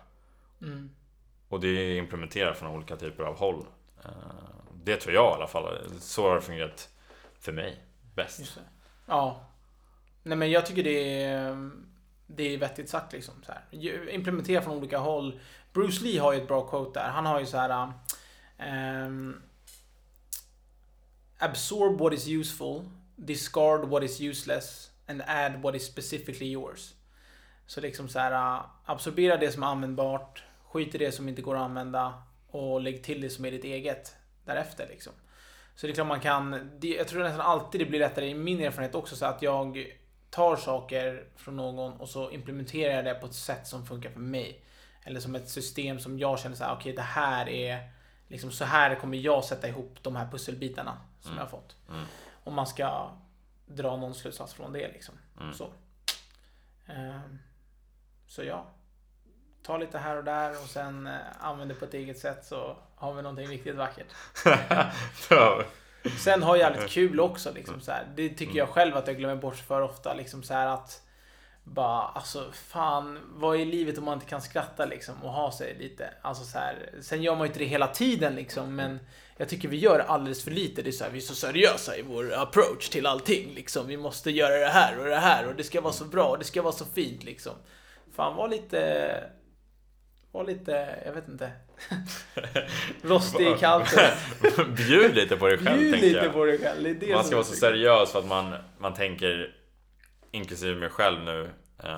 Mm. 0.63 0.91
Och 1.55 1.61
det 1.61 1.69
är 1.69 1.99
implementerat 1.99 2.59
från 2.59 2.71
olika 2.77 2.97
typer 2.97 3.25
av 3.25 3.39
håll. 3.39 3.67
Eh, 4.05 4.11
det 4.85 4.97
tror 4.97 5.15
jag 5.15 5.33
i 5.33 5.35
alla 5.35 5.47
fall. 5.47 5.79
Så 6.01 6.29
har 6.29 6.35
det 6.35 6.41
fungerat 6.41 6.89
för 7.39 7.53
mig 7.53 7.81
bäst. 8.15 8.59
Ja. 9.07 9.51
Nej 10.23 10.39
men 10.39 10.51
jag 10.51 10.67
tycker 10.67 10.83
det 10.85 11.23
är, 11.23 11.71
det 12.27 12.55
är 12.55 12.59
vettigt 12.59 12.91
sagt 12.91 13.13
liksom. 13.13 13.35
Så 13.47 13.53
här. 13.53 14.11
Implementera 14.11 14.63
från 14.63 14.79
olika 14.79 14.99
håll. 14.99 15.41
Bruce 15.73 16.05
Lee 16.05 16.21
har 16.21 16.33
ju 16.33 16.41
ett 16.41 16.49
bra 16.49 16.69
quote 16.69 17.01
där. 17.01 17.09
Han 17.09 17.27
har 17.27 17.41
ju 17.41 17.47
så 17.47 17.57
här. 17.57 17.93
Um, 19.07 19.43
absorb 21.39 22.01
what 22.01 22.13
is 22.13 22.29
useful, 22.29 22.85
discard 23.17 23.85
what 23.85 24.03
is 24.03 24.21
useless 24.21 24.91
and 25.09 25.23
add 25.27 25.63
what 25.63 25.75
is 25.75 25.87
specifically 25.87 26.53
yours. 26.53 26.95
Så 27.67 27.81
liksom 27.81 28.09
så 28.09 28.19
här, 28.19 28.63
absorbera 28.85 29.37
det 29.37 29.53
som 29.53 29.63
är 29.63 29.67
användbart, 29.67 30.43
skit 30.75 30.95
i 30.95 30.99
det 30.99 31.13
som 31.13 31.29
inte 31.29 31.43
går 31.43 31.55
att 31.55 31.63
använda 31.63 32.23
och 32.47 32.81
lägg 32.81 33.05
till 33.05 33.21
det 33.21 33.31
som 33.31 33.45
är 33.45 33.51
ditt 33.51 33.65
eget 33.65 34.17
därefter 34.45 34.87
liksom. 34.89 35.13
Så 35.75 35.87
det 35.87 35.93
är 35.93 35.95
klart 35.95 36.07
man 36.07 36.21
kan, 36.21 36.71
jag 36.83 37.09
tror 37.09 37.23
nästan 37.23 37.41
alltid 37.41 37.81
det 37.81 37.85
blir 37.85 37.99
lättare 37.99 38.29
i 38.29 38.35
min 38.35 38.61
erfarenhet 38.61 38.95
också 38.95 39.17
så 39.17 39.27
att 39.27 39.43
jag 39.43 39.93
tar 40.31 40.57
saker 40.57 41.29
från 41.37 41.57
någon 41.57 41.93
och 41.93 42.09
så 42.09 42.31
implementerar 42.31 42.95
jag 42.95 43.05
det 43.05 43.15
på 43.15 43.27
ett 43.27 43.35
sätt 43.35 43.67
som 43.67 43.87
funkar 43.87 44.11
för 44.11 44.21
mig. 44.21 44.65
Eller 45.03 45.21
som 45.21 45.35
ett 45.35 45.49
system 45.49 45.99
som 45.99 46.19
jag 46.19 46.39
känner 46.39 46.57
så 46.57 46.65
här, 46.65 46.73
okej 46.73 46.81
okay, 46.81 46.93
det 46.93 47.03
här 47.03 47.49
är 47.49 47.91
liksom 48.29 48.51
så 48.51 48.65
här 48.65 48.95
kommer 48.95 49.17
jag 49.19 49.45
sätta 49.45 49.69
ihop 49.69 49.99
de 50.03 50.17
här 50.17 50.31
pusselbitarna 50.31 51.01
som 51.21 51.31
Mm. 51.31 51.39
jag 51.39 51.45
har 51.45 51.51
fått. 51.51 51.77
Mm. 51.89 52.05
Om 52.45 52.55
man 52.55 52.67
ska 52.67 53.11
dra 53.67 53.97
någon 53.97 54.15
slutsats 54.15 54.55
från 54.55 54.73
det 54.73 54.89
liksom. 54.89 55.15
Mm. 55.41 55.55
Så. 55.55 55.73
Ehm, 56.87 57.39
så 58.27 58.45
ja. 58.45 58.74
Ta 59.67 59.77
lite 59.77 59.99
här 59.99 60.17
och 60.17 60.25
där 60.25 60.51
och 60.51 60.69
sen 60.69 61.07
eh, 61.07 61.13
använd 61.41 61.71
det 61.71 61.75
på 61.75 61.85
ett 61.85 61.95
eget 61.95 62.19
sätt 62.19 62.45
så 62.45 62.77
har 62.97 63.15
vi 63.15 63.23
någonting 63.23 63.47
riktigt 63.49 63.77
vackert. 63.77 64.07
Sen 66.19 66.43
har 66.43 66.57
jag 66.57 66.73
jävligt 66.73 66.91
kul 66.91 67.21
också 67.21 67.53
liksom 67.55 67.81
så 67.81 67.91
här. 67.93 68.07
Det 68.17 68.29
tycker 68.29 68.45
Mm. 68.45 68.57
jag 68.57 68.69
själv 68.69 68.97
att 68.97 69.07
jag 69.07 69.17
glömmer 69.17 69.37
bort 69.43 69.57
för 69.57 69.81
ofta 69.83 70.15
liksom 70.15 70.43
så 70.43 70.55
här 70.55 70.67
att 70.67 71.01
bara 71.65 72.03
alltså 72.03 72.51
fan 72.53 73.19
vad 73.35 73.61
är 73.61 73.65
livet 73.65 73.99
om 73.99 74.05
man 74.05 74.15
inte 74.15 74.27
kan 74.27 74.43
skratta 74.43 74.85
liksom 74.85 75.23
och 75.23 75.33
ha 75.33 75.53
sig 75.53 75.77
lite. 75.79 76.11
Alltså 76.23 76.45
så 76.45 76.59
här. 76.59 76.91
Sen 77.01 77.23
gör 77.23 77.33
man 77.33 77.41
ju 77.41 77.47
inte 77.47 77.59
det 77.59 77.65
hela 77.65 77.87
tiden 77.87 78.35
liksom 78.35 78.77
men 78.77 79.01
jag 79.37 79.49
tycker 79.49 79.69
vi 79.69 79.77
gör 79.77 79.99
alldeles 79.99 80.45
för 80.45 80.51
lite. 80.51 80.83
Det 80.83 80.91
är 80.91 80.93
så 80.93 81.05
här, 81.05 81.11
vi 81.11 81.19
är 81.19 81.23
så 81.23 81.35
seriösa 81.35 81.97
i 81.97 82.03
vår 82.03 82.35
approach 82.35 82.89
till 82.89 83.07
allting 83.07 83.55
liksom. 83.55 83.87
Vi 83.87 83.97
måste 83.97 84.31
göra 84.31 84.59
det 84.59 84.69
här 84.69 84.99
och 84.99 85.05
det 85.07 85.17
här 85.17 85.47
och 85.49 85.55
det 85.55 85.65
ska 85.65 85.81
vara 85.81 85.93
så 85.93 86.05
bra 86.05 86.25
och 86.29 86.39
det 86.39 86.45
ska 86.45 86.63
vara 86.63 86.73
så 86.73 86.85
fint 86.85 87.25
liksom. 87.25 87.53
Fan 88.17 88.37
var 88.37 88.49
lite 88.49 89.25
var 90.35 90.45
lite, 90.45 90.99
jag 91.07 91.13
vet 91.13 91.29
inte. 91.29 91.51
Rostig 93.03 93.49
i 93.49 93.55
kanten. 93.59 94.11
Bjud 94.77 95.15
lite 95.15 95.37
på 95.37 95.49
dig 95.49 95.59
själv 95.59 95.79
Bjud 95.79 95.93
tänker 95.93 96.07
lite 96.09 96.25
jag. 96.25 96.33
på 96.33 96.45
dig 96.45 96.59
själv. 96.59 96.83
Det 96.83 96.91
är 96.91 96.95
det 96.95 97.15
Man 97.15 97.25
ska 97.25 97.35
vara 97.37 97.45
så 97.45 97.55
seriös 97.55 98.13
för 98.13 98.19
att 98.19 98.27
man, 98.27 98.55
man 98.79 98.95
tänker, 98.95 99.55
inklusive 100.31 100.81
mig 100.81 100.89
själv 100.89 101.21
nu, 101.25 101.51
eh, 101.85 101.89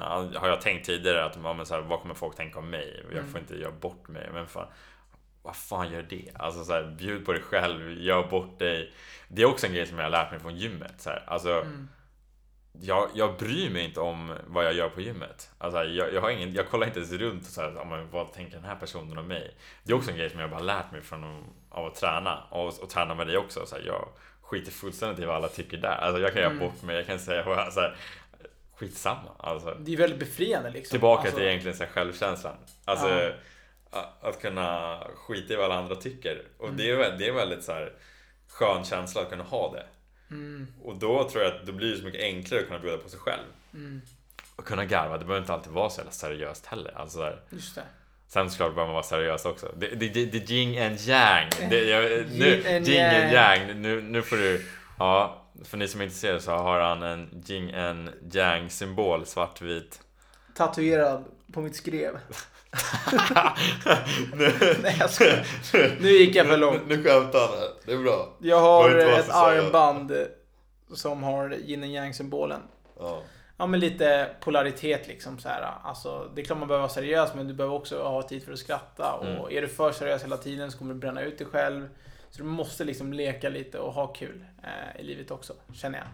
har 0.40 0.48
jag 0.48 0.60
tänkt 0.60 0.86
tidigare 0.86 1.24
att 1.24 1.38
men 1.56 1.66
så 1.66 1.74
här, 1.74 1.80
vad 1.82 2.00
kommer 2.00 2.14
folk 2.14 2.36
tänka 2.36 2.58
om 2.58 2.70
mig? 2.70 3.00
Jag 3.02 3.22
får 3.24 3.28
Mm. 3.28 3.36
inte 3.36 3.54
göra 3.56 3.72
bort 3.72 4.08
mig. 4.08 4.28
Men 4.32 4.46
fan, 4.46 4.66
vad 5.42 5.56
fan 5.56 5.92
gör 5.92 6.02
det? 6.02 6.30
Alltså 6.34 6.64
så 6.64 6.72
här, 6.72 6.94
bjud 6.98 7.26
på 7.26 7.32
dig 7.32 7.42
själv, 7.42 7.92
gör 8.02 8.28
bort 8.28 8.58
dig. 8.58 8.92
Det 9.28 9.42
är 9.42 9.46
också 9.46 9.66
en 9.66 9.74
grej 9.74 9.86
som 9.86 9.98
jag 9.98 10.04
har 10.04 10.10
lärt 10.10 10.30
mig 10.30 10.40
från 10.40 10.56
gymmet. 10.56 10.94
Så 10.98 11.10
här. 11.10 11.24
Alltså, 11.26 11.50
Mm. 11.52 11.88
Jag, 12.80 13.08
jag 13.14 13.36
bryr 13.36 13.70
mig 13.70 13.84
inte 13.84 14.00
om 14.00 14.34
vad 14.46 14.64
jag 14.64 14.74
gör 14.74 14.88
på 14.88 15.00
gymmet. 15.00 15.50
Alltså, 15.58 15.84
jag, 15.84 16.14
jag, 16.14 16.20
har 16.20 16.30
ingen, 16.30 16.54
jag 16.54 16.68
kollar 16.68 16.86
inte 16.86 16.98
ens 16.98 17.12
runt 17.12 17.42
och 17.42 17.48
så 17.52 17.60
här, 17.60 17.72
"Ja, 17.76 17.84
men 17.84 18.10
vad 18.10 18.32
tänker 18.32 18.56
den 18.56 18.64
här 18.64 18.76
personen 18.76 19.18
om 19.18 19.26
mig? 19.28 19.54
Det 19.82 19.92
är 19.92 19.96
också 19.96 20.10
en 20.10 20.16
grej 20.16 20.30
som 20.30 20.40
jag 20.40 20.50
bara 20.50 20.60
lärt 20.60 20.92
mig 20.92 21.00
från 21.02 21.24
att- 21.24 21.44
av 21.78 21.86
att 21.86 21.94
träna 21.94 22.42
och, 22.50 22.66
och 22.82 22.90
träna 22.90 23.14
med 23.14 23.26
dig 23.26 23.36
också. 23.36 23.66
Så 23.66 23.76
här, 23.76 23.82
jag 23.86 24.08
skiter 24.40 24.72
fullständigt 24.72 25.18
i 25.18 25.24
vad 25.24 25.36
alla 25.36 25.48
tycker 25.48 25.76
där. 25.76 25.96
Alltså, 25.96 26.22
jag 26.22 26.32
kan 26.32 26.42
göra 26.42 26.52
Mm. 26.52 26.68
bort 26.68 26.82
mig, 26.82 26.96
jag 26.96 27.06
kan 27.06 27.18
säga 27.18 27.44
så 27.70 27.80
här, 27.80 27.96
skitsamma. 28.76 29.30
Alltså, 29.38 29.74
Det 29.80 29.92
är 29.92 29.96
väldigt 29.96 30.18
befriande 30.18 30.70
liksom. 30.70 30.90
tillbaka 30.90 31.20
alltså, 31.22 31.36
till 31.36 31.46
egentligen 31.46 31.76
så 31.76 31.84
här, 31.84 31.90
självkänslan. 31.90 32.56
Alltså, 32.84 33.08
Ja. 33.08 33.30
att, 33.90 34.24
att 34.24 34.40
kunna 34.42 34.98
skita 35.16 35.52
i 35.52 35.56
vad 35.56 35.64
alla 35.64 35.74
andra 35.74 35.94
tycker. 35.94 36.42
Och 36.58 36.64
Mm. 36.64 36.76
det 36.76 36.90
är, 36.90 37.16
det 37.18 37.28
är 37.28 37.32
väldigt 37.32 37.64
så 37.64 37.72
här, 37.72 37.92
skön 38.48 38.84
känsla 38.84 39.20
att 39.22 39.30
kunna 39.30 39.44
ha 39.44 39.72
det. 39.72 39.86
Mm, 40.30 40.66
Och 40.84 40.96
då 40.96 41.28
tror 41.28 41.44
jag 41.44 41.54
att 41.54 41.66
det 41.66 41.72
blir 41.72 41.96
så 41.96 42.04
mycket 42.04 42.20
enklare 42.22 42.60
att 42.60 42.66
kunna 42.68 42.78
bjuda 42.80 42.96
på 42.98 43.08
sig 43.08 43.20
själv. 43.20 43.42
mm, 43.74 44.00
Och 44.56 44.64
kunna 44.64 44.84
garva, 44.84 45.18
det 45.18 45.24
behöver 45.24 45.40
inte 45.40 45.52
alltid 45.52 45.72
vara 45.72 45.90
så 45.90 45.98
jävla 46.00 46.12
seriöst 46.12 46.66
heller. 46.66 46.92
Alltså 46.98 47.18
där. 47.18 47.40
just 47.50 47.74
det. 47.74 47.82
Sen 48.28 48.50
såklart 48.50 48.68
behöver 48.74 48.86
man 48.86 48.94
vara 48.94 49.02
seriös 49.02 49.44
också. 49.44 49.72
Det, 49.76 49.86
är 49.92 50.52
yin 50.52 50.82
and 50.82 51.00
yang. 51.00 51.50
Det, 51.70 51.84
jag, 51.84 52.02
nu, 52.32 52.64
and 52.76 52.88
yin 52.88 53.04
and 53.04 53.32
yang. 53.32 53.32
yang. 53.32 53.80
Nu, 53.82 54.02
nu 54.02 54.22
får 54.22 54.36
du... 54.36 54.66
Ja, 54.98 55.42
för 55.64 55.76
ni 55.76 55.88
som 55.88 56.00
är 56.00 56.04
intresserade 56.04 56.40
så 56.40 56.50
har 56.52 56.80
han 56.80 57.02
en 57.02 57.44
yin 57.48 57.74
and 57.74 58.10
yang 58.34 58.70
symbol, 58.70 59.26
svartvit. 59.26 60.00
Tatuerad 60.54 61.24
på 61.52 61.60
mitt 61.60 61.76
skrev. 61.76 62.18
nu, 64.34 64.52
Nej, 64.82 64.96
jag 65.00 65.10
skojar. 65.10 65.44
Nu 66.00 66.08
gick 66.08 66.36
jag 66.36 66.46
för 66.46 66.56
långt. 66.56 66.82
Nu 66.88 67.02
skämtar 67.02 67.38
han. 67.38 67.48
Det 67.86 67.92
är 67.92 67.98
bra. 67.98 68.28
Jag 68.40 68.60
har 68.60 68.90
ett 68.96 69.30
armband 69.30 70.12
som 70.94 71.22
har 71.22 71.54
yin 71.54 71.82
and 71.82 71.92
yang 71.92 72.14
symbolen. 72.14 72.60
Ja. 72.98 73.22
Ja 73.58 73.66
men 73.66 73.80
lite 73.80 74.30
polaritet 74.40 75.08
liksom 75.08 75.38
så 75.38 75.48
här. 75.48 75.72
Alltså 75.84 76.30
det 76.34 76.40
är 76.40 76.44
klart 76.44 76.58
man 76.58 76.68
behöver 76.68 76.82
vara 76.82 76.92
seriös 76.92 77.34
men 77.34 77.48
du 77.48 77.54
behöver 77.54 77.74
också 77.76 78.02
ha 78.02 78.22
tid 78.22 78.44
för 78.44 78.52
att 78.52 78.58
skratta. 78.58 79.12
Och 79.12 79.26
Mm. 79.26 79.42
är 79.50 79.62
du 79.62 79.68
för 79.68 79.92
seriös 79.92 80.22
hela 80.24 80.36
tiden 80.36 80.70
så 80.72 80.78
kommer 80.78 80.94
du 80.94 81.00
bränna 81.00 81.22
ut 81.22 81.38
dig 81.38 81.46
själv. 81.46 81.88
Så 82.30 82.38
du 82.42 82.48
måste 82.48 82.84
liksom 82.84 83.12
leka 83.12 83.48
lite 83.48 83.78
och 83.78 83.92
ha 83.92 84.06
kul 84.06 84.44
eh, 84.62 85.00
i 85.00 85.04
livet 85.04 85.30
också, 85.30 85.52
känner 85.74 85.98
jag. 85.98 86.08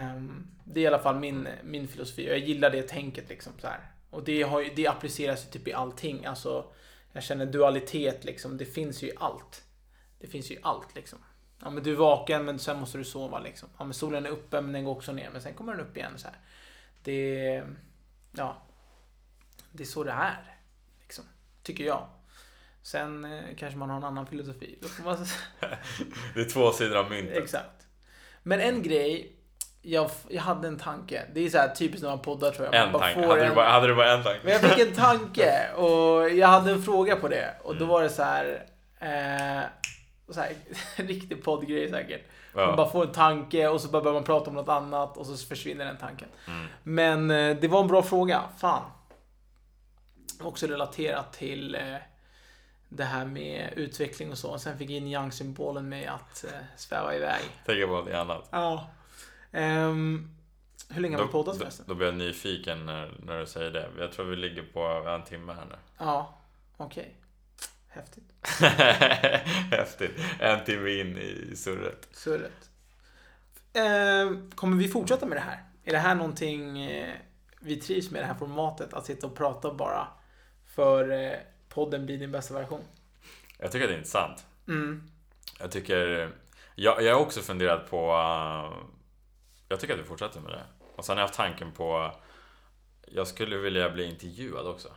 Ehm, 0.00 0.46
det 0.64 0.80
är 0.80 0.84
i 0.84 0.86
alla 0.86 0.98
fall 0.98 1.16
min, 1.18 1.48
min 1.64 1.88
filosofi 1.88 2.28
och 2.28 2.32
jag 2.32 2.38
gillar 2.38 2.70
det 2.70 2.82
tänket 2.82 3.28
liksom 3.28 3.52
så 3.60 3.66
här. 3.66 3.80
Och 4.10 4.24
det, 4.24 4.42
har 4.42 4.60
ju, 4.60 4.70
det 4.74 4.86
appliceras 4.86 5.46
ju 5.46 5.50
typ 5.50 5.68
i 5.68 5.72
allting. 5.72 6.26
Alltså, 6.26 6.72
jag 7.12 7.22
känner 7.22 7.46
dualitet 7.46 8.24
liksom. 8.24 8.56
Det 8.56 8.64
finns 8.64 9.02
ju 9.02 9.06
i 9.06 9.12
allt. 9.16 9.64
Det 10.18 10.26
finns 10.26 10.50
ju 10.50 10.54
i 10.54 10.58
allt 10.62 10.94
liksom. 10.94 11.18
Ja 11.62 11.70
men 11.70 11.82
du 11.82 11.92
är 11.92 11.96
vaken 11.96 12.44
men 12.44 12.58
sen 12.58 12.80
måste 12.80 12.98
du 12.98 13.04
sova 13.04 13.38
liksom. 13.38 13.68
Ja 13.78 13.84
men 13.84 13.94
solen 13.94 14.26
är 14.26 14.30
uppe 14.30 14.60
men 14.60 14.72
den 14.72 14.84
går 14.84 14.92
också 14.92 15.12
ner 15.12 15.30
men 15.30 15.42
sen 15.42 15.54
kommer 15.54 15.72
den 15.72 15.86
upp 15.86 15.96
igen 15.96 16.18
så 16.18 16.26
här. 16.26 16.36
Det... 17.02 17.62
Ja. 18.32 18.62
Det 19.72 19.82
är 19.82 19.86
så 19.86 20.04
det 20.04 20.10
är. 20.10 20.56
Liksom. 21.02 21.24
Tycker 21.62 21.84
jag. 21.84 22.08
Sen 22.82 23.24
eh, 23.24 23.42
kanske 23.56 23.78
man 23.78 23.90
har 23.90 23.96
en 23.96 24.04
annan 24.04 24.26
filosofi. 24.26 24.78
Då 24.82 24.88
får 24.88 25.04
man... 25.04 25.16
Det 26.34 26.40
är 26.40 26.50
två 26.50 26.72
sidor 26.72 26.96
av 26.96 27.10
myntet. 27.10 27.36
Exakt. 27.36 27.86
Men 28.42 28.60
en 28.60 28.82
grej. 28.82 29.36
Jag, 29.82 30.10
jag 30.28 30.42
hade 30.42 30.68
en 30.68 30.78
tanke. 30.78 31.22
Det 31.34 31.40
är 31.46 31.50
så 31.50 31.58
här 31.58 31.68
typiskt 31.68 32.02
när 32.02 32.10
man 32.10 32.18
poddar 32.18 32.50
tror 32.50 32.66
jag. 32.66 32.74
En 32.74 32.82
Man 32.82 32.92
bara 32.92 33.02
tanke. 33.02 33.22
får 33.22 33.28
Hade, 33.28 33.42
en- 33.42 33.48
du 33.48 33.54
bara, 33.54 33.68
hade 33.68 33.86
du 33.86 33.94
bara 33.94 34.12
en 34.12 34.22
tanke? 34.22 34.40
men 34.44 34.52
jag 34.52 34.60
fick 34.62 34.78
en 34.88 34.94
tanke 34.94 35.72
och 35.76 36.30
jag 36.30 36.48
hade 36.48 36.70
en 36.70 36.82
fråga 36.82 37.16
på 37.16 37.28
det. 37.28 37.54
Och 37.62 37.72
då 37.74 37.84
Mm. 37.84 37.88
var 37.88 38.02
det 38.02 38.08
så 38.08 38.22
här. 38.22 38.66
Eh, 39.00 39.62
så 40.34 40.40
här 40.40 40.52
en 40.96 41.06
riktig 41.06 41.44
poddgrej 41.44 41.90
säkert. 41.90 42.22
Man 42.54 42.76
bara 42.76 42.90
får 42.90 43.06
en 43.06 43.12
tanke 43.12 43.68
och 43.68 43.80
så 43.80 43.88
börjar 43.88 44.12
man 44.12 44.24
prata 44.24 44.50
om 44.50 44.56
något 44.56 44.68
annat 44.68 45.16
och 45.16 45.26
så 45.26 45.46
försvinner 45.46 45.84
den 45.84 45.96
tanken. 45.96 46.28
Mm. 46.46 46.66
Men 46.82 47.30
eh, 47.30 47.56
det 47.60 47.68
var 47.68 47.80
en 47.80 47.86
bra 47.88 48.02
fråga. 48.02 48.42
Fan. 48.58 48.82
Också 50.42 50.66
relaterat 50.66 51.32
till 51.32 51.74
eh, 51.74 51.80
det 52.88 53.04
här 53.04 53.24
med 53.24 53.68
utveckling 53.76 54.30
och 54.30 54.38
så. 54.38 54.50
Och 54.50 54.60
sen 54.60 54.78
fick 54.78 54.90
yin 54.90 55.06
yang 55.06 55.32
symbolen 55.32 55.88
med 55.88 56.10
att 56.10 56.44
eh, 56.44 56.50
sväva 56.76 57.14
iväg. 57.14 57.42
Tänker 57.66 57.86
på 57.86 57.92
något 57.92 58.14
annat. 58.14 58.48
Ja. 58.50 58.90
Ehm, 59.52 60.30
hur 60.88 61.00
länge 61.02 61.16
har 61.16 61.22
vi 61.22 61.26
Då, 61.26 61.32
poddat 61.32 61.54
då, 61.54 61.60
förresten? 61.60 61.84
då 61.88 61.94
blir 61.94 62.06
jag 62.06 62.16
nyfiken 62.16 62.86
när, 62.86 63.12
när 63.22 63.40
du 63.40 63.46
säger 63.46 63.70
det. 63.70 63.88
Jag 63.98 64.12
tror 64.12 64.26
vi 64.26 64.36
ligger 64.36 64.62
på 64.62 65.08
en 65.08 65.24
timme 65.24 65.52
här 65.52 65.64
nu. 65.64 65.76
Ja, 65.98 66.38
okej. 66.76 67.16
Häftigt. 67.88 68.24
Häftigt. 69.70 70.12
En 70.38 70.64
timme 70.64 70.90
in 70.90 71.18
i 71.18 71.56
surret. 71.56 72.08
Surret. 72.12 72.70
Ehm, 73.72 74.50
kommer 74.50 74.76
vi 74.76 74.88
fortsätta 74.88 75.26
med 75.26 75.36
det 75.36 75.42
här? 75.42 75.64
Är 75.84 75.92
det 75.92 75.98
här 75.98 76.14
någonting 76.14 76.82
eh, 76.82 77.14
vi 77.60 77.76
trivs 77.76 78.10
med 78.10 78.22
det 78.22 78.26
här 78.26 78.34
formatet? 78.34 78.94
Att 78.94 79.06
sitta 79.06 79.26
och 79.26 79.36
prata 79.36 79.74
bara 79.74 80.08
för 80.66 81.10
eh, 81.10 81.38
podden 81.68 82.06
blir 82.06 82.18
din 82.18 82.32
bästa 82.32 82.54
version? 82.54 82.80
Jag 83.58 83.72
tycker 83.72 83.84
att 83.84 83.90
det 83.90 83.94
är 83.94 83.98
intressant. 83.98 84.46
Mm. 84.68 85.10
Jag 85.60 85.70
tycker... 85.70 86.32
Jag, 86.74 87.02
jag 87.02 87.14
har 87.14 87.20
också 87.20 87.40
funderat 87.40 87.90
på... 87.90 88.12
uh, 88.12 88.99
jag 89.70 89.80
tycker 89.80 89.94
att 89.94 90.00
vi 90.00 90.04
fortsätter 90.04 90.40
med 90.40 90.52
det. 90.52 90.62
Och 90.96 91.04
sen 91.04 91.16
har 91.16 91.20
jag 91.20 91.26
haft 91.26 91.34
tanken 91.36 91.72
på... 91.72 92.12
Jag 93.06 93.26
skulle 93.26 93.56
vilja 93.56 93.90
bli 93.90 94.04
intervjuad 94.04 94.66
också. 94.66 94.88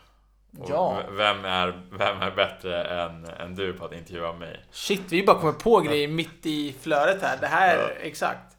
Och 0.59 0.69
Ja. 0.69 1.01
Vem 1.11 1.45
är, 1.45 1.81
vem 1.91 2.21
är 2.21 2.31
bättre 2.31 2.83
än, 2.83 3.25
än 3.25 3.55
du 3.55 3.73
på 3.73 3.85
att 3.85 3.93
intervjua 3.93 4.33
mig? 4.33 4.65
Shit, 4.71 5.01
vi 5.11 5.25
bara 5.25 5.39
kommer 5.39 5.53
på 5.53 5.79
grejer 5.79 6.07
mitt 6.07 6.45
i 6.45 6.75
flödet 6.81 7.21
här. 7.21 7.37
Det 7.41 7.47
här, 7.47 7.77
Ja. 7.77 7.89
exakt. 8.01 8.57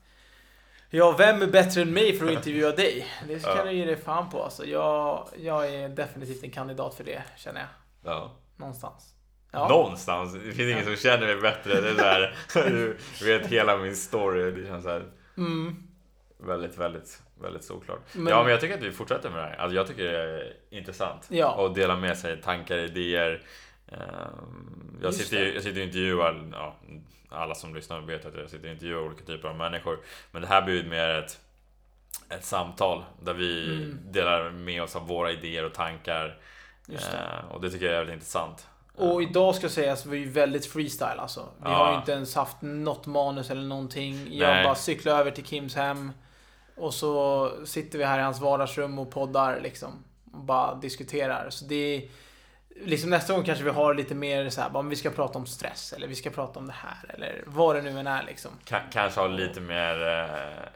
Ja, 0.90 1.14
vem 1.18 1.42
är 1.42 1.46
bättre 1.46 1.82
än 1.82 1.92
mig 1.92 2.18
för 2.18 2.26
att 2.26 2.32
intervjua 2.32 2.70
dig? 2.70 3.06
Det 3.28 3.42
kan 3.44 3.56
Ja. 3.56 3.64
du 3.64 3.72
ge 3.72 3.84
dig 3.84 3.96
fan 3.96 4.30
på. 4.30 4.42
Alltså, 4.42 4.64
jag, 4.66 5.28
jag 5.38 5.74
är 5.74 5.88
definitivt 5.88 6.44
en 6.44 6.50
kandidat 6.50 6.94
för 6.94 7.04
det, 7.04 7.22
känner 7.36 7.60
jag. 7.60 7.68
Ja. 8.12 8.32
Någonstans. 8.56 9.14
Ja. 9.50 9.68
Någonstans. 9.68 10.32
Det 10.34 10.40
finns 10.52 10.58
ingen 10.72 10.84
som 10.84 10.96
känner 10.96 11.26
mig 11.26 11.36
bättre. 11.36 11.80
Det 11.80 11.88
är 11.90 11.94
så 11.94 12.02
här, 12.02 12.34
du 13.20 13.38
vet 13.38 13.46
hela 13.46 13.76
min 13.76 13.96
story. 13.96 14.50
Det 14.50 14.66
känns 14.66 14.84
så 14.84 14.90
här 14.90 15.04
Mm. 15.36 15.76
Väldigt, 16.46 16.78
väldigt, 16.78 17.22
väldigt 17.40 17.64
såklart. 17.64 18.00
Men- 18.12 18.26
Ja, 18.26 18.42
men 18.42 18.50
jag 18.52 18.60
tycker 18.60 18.74
att 18.74 18.82
vi 18.82 18.92
fortsätter 18.92 19.30
med 19.30 19.38
det 19.38 19.42
här. 19.48 19.56
Alltså, 19.56 19.76
jag 19.76 19.86
tycker 19.86 20.04
det 20.04 20.18
är 20.18 20.52
intressant. 20.70 21.26
Ja. 21.30 21.66
att 21.66 21.74
dela 21.74 21.96
med 21.96 22.18
sig 22.18 22.40
tankar, 22.42 22.78
idéer. 22.78 23.42
Ehm, 23.88 24.98
Jag 25.02 25.14
sitter, 25.14 25.36
ju- 25.44 25.54
jag 25.54 25.62
sitter 25.62 25.80
och 25.80 25.86
intervjuar, 25.86 26.44
ja, 26.52 26.74
alla 27.28 27.54
som 27.54 27.74
lyssnar 27.74 28.00
vet 28.00 28.26
att 28.26 28.34
jag 28.34 28.50
sitter 28.50 28.66
och 28.68 28.72
intervjuar 28.72 29.00
olika 29.02 29.24
typer 29.24 29.48
av 29.48 29.56
människor. 29.56 29.98
Men 30.30 30.42
det 30.42 30.48
här 30.48 30.62
blir 30.62 30.82
ju 30.82 30.88
mer 30.88 31.08
ett, 31.08 31.38
ett 32.28 32.44
samtal 32.44 33.04
där 33.22 33.34
vi 33.34 33.64
Mm. 33.76 33.98
delar 34.10 34.50
med 34.50 34.82
oss 34.82 34.96
av 34.96 35.06
våra 35.06 35.32
idéer 35.32 35.64
och 35.64 35.74
tankar. 35.74 36.38
Det. 36.86 36.94
Ehm, 36.94 37.48
Och 37.50 37.60
det 37.60 37.70
tycker 37.70 37.86
jag 37.86 37.94
är 37.94 37.98
väldigt 37.98 38.14
intressant. 38.14 38.66
Och 38.96 39.22
idag 39.22 39.54
ska 39.54 39.68
sägas, 39.68 40.06
vi 40.06 40.22
är 40.22 40.26
väldigt 40.28 40.66
freestyle 40.66 41.18
alltså. 41.18 41.40
Vi 41.40 41.70
Ja. 41.70 41.76
har 41.76 41.92
ju 41.92 41.96
inte 41.98 42.12
ens 42.12 42.34
haft 42.34 42.56
något 42.62 43.06
manus 43.06 43.50
eller 43.50 43.62
någonting. 43.62 44.28
Jag 44.30 44.48
Nej. 44.54 44.64
bara 44.64 44.74
cyklar 44.74 45.20
över 45.20 45.30
till 45.30 45.44
Kims 45.46 45.74
hem. 45.74 46.12
Och 46.76 46.94
så 46.94 47.50
sitter 47.64 47.98
vi 47.98 48.04
här 48.04 48.18
i 48.18 48.22
hans 48.22 48.40
vardagsrum 48.40 48.98
och 48.98 49.10
poddar 49.10 49.60
liksom. 49.60 50.04
Och 50.32 50.40
bara 50.40 50.74
diskuterar. 50.74 51.50
Så 51.50 51.64
det 51.64 51.74
är, 51.74 52.08
liksom 52.80 53.10
nästa 53.10 53.32
gång 53.32 53.44
kanske 53.44 53.64
vi 53.64 53.70
har 53.70 53.94
lite 53.94 54.14
mer 54.14 54.50
så 54.50 54.60
här, 54.60 54.76
om 54.76 54.88
vi 54.88 54.96
ska 54.96 55.10
prata 55.10 55.38
om 55.38 55.46
stress 55.46 55.92
eller 55.92 56.06
vi 56.06 56.14
ska 56.14 56.30
prata 56.30 56.58
om 56.58 56.66
det 56.66 56.74
här 56.76 57.14
eller 57.14 57.42
vad 57.46 57.76
det 57.76 57.82
nu 57.82 57.98
än 57.98 58.06
är 58.06 58.22
liksom. 58.22 58.50
K 58.68 58.76
kanske 58.92 59.20
ha 59.20 59.26
lite 59.26 59.60
mer, 59.60 60.02
eh, 60.08 60.68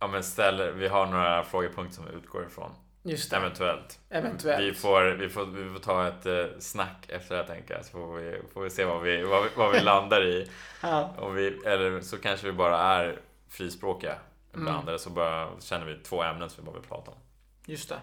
ja 0.00 0.06
men 0.06 0.22
ställer, 0.22 0.72
vi 0.72 0.88
har 0.88 1.06
några 1.06 1.44
frågepunkter 1.44 1.94
som 1.94 2.04
vi 2.04 2.12
utgår 2.12 2.46
ifrån. 2.46 2.70
Just 3.06 3.30
det. 3.30 3.36
Eventuellt. 3.36 3.98
Eventuellt. 4.10 4.62
Vi 4.62 4.74
får, 4.74 5.02
vi 5.02 5.28
får, 5.28 5.46
vi 5.46 5.72
får 5.72 5.80
ta 5.80 6.08
ett 6.08 6.26
eh, 6.26 6.58
snack 6.58 7.06
efter 7.08 7.36
det 7.36 7.44
tänker 7.44 7.74
jag, 7.74 7.84
så 7.84 7.90
får 7.90 8.16
vi, 8.16 8.40
får 8.54 8.62
vi 8.62 8.70
se 8.70 8.84
vad 8.84 9.02
vi, 9.02 9.22
vad 9.22 9.42
vi, 9.42 9.48
vad 9.56 9.72
vi 9.72 9.80
landar 9.84 10.24
i. 10.24 10.50
Ja. 10.82 11.14
Om 11.18 11.34
vi, 11.34 11.46
eller 11.46 12.00
så 12.00 12.18
kanske 12.18 12.46
vi 12.46 12.52
bara 12.52 12.78
är 12.78 13.18
frispråkiga 13.48 14.14
Mm. 14.54 14.88
eller 14.88 14.98
så 14.98 15.10
bara 15.10 15.48
känner 15.60 15.86
vi 15.86 15.98
två 15.98 16.22
ämnen 16.22 16.50
som 16.50 16.64
vi 16.64 16.70
bara 16.70 16.80
vill 16.80 16.88
prata 16.88 17.10
om. 17.10 17.16
Just 17.66 17.88
det. 17.88 17.98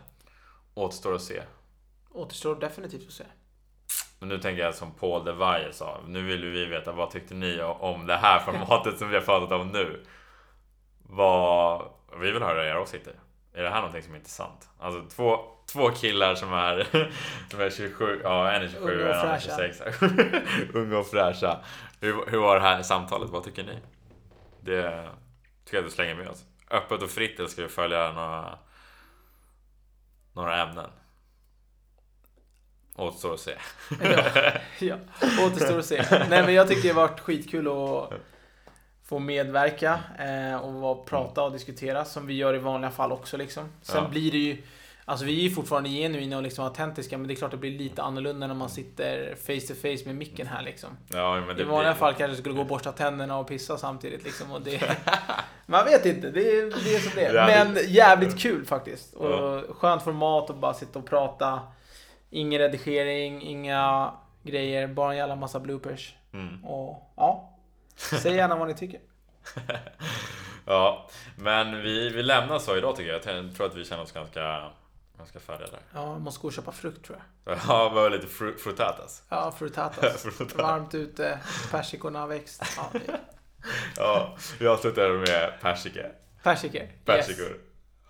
Återstår 0.73 1.15
att 1.15 1.21
se. 1.21 1.41
Återstår 2.11 2.55
definitivt 2.55 3.07
att 3.07 3.13
se. 3.13 3.23
Men 4.19 4.29
nu 4.29 4.37
tänker 4.39 4.63
jag 4.63 4.75
som 4.75 4.91
Paul 4.91 5.25
de 5.25 5.37
Valle 5.37 5.73
sa, 5.73 5.99
nu 6.07 6.21
vill 6.23 6.45
vi 6.45 6.65
veta 6.65 6.91
vad 6.91 7.11
tyckte 7.11 7.33
ni 7.33 7.61
om 7.61 8.07
det 8.07 8.15
här 8.17 8.39
formatet 8.39 8.97
som 8.97 9.09
vi 9.09 9.15
har 9.15 9.23
pratat 9.23 9.51
om 9.51 9.67
nu? 9.67 10.03
Vad, 11.03 11.91
vi 12.19 12.31
vill 12.31 12.43
höra 12.43 12.67
era 12.67 12.81
åsikter. 12.81 13.13
Är 13.53 13.63
det 13.63 13.69
här 13.69 13.75
någonting 13.75 14.03
som 14.03 14.13
är 14.13 14.17
intressant? 14.17 14.69
Alltså 14.79 15.03
två, 15.15 15.39
två 15.73 15.89
killar 15.89 16.35
som 16.35 16.53
är, 16.53 16.87
som 17.51 17.61
är 17.61 17.69
27, 17.69 18.21
ja 18.23 18.51
en 18.51 18.61
är 18.61 18.67
27 18.67 19.01
Unga 19.01 19.09
och 19.09 19.25
en 19.25 19.31
är 19.31 19.37
fräscha. 19.39 19.57
26. 19.57 20.73
Unga 20.73 20.97
och 20.97 21.07
fräscha. 21.07 21.59
Hur, 21.99 22.31
hur 22.31 22.37
var 22.37 22.55
det 22.55 22.61
här 22.61 22.81
samtalet? 22.81 23.29
Vad 23.29 23.43
tycker 23.43 23.63
ni? 23.63 23.77
Det 24.61 25.09
tycker 25.65 25.77
jag 25.77 25.83
att 25.85 25.89
du 25.91 25.95
slänger 25.95 26.15
med 26.15 26.27
oss. 26.27 26.43
Öppet 26.71 27.01
och 27.01 27.09
fritt 27.09 27.39
eller 27.39 27.49
ska 27.49 27.61
vi 27.61 27.67
följa 27.69 28.11
några, 28.11 28.57
några 30.33 30.61
ämnen? 30.63 30.89
Återstår 32.95 33.33
att 33.33 33.39
se. 33.39 33.55
Ja, 34.01 34.23
ja. 34.79 34.95
återstår 35.45 35.79
att 35.79 35.85
se. 35.85 36.05
Nej 36.29 36.43
men 36.43 36.53
jag 36.53 36.67
tycker 36.67 36.81
det 36.81 36.93
har 36.93 37.07
varit 37.07 37.19
skitkul 37.19 37.67
att 37.67 38.13
få 39.03 39.19
medverka 39.19 39.99
eh, 40.19 40.55
och 40.55 41.05
prata 41.05 41.43
och 41.43 41.51
diskutera 41.51 42.05
som 42.05 42.27
vi 42.27 42.33
gör 42.33 42.53
i 42.53 42.57
vanliga 42.57 42.91
fall 42.91 43.11
också 43.11 43.37
liksom. 43.37 43.63
Sen 43.81 44.03
Ja. 44.03 44.09
blir 44.09 44.31
det 44.31 44.37
ju 44.37 44.63
Alltså 45.05 45.25
vi 45.25 45.39
är 45.39 45.43
ju 45.43 45.49
fortfarande 45.49 45.89
genuina 45.89 46.37
och 46.37 46.43
liksom 46.43 46.65
autentiska 46.65 47.17
men 47.17 47.27
det 47.27 47.33
är 47.33 47.35
klart 47.35 47.51
det 47.51 47.57
blir 47.57 47.79
lite 47.79 48.01
annorlunda 48.03 48.47
när 48.47 48.53
man 48.55 48.69
sitter 48.69 49.35
face 49.35 49.73
to 49.73 49.79
face 49.81 50.05
med 50.07 50.15
micken 50.15 50.47
här 50.47 50.61
liksom. 50.63 50.89
Ja, 51.13 51.41
men 51.47 51.55
det 51.55 51.61
I 51.61 51.65
vanliga 51.65 51.91
blir- 51.93 51.99
fall 51.99 52.13
kanske 52.13 52.37
skulle 52.37 52.55
gå 52.55 52.61
och 52.61 52.67
borsta 52.67 52.91
tänderna 52.91 53.37
och 53.37 53.47
pissa 53.47 53.77
samtidigt 53.77 54.23
liksom. 54.23 54.51
Och 54.51 54.61
det, 54.61 54.97
man 55.65 55.85
vet 55.85 56.05
inte, 56.05 56.29
det 56.29 56.39
är, 56.59 56.83
det 56.83 56.95
är 56.95 56.99
som 56.99 57.11
det 57.15 57.25
är. 57.25 57.33
Men 57.65 57.77
jävligt 57.87 58.39
kul 58.39 58.65
faktiskt. 58.65 59.13
Och 59.13 59.31
Ja. 59.31 59.63
skönt 59.73 60.03
format 60.03 60.49
och 60.49 60.55
bara 60.55 60.73
sitta 60.73 60.99
och 60.99 61.05
prata. 61.09 61.59
Ingen 62.29 62.59
redigering, 62.61 63.41
inga 63.41 64.11
grejer, 64.43 64.87
bara 64.87 65.11
en 65.11 65.17
jävla 65.17 65.35
massa 65.35 65.59
bloopers. 65.59 66.15
Mm. 66.33 66.65
Och 66.65 67.13
ja, 67.17 67.57
säg 67.95 68.35
gärna 68.35 68.55
vad 68.55 68.67
ni 68.67 68.73
tycker. 68.73 68.99
Ja, 70.65 71.07
men 71.37 71.81
vi, 71.81 72.09
vi 72.09 72.23
lämnar 72.23 72.59
så 72.59 72.77
idag 72.77 72.95
tycker 72.95 73.09
jag. 73.11 73.21
Jag 73.25 73.55
tror 73.55 73.65
att 73.67 73.75
vi 73.75 73.85
känner 73.85 74.03
oss 74.03 74.11
ganska, 74.11 74.69
ganska 75.21 75.39
färdiga 75.39 75.67
där. 75.67 75.79
Ja, 75.93 76.11
jag 76.11 76.21
måste 76.21 76.41
gå 76.41 76.47
och 76.47 76.53
köpa 76.53 76.71
frukt 76.71 77.05
tror 77.05 77.17
jag. 77.45 77.57
Ja, 77.67 77.89
vi 77.89 77.95
var 77.95 78.09
lite 78.09 78.27
fru, 78.27 78.57
frutatas. 78.57 79.23
Ja, 79.29 79.51
frutatas. 79.51 80.21
Frutatas. 80.23 80.55
Varmt 80.57 80.93
ute, 80.93 81.39
persikorna 81.71 82.19
har 82.19 82.27
växt. 82.27 82.63
Ja, 82.77 82.89
det- 82.93 83.19
Ja, 83.97 84.37
jag 84.59 84.79
slutar 84.79 85.09
med 85.17 85.53
persika. 85.61 86.05
persikor. 87.05 87.45
Yes. 87.45 87.57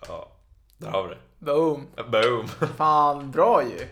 Ja, 0.08 0.32
där 0.78 0.90
har 0.90 1.02
vi 1.02 1.08
det. 1.14 1.20
Boom. 1.38 1.86
Boom! 2.10 2.48
Fan, 2.76 3.30
bra 3.30 3.62
ju. 3.64 3.86